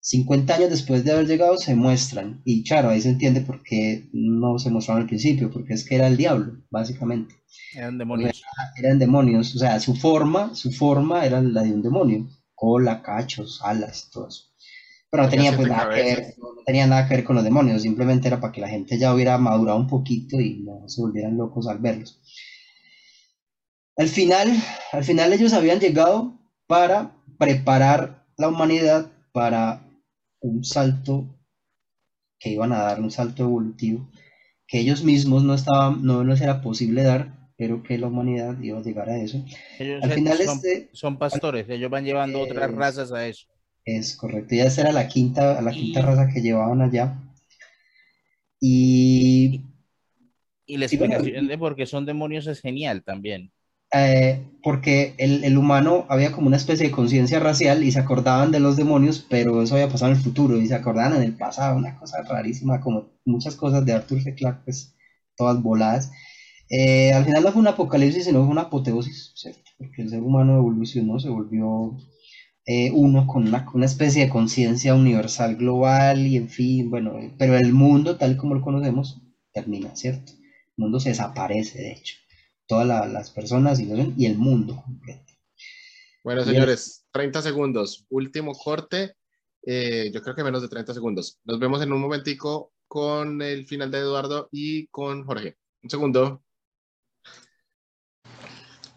[0.00, 4.08] 50 años después de haber llegado se muestran, y claro, ahí se entiende por qué
[4.12, 7.34] no se mostraron al principio, porque es que era el diablo, básicamente.
[7.74, 8.40] Eran demonios.
[8.76, 13.60] Eran demonios, o sea, su forma, su forma era la de un demonio, cola, cachos,
[13.64, 14.44] alas, todo eso.
[15.10, 17.82] Pero no Tenía pues nada que ver, no tenía nada que ver con los demonios,
[17.82, 21.36] simplemente era para que la gente ya hubiera madurado un poquito y no se volvieran
[21.36, 22.20] locos al verlos.
[23.96, 24.52] Al final,
[24.92, 29.82] al final ellos habían llegado para preparar la humanidad para
[30.40, 31.26] un salto
[32.38, 34.08] que iban a dar, un salto evolutivo,
[34.68, 38.78] que ellos mismos no estaban, no les era posible dar, pero que la humanidad iba
[38.78, 39.44] a llegar a eso.
[39.78, 43.46] Ellos Al final son, este son pastores, ellos van llevando otras razas a eso.
[43.86, 47.16] es correcto, ya esta era la quinta, la quinta Y- raza que llevaban allá.
[48.60, 49.62] Y
[50.64, 53.52] Y la explicación de por qué son demonios es genial también.
[53.92, 58.50] Eh, porque el, el humano había como una especie de conciencia racial y se acordaban
[58.50, 61.34] de los demonios, pero eso había pasado en el futuro y se acordaban en el
[61.36, 64.34] pasado, una cosa rarísima, como muchas cosas de Arthur C.
[64.34, 64.94] Clarke, pues
[65.36, 66.10] todas voladas.
[66.70, 69.62] Eh, al final no fue un apocalipsis, sino fue una apoteosis, ¿cierto?
[69.78, 71.96] Porque el ser humano evolucionó, se volvió
[72.66, 77.56] eh, uno con una, una especie de conciencia universal global y en fin, bueno, pero
[77.56, 79.20] el mundo tal como lo conocemos
[79.52, 80.32] termina, ¿cierto?
[80.32, 82.16] El mundo se desaparece, de hecho.
[82.66, 85.32] Todas la- las personas y, el mundo completo.
[86.24, 88.04] Bueno, señores, 30 segundos.
[88.08, 89.14] Último corte.
[89.64, 91.38] Eh, yo creo que menos de 30 segundos.
[91.44, 95.56] Nos vemos en un momentico con el final de Eduardo y con Jorge.
[95.82, 96.42] Un segundo.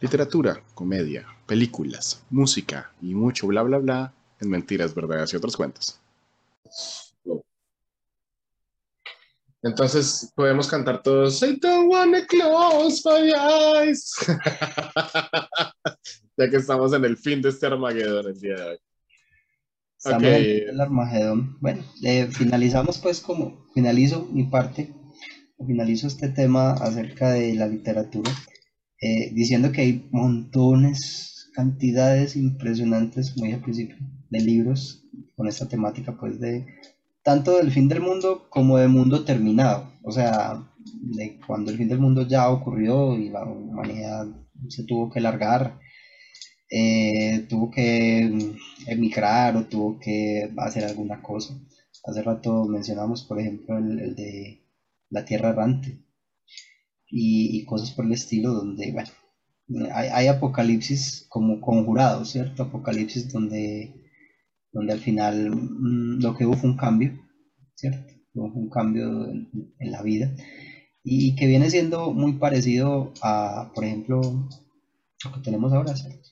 [0.02, 6.00] Literatura, comedia, películas, música y mucho bla bla bla en mentiras, verdades y otros cuentos.
[9.62, 14.14] Entonces podemos cantar todos I don't wanna close my eyes.
[16.38, 18.78] ya que estamos en el fin de este Armagedón el día de hoy.
[19.98, 21.58] Estamos en el Armagedón.
[21.60, 24.96] Bueno, eh, finalizamos pues como, finalizo mi parte,
[25.68, 28.32] finalizo este tema acerca de la literatura,
[29.02, 33.98] eh, diciendo que hay montones, cantidades impresionantes, como dije al principio,
[34.30, 35.04] de libros
[35.36, 36.66] con esta temática pues de
[37.30, 40.68] tanto del fin del mundo como de mundo terminado, o sea,
[41.16, 44.26] de cuando el fin del mundo ya ocurrió y la humanidad
[44.68, 45.80] se tuvo que largar,
[46.72, 48.56] eh, tuvo que
[48.88, 51.54] emigrar o tuvo que hacer alguna cosa.
[52.04, 54.64] Hace rato mencionamos, por ejemplo, el, de
[55.12, 56.04] la tierra errante
[57.12, 59.12] y, y cosas por el estilo, donde, bueno,
[59.94, 62.64] hay, hay apocalipsis como conjurados, ¿cierto?
[62.64, 63.94] Apocalipsis donde,
[64.72, 67.14] donde al final mm, lo que hubo fue un cambio,
[67.76, 68.14] ¿cierto?
[68.34, 69.50] Hubo un cambio en,
[69.80, 70.34] la vida
[71.04, 74.22] y que viene siendo muy parecido a, por ejemplo,
[75.26, 76.30] lo que tenemos ahora, ¿cierto?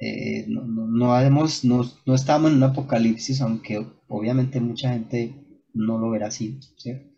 [0.00, 1.20] Eh, no, no, no,
[1.64, 5.34] no, no estamos en un apocalipsis, aunque obviamente mucha gente
[5.74, 7.08] no lo verá así, ¿cierto?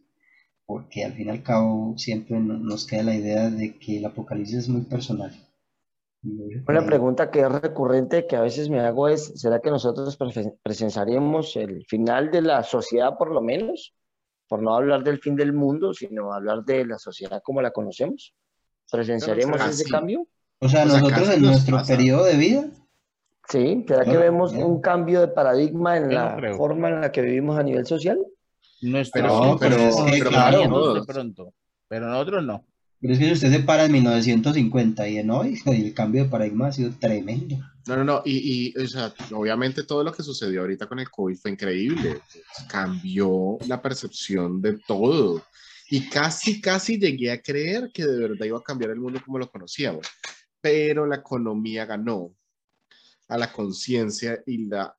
[0.67, 4.07] Porque al fin y al cabo siempre no- nos queda la idea de que el
[4.07, 5.33] apocalipsis es muy personal.
[5.33, 9.33] Y lo digo por Una pregunta que es recurrente que a veces me hago es,
[9.41, 13.95] ¿será que nosotros presen- presenciaremos el final de la sociedad por lo menos?
[14.49, 18.35] Por no hablar del fin del mundo, sino hablar de la sociedad como la conocemos.
[18.91, 19.91] ¿Presenciaremos ese así.
[19.91, 20.27] cambio?
[20.59, 21.97] O sea, nosotros en nuestro pasa.
[21.97, 22.65] periodo de vida,
[23.49, 26.57] Sí, ¿será que Claro, vemos un cambio de paradigma en la creo.
[26.57, 28.19] forma en la que vivimos a nivel social?
[28.83, 30.95] Nuestro Pero- no, pero- pero, sí, pero claro.
[30.95, 31.53] de pronto.
[31.89, 32.65] Pero nosotros no.
[33.01, 36.31] Pero es que si usted se para en 1950 y en hoy, el cambio de
[36.31, 37.57] paradigma ha sido tremendo.
[37.87, 38.23] No, no, no.
[38.25, 42.21] Y, y, o sea, obviamente todo lo que sucedió ahorita con el COVID fue increíble.
[42.69, 45.43] Cambió la percepción de todo.
[45.89, 49.39] Y casi, casi llegué a creer que de verdad iba a cambiar el mundo como
[49.39, 50.07] lo conocíamos.
[50.61, 52.33] Pero la economía ganó
[53.29, 54.95] a la conciencia y la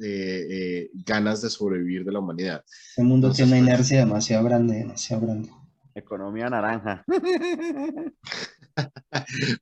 [0.00, 2.62] eh, eh, ganas de sobrevivir de la humanidad.
[2.90, 5.50] Este mundo Entonces, tiene una pues- inercia demasiado grande, demasiado grande.
[5.98, 7.04] Economía naranja.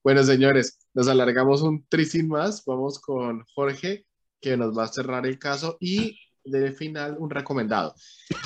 [0.02, 2.62] Bueno, señores, nos alargamos un trisin más.
[2.66, 4.04] Vamos con Jorge,
[4.42, 7.94] que nos va a cerrar el caso y de final un recomendado.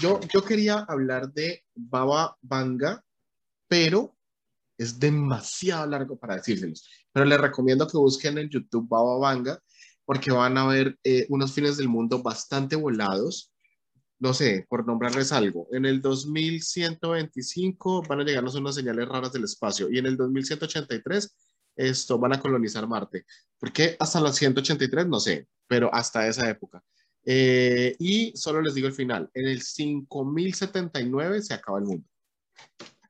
[0.01, 3.03] Yo, yo quería hablar de Baba Vanga,
[3.67, 4.17] pero
[4.79, 6.89] es demasiado largo para decírselos.
[7.13, 9.61] Pero les recomiendo que busquen en YouTube Baba Vanga,
[10.05, 13.50] porque van a ver eh, unos fines del mundo bastante volados.
[14.21, 15.67] No sé, por nombrarles algo.
[15.73, 21.37] En el 2125 van a llegarnos unas señales raras del espacio y en el 2183
[21.77, 23.25] esto van a colonizar Marte.
[23.59, 25.07] ¿Por qué hasta los 183?
[25.07, 26.83] No sé, pero hasta esa época.
[27.25, 29.31] Eh, y solo les digo el final.
[29.35, 32.07] En el 5079 se acaba el mundo.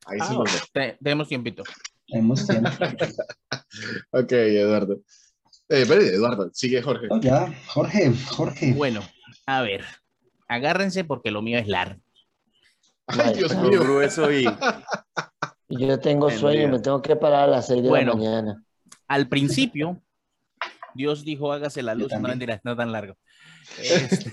[0.06, 1.62] Ahí se Ah, te- tenemos tiempito.
[2.06, 2.70] Tenemos tiempo.
[4.12, 5.00] Ok, Eduardo.
[5.68, 7.06] Eh, pero, Eduardo, sigue Jorge.
[7.08, 8.72] No, ya, Jorge, Jorge.
[8.74, 9.00] Bueno,
[9.46, 9.84] a ver.
[10.50, 12.02] Agárrense porque lo mío es largo.
[13.06, 13.80] Ay, Dios mío.
[13.84, 14.44] grueso y
[15.68, 18.12] yo tengo En sueño, me tengo que parar a las 6 de Bueno.
[18.12, 18.64] la mañana.
[19.06, 20.02] Al principio,
[20.94, 22.04] Dios dijo, hágase la luz.
[22.08, 22.30] No, también.
[22.38, 23.16] mentira, no tan largo.
[23.78, 24.28] Este,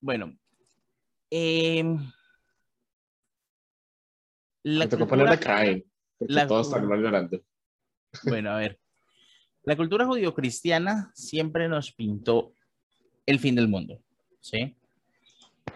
[0.00, 0.36] bueno.
[1.30, 1.96] em,
[4.64, 5.84] la Me tocó cultura- ponerle Caen,
[6.18, 7.40] porque la- todos terminaron llorando.
[8.24, 8.80] Bueno, a ver.
[9.62, 12.54] La cultura judio-cristiana siempre nos pintó
[13.30, 14.00] el fin del mundo,
[14.40, 14.76] ¿sí?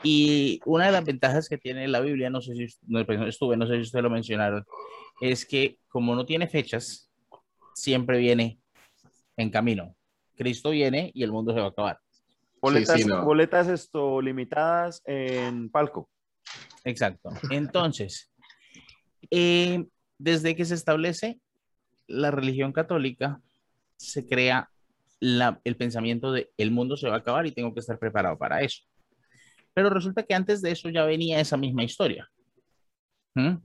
[0.02, 2.66] Y una de las ventajas que tiene la Biblia, no sé si
[3.06, 4.64] pues estuve, no sé si ustedes lo mencionaron,
[5.20, 7.10] es que como no tiene fechas,
[7.74, 8.58] siempre viene
[9.36, 9.94] en camino.
[10.36, 12.00] Cristo viene y el mundo se va a acabar.
[12.60, 13.24] boletas, sí, no.
[13.24, 16.10] boletas esto limitadas en palco.
[16.84, 17.30] Exacto.
[17.50, 18.32] Entonces,
[19.30, 19.84] eh,
[20.18, 21.38] desde que se establece
[22.06, 23.40] la religión católica,
[23.96, 24.70] se crea
[25.20, 28.38] la- el pensamiento de el mundo se va a acabar y tengo que estar preparado
[28.38, 28.82] para eso.
[29.72, 32.28] Pero resulta que antes de eso ya venía esa misma historia.
[33.34, 33.56] ¿Mm?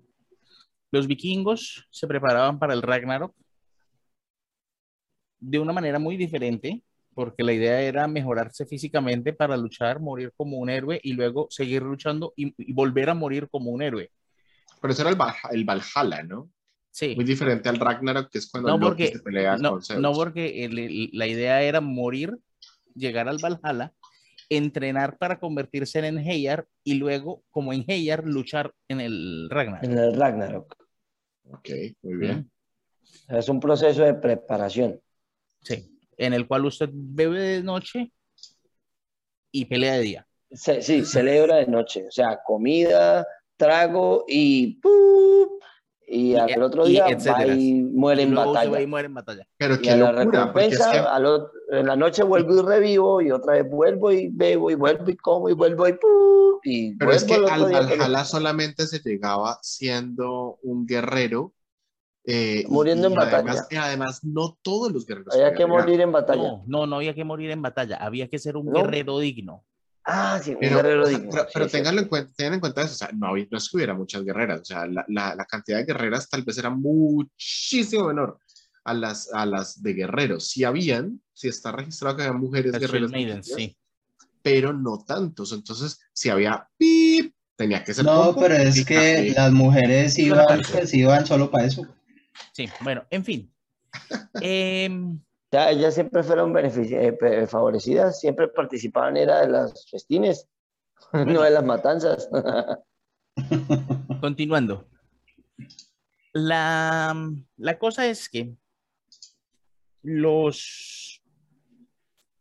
[0.92, 3.36] Los vikingos se preparaban para el Ragnarok
[5.40, 10.58] de una manera muy diferente, porque la idea era mejorarse físicamente para luchar, morir como
[10.58, 14.12] un héroe y luego seguir luchando y, y volver a morir como un héroe.
[14.82, 16.50] Pero eso era el, Valha- el Valhalla, ¿no?
[17.00, 17.16] Sí.
[17.16, 20.02] Muy diferente al Ragnarok, que es cuando No Loki porque, se pelea no, con Zeus.
[20.02, 22.38] no porque el- el- la idea era morir,
[22.94, 23.94] llegar al Valhalla,
[24.50, 29.84] entrenar para convertirse en Heyar y luego, como en Heyar, luchar en el Ragnarok.
[29.86, 30.76] En el Ragnarok.
[31.52, 31.70] Ok,
[32.02, 32.52] muy bien.
[33.30, 35.00] Es un proceso de preparación.
[35.62, 38.12] Sí, en el cual usted bebe de noche
[39.54, 40.28] y pelea de día.
[40.52, 42.08] Se- sí, celebra de noche.
[42.10, 45.64] O sea, comida, trago y ¡pup!
[46.12, 47.56] Y Y- al otro y día va etcétera.
[47.56, 48.88] y muere Y en va y batalla.
[48.88, 49.48] muere en batalla.
[49.58, 51.42] Pero Y qué a la locura, porque es recompensa, que al
[51.80, 55.16] en la noche vuelvo y revivo y otra vez vuelvo y bebo y vuelvo y
[55.18, 56.62] como y vuelvo y ¡pup!
[56.64, 61.54] y Pero es que al Valhalla solamente se llegaba siendo un guerrero.
[62.26, 63.38] eh, y- Muriendo en y batalla.
[63.38, 65.34] Además, y además, no todos los guerreros.
[65.34, 66.42] Había que morir en batalla.
[66.44, 68.74] No, no, no había que morir en batalla, había que ser un ¿No?
[68.84, 69.64] guerrero digno.
[70.12, 71.32] Ah, sí, un Pero, guerrero o sea, digno.
[71.32, 73.58] pero, sí, pero es ténganlo en cuenta, tengan en cuenta eso, o sea, no, no
[73.58, 76.58] es que hubiera muchas guerreras, o sea, la, la, la cantidad de guerreras tal vez
[76.58, 78.40] era muchísimo menor
[78.84, 80.48] a las, a las de guerreros.
[80.50, 83.78] Sí habían, sí está registrado que había mujeres Las guerreras, sí.
[84.42, 85.52] pero no tantos.
[85.52, 90.94] Entonces, si había pip, tenía que ser No, pero es que las mujeres iban, pues,
[90.94, 91.86] iban solo para eso.
[92.54, 93.54] Sí, bueno, en fin.
[94.42, 95.20] Em,
[95.52, 100.48] sea, ellas siempre fueron eh, pe- favorecidas, siempre participaban, era de las festines,
[101.14, 102.30] no de las matanzas.
[104.22, 104.88] Continuando.
[106.34, 107.16] La,
[107.58, 108.54] la cosa es que
[110.04, 111.22] los,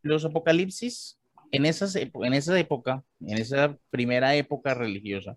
[0.03, 1.19] los apocalipsis
[1.53, 5.37] en, esas, en esa época, en esa primera época religiosa,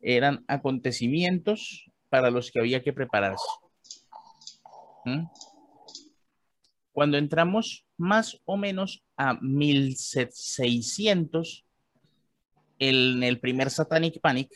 [0.00, 3.44] eran acontecimientos para los que había que prepararse.
[5.04, 5.24] ¿Mm?
[6.92, 11.64] Cuando entramos más o menos a 1600,
[12.78, 14.50] en el primer Satanic Panic,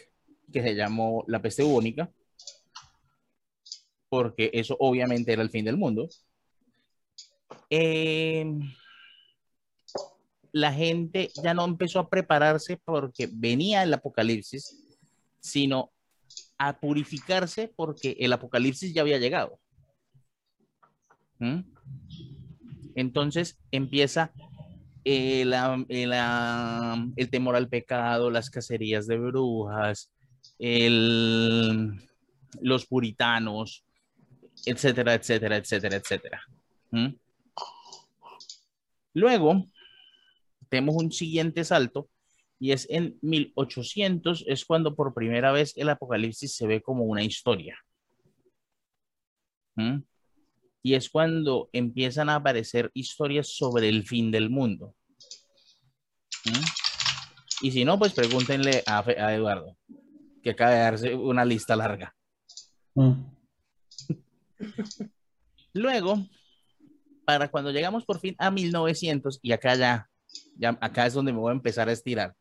[0.52, 2.10] que se llamó la peste bubónica,
[4.08, 6.08] porque eso obviamente era el fin del mundo.
[7.70, 8.46] eh,
[10.52, 14.86] la gente ya no empezó a prepararse porque venía el apocalipsis,
[15.40, 15.90] sino
[16.56, 19.58] a purificarse porque el apocalipsis ya había llegado.
[21.40, 21.60] ¿Mm?
[22.94, 24.32] Entonces empieza
[25.04, 30.10] el, am- el, temor al pecado, las cacerías de brujas,
[32.60, 33.84] los puritanos,
[34.66, 36.42] etcétera, etcétera, etcétera, etcétera.
[39.12, 39.66] Luego,
[40.68, 42.08] tenemos un siguiente salto
[42.58, 47.22] y es en 1800, es cuando por primera vez el apocalipsis se ve como una
[47.22, 47.78] historia.
[50.86, 54.94] Y es cuando empiezan a aparecer historias sobre el fin del mundo.
[56.44, 56.64] ¿Mm?
[57.62, 59.78] Y si no, pues pregúntenle a, Eduardo,
[60.42, 62.14] que acaba de darse una lista larga.
[62.94, 63.12] Mm.
[65.72, 66.22] Luego,
[67.24, 70.10] para cuando llegamos por fin a 1900, y acá ya,
[70.58, 72.36] ya acá es donde me voy a empezar a estirar.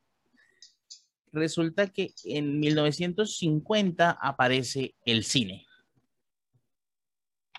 [1.32, 5.66] Resulta que en 1950 aparece el cine.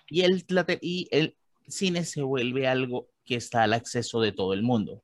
[0.09, 0.45] Y el,
[0.81, 1.35] y el
[1.67, 5.03] cine se vuelve algo que está al acceso de todo el mundo.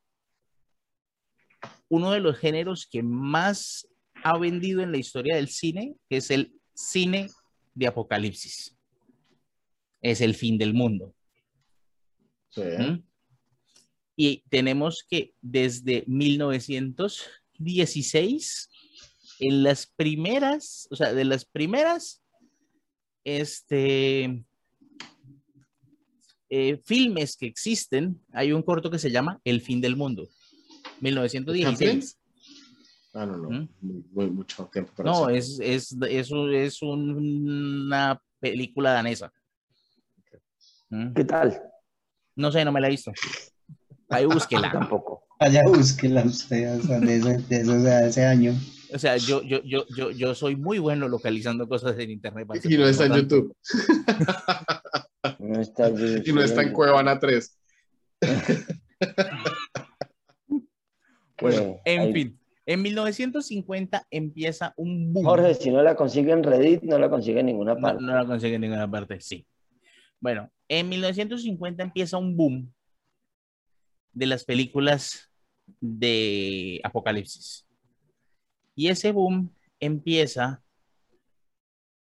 [1.90, 3.88] Uno de los géneros que más
[4.24, 7.30] ha vendido en la historia del cine es el cine
[7.74, 8.78] de apocalipsis.
[10.02, 11.14] Es el fin del mundo.
[12.50, 12.62] Sí.
[12.62, 13.04] ¿Mm?
[14.16, 18.70] Y tenemos que desde 1916,
[19.40, 22.22] en las primeras, o sea, de las primeras,
[23.24, 24.46] este,
[26.54, 30.28] eh, filmes que existen, hay un corto que se llama El fin del mundo,
[31.00, 32.18] 1916.
[33.14, 33.70] Ah, no, no, ¿Mm?
[33.82, 39.32] muy, muy- mucho tiempo para No, es, es, es, es un- una película danesa.
[40.90, 41.14] ¿Mm?
[41.14, 41.62] ¿Qué tal?
[42.36, 43.12] No sé, no me la he visto.
[44.10, 44.72] Ahí búsquela.
[44.72, 45.24] Tampoco.
[45.40, 48.54] Allá búsquela usted, o sea, de, ese, de sea, de ese año.
[48.94, 52.46] O sea, yo, yo, yo, yo, yo soy muy bueno localizando cosas en internet.
[52.66, 53.14] Y no está en.
[53.14, 53.56] YouTube.
[55.40, 55.90] No está.
[56.26, 57.58] Y no está en Cuevana 3.
[61.40, 65.26] Bueno, En ahí- fin, En 1950 empieza un boom.
[65.26, 68.04] Jorge, si no la consigue en Reddit, no la consigue en ninguna No, parte.
[68.04, 69.46] no la consigue en ninguna parte, sí.
[70.20, 72.72] Bueno, en 1950 empieza un boom
[74.14, 75.32] de las películas
[75.80, 77.66] de Apocalipsis.
[78.76, 80.62] Y ese boom empieza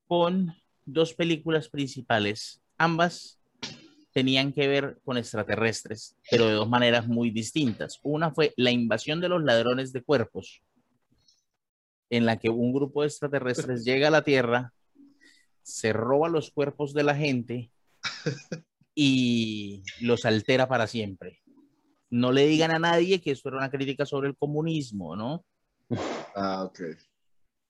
[0.09, 0.53] con
[0.85, 2.61] dos películas principales.
[2.79, 3.39] Ambas
[4.13, 8.01] tenían que ver con extraterrestres, pero de dos maneras muy distintas.
[8.03, 10.63] Una fue La invasión de los ladrones de cuerpos,
[12.11, 14.73] en la que un grupo de extraterrestres llega a la Tierra,
[15.63, 17.71] se roba los cuerpos de la gente
[18.95, 21.43] y los altera para siempre.
[22.11, 25.45] No le digan a nadie que esto era una crítica sobre el comunismo, ¿no?
[26.35, 26.81] Ah, ok.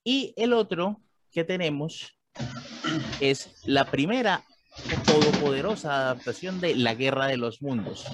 [0.05, 2.17] Y el otro que tenemos
[3.20, 4.45] es la primera
[5.05, 8.07] todopoderosa adaptación de La Guerra de los Mundos,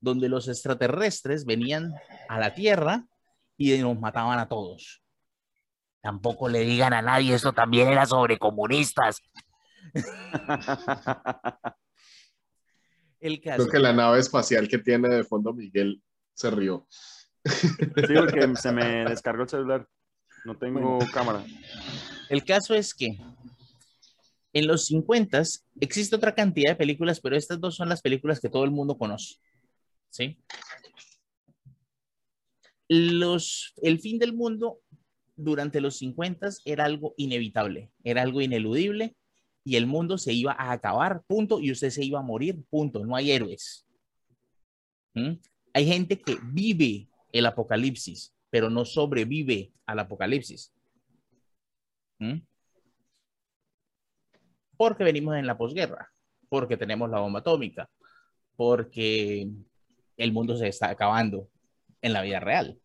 [0.00, 1.94] donde los extraterrestres venían
[2.28, 3.04] a la Tierra
[3.56, 5.02] y nos mataban a todos.
[6.00, 9.22] Tampoco le digan a nadie, esto también era sobre comunistas.
[13.20, 13.62] El caso.
[13.62, 16.02] Creo que la nave espacial que tiene de fondo Miguel
[16.34, 16.86] se rió.
[17.44, 17.68] Sí,
[18.16, 19.88] porque se me descargó el celular.
[20.44, 21.42] No tengo cámara.
[22.28, 23.18] El caso es que
[24.54, 25.42] en los 50
[25.80, 28.96] existe otra cantidad de películas, pero estas dos son las películas que todo el mundo
[28.96, 29.36] conoce.
[30.10, 30.38] ¿Sí?
[32.88, 34.80] Los, el fin del mundo
[35.36, 39.16] durante los 50 era algo inevitable, era algo ineludible
[39.64, 43.04] y el mundo se iba a acabar, punto, y usted se iba a morir, punto.
[43.04, 43.86] No hay héroes.
[45.14, 45.32] ¿Mm?
[45.72, 50.72] Hay gente que vive el apocalipsis, pero no sobrevive al apocalipsis.
[52.18, 52.40] ¿Mm?
[54.84, 56.10] Porque venimos en la posguerra,
[56.50, 57.88] porque tenemos la bomba atómica,
[58.54, 59.48] porque
[60.18, 61.48] el mundo se está acabando
[62.02, 62.78] en la vida real.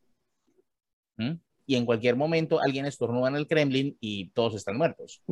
[1.17, 1.33] ¿Mm?
[1.65, 5.21] Y en cualquier momento alguien estornuda en el Kremlin y todos están muertos.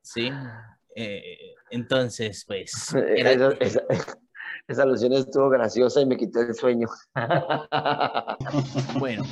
[0.00, 0.30] Sí.
[0.96, 2.94] eh, entonces, pues.
[2.94, 3.82] era- Esa, esa-
[4.66, 6.88] esa alusión estuvo graciosa y me quitó el sueño.
[8.98, 9.24] Bueno,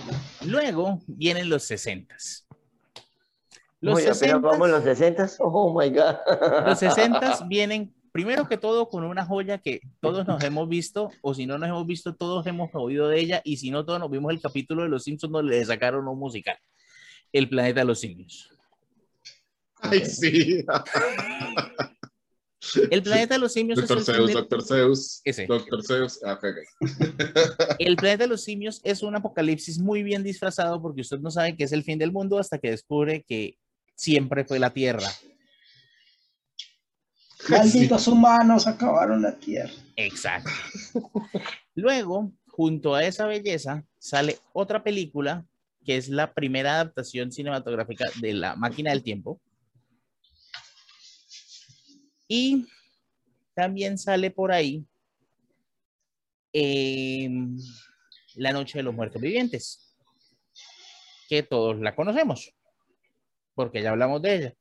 [0.45, 2.15] luego vienen los 60
[3.81, 6.17] Los Muy apenas 60 vamos en los 60 Oh my God.
[6.67, 11.35] Los 60 vienen, primero que todo, con una joya que todos nos hemos visto, o
[11.35, 14.11] si no nos hemos visto, todos hemos oído de ella, y si no, todos nos
[14.11, 16.57] vimos el capítulo de Los Simpsons donde le sacaron un musical,
[17.33, 18.51] El planeta de los simios.
[19.81, 20.65] Ay, sí.
[22.91, 25.21] El planeta de los simios es Doctor Zeus, Doctor Zeus.
[25.25, 25.47] Ese.
[25.47, 26.21] Doctor Zeus.
[26.25, 26.59] Ah, ok, ok.
[27.79, 31.57] el planeta de los simios es un apocalipsis muy bien disfrazado porque usted no sabe
[31.57, 33.57] que es el fin del mundo hasta que descubre que
[33.97, 35.09] siempre fue la Tierra.
[37.49, 39.73] Malditos humanos acabaron la tierra.
[39.97, 40.51] Exacto.
[41.75, 45.45] Luego, junto a esa belleza, sale otra película
[45.85, 49.41] que es la primera adaptación cinematográfica de La Máquina del Tiempo.
[52.27, 52.67] Y
[53.55, 54.85] también sale por ahí
[56.53, 57.57] em,
[58.35, 59.97] La Noche de los Muertos Vivientes,
[61.29, 62.53] que todos la conocemos,
[63.57, 64.55] porque ya hablamos de ella.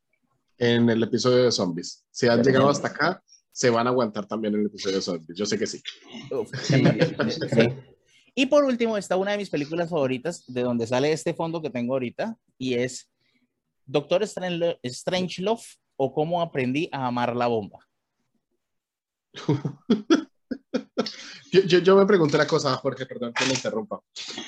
[0.58, 2.04] En el episodio de zombies.
[2.10, 5.38] Si han llegado hasta acá, se van a aguantar también en el episodio de zombies.
[5.38, 5.84] Yo sé que sí.
[6.32, 6.82] Uf, sí,
[7.54, 7.70] sí.
[8.34, 11.70] Y por último está una de mis películas favoritas, de donde sale este fondo que
[11.70, 13.10] tengo ahorita, y es
[13.86, 15.62] Doctor Strange, Strangelove
[15.98, 17.80] o Cómo aprendí a amar la bomba.
[21.52, 24.02] Yo, yo, yo me pregunté una cosa, Jorge, perdón que me interrumpa.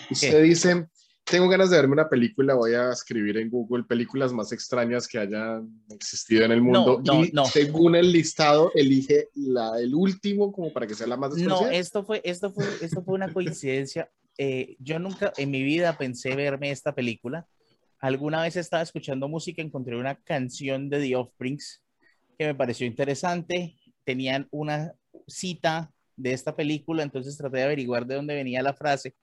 [0.10, 0.90] Usted dice,
[1.30, 5.20] tengo ganas de verme una película, voy a escribir en Google películas más extrañas que
[5.20, 7.02] hayan existido en el mundo.
[7.04, 7.46] no, y no.
[7.46, 11.74] según el listado, elige la, el último como para que sea la más No, desconocida.
[11.74, 14.10] esto fue, esto fue, esto fue una coincidencia.
[14.38, 17.46] Eh, yo nunca en mi vida pensé verme esta película.
[18.00, 21.84] Alguna vez estaba escuchando música, encontré una canción de The Offsprings
[22.38, 23.76] que me pareció interesante.
[24.06, 24.94] Tenían una
[25.28, 29.16] cita de esta película, entonces traté de averiguar de dónde venía la frase.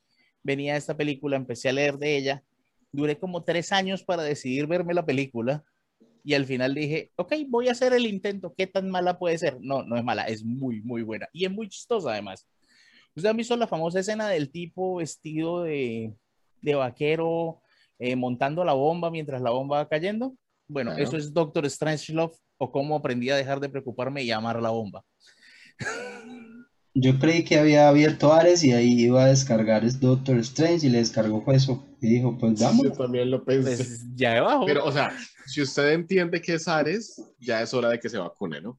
[0.44, 2.44] Venía esta película, empecé a leer de ella.
[2.92, 5.64] Duré como tres años para decidir verme la película
[6.22, 8.54] y al final dije, ok, voy a hacer el intento.
[8.56, 9.58] ¿Qué tan mala puede ser?
[9.60, 12.46] No, no es mala, es muy, muy buena y es muy chistosa además.
[13.16, 16.12] ¿Usted ha visto la famosa escena del tipo vestido de,
[16.62, 17.60] de vaquero
[17.98, 20.36] eh, montando la bomba mientras la bomba va cayendo?
[20.68, 21.04] Bueno, Claro.
[21.04, 25.04] eso es Doctor Strangelove o cómo aprendí a dejar de preocuparme y amar la bomba.
[26.96, 30.90] Yo creí que había abierto Ares y ahí iba a descargar es Doctor Strange y
[30.90, 31.84] le descargó eso.
[32.00, 32.96] Y dijo, pues Yo vamos.
[32.96, 33.76] también lo pensé.
[33.76, 34.64] Pues ya debajo.
[34.64, 35.12] Pero, o sea,
[35.46, 38.78] si usted entiende que es Ares, ya es hora de que se vacune, ¿no?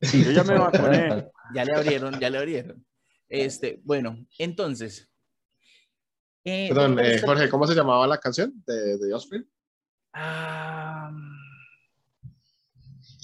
[0.00, 1.26] Sí, Yo ya me vacuné.
[1.54, 2.86] Ya le abrieron, ya le abrieron.
[3.28, 5.10] Este, bueno, entonces.
[6.44, 9.44] eh, Perdón, eh, Jorge, ¿cómo se llamaba la canción de, de Offspring?
[10.12, 11.10] Ah,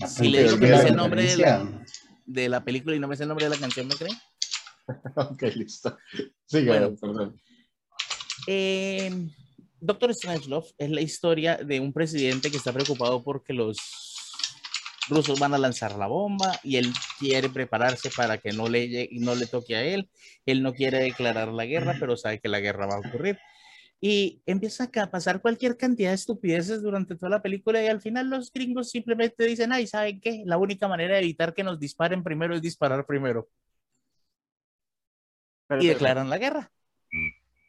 [0.03, 1.85] Ah, Si le pero digo que es el nombre de la-.
[2.25, 4.17] De la película y no me sé el nombre de la canción, ¿me creen?
[5.17, 5.97] ok, listo.
[6.47, 6.95] Sigue, Bueno.
[7.01, 7.41] perdón.
[8.47, 9.11] Eh,
[9.81, 13.77] Doctor Strangelove es la historia de un presidente que está preocupado porque los
[15.09, 19.19] rusos van a lanzar la bomba y él quiere prepararse para que no le, llegue-
[19.21, 20.09] no le toque a él.
[20.47, 23.39] Él no quiere declarar la guerra, pero sabe que la guerra va a ocurrir.
[24.01, 28.29] Y empieza a pasar cualquier cantidad de estupideces durante toda la película y al final
[28.29, 30.43] los gringos simplemente dicen, ay, ¿saben qué?
[30.45, 33.49] La única manera de evitar que nos disparen primero es disparar primero.
[35.67, 36.71] Pero, Y pero, declaran la guerra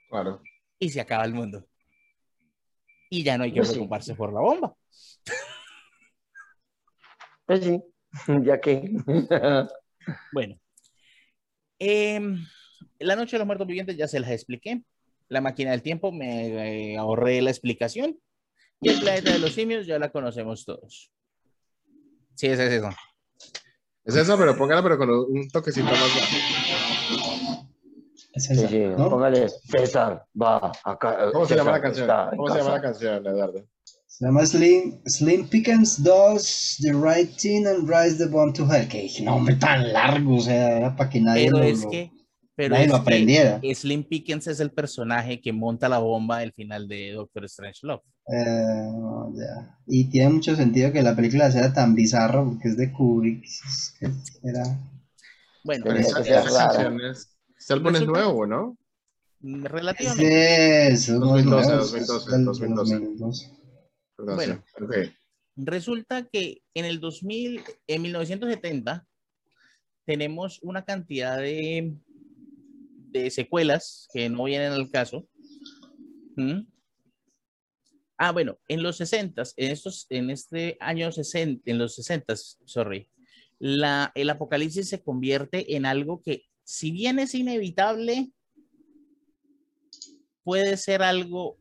[0.10, 0.42] Claro.
[0.78, 1.66] y se acaba el mundo.
[3.10, 3.76] Y ya no hay que Pues sí.
[3.76, 4.76] preocuparse por la bomba.
[7.46, 7.82] Pues sí,
[8.44, 8.92] ya que.
[10.34, 10.60] Bueno,
[11.80, 12.46] em,
[13.00, 14.84] la noche de los muertos vivientes ya se las expliqué.
[15.28, 18.20] La máquina del tiempo me eh, ahorré la explicación.
[18.82, 21.12] Y el planeta de los simios ya la conocemos todos.
[22.36, 22.90] Sí, ese es eso.
[24.04, 27.66] Es esa, pero póngala, pero con un toquecito más bajo.
[28.34, 29.10] Es Sí, esa, sí, ¿no?
[29.10, 31.32] póngale, César, va, acá.
[31.32, 32.10] ¿Cómo se llama la canción?
[32.36, 33.66] ¿Cómo se llama la canción, Eduardo?
[34.08, 38.88] Se llama Slim, Slim Pickens does the right thing and rise the bomb to hell.
[38.88, 41.84] Que dije, no, hombre, tan largo, o sea, era para que nadie Pero lo, es
[41.84, 42.12] lo- que,
[42.56, 43.62] pero nadie lo que aprendiera.
[43.74, 48.02] Slim Pickens es el personaje que monta la bomba al final de Doctor Strange Love.
[48.32, 48.90] Eh.
[49.88, 53.44] Y tiene mucho sentido que la película sea tan bizarra porque es de Kubrick.
[53.44, 54.08] es que
[54.48, 54.64] Era...
[55.64, 56.74] Bueno, esa, que ser esa rara.
[56.74, 57.36] canción es.
[57.58, 58.78] Este álbum es nuevo, ¿no?
[59.42, 60.88] Es relativamente.
[60.88, 62.94] esos 2012, nuevos, 2012, es del 2012.
[62.96, 63.52] 2012.
[64.16, 64.64] Perdón, Bueno.
[64.78, 64.84] sí.
[64.84, 64.94] Ok.
[65.58, 69.08] Resulta que en el 2000, en 1970,
[70.06, 71.96] tenemos una cantidad de,
[73.22, 75.28] de secuelas que no vienen al caso.
[76.36, 76.62] ¿Mm?
[78.18, 79.78] Ah, bueno, en los 60, en
[80.10, 82.36] en este año 60, en los 60,
[82.66, 83.10] sorry,
[83.60, 88.32] la, el apocalipsis se convierte en algo que, si bien es inevitable,
[90.44, 91.58] puede ser algo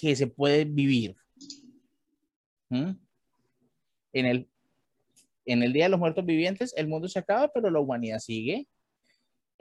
[0.00, 1.16] que se puede vivir.
[2.68, 2.92] ¿Mm?
[4.12, 4.48] En el,
[5.46, 8.68] en el Día de los Muertos Vivientes, el mundo se acaba, pero la humanidad sigue.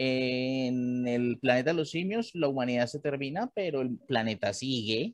[0.02, 5.14] En el planeta de los simios, la humanidad se termina, pero el planeta sigue.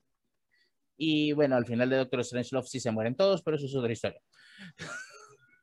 [0.96, 3.92] Y bueno, al final de Doctor Strangelove sí se mueren todos, pero eso es otra
[3.92, 4.22] historia.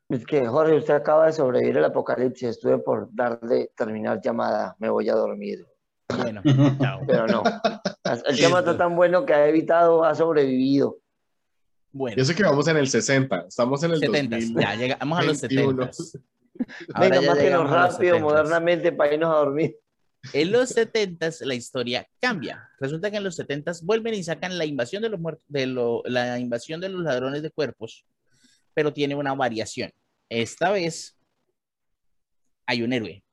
[0.09, 2.49] Es que, Jorge, usted acaba de sobrevivir al apocalipsis.
[2.49, 4.75] Estuve por darle terminar llamada.
[4.81, 5.65] Me voy a dormir.
[6.09, 6.43] Bueno,
[6.81, 7.01] chao.
[7.07, 7.45] Pero no.
[8.27, 10.99] El tema está tan bueno que ha evitado, ha sobrevivido.
[11.93, 14.61] Bueno, Yo sé que vamos en el 60, estamos en el 70, 2000.
[14.61, 15.93] ya llegamos a los 21.
[15.93, 16.27] 70.
[16.95, 18.21] Ahora Venga, mátenos rápido, 70s.
[18.21, 19.77] modernamente, para irnos a dormir.
[20.33, 22.69] En los 70 la historia cambia.
[22.79, 26.03] Resulta que en los 70 vuelven y sacan la invasión de los muertos, de lo-
[26.05, 28.07] la invasión de los ladrones de cuerpos,
[28.75, 29.91] pero tiene una variación.
[30.29, 31.19] Esta vez
[32.67, 33.25] hay un héroe.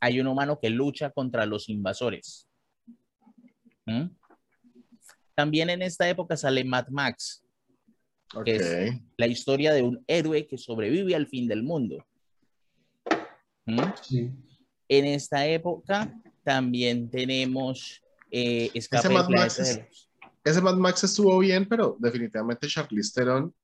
[0.00, 2.48] Hay un humano que lucha contra los invasores.
[3.86, 4.06] ¿Mm?
[5.36, 7.41] También en esta época sale Mad Max,
[8.34, 8.44] Ok.
[8.44, 12.04] que es- la historia de un héroe que sobrevive al fin del mundo.
[13.66, 13.80] ¿Mm?
[14.02, 14.30] Sí.
[14.88, 16.12] En esta época
[16.42, 19.80] también tenemos eh, Escape Ese Mad Max es-
[20.44, 23.54] Ese Mad Max estuvo bien, pero definitivamente Charlize Theron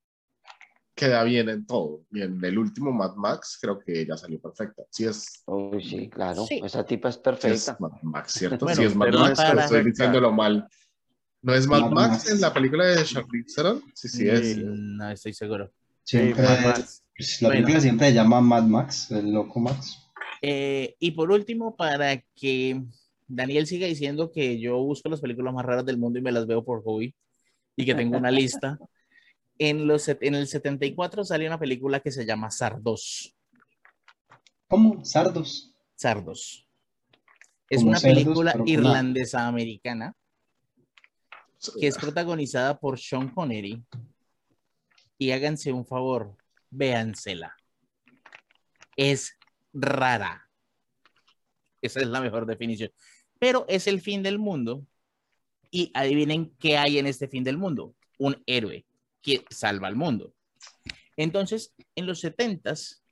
[0.94, 2.02] queda bien en todo.
[2.12, 4.82] Y en el último Mad Max creo que ya salió perfecta.
[4.90, 6.44] Sí es, Uy, sí, claro.
[6.46, 6.60] Sí.
[6.62, 7.76] Esa tipa es sí es perfecta.
[7.80, 8.64] Mad Max, ¿cierto?
[8.66, 10.04] Bueno, sí es Mad pero Max, para- pero estoy perfecta.
[10.04, 10.68] diciéndolo mal.
[11.42, 12.30] ¿No es Mad Mad Max Max.
[12.30, 13.82] en la película de Charlize Theron?
[13.94, 14.56] Sí, sí es.
[14.58, 15.70] No estoy seguro.
[16.02, 17.04] Siempre, Mad Max.
[17.16, 17.60] pues, la Bueno.
[17.62, 19.98] película siempre se llama Mad Max, el loco Max.
[20.42, 22.82] Eh, y por último, para que
[23.26, 26.46] Daniel siga diciendo que yo busco las películas más raras del mundo y me las
[26.46, 27.14] veo por hobby
[27.76, 28.78] y que tengo una lista,
[29.58, 33.34] en, los, en el 74 sale una película que se llama Sardos.
[34.68, 35.04] ¿Cómo?
[35.04, 35.74] Sardos.
[35.94, 36.66] Sardos.
[37.70, 38.72] Es una cerdos, película pero con A.
[38.72, 40.14] irlandesa americana
[41.80, 43.82] que es protagonizada por Sean Connery.
[45.18, 46.36] Y háganse un favor,
[46.70, 47.56] véansela.
[48.96, 49.36] Es
[49.72, 50.48] rara.
[51.82, 52.90] Esa es la mejor definición.
[53.38, 54.86] Pero es el fin del mundo.
[55.70, 57.94] Y adivinen qué hay en este fin del mundo.
[58.18, 58.86] Un héroe
[59.20, 60.34] que salva al mundo.
[61.16, 63.02] Entonces, en los 70s,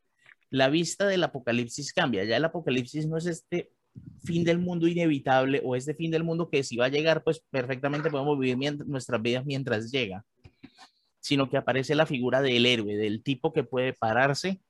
[0.51, 2.25] la vista del apocalipsis cambia.
[2.25, 3.73] Ya el apocalipsis no es este
[4.25, 7.41] fin del mundo inevitable o este fin del mundo que si va a llegar, pues
[7.51, 10.25] perfectamente podemos vivir nuestras vidas mientras llega,
[11.21, 14.61] sino que aparece la figura del héroe, del tipo que puede pararse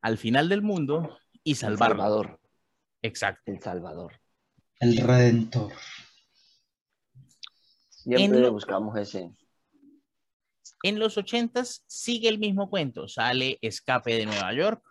[0.00, 1.96] al final del mundo y El salvarlo.
[1.96, 2.40] Salvador.
[3.02, 3.42] Exacto.
[3.52, 4.12] El Salvador.
[4.80, 5.72] El Redentor.
[7.90, 9.30] Siempre En lo- buscamos ese.
[10.82, 13.08] En los ochentas sigue el mismo cuento.
[13.08, 14.82] Sale Escape de Nueva York.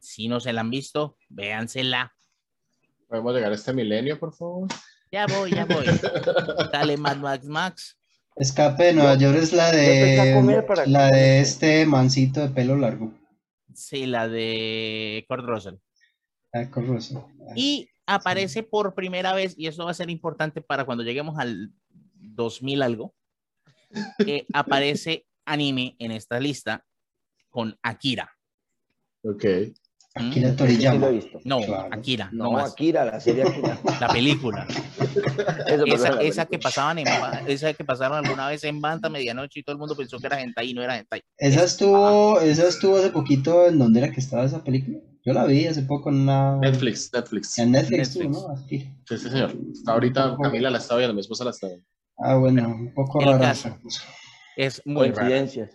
[0.00, 2.14] Si no se la han visto, véansela.
[3.12, 4.68] ¿Podemos llegar a este milenio, por favor?
[5.10, 5.84] Ya voy, ya voy.
[6.72, 7.98] Sale Mad Max Max.
[8.36, 13.12] Escape de Nueva York es la de la de este mancito de pelo largo.
[13.74, 15.74] Sí, la de Kurt Russell.
[16.54, 17.18] Ah, Russell.
[17.54, 21.70] Y aparece por primera vez, y eso va a ser importante para cuando lleguemos al
[22.14, 23.14] 2000 algo,
[24.26, 26.82] eh, aparece anime en esta lista
[27.50, 28.32] con Akira.
[29.22, 29.44] Ok.
[30.14, 30.28] ¿Mm?
[30.28, 31.08] Akira Sí lo he Toriyama.
[31.08, 31.40] visto.
[31.44, 31.88] No, Claro.
[31.90, 32.72] Akira, no, No, más.
[32.72, 33.78] Akira, la serie Akira.
[34.00, 34.66] La película.
[35.66, 37.06] Eso, Esa, perdón, la esa que pasaban en
[37.46, 40.40] esa que pasaron alguna vez en Banta medianoche y todo el mundo pensó que era
[40.40, 41.22] hentai y no era hentai.
[41.38, 44.98] Esa estuvo, esa estuvo hace poquito en donde era que estaba esa película.
[45.24, 47.58] Yo la vi hace poco en una Netflix, Netflix.
[47.58, 48.30] en Netflix, Netflix.
[48.42, 48.48] ¿no?
[48.54, 48.84] Akira.
[49.08, 49.52] Sí, sí, señor.
[49.72, 51.86] Hasta ahorita Camila la está viendo, mi esposa la está viendo.
[52.18, 53.38] Ah, bueno, un poco rara.
[53.38, 53.68] caso.
[53.68, 54.02] esa cosa.
[54.56, 55.14] Es muy raro.
[55.20, 55.70] Coincidencias.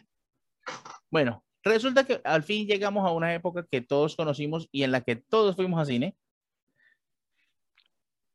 [1.09, 5.01] Bueno, resulta que al fin llegamos a una época que todos conocimos y en la
[5.01, 6.15] que todos fuimos a cine.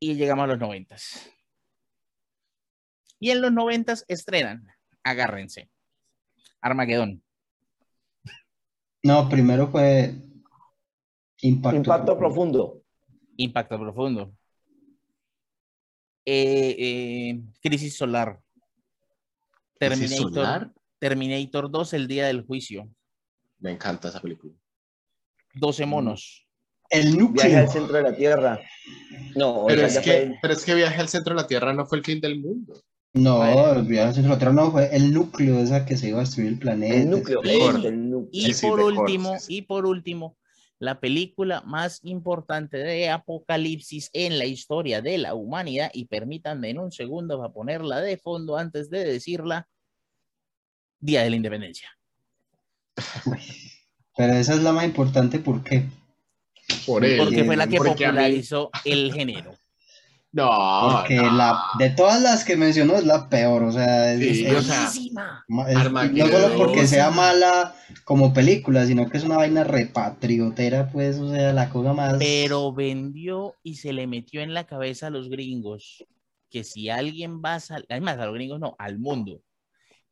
[0.01, 1.31] Y llegamos a los noventas.
[3.21, 4.67] Y en los noventas estrenan,
[5.05, 5.71] agárrense,
[6.61, 7.23] Armagedón.
[9.05, 10.15] No, primero fue
[11.43, 11.77] Impacto.
[11.77, 12.83] Impacto profundo.
[13.37, 14.33] Impacto Profundo.
[16.25, 18.41] Eh, eh, Crisis Solar.
[19.79, 20.73] ¿Crisis Terminator, Solar?
[20.99, 22.89] Terminator 2, El Día del Juicio.
[23.63, 24.53] Me encanta esa película.
[25.55, 26.47] 12 monos.
[26.91, 27.69] El Viaje al núcleo.
[27.73, 28.61] centro de la Tierra.
[29.35, 31.87] No, Pero es, que, fue- pero es que Viaje al Centro de la Tierra no
[31.87, 32.75] fue el fin del mundo.
[33.15, 36.09] No, el viaje al centro de la Tierra no fue el núcleo, esa que se
[36.09, 36.95] iba a destruir el planeta.
[36.97, 37.41] el núcleo.
[37.43, 38.29] El núcleo.
[38.33, 40.37] Y Sí, sí, por último, y por último,
[40.79, 45.91] la película más importante de Apocalipsis en la historia de la humanidad.
[45.95, 49.69] Y permítanme en un segundo para ponerla de fondo antes de decirla.
[50.99, 51.91] Día de la Independencia.
[54.17, 55.85] Pero esa es la más importante, ¿por qué?
[56.87, 57.19] Por él.
[57.19, 59.55] Porque fue la que mí- popularizó el género.
[60.35, 60.49] No,
[61.01, 61.31] Porque no.
[61.33, 64.63] la, de todas las que mencionó es la peor, o sea, es, Sí, es- o
[64.63, 65.45] sea, Buenísima.
[65.47, 66.31] ma- es- Armageddon.
[66.31, 71.31] no solo porque sea mala como película, sino que es una vaina repatriotera, pues, o
[71.31, 72.15] sea, la cosa más...
[72.19, 76.03] Pero vendió y se le metió en la cabeza a los gringos
[76.49, 79.43] que si alguien va a salvar, además a los gringos no, al mundo,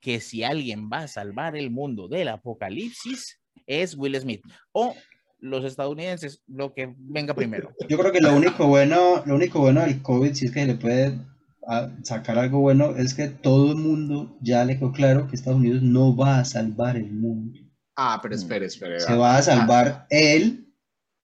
[0.00, 4.94] que si alguien va a salvar el mundo del apocalipsis es Will Smith o
[5.38, 7.72] los estadounidenses, lo que venga primero.
[7.88, 10.66] Yo creo que lo único bueno, lo único bueno del COVID, si es que se
[10.66, 11.18] le puede
[11.66, 15.58] ah, sacar algo bueno, es que todo el mundo ya le quedó claro que Estados
[15.58, 17.58] Unidos no va a salvar el mundo.
[17.96, 19.00] Ah, pero espere, espere.
[19.00, 20.74] Se va a salvar él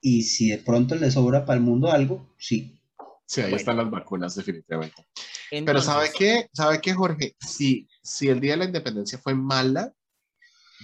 [0.00, 2.80] y si de pronto le sobra para el mundo algo, sí.
[3.26, 3.56] Sí, ahí Bueno.
[3.56, 5.04] están las vacunas, definitivamente.
[5.50, 6.48] Pero ¿sabe qué?
[6.52, 7.34] ¿Sabe qué, Jorge?
[7.40, 9.92] Si, si el Día de la Independencia fue mala,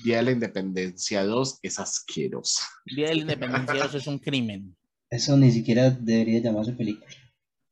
[0.02, 2.64] Día de la Independencia 2 es asquerosa.
[2.84, 4.76] Día de la Independencia 2 es un crimen.
[5.08, 7.14] Eso ni siquiera debería llamarse película.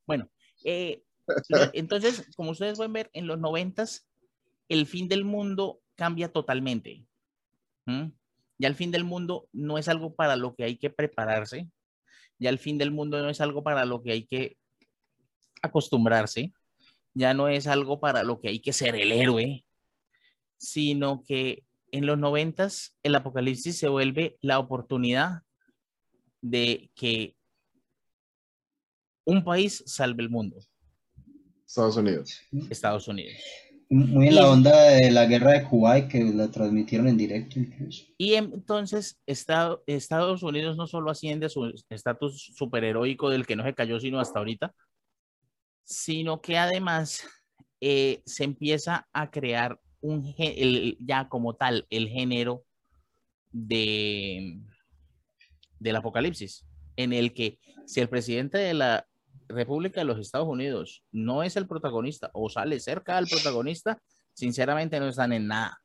[0.06, 0.30] Bueno,
[0.64, 1.02] eh,
[1.72, 4.06] entonces, como ustedes pueden ver, en los noventas,
[4.68, 7.04] el fin del mundo cambia totalmente.
[7.86, 8.08] ¿Mm?
[8.58, 11.68] Ya el fin del mundo no es algo para lo que hay que prepararse.
[12.38, 14.58] Ya el fin del mundo no es algo para lo que hay que
[15.60, 16.52] acostumbrarse.
[17.14, 19.64] Ya no es algo para lo que hay que ser el héroe,
[20.58, 25.42] sino que en los noventas el apocalipsis se vuelve la oportunidad
[26.40, 27.36] de que
[29.24, 30.56] un país salve el mundo,
[31.66, 32.40] Estados Unidos.
[32.70, 33.36] Estados Unidos.
[33.88, 37.58] Muy en Y- la onda de la guerra de Kuwait, que la transmitieron en directo
[37.58, 38.04] incluso.
[38.18, 43.64] Y entonces Estado- Estados Unidos no solo asciende a su estatus superheroico del que no
[43.64, 44.74] se cayó sino hasta ahorita,
[45.90, 47.26] sino que además
[47.80, 52.64] eh, se empieza a crear un el- ya como tal el género
[53.50, 54.60] de
[55.80, 56.64] del apocalipsis,
[56.96, 59.06] en el que si el presidente de la
[59.48, 64.00] República de los Estados Unidos no es el protagonista o sale cerca del protagonista,
[64.32, 65.78] sinceramente no están en nada.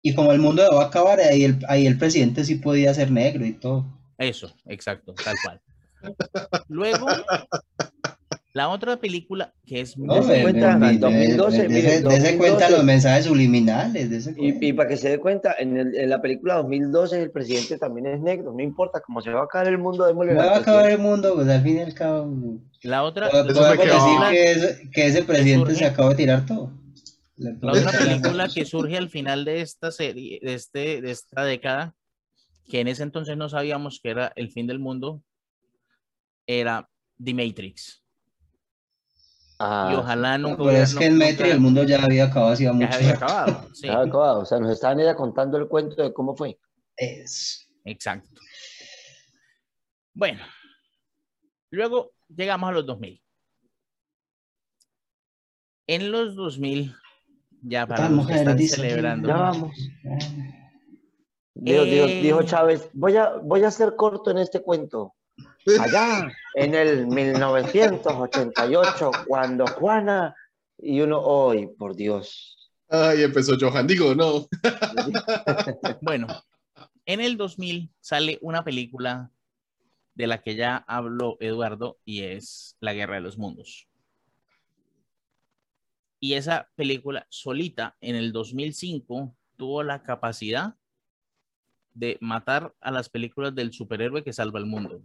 [0.00, 3.10] Y como el mundo va a acabar, ahí el, ahí el presidente sí podía ser
[3.10, 3.84] negro y todo.
[4.16, 5.60] Eso, exacto, tal cual.
[6.68, 7.08] Luego,
[8.54, 11.68] la otra película que es No, muy Dese de- cuenta, de- en de- 2012, de-
[11.68, 12.70] mire, dese- dese cuenta 2012.
[12.70, 14.24] los mensajes subliminales.
[14.24, 14.40] cuenta.
[14.42, 17.78] Y, y para que se dé cuenta, en, el- en la película 2012 el presidente
[17.78, 18.52] también es negro.
[18.56, 20.98] No importa, como se va a acabar el mundo, démosle No va a acabar el
[20.98, 22.58] mundo, pues al fin y al cabo.
[22.82, 26.72] la otra, Podemos decir que, ese- que ese presidente se acaba de tirar todo.
[27.36, 31.10] La podemos otra la película que surge al final de esta serie, de, este, de
[31.12, 31.94] esta década,
[32.68, 35.22] que en ese entonces no sabíamos que era el fin del mundo,
[36.46, 36.88] era
[37.22, 38.02] The Matrix.
[39.60, 42.02] Ah, y ojalá nunca Pero hubiera- es que no- en nunca- Metri el mundo ya
[42.04, 42.88] había acabado hacía ya mucho.
[42.92, 43.68] se había acabado.
[43.74, 44.40] sí, ya acabado.
[44.40, 46.58] O sea, nos estaban ya contando el cuento de cómo fue.
[46.96, 48.40] Es- exacto.
[50.14, 50.40] Bueno,
[51.70, 53.20] luego llegamos a los 2000.
[55.86, 56.94] En los 2000,
[57.62, 59.28] ya para Tal los que están dice celebrando.
[59.28, 59.76] Ya vamos.
[60.04, 60.18] Eh,
[61.54, 62.20] Dijo, dijo- Eh.
[62.22, 65.14] dijo Chávez, voy a, voy a ser corto en este cuento.
[65.80, 70.34] Allá, en el 1988, cuando Juana
[70.78, 72.58] y uno, hoy, por Dios.
[72.88, 73.86] Ay, empezó Johan.
[73.86, 74.46] Digo, no.
[76.00, 76.26] Bueno,
[77.04, 79.30] en el 2000 sale una película
[80.14, 83.86] de la que ya habló Eduardo y es La Guerra de los Mundos.
[86.20, 90.74] Y esa película solita en el 2005 tuvo la capacidad
[91.94, 95.02] de matar a las películas del superhéroe que salva el mundo.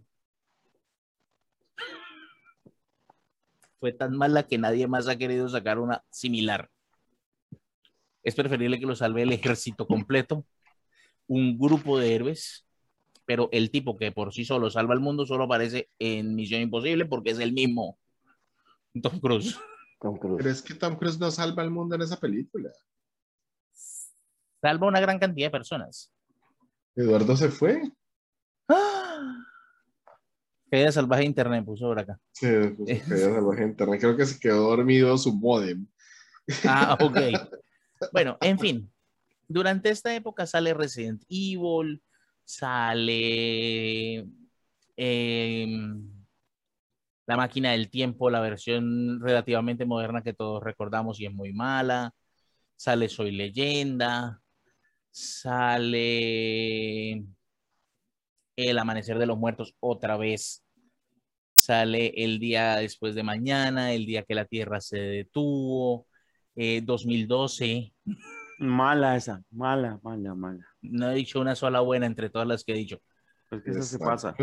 [3.84, 6.70] Fue tan mala que nadie más ha querido sacar una similar.
[8.24, 10.46] Es preferible que lo salve el ejército completo,
[11.28, 12.66] un grupo de héroes,
[13.26, 17.06] pero el tipo que por sí solo salva el mundo solo aparece en Misión Imposible
[17.06, 18.00] porque es el mismo
[19.02, 19.60] Tom Cruise.
[20.00, 20.38] Tom Cruise.
[20.38, 22.72] Pero es que Tom Cruise no salva el mundo en esa película.
[24.62, 26.10] Salva una gran cantidad de personas.
[26.96, 27.82] Eduardo se fue.
[30.74, 32.20] Caída salvaje de internet puso por acá.
[32.32, 34.00] Sí, quedó salvaje internet.
[34.00, 35.86] Creo que se quedó dormido su modem.
[36.66, 37.16] Ah, ok.
[38.12, 38.92] Bueno, en fin.
[39.48, 42.02] Durante esta época sale Resident Evil,
[42.44, 44.26] sale
[44.98, 46.12] em,
[47.28, 52.16] La máquina del tiempo, la versión relativamente moderna que todos recordamos y es muy mala.
[52.76, 54.42] Sale Soy leyenda.
[55.12, 55.92] Sale
[58.56, 60.63] El amanecer de los muertos otra vez.
[61.64, 66.08] Sale el día después de mañana, el día que la Tierra se detuvo
[66.58, 67.94] eh, 2012.
[68.60, 70.68] Mala esa, mala, mala, mala.
[70.82, 73.02] No he dicho una sola buena entre todas las que he dicho.
[73.50, 74.36] Pues que eso se pasa.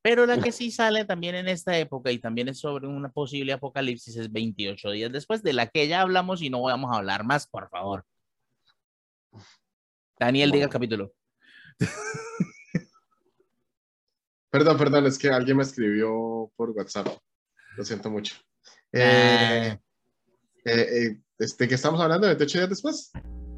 [0.00, 3.52] Pero la que sí sale también en esta época y también es sobre una posible
[3.52, 7.24] apocalipsis es 28 días después, de la que ya hablamos y no vamos a hablar
[7.24, 8.06] más, por favor.
[10.18, 11.12] Daniel, diga el capítulo.
[14.50, 17.06] Perdón, perdón, es que alguien me escribió por WhatsApp.
[17.76, 18.34] Lo siento mucho.
[18.92, 19.78] Eh,
[20.64, 22.26] eh, eh, este, ¿Qué estamos hablando?
[22.26, 23.12] ¿28 días después?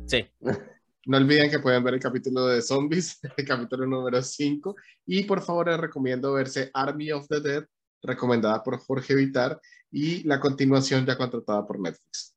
[0.06, 0.26] sí,
[1.04, 4.76] No olviden que pueden ver el capítulo de Zombies, el capítulo número 5.
[5.06, 7.64] Y por favor, les recomiendo verse Army of the Dead,
[8.02, 12.36] recomendada por Jorge Vitar, y la continuación ya contratada por Netflix.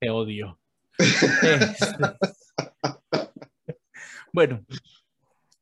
[0.00, 0.58] te odio.
[1.00, 2.16] Este,
[4.32, 4.64] bueno,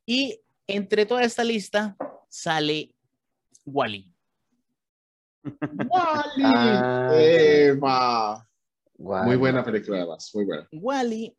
[0.06, 1.96] y entre toda esta lista
[2.28, 2.94] sale
[3.64, 4.12] Wally.
[5.90, 6.42] ¡Wally!
[6.44, 8.48] Ah, ¡Eva!
[8.98, 9.26] Guay.
[9.26, 10.68] Muy buena película, además, muy buena.
[10.72, 11.36] Wally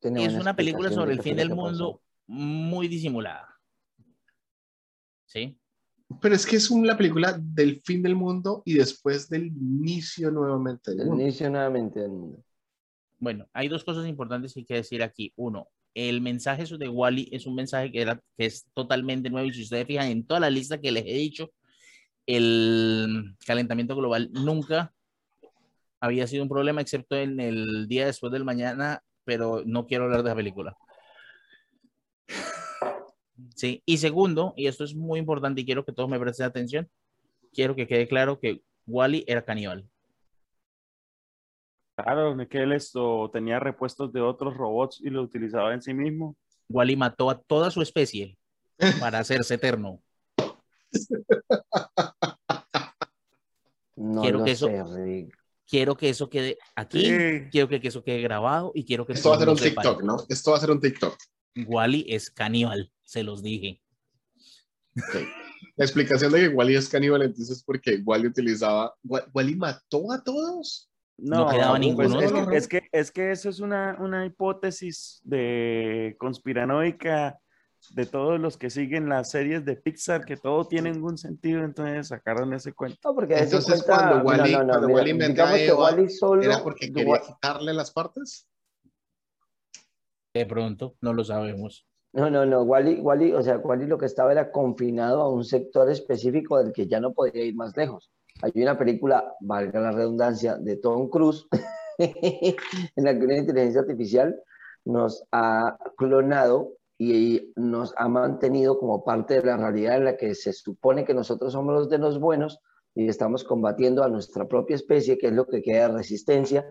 [0.00, 3.48] Tiene es una película sobre el fin del mundo muy disimulada.
[5.26, 5.58] ¿Sí?
[6.20, 10.90] Pero es que es una película del fin del mundo y después del inicio nuevamente
[10.92, 11.22] del El mundo.
[11.22, 12.44] inicio nuevamente del mundo.
[13.18, 15.32] Bueno, hay dos cosas importantes que hay que decir aquí.
[15.36, 19.86] Uno, el mensaje de Wally es un mensaje que, es totalmente nuevo y si ustedes
[19.86, 21.50] fijan en toda la lista que les he dicho,
[22.26, 24.92] el calentamiento global nunca
[26.00, 30.22] había sido un problema excepto en el día después del mañana, pero no quiero hablar
[30.22, 30.76] de la película.
[33.54, 36.88] Sí, y segundo, y esto es muy importante y quiero que todos me presten atención,
[37.52, 39.88] quiero que quede claro que Wally era caníbal.
[42.04, 46.36] Claro, que él esto tenía repuestos de otros robots y lo utilizaba en sí mismo.
[46.68, 48.36] Wally mató a toda su especie
[49.00, 50.00] para hacerse eterno.
[53.96, 55.28] No Quiero lo que eso- sé.
[55.68, 57.48] Quiero que eso quede aquí, Sí.
[57.52, 59.56] quiero que, eso quede grabado y quiero que Esto va a ser un.
[59.56, 60.16] TikTok, ¿no?
[60.28, 61.16] Esto va a ser un TikTok.
[61.66, 63.80] Wally es caníbal, se los dije.
[65.76, 68.96] La explicación de que Wally es caníbal entonces es porque Wally utilizaba...
[69.04, 70.89] Wa- ¿Wally mató a todos?
[71.22, 72.20] No quedaba pues, ninguno.
[72.20, 77.38] es, que, es, que, es que eso es una, una hipótesis de conspiranoica
[77.94, 82.08] de todos los que siguen las series de Pixar, que todo tiene un sentido, entonces
[82.08, 82.98] sacaron ese cuento.
[83.04, 85.58] No, porque Entonces, cuenta- cuando Wally- no, no, no, cuando mira, Wally inventó a digamos
[85.60, 88.46] que Eva, Wally solo, ¿Era porque quería quitarle las partes?
[90.34, 91.86] De pronto, no lo sabemos.
[92.12, 95.44] No, no, no, Wally, Wally, o sea, Wally lo que estaba era confinado a un
[95.44, 98.10] sector específico del que ya no podía ir más lejos.
[98.42, 101.46] Hay una película, valga la redundancia, de Tom Cruise,
[101.98, 104.40] en la que una inteligencia artificial
[104.84, 110.34] nos ha clonado y nos ha mantenido como parte de la realidad en la que
[110.34, 112.60] se supone que nosotros somos los de los buenos
[112.94, 116.66] y estamos combatiendo a nuestra propia especie, que es lo que queda de resistencia,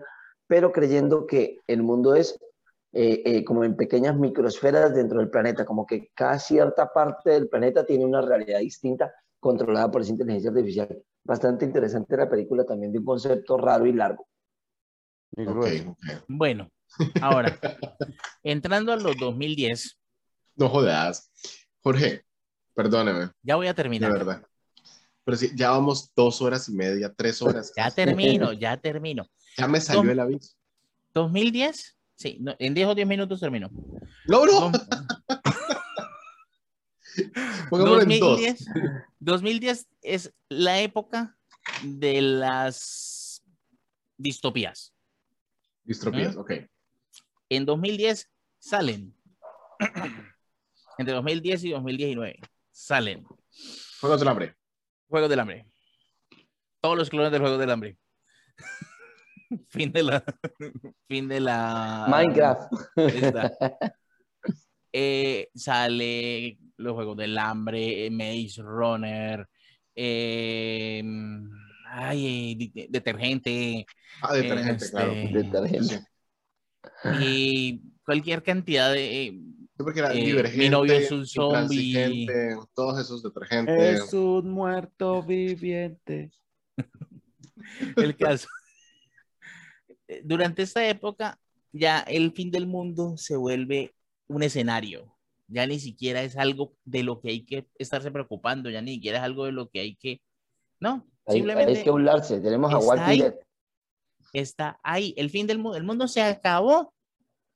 [0.46, 2.38] pero creyendo que el mundo es
[2.92, 7.48] eh, eh, como en pequeñas microesferas dentro del planeta, como que cada cierta parte del
[7.48, 11.02] planeta tiene una realidad distinta controlada por esa inteligencia artificial.
[11.24, 14.26] Bastante interesante la película también de un concepto raro y largo.
[16.28, 16.70] Bueno,
[17.20, 17.58] ahora,
[18.42, 19.98] entrando a los 2010,
[20.56, 21.30] No jodas.
[21.82, 22.24] Jorge,
[22.74, 24.12] perdóneme, ya voy a de terminar.
[24.12, 24.42] verdad.
[25.24, 27.72] Pero sí, ya vamos dos horas y media, tres horas.
[27.76, 29.24] Ya termino, ya termino.
[29.56, 30.54] Ya me salió Tom- el aviso.
[31.14, 33.68] 2010, sí, no, en 10 o 10 minutos termino.
[34.26, 34.72] No, no,
[37.24, 38.40] Dos- pongámoslo en dos.
[38.40, 38.66] 2010,
[39.20, 41.36] 2010 es la época
[41.82, 43.42] de las
[44.16, 44.94] distopías.
[45.84, 46.40] Distropías, ¿Mm?
[46.40, 46.52] ok.
[47.48, 49.14] En 2010 salen.
[50.98, 52.40] Entre 2010 y 2019
[52.70, 53.24] salen
[54.00, 54.54] Juegos del hambre.
[55.08, 55.66] Juegos del Hambre.
[56.80, 57.98] Todos los clones del Juego del Hambre.
[59.68, 60.24] fin de la.
[61.08, 62.06] fin de la.
[62.08, 62.72] Minecraft.
[62.96, 63.52] Esta.
[64.92, 69.46] Eh, sale los Juegos del Hambre, eh, Maze Runner,
[69.94, 71.02] eh,
[71.90, 73.86] ay, de- detergente
[74.22, 75.14] Ah, detergente, Este, claro.
[75.32, 76.04] Detergente.
[77.14, 79.26] Y cualquier cantidad de.
[79.26, 82.26] eh, Sí, porque era Eh, divergente, mi novio es un zombie.
[82.74, 84.02] Todos esos detergentes.
[84.02, 86.30] Es un muerto viviente.
[87.96, 88.46] el caso.
[90.24, 91.38] Durante esta época,
[91.72, 93.94] ya el fin del mundo se vuelve
[94.26, 95.16] un escenario.
[95.52, 99.18] Ya ni siquiera es algo de lo que hay que estarse preocupando, ya ni siquiera
[99.18, 100.22] es algo de lo que hay que.
[100.78, 102.40] No, Hay, simplemente hay que burlarse.
[102.40, 103.20] Tenemos a está Walking ahí.
[103.20, 103.34] Dead.
[104.32, 105.14] está ahí.
[105.16, 106.94] El fin del mundo, el mundo se acabó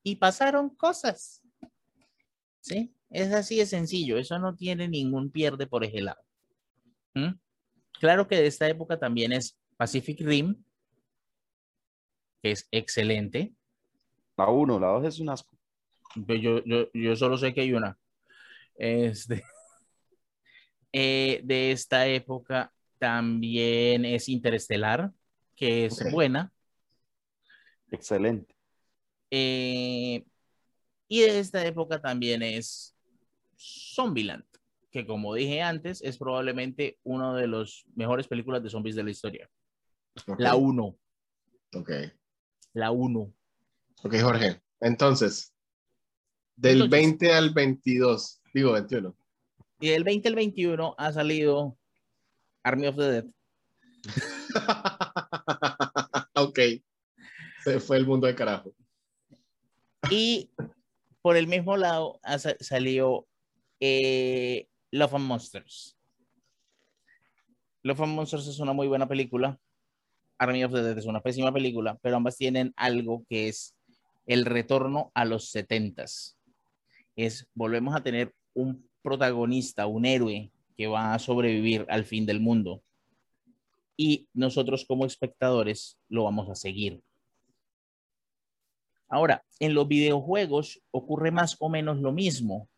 [0.02, 1.40] y pasaron cosas.
[2.60, 2.92] ¿Sí?
[3.10, 4.18] Es así de sencillo.
[4.18, 6.20] Eso no tiene ningún pierde por ese lado.
[7.14, 7.34] ¿Mm?
[8.00, 10.64] Claro que de esta época también es Pacific Rim,
[12.42, 13.54] que es excelente.
[14.36, 15.56] La 1, la 2 es un asco.
[16.16, 17.98] Yo, yo, yo solo sé que hay una.
[18.76, 19.42] Este,
[20.92, 25.12] eh, de esta época también es Interestelar,
[25.56, 26.52] que es buena.
[27.90, 28.54] Excelente.
[29.30, 30.24] Eh,
[31.08, 32.96] y de esta época también es
[33.58, 34.44] Zombieland,
[34.90, 39.10] que como dije antes, es probablemente una de las mejores películas de zombies de la
[39.10, 39.50] historia.
[40.38, 40.96] La 1,
[41.74, 41.90] Ok,
[42.72, 43.32] la 1.
[44.04, 44.60] ok, Jorge.
[44.80, 45.53] Entonces,
[46.56, 49.14] del Entonces- 20 al 22, digo 21.
[49.80, 51.76] Y del 20 al 21 ha salido
[52.62, 53.24] Army of the Dead.
[56.34, 56.58] ok.
[57.64, 58.74] Se fue el mundo de carajo.
[60.10, 60.50] Y
[61.22, 62.20] por el mismo lado
[62.60, 63.26] salió
[63.80, 65.96] eh, Love and Monsters.
[67.82, 69.58] Love and Monsters es una muy buena película.
[70.38, 73.76] Army of the Dead es una pésima película, pero ambas tienen algo que es
[74.26, 76.36] el retorno a los setentas.
[77.16, 82.40] Es, volvemos a tener un protagonista, un héroe que va a sobrevivir al fin del
[82.40, 82.82] mundo.
[83.96, 87.00] Y nosotros como espectadores lo vamos a seguir.
[89.08, 92.68] Ahora, en los videojuegos ocurre más o menos lo mismo.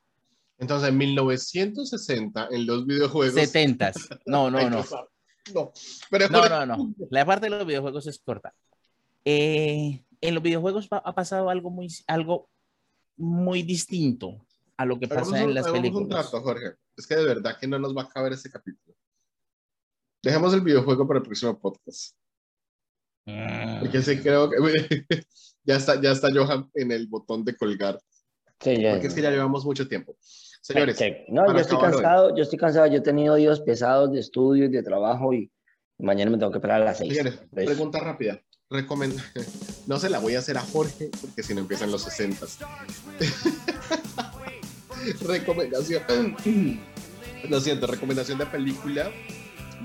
[0.59, 3.35] Entonces, en 1960, en los videojuegos.
[3.35, 3.93] 70
[4.27, 4.85] No, no, no.
[5.55, 5.71] No,
[6.11, 6.95] pero No, no, no.
[7.09, 8.53] La parte de los videojuegos es corta.
[9.25, 12.49] Eh, en los videojuegos ha pasado algo muy, algo
[13.17, 14.45] muy distinto
[14.77, 16.31] a lo que Hagamos pasa en un, las hagamos un películas.
[16.31, 16.75] trato, Jorge.
[16.97, 18.97] Es que de verdad que no nos va a caber ese capítulo.
[20.23, 22.17] Dejemos el videojuego para el próximo podcast.
[23.27, 23.81] Mm.
[23.81, 24.57] Porque sí creo que
[25.65, 27.99] ya está, ya está Johan en el botón de colgar.
[28.61, 30.17] Sí, ya- Porque es que ya llevamos mucho tiempo.
[30.21, 31.29] Señores, Check.
[31.29, 32.03] No, para yo estoy acabar hoy.
[32.03, 35.51] cansado, yo estoy cansado, yo he tenido días pesados de estudio y de trabajo y
[35.99, 37.15] mañana me tengo que esperar a las seis.
[37.15, 38.43] señores, pregunta rápida.
[38.71, 39.21] Recomend...
[39.87, 42.45] No se la voy a hacer a Jorge porque si no empiezan los 60.
[45.23, 46.37] recomendación.
[47.49, 49.13] Lo siento, recomendación de película,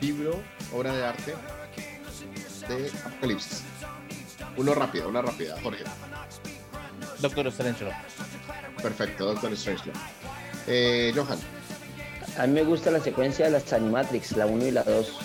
[0.02, 0.42] libro,
[0.74, 1.36] obra de arte
[2.68, 3.62] de Apocalipsis.
[4.58, 5.84] Uno rápido, una rápida, Jorge.
[7.20, 7.86] Doctor Strange.
[8.82, 9.92] Perfecto, Doctor Strange.
[10.66, 11.38] Eh, Johan,
[12.38, 15.20] A mí me gusta la secuencia de las Animatrix, la 1 y la 2,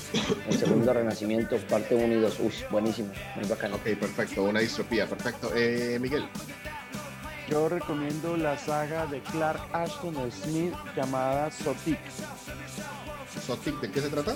[0.49, 2.41] el segundo renacimiento, parte 1 y 2.
[2.41, 3.76] Uy, buenísimo, muy bacano.
[3.76, 5.51] ok, perfecto, una distropía, perfecto.
[5.55, 6.28] Eh, Miguel,
[7.49, 11.99] Yo recomiendo la saga de Clark Ashton Smith llamada Sotik.
[13.47, 14.35] Sotic, ¿de qué se trata?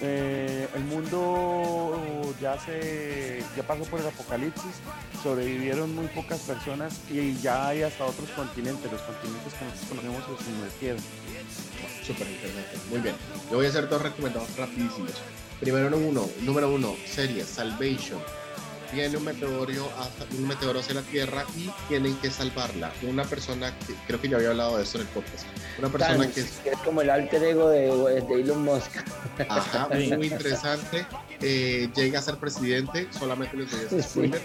[0.00, 4.72] Eh, el mundo ya se ya pasó por el apocalipsis,
[5.22, 10.38] sobrevivieron muy pocas personas y ya hay hasta otros continentes, los continentes que nosotros conocemos
[10.38, 11.02] se sumergieron.
[12.04, 12.78] Súper interesante.
[12.90, 13.14] Muy bien.
[13.50, 15.12] Yo voy a hacer dos recomendados rapidísimos.
[15.60, 18.20] Primero uno, número uno, serie Salvation.
[18.94, 19.90] Viene un meteoro,
[20.38, 22.92] un meteoro hacia la Tierra y tienen que salvarla.
[23.02, 25.46] Una persona que creo que ya había hablado de esto en el podcast.
[25.78, 27.80] Una persona Thanos, que es que es como el alter ego de,
[28.22, 28.90] de Elon Musk.
[29.48, 31.06] Ajá, muy interesante.
[31.40, 34.08] Eh, llega a ser presidente, solamente les doy Sí.
[34.08, 34.40] spoiler,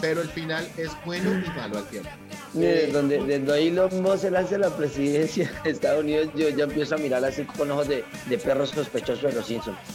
[0.00, 2.10] pero el final es bueno y malo al tiempo.
[2.54, 6.64] Mire, donde, donde Elon Musk se lanza a la presidencia de Estados Unidos, yo ya
[6.64, 9.78] empiezo a mirar así con ojos de, de perro sospechoso de los Simpsons.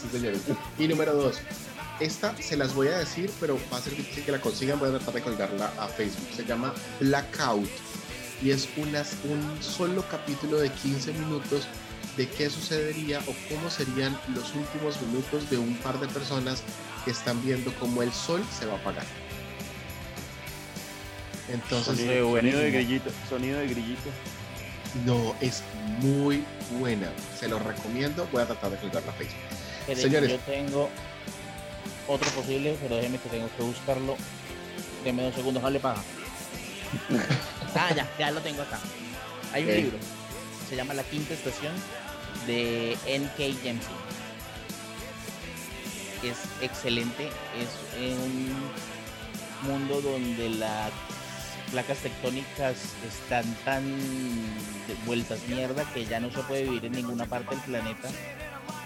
[0.00, 0.40] Sí, señores.
[0.78, 1.36] Y número dos,
[2.00, 4.78] esta se las voy a decir, pero va a ser difícil que la consigan.
[4.78, 6.28] Voy a tratar de colgarla a Facebook.
[6.34, 7.68] Se llama Blackout
[8.42, 11.66] y es unas, un solo capítulo de 15 minutos
[12.16, 16.62] de qué sucedería o cómo serían los últimos minutos de un par de personas
[17.04, 19.06] que están viendo cómo el sol se va a apagar.
[21.48, 24.10] Entonces, Sonido, sonido de grillito, sonido de grillito.
[25.04, 25.62] No, es
[26.00, 26.44] muy
[26.78, 27.12] buena.
[27.38, 28.26] Se lo recomiendo.
[28.32, 30.00] Voy a tratar de colgarla a Facebook.
[30.00, 30.30] Señores.
[30.30, 30.88] Yo tengo
[32.10, 34.16] otro posible, pero déjeme que tengo que buscarlo.
[35.04, 36.02] Deme dos segundos, dale paja.
[37.74, 38.78] ah, ya, ya lo tengo acá.
[39.52, 39.98] Hay un libro.
[40.68, 41.72] Se llama La Quinta Estación
[42.46, 43.36] de N.K.
[43.62, 44.00] Jemisin.
[46.22, 47.28] Es excelente.
[47.58, 48.52] Es un
[49.62, 50.90] mundo donde las
[51.70, 53.84] placas tectónicas están tan
[54.86, 58.08] de- vueltas mierda que ya no se puede vivir en ninguna parte del planeta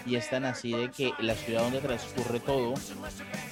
[0.05, 2.73] y es tan así de que la ciudad donde transcurre todo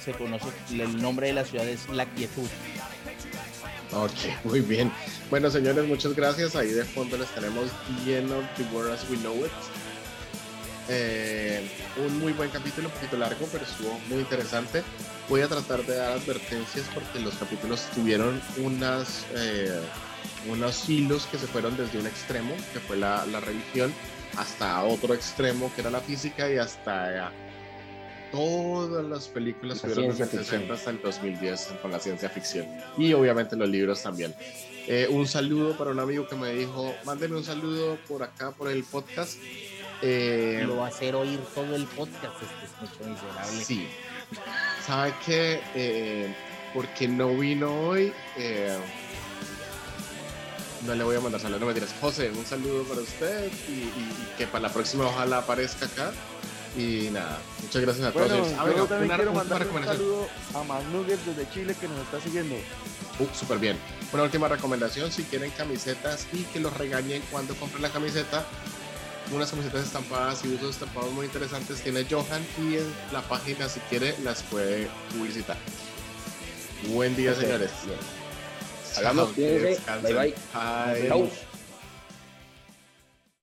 [0.02, 2.48] se conoce, el nombre de la ciudad es La Quietud.
[3.92, 4.92] Ok, muy bien.
[5.30, 6.56] Bueno, señores, muchas gracias.
[6.56, 7.66] Ahí de fondo les tenemos
[8.04, 9.52] lleno The World as We Know It.
[10.88, 11.66] Eh,
[12.04, 14.82] un muy buen capítulo, un poquito largo, pero estuvo muy interesante.
[15.28, 19.80] Voy a tratar de dar advertencias porque los capítulos tuvieron unas, eh,
[20.48, 23.94] unos hilos que se fueron desde un extremo, que fue la, la religión,
[24.36, 27.30] hasta otro extremo, que era la física, y hasta eh,
[28.32, 30.60] todas las películas La fueron desde ciencia el ficción.
[30.60, 32.66] 60 hasta el 2010 con la ciencia ficción.
[32.98, 34.34] Y obviamente los libros también.
[34.86, 38.70] Eh, un saludo para un amigo que me dijo, mándenme un saludo por acá, por
[38.70, 39.38] el podcast.
[40.02, 43.64] Eh, Lo va a hacer oír todo el podcast, este es mucho miserable.
[43.64, 43.88] Sí.
[44.84, 45.60] ¿Sabe qué?
[45.74, 46.34] Eh,
[46.74, 48.76] porque no vino hoy, eh,
[50.86, 51.94] no le voy a mandar saludos, no me dirás.
[52.00, 56.12] José, un saludo para usted y, y- y que para la próxima ojalá aparezca acá.
[56.76, 58.28] Y nada, muchas gracias a todos.
[58.30, 58.46] Bueno.
[58.58, 61.86] Ah, yo venga, también una, quiero última mandar un saludo a Magnuggets desde Chile que
[61.86, 62.56] nos está siguiendo.
[63.20, 63.78] Uh, súper bien.
[64.12, 68.44] Una última recomendación, si quieren camisetas y que los regañen cuando compren la camiseta,
[69.32, 73.78] unas camisetas estampadas y usos estampados muy interesantes tiene Johan y en la página si
[73.88, 75.56] quiere las puede publicitar.
[76.88, 77.70] Buen día, señores.
[79.34, 79.66] Cuídense.
[79.76, 80.16] descansen.
[80.16, 81.08] Bye, bye.
[81.08, 81.43] Bye.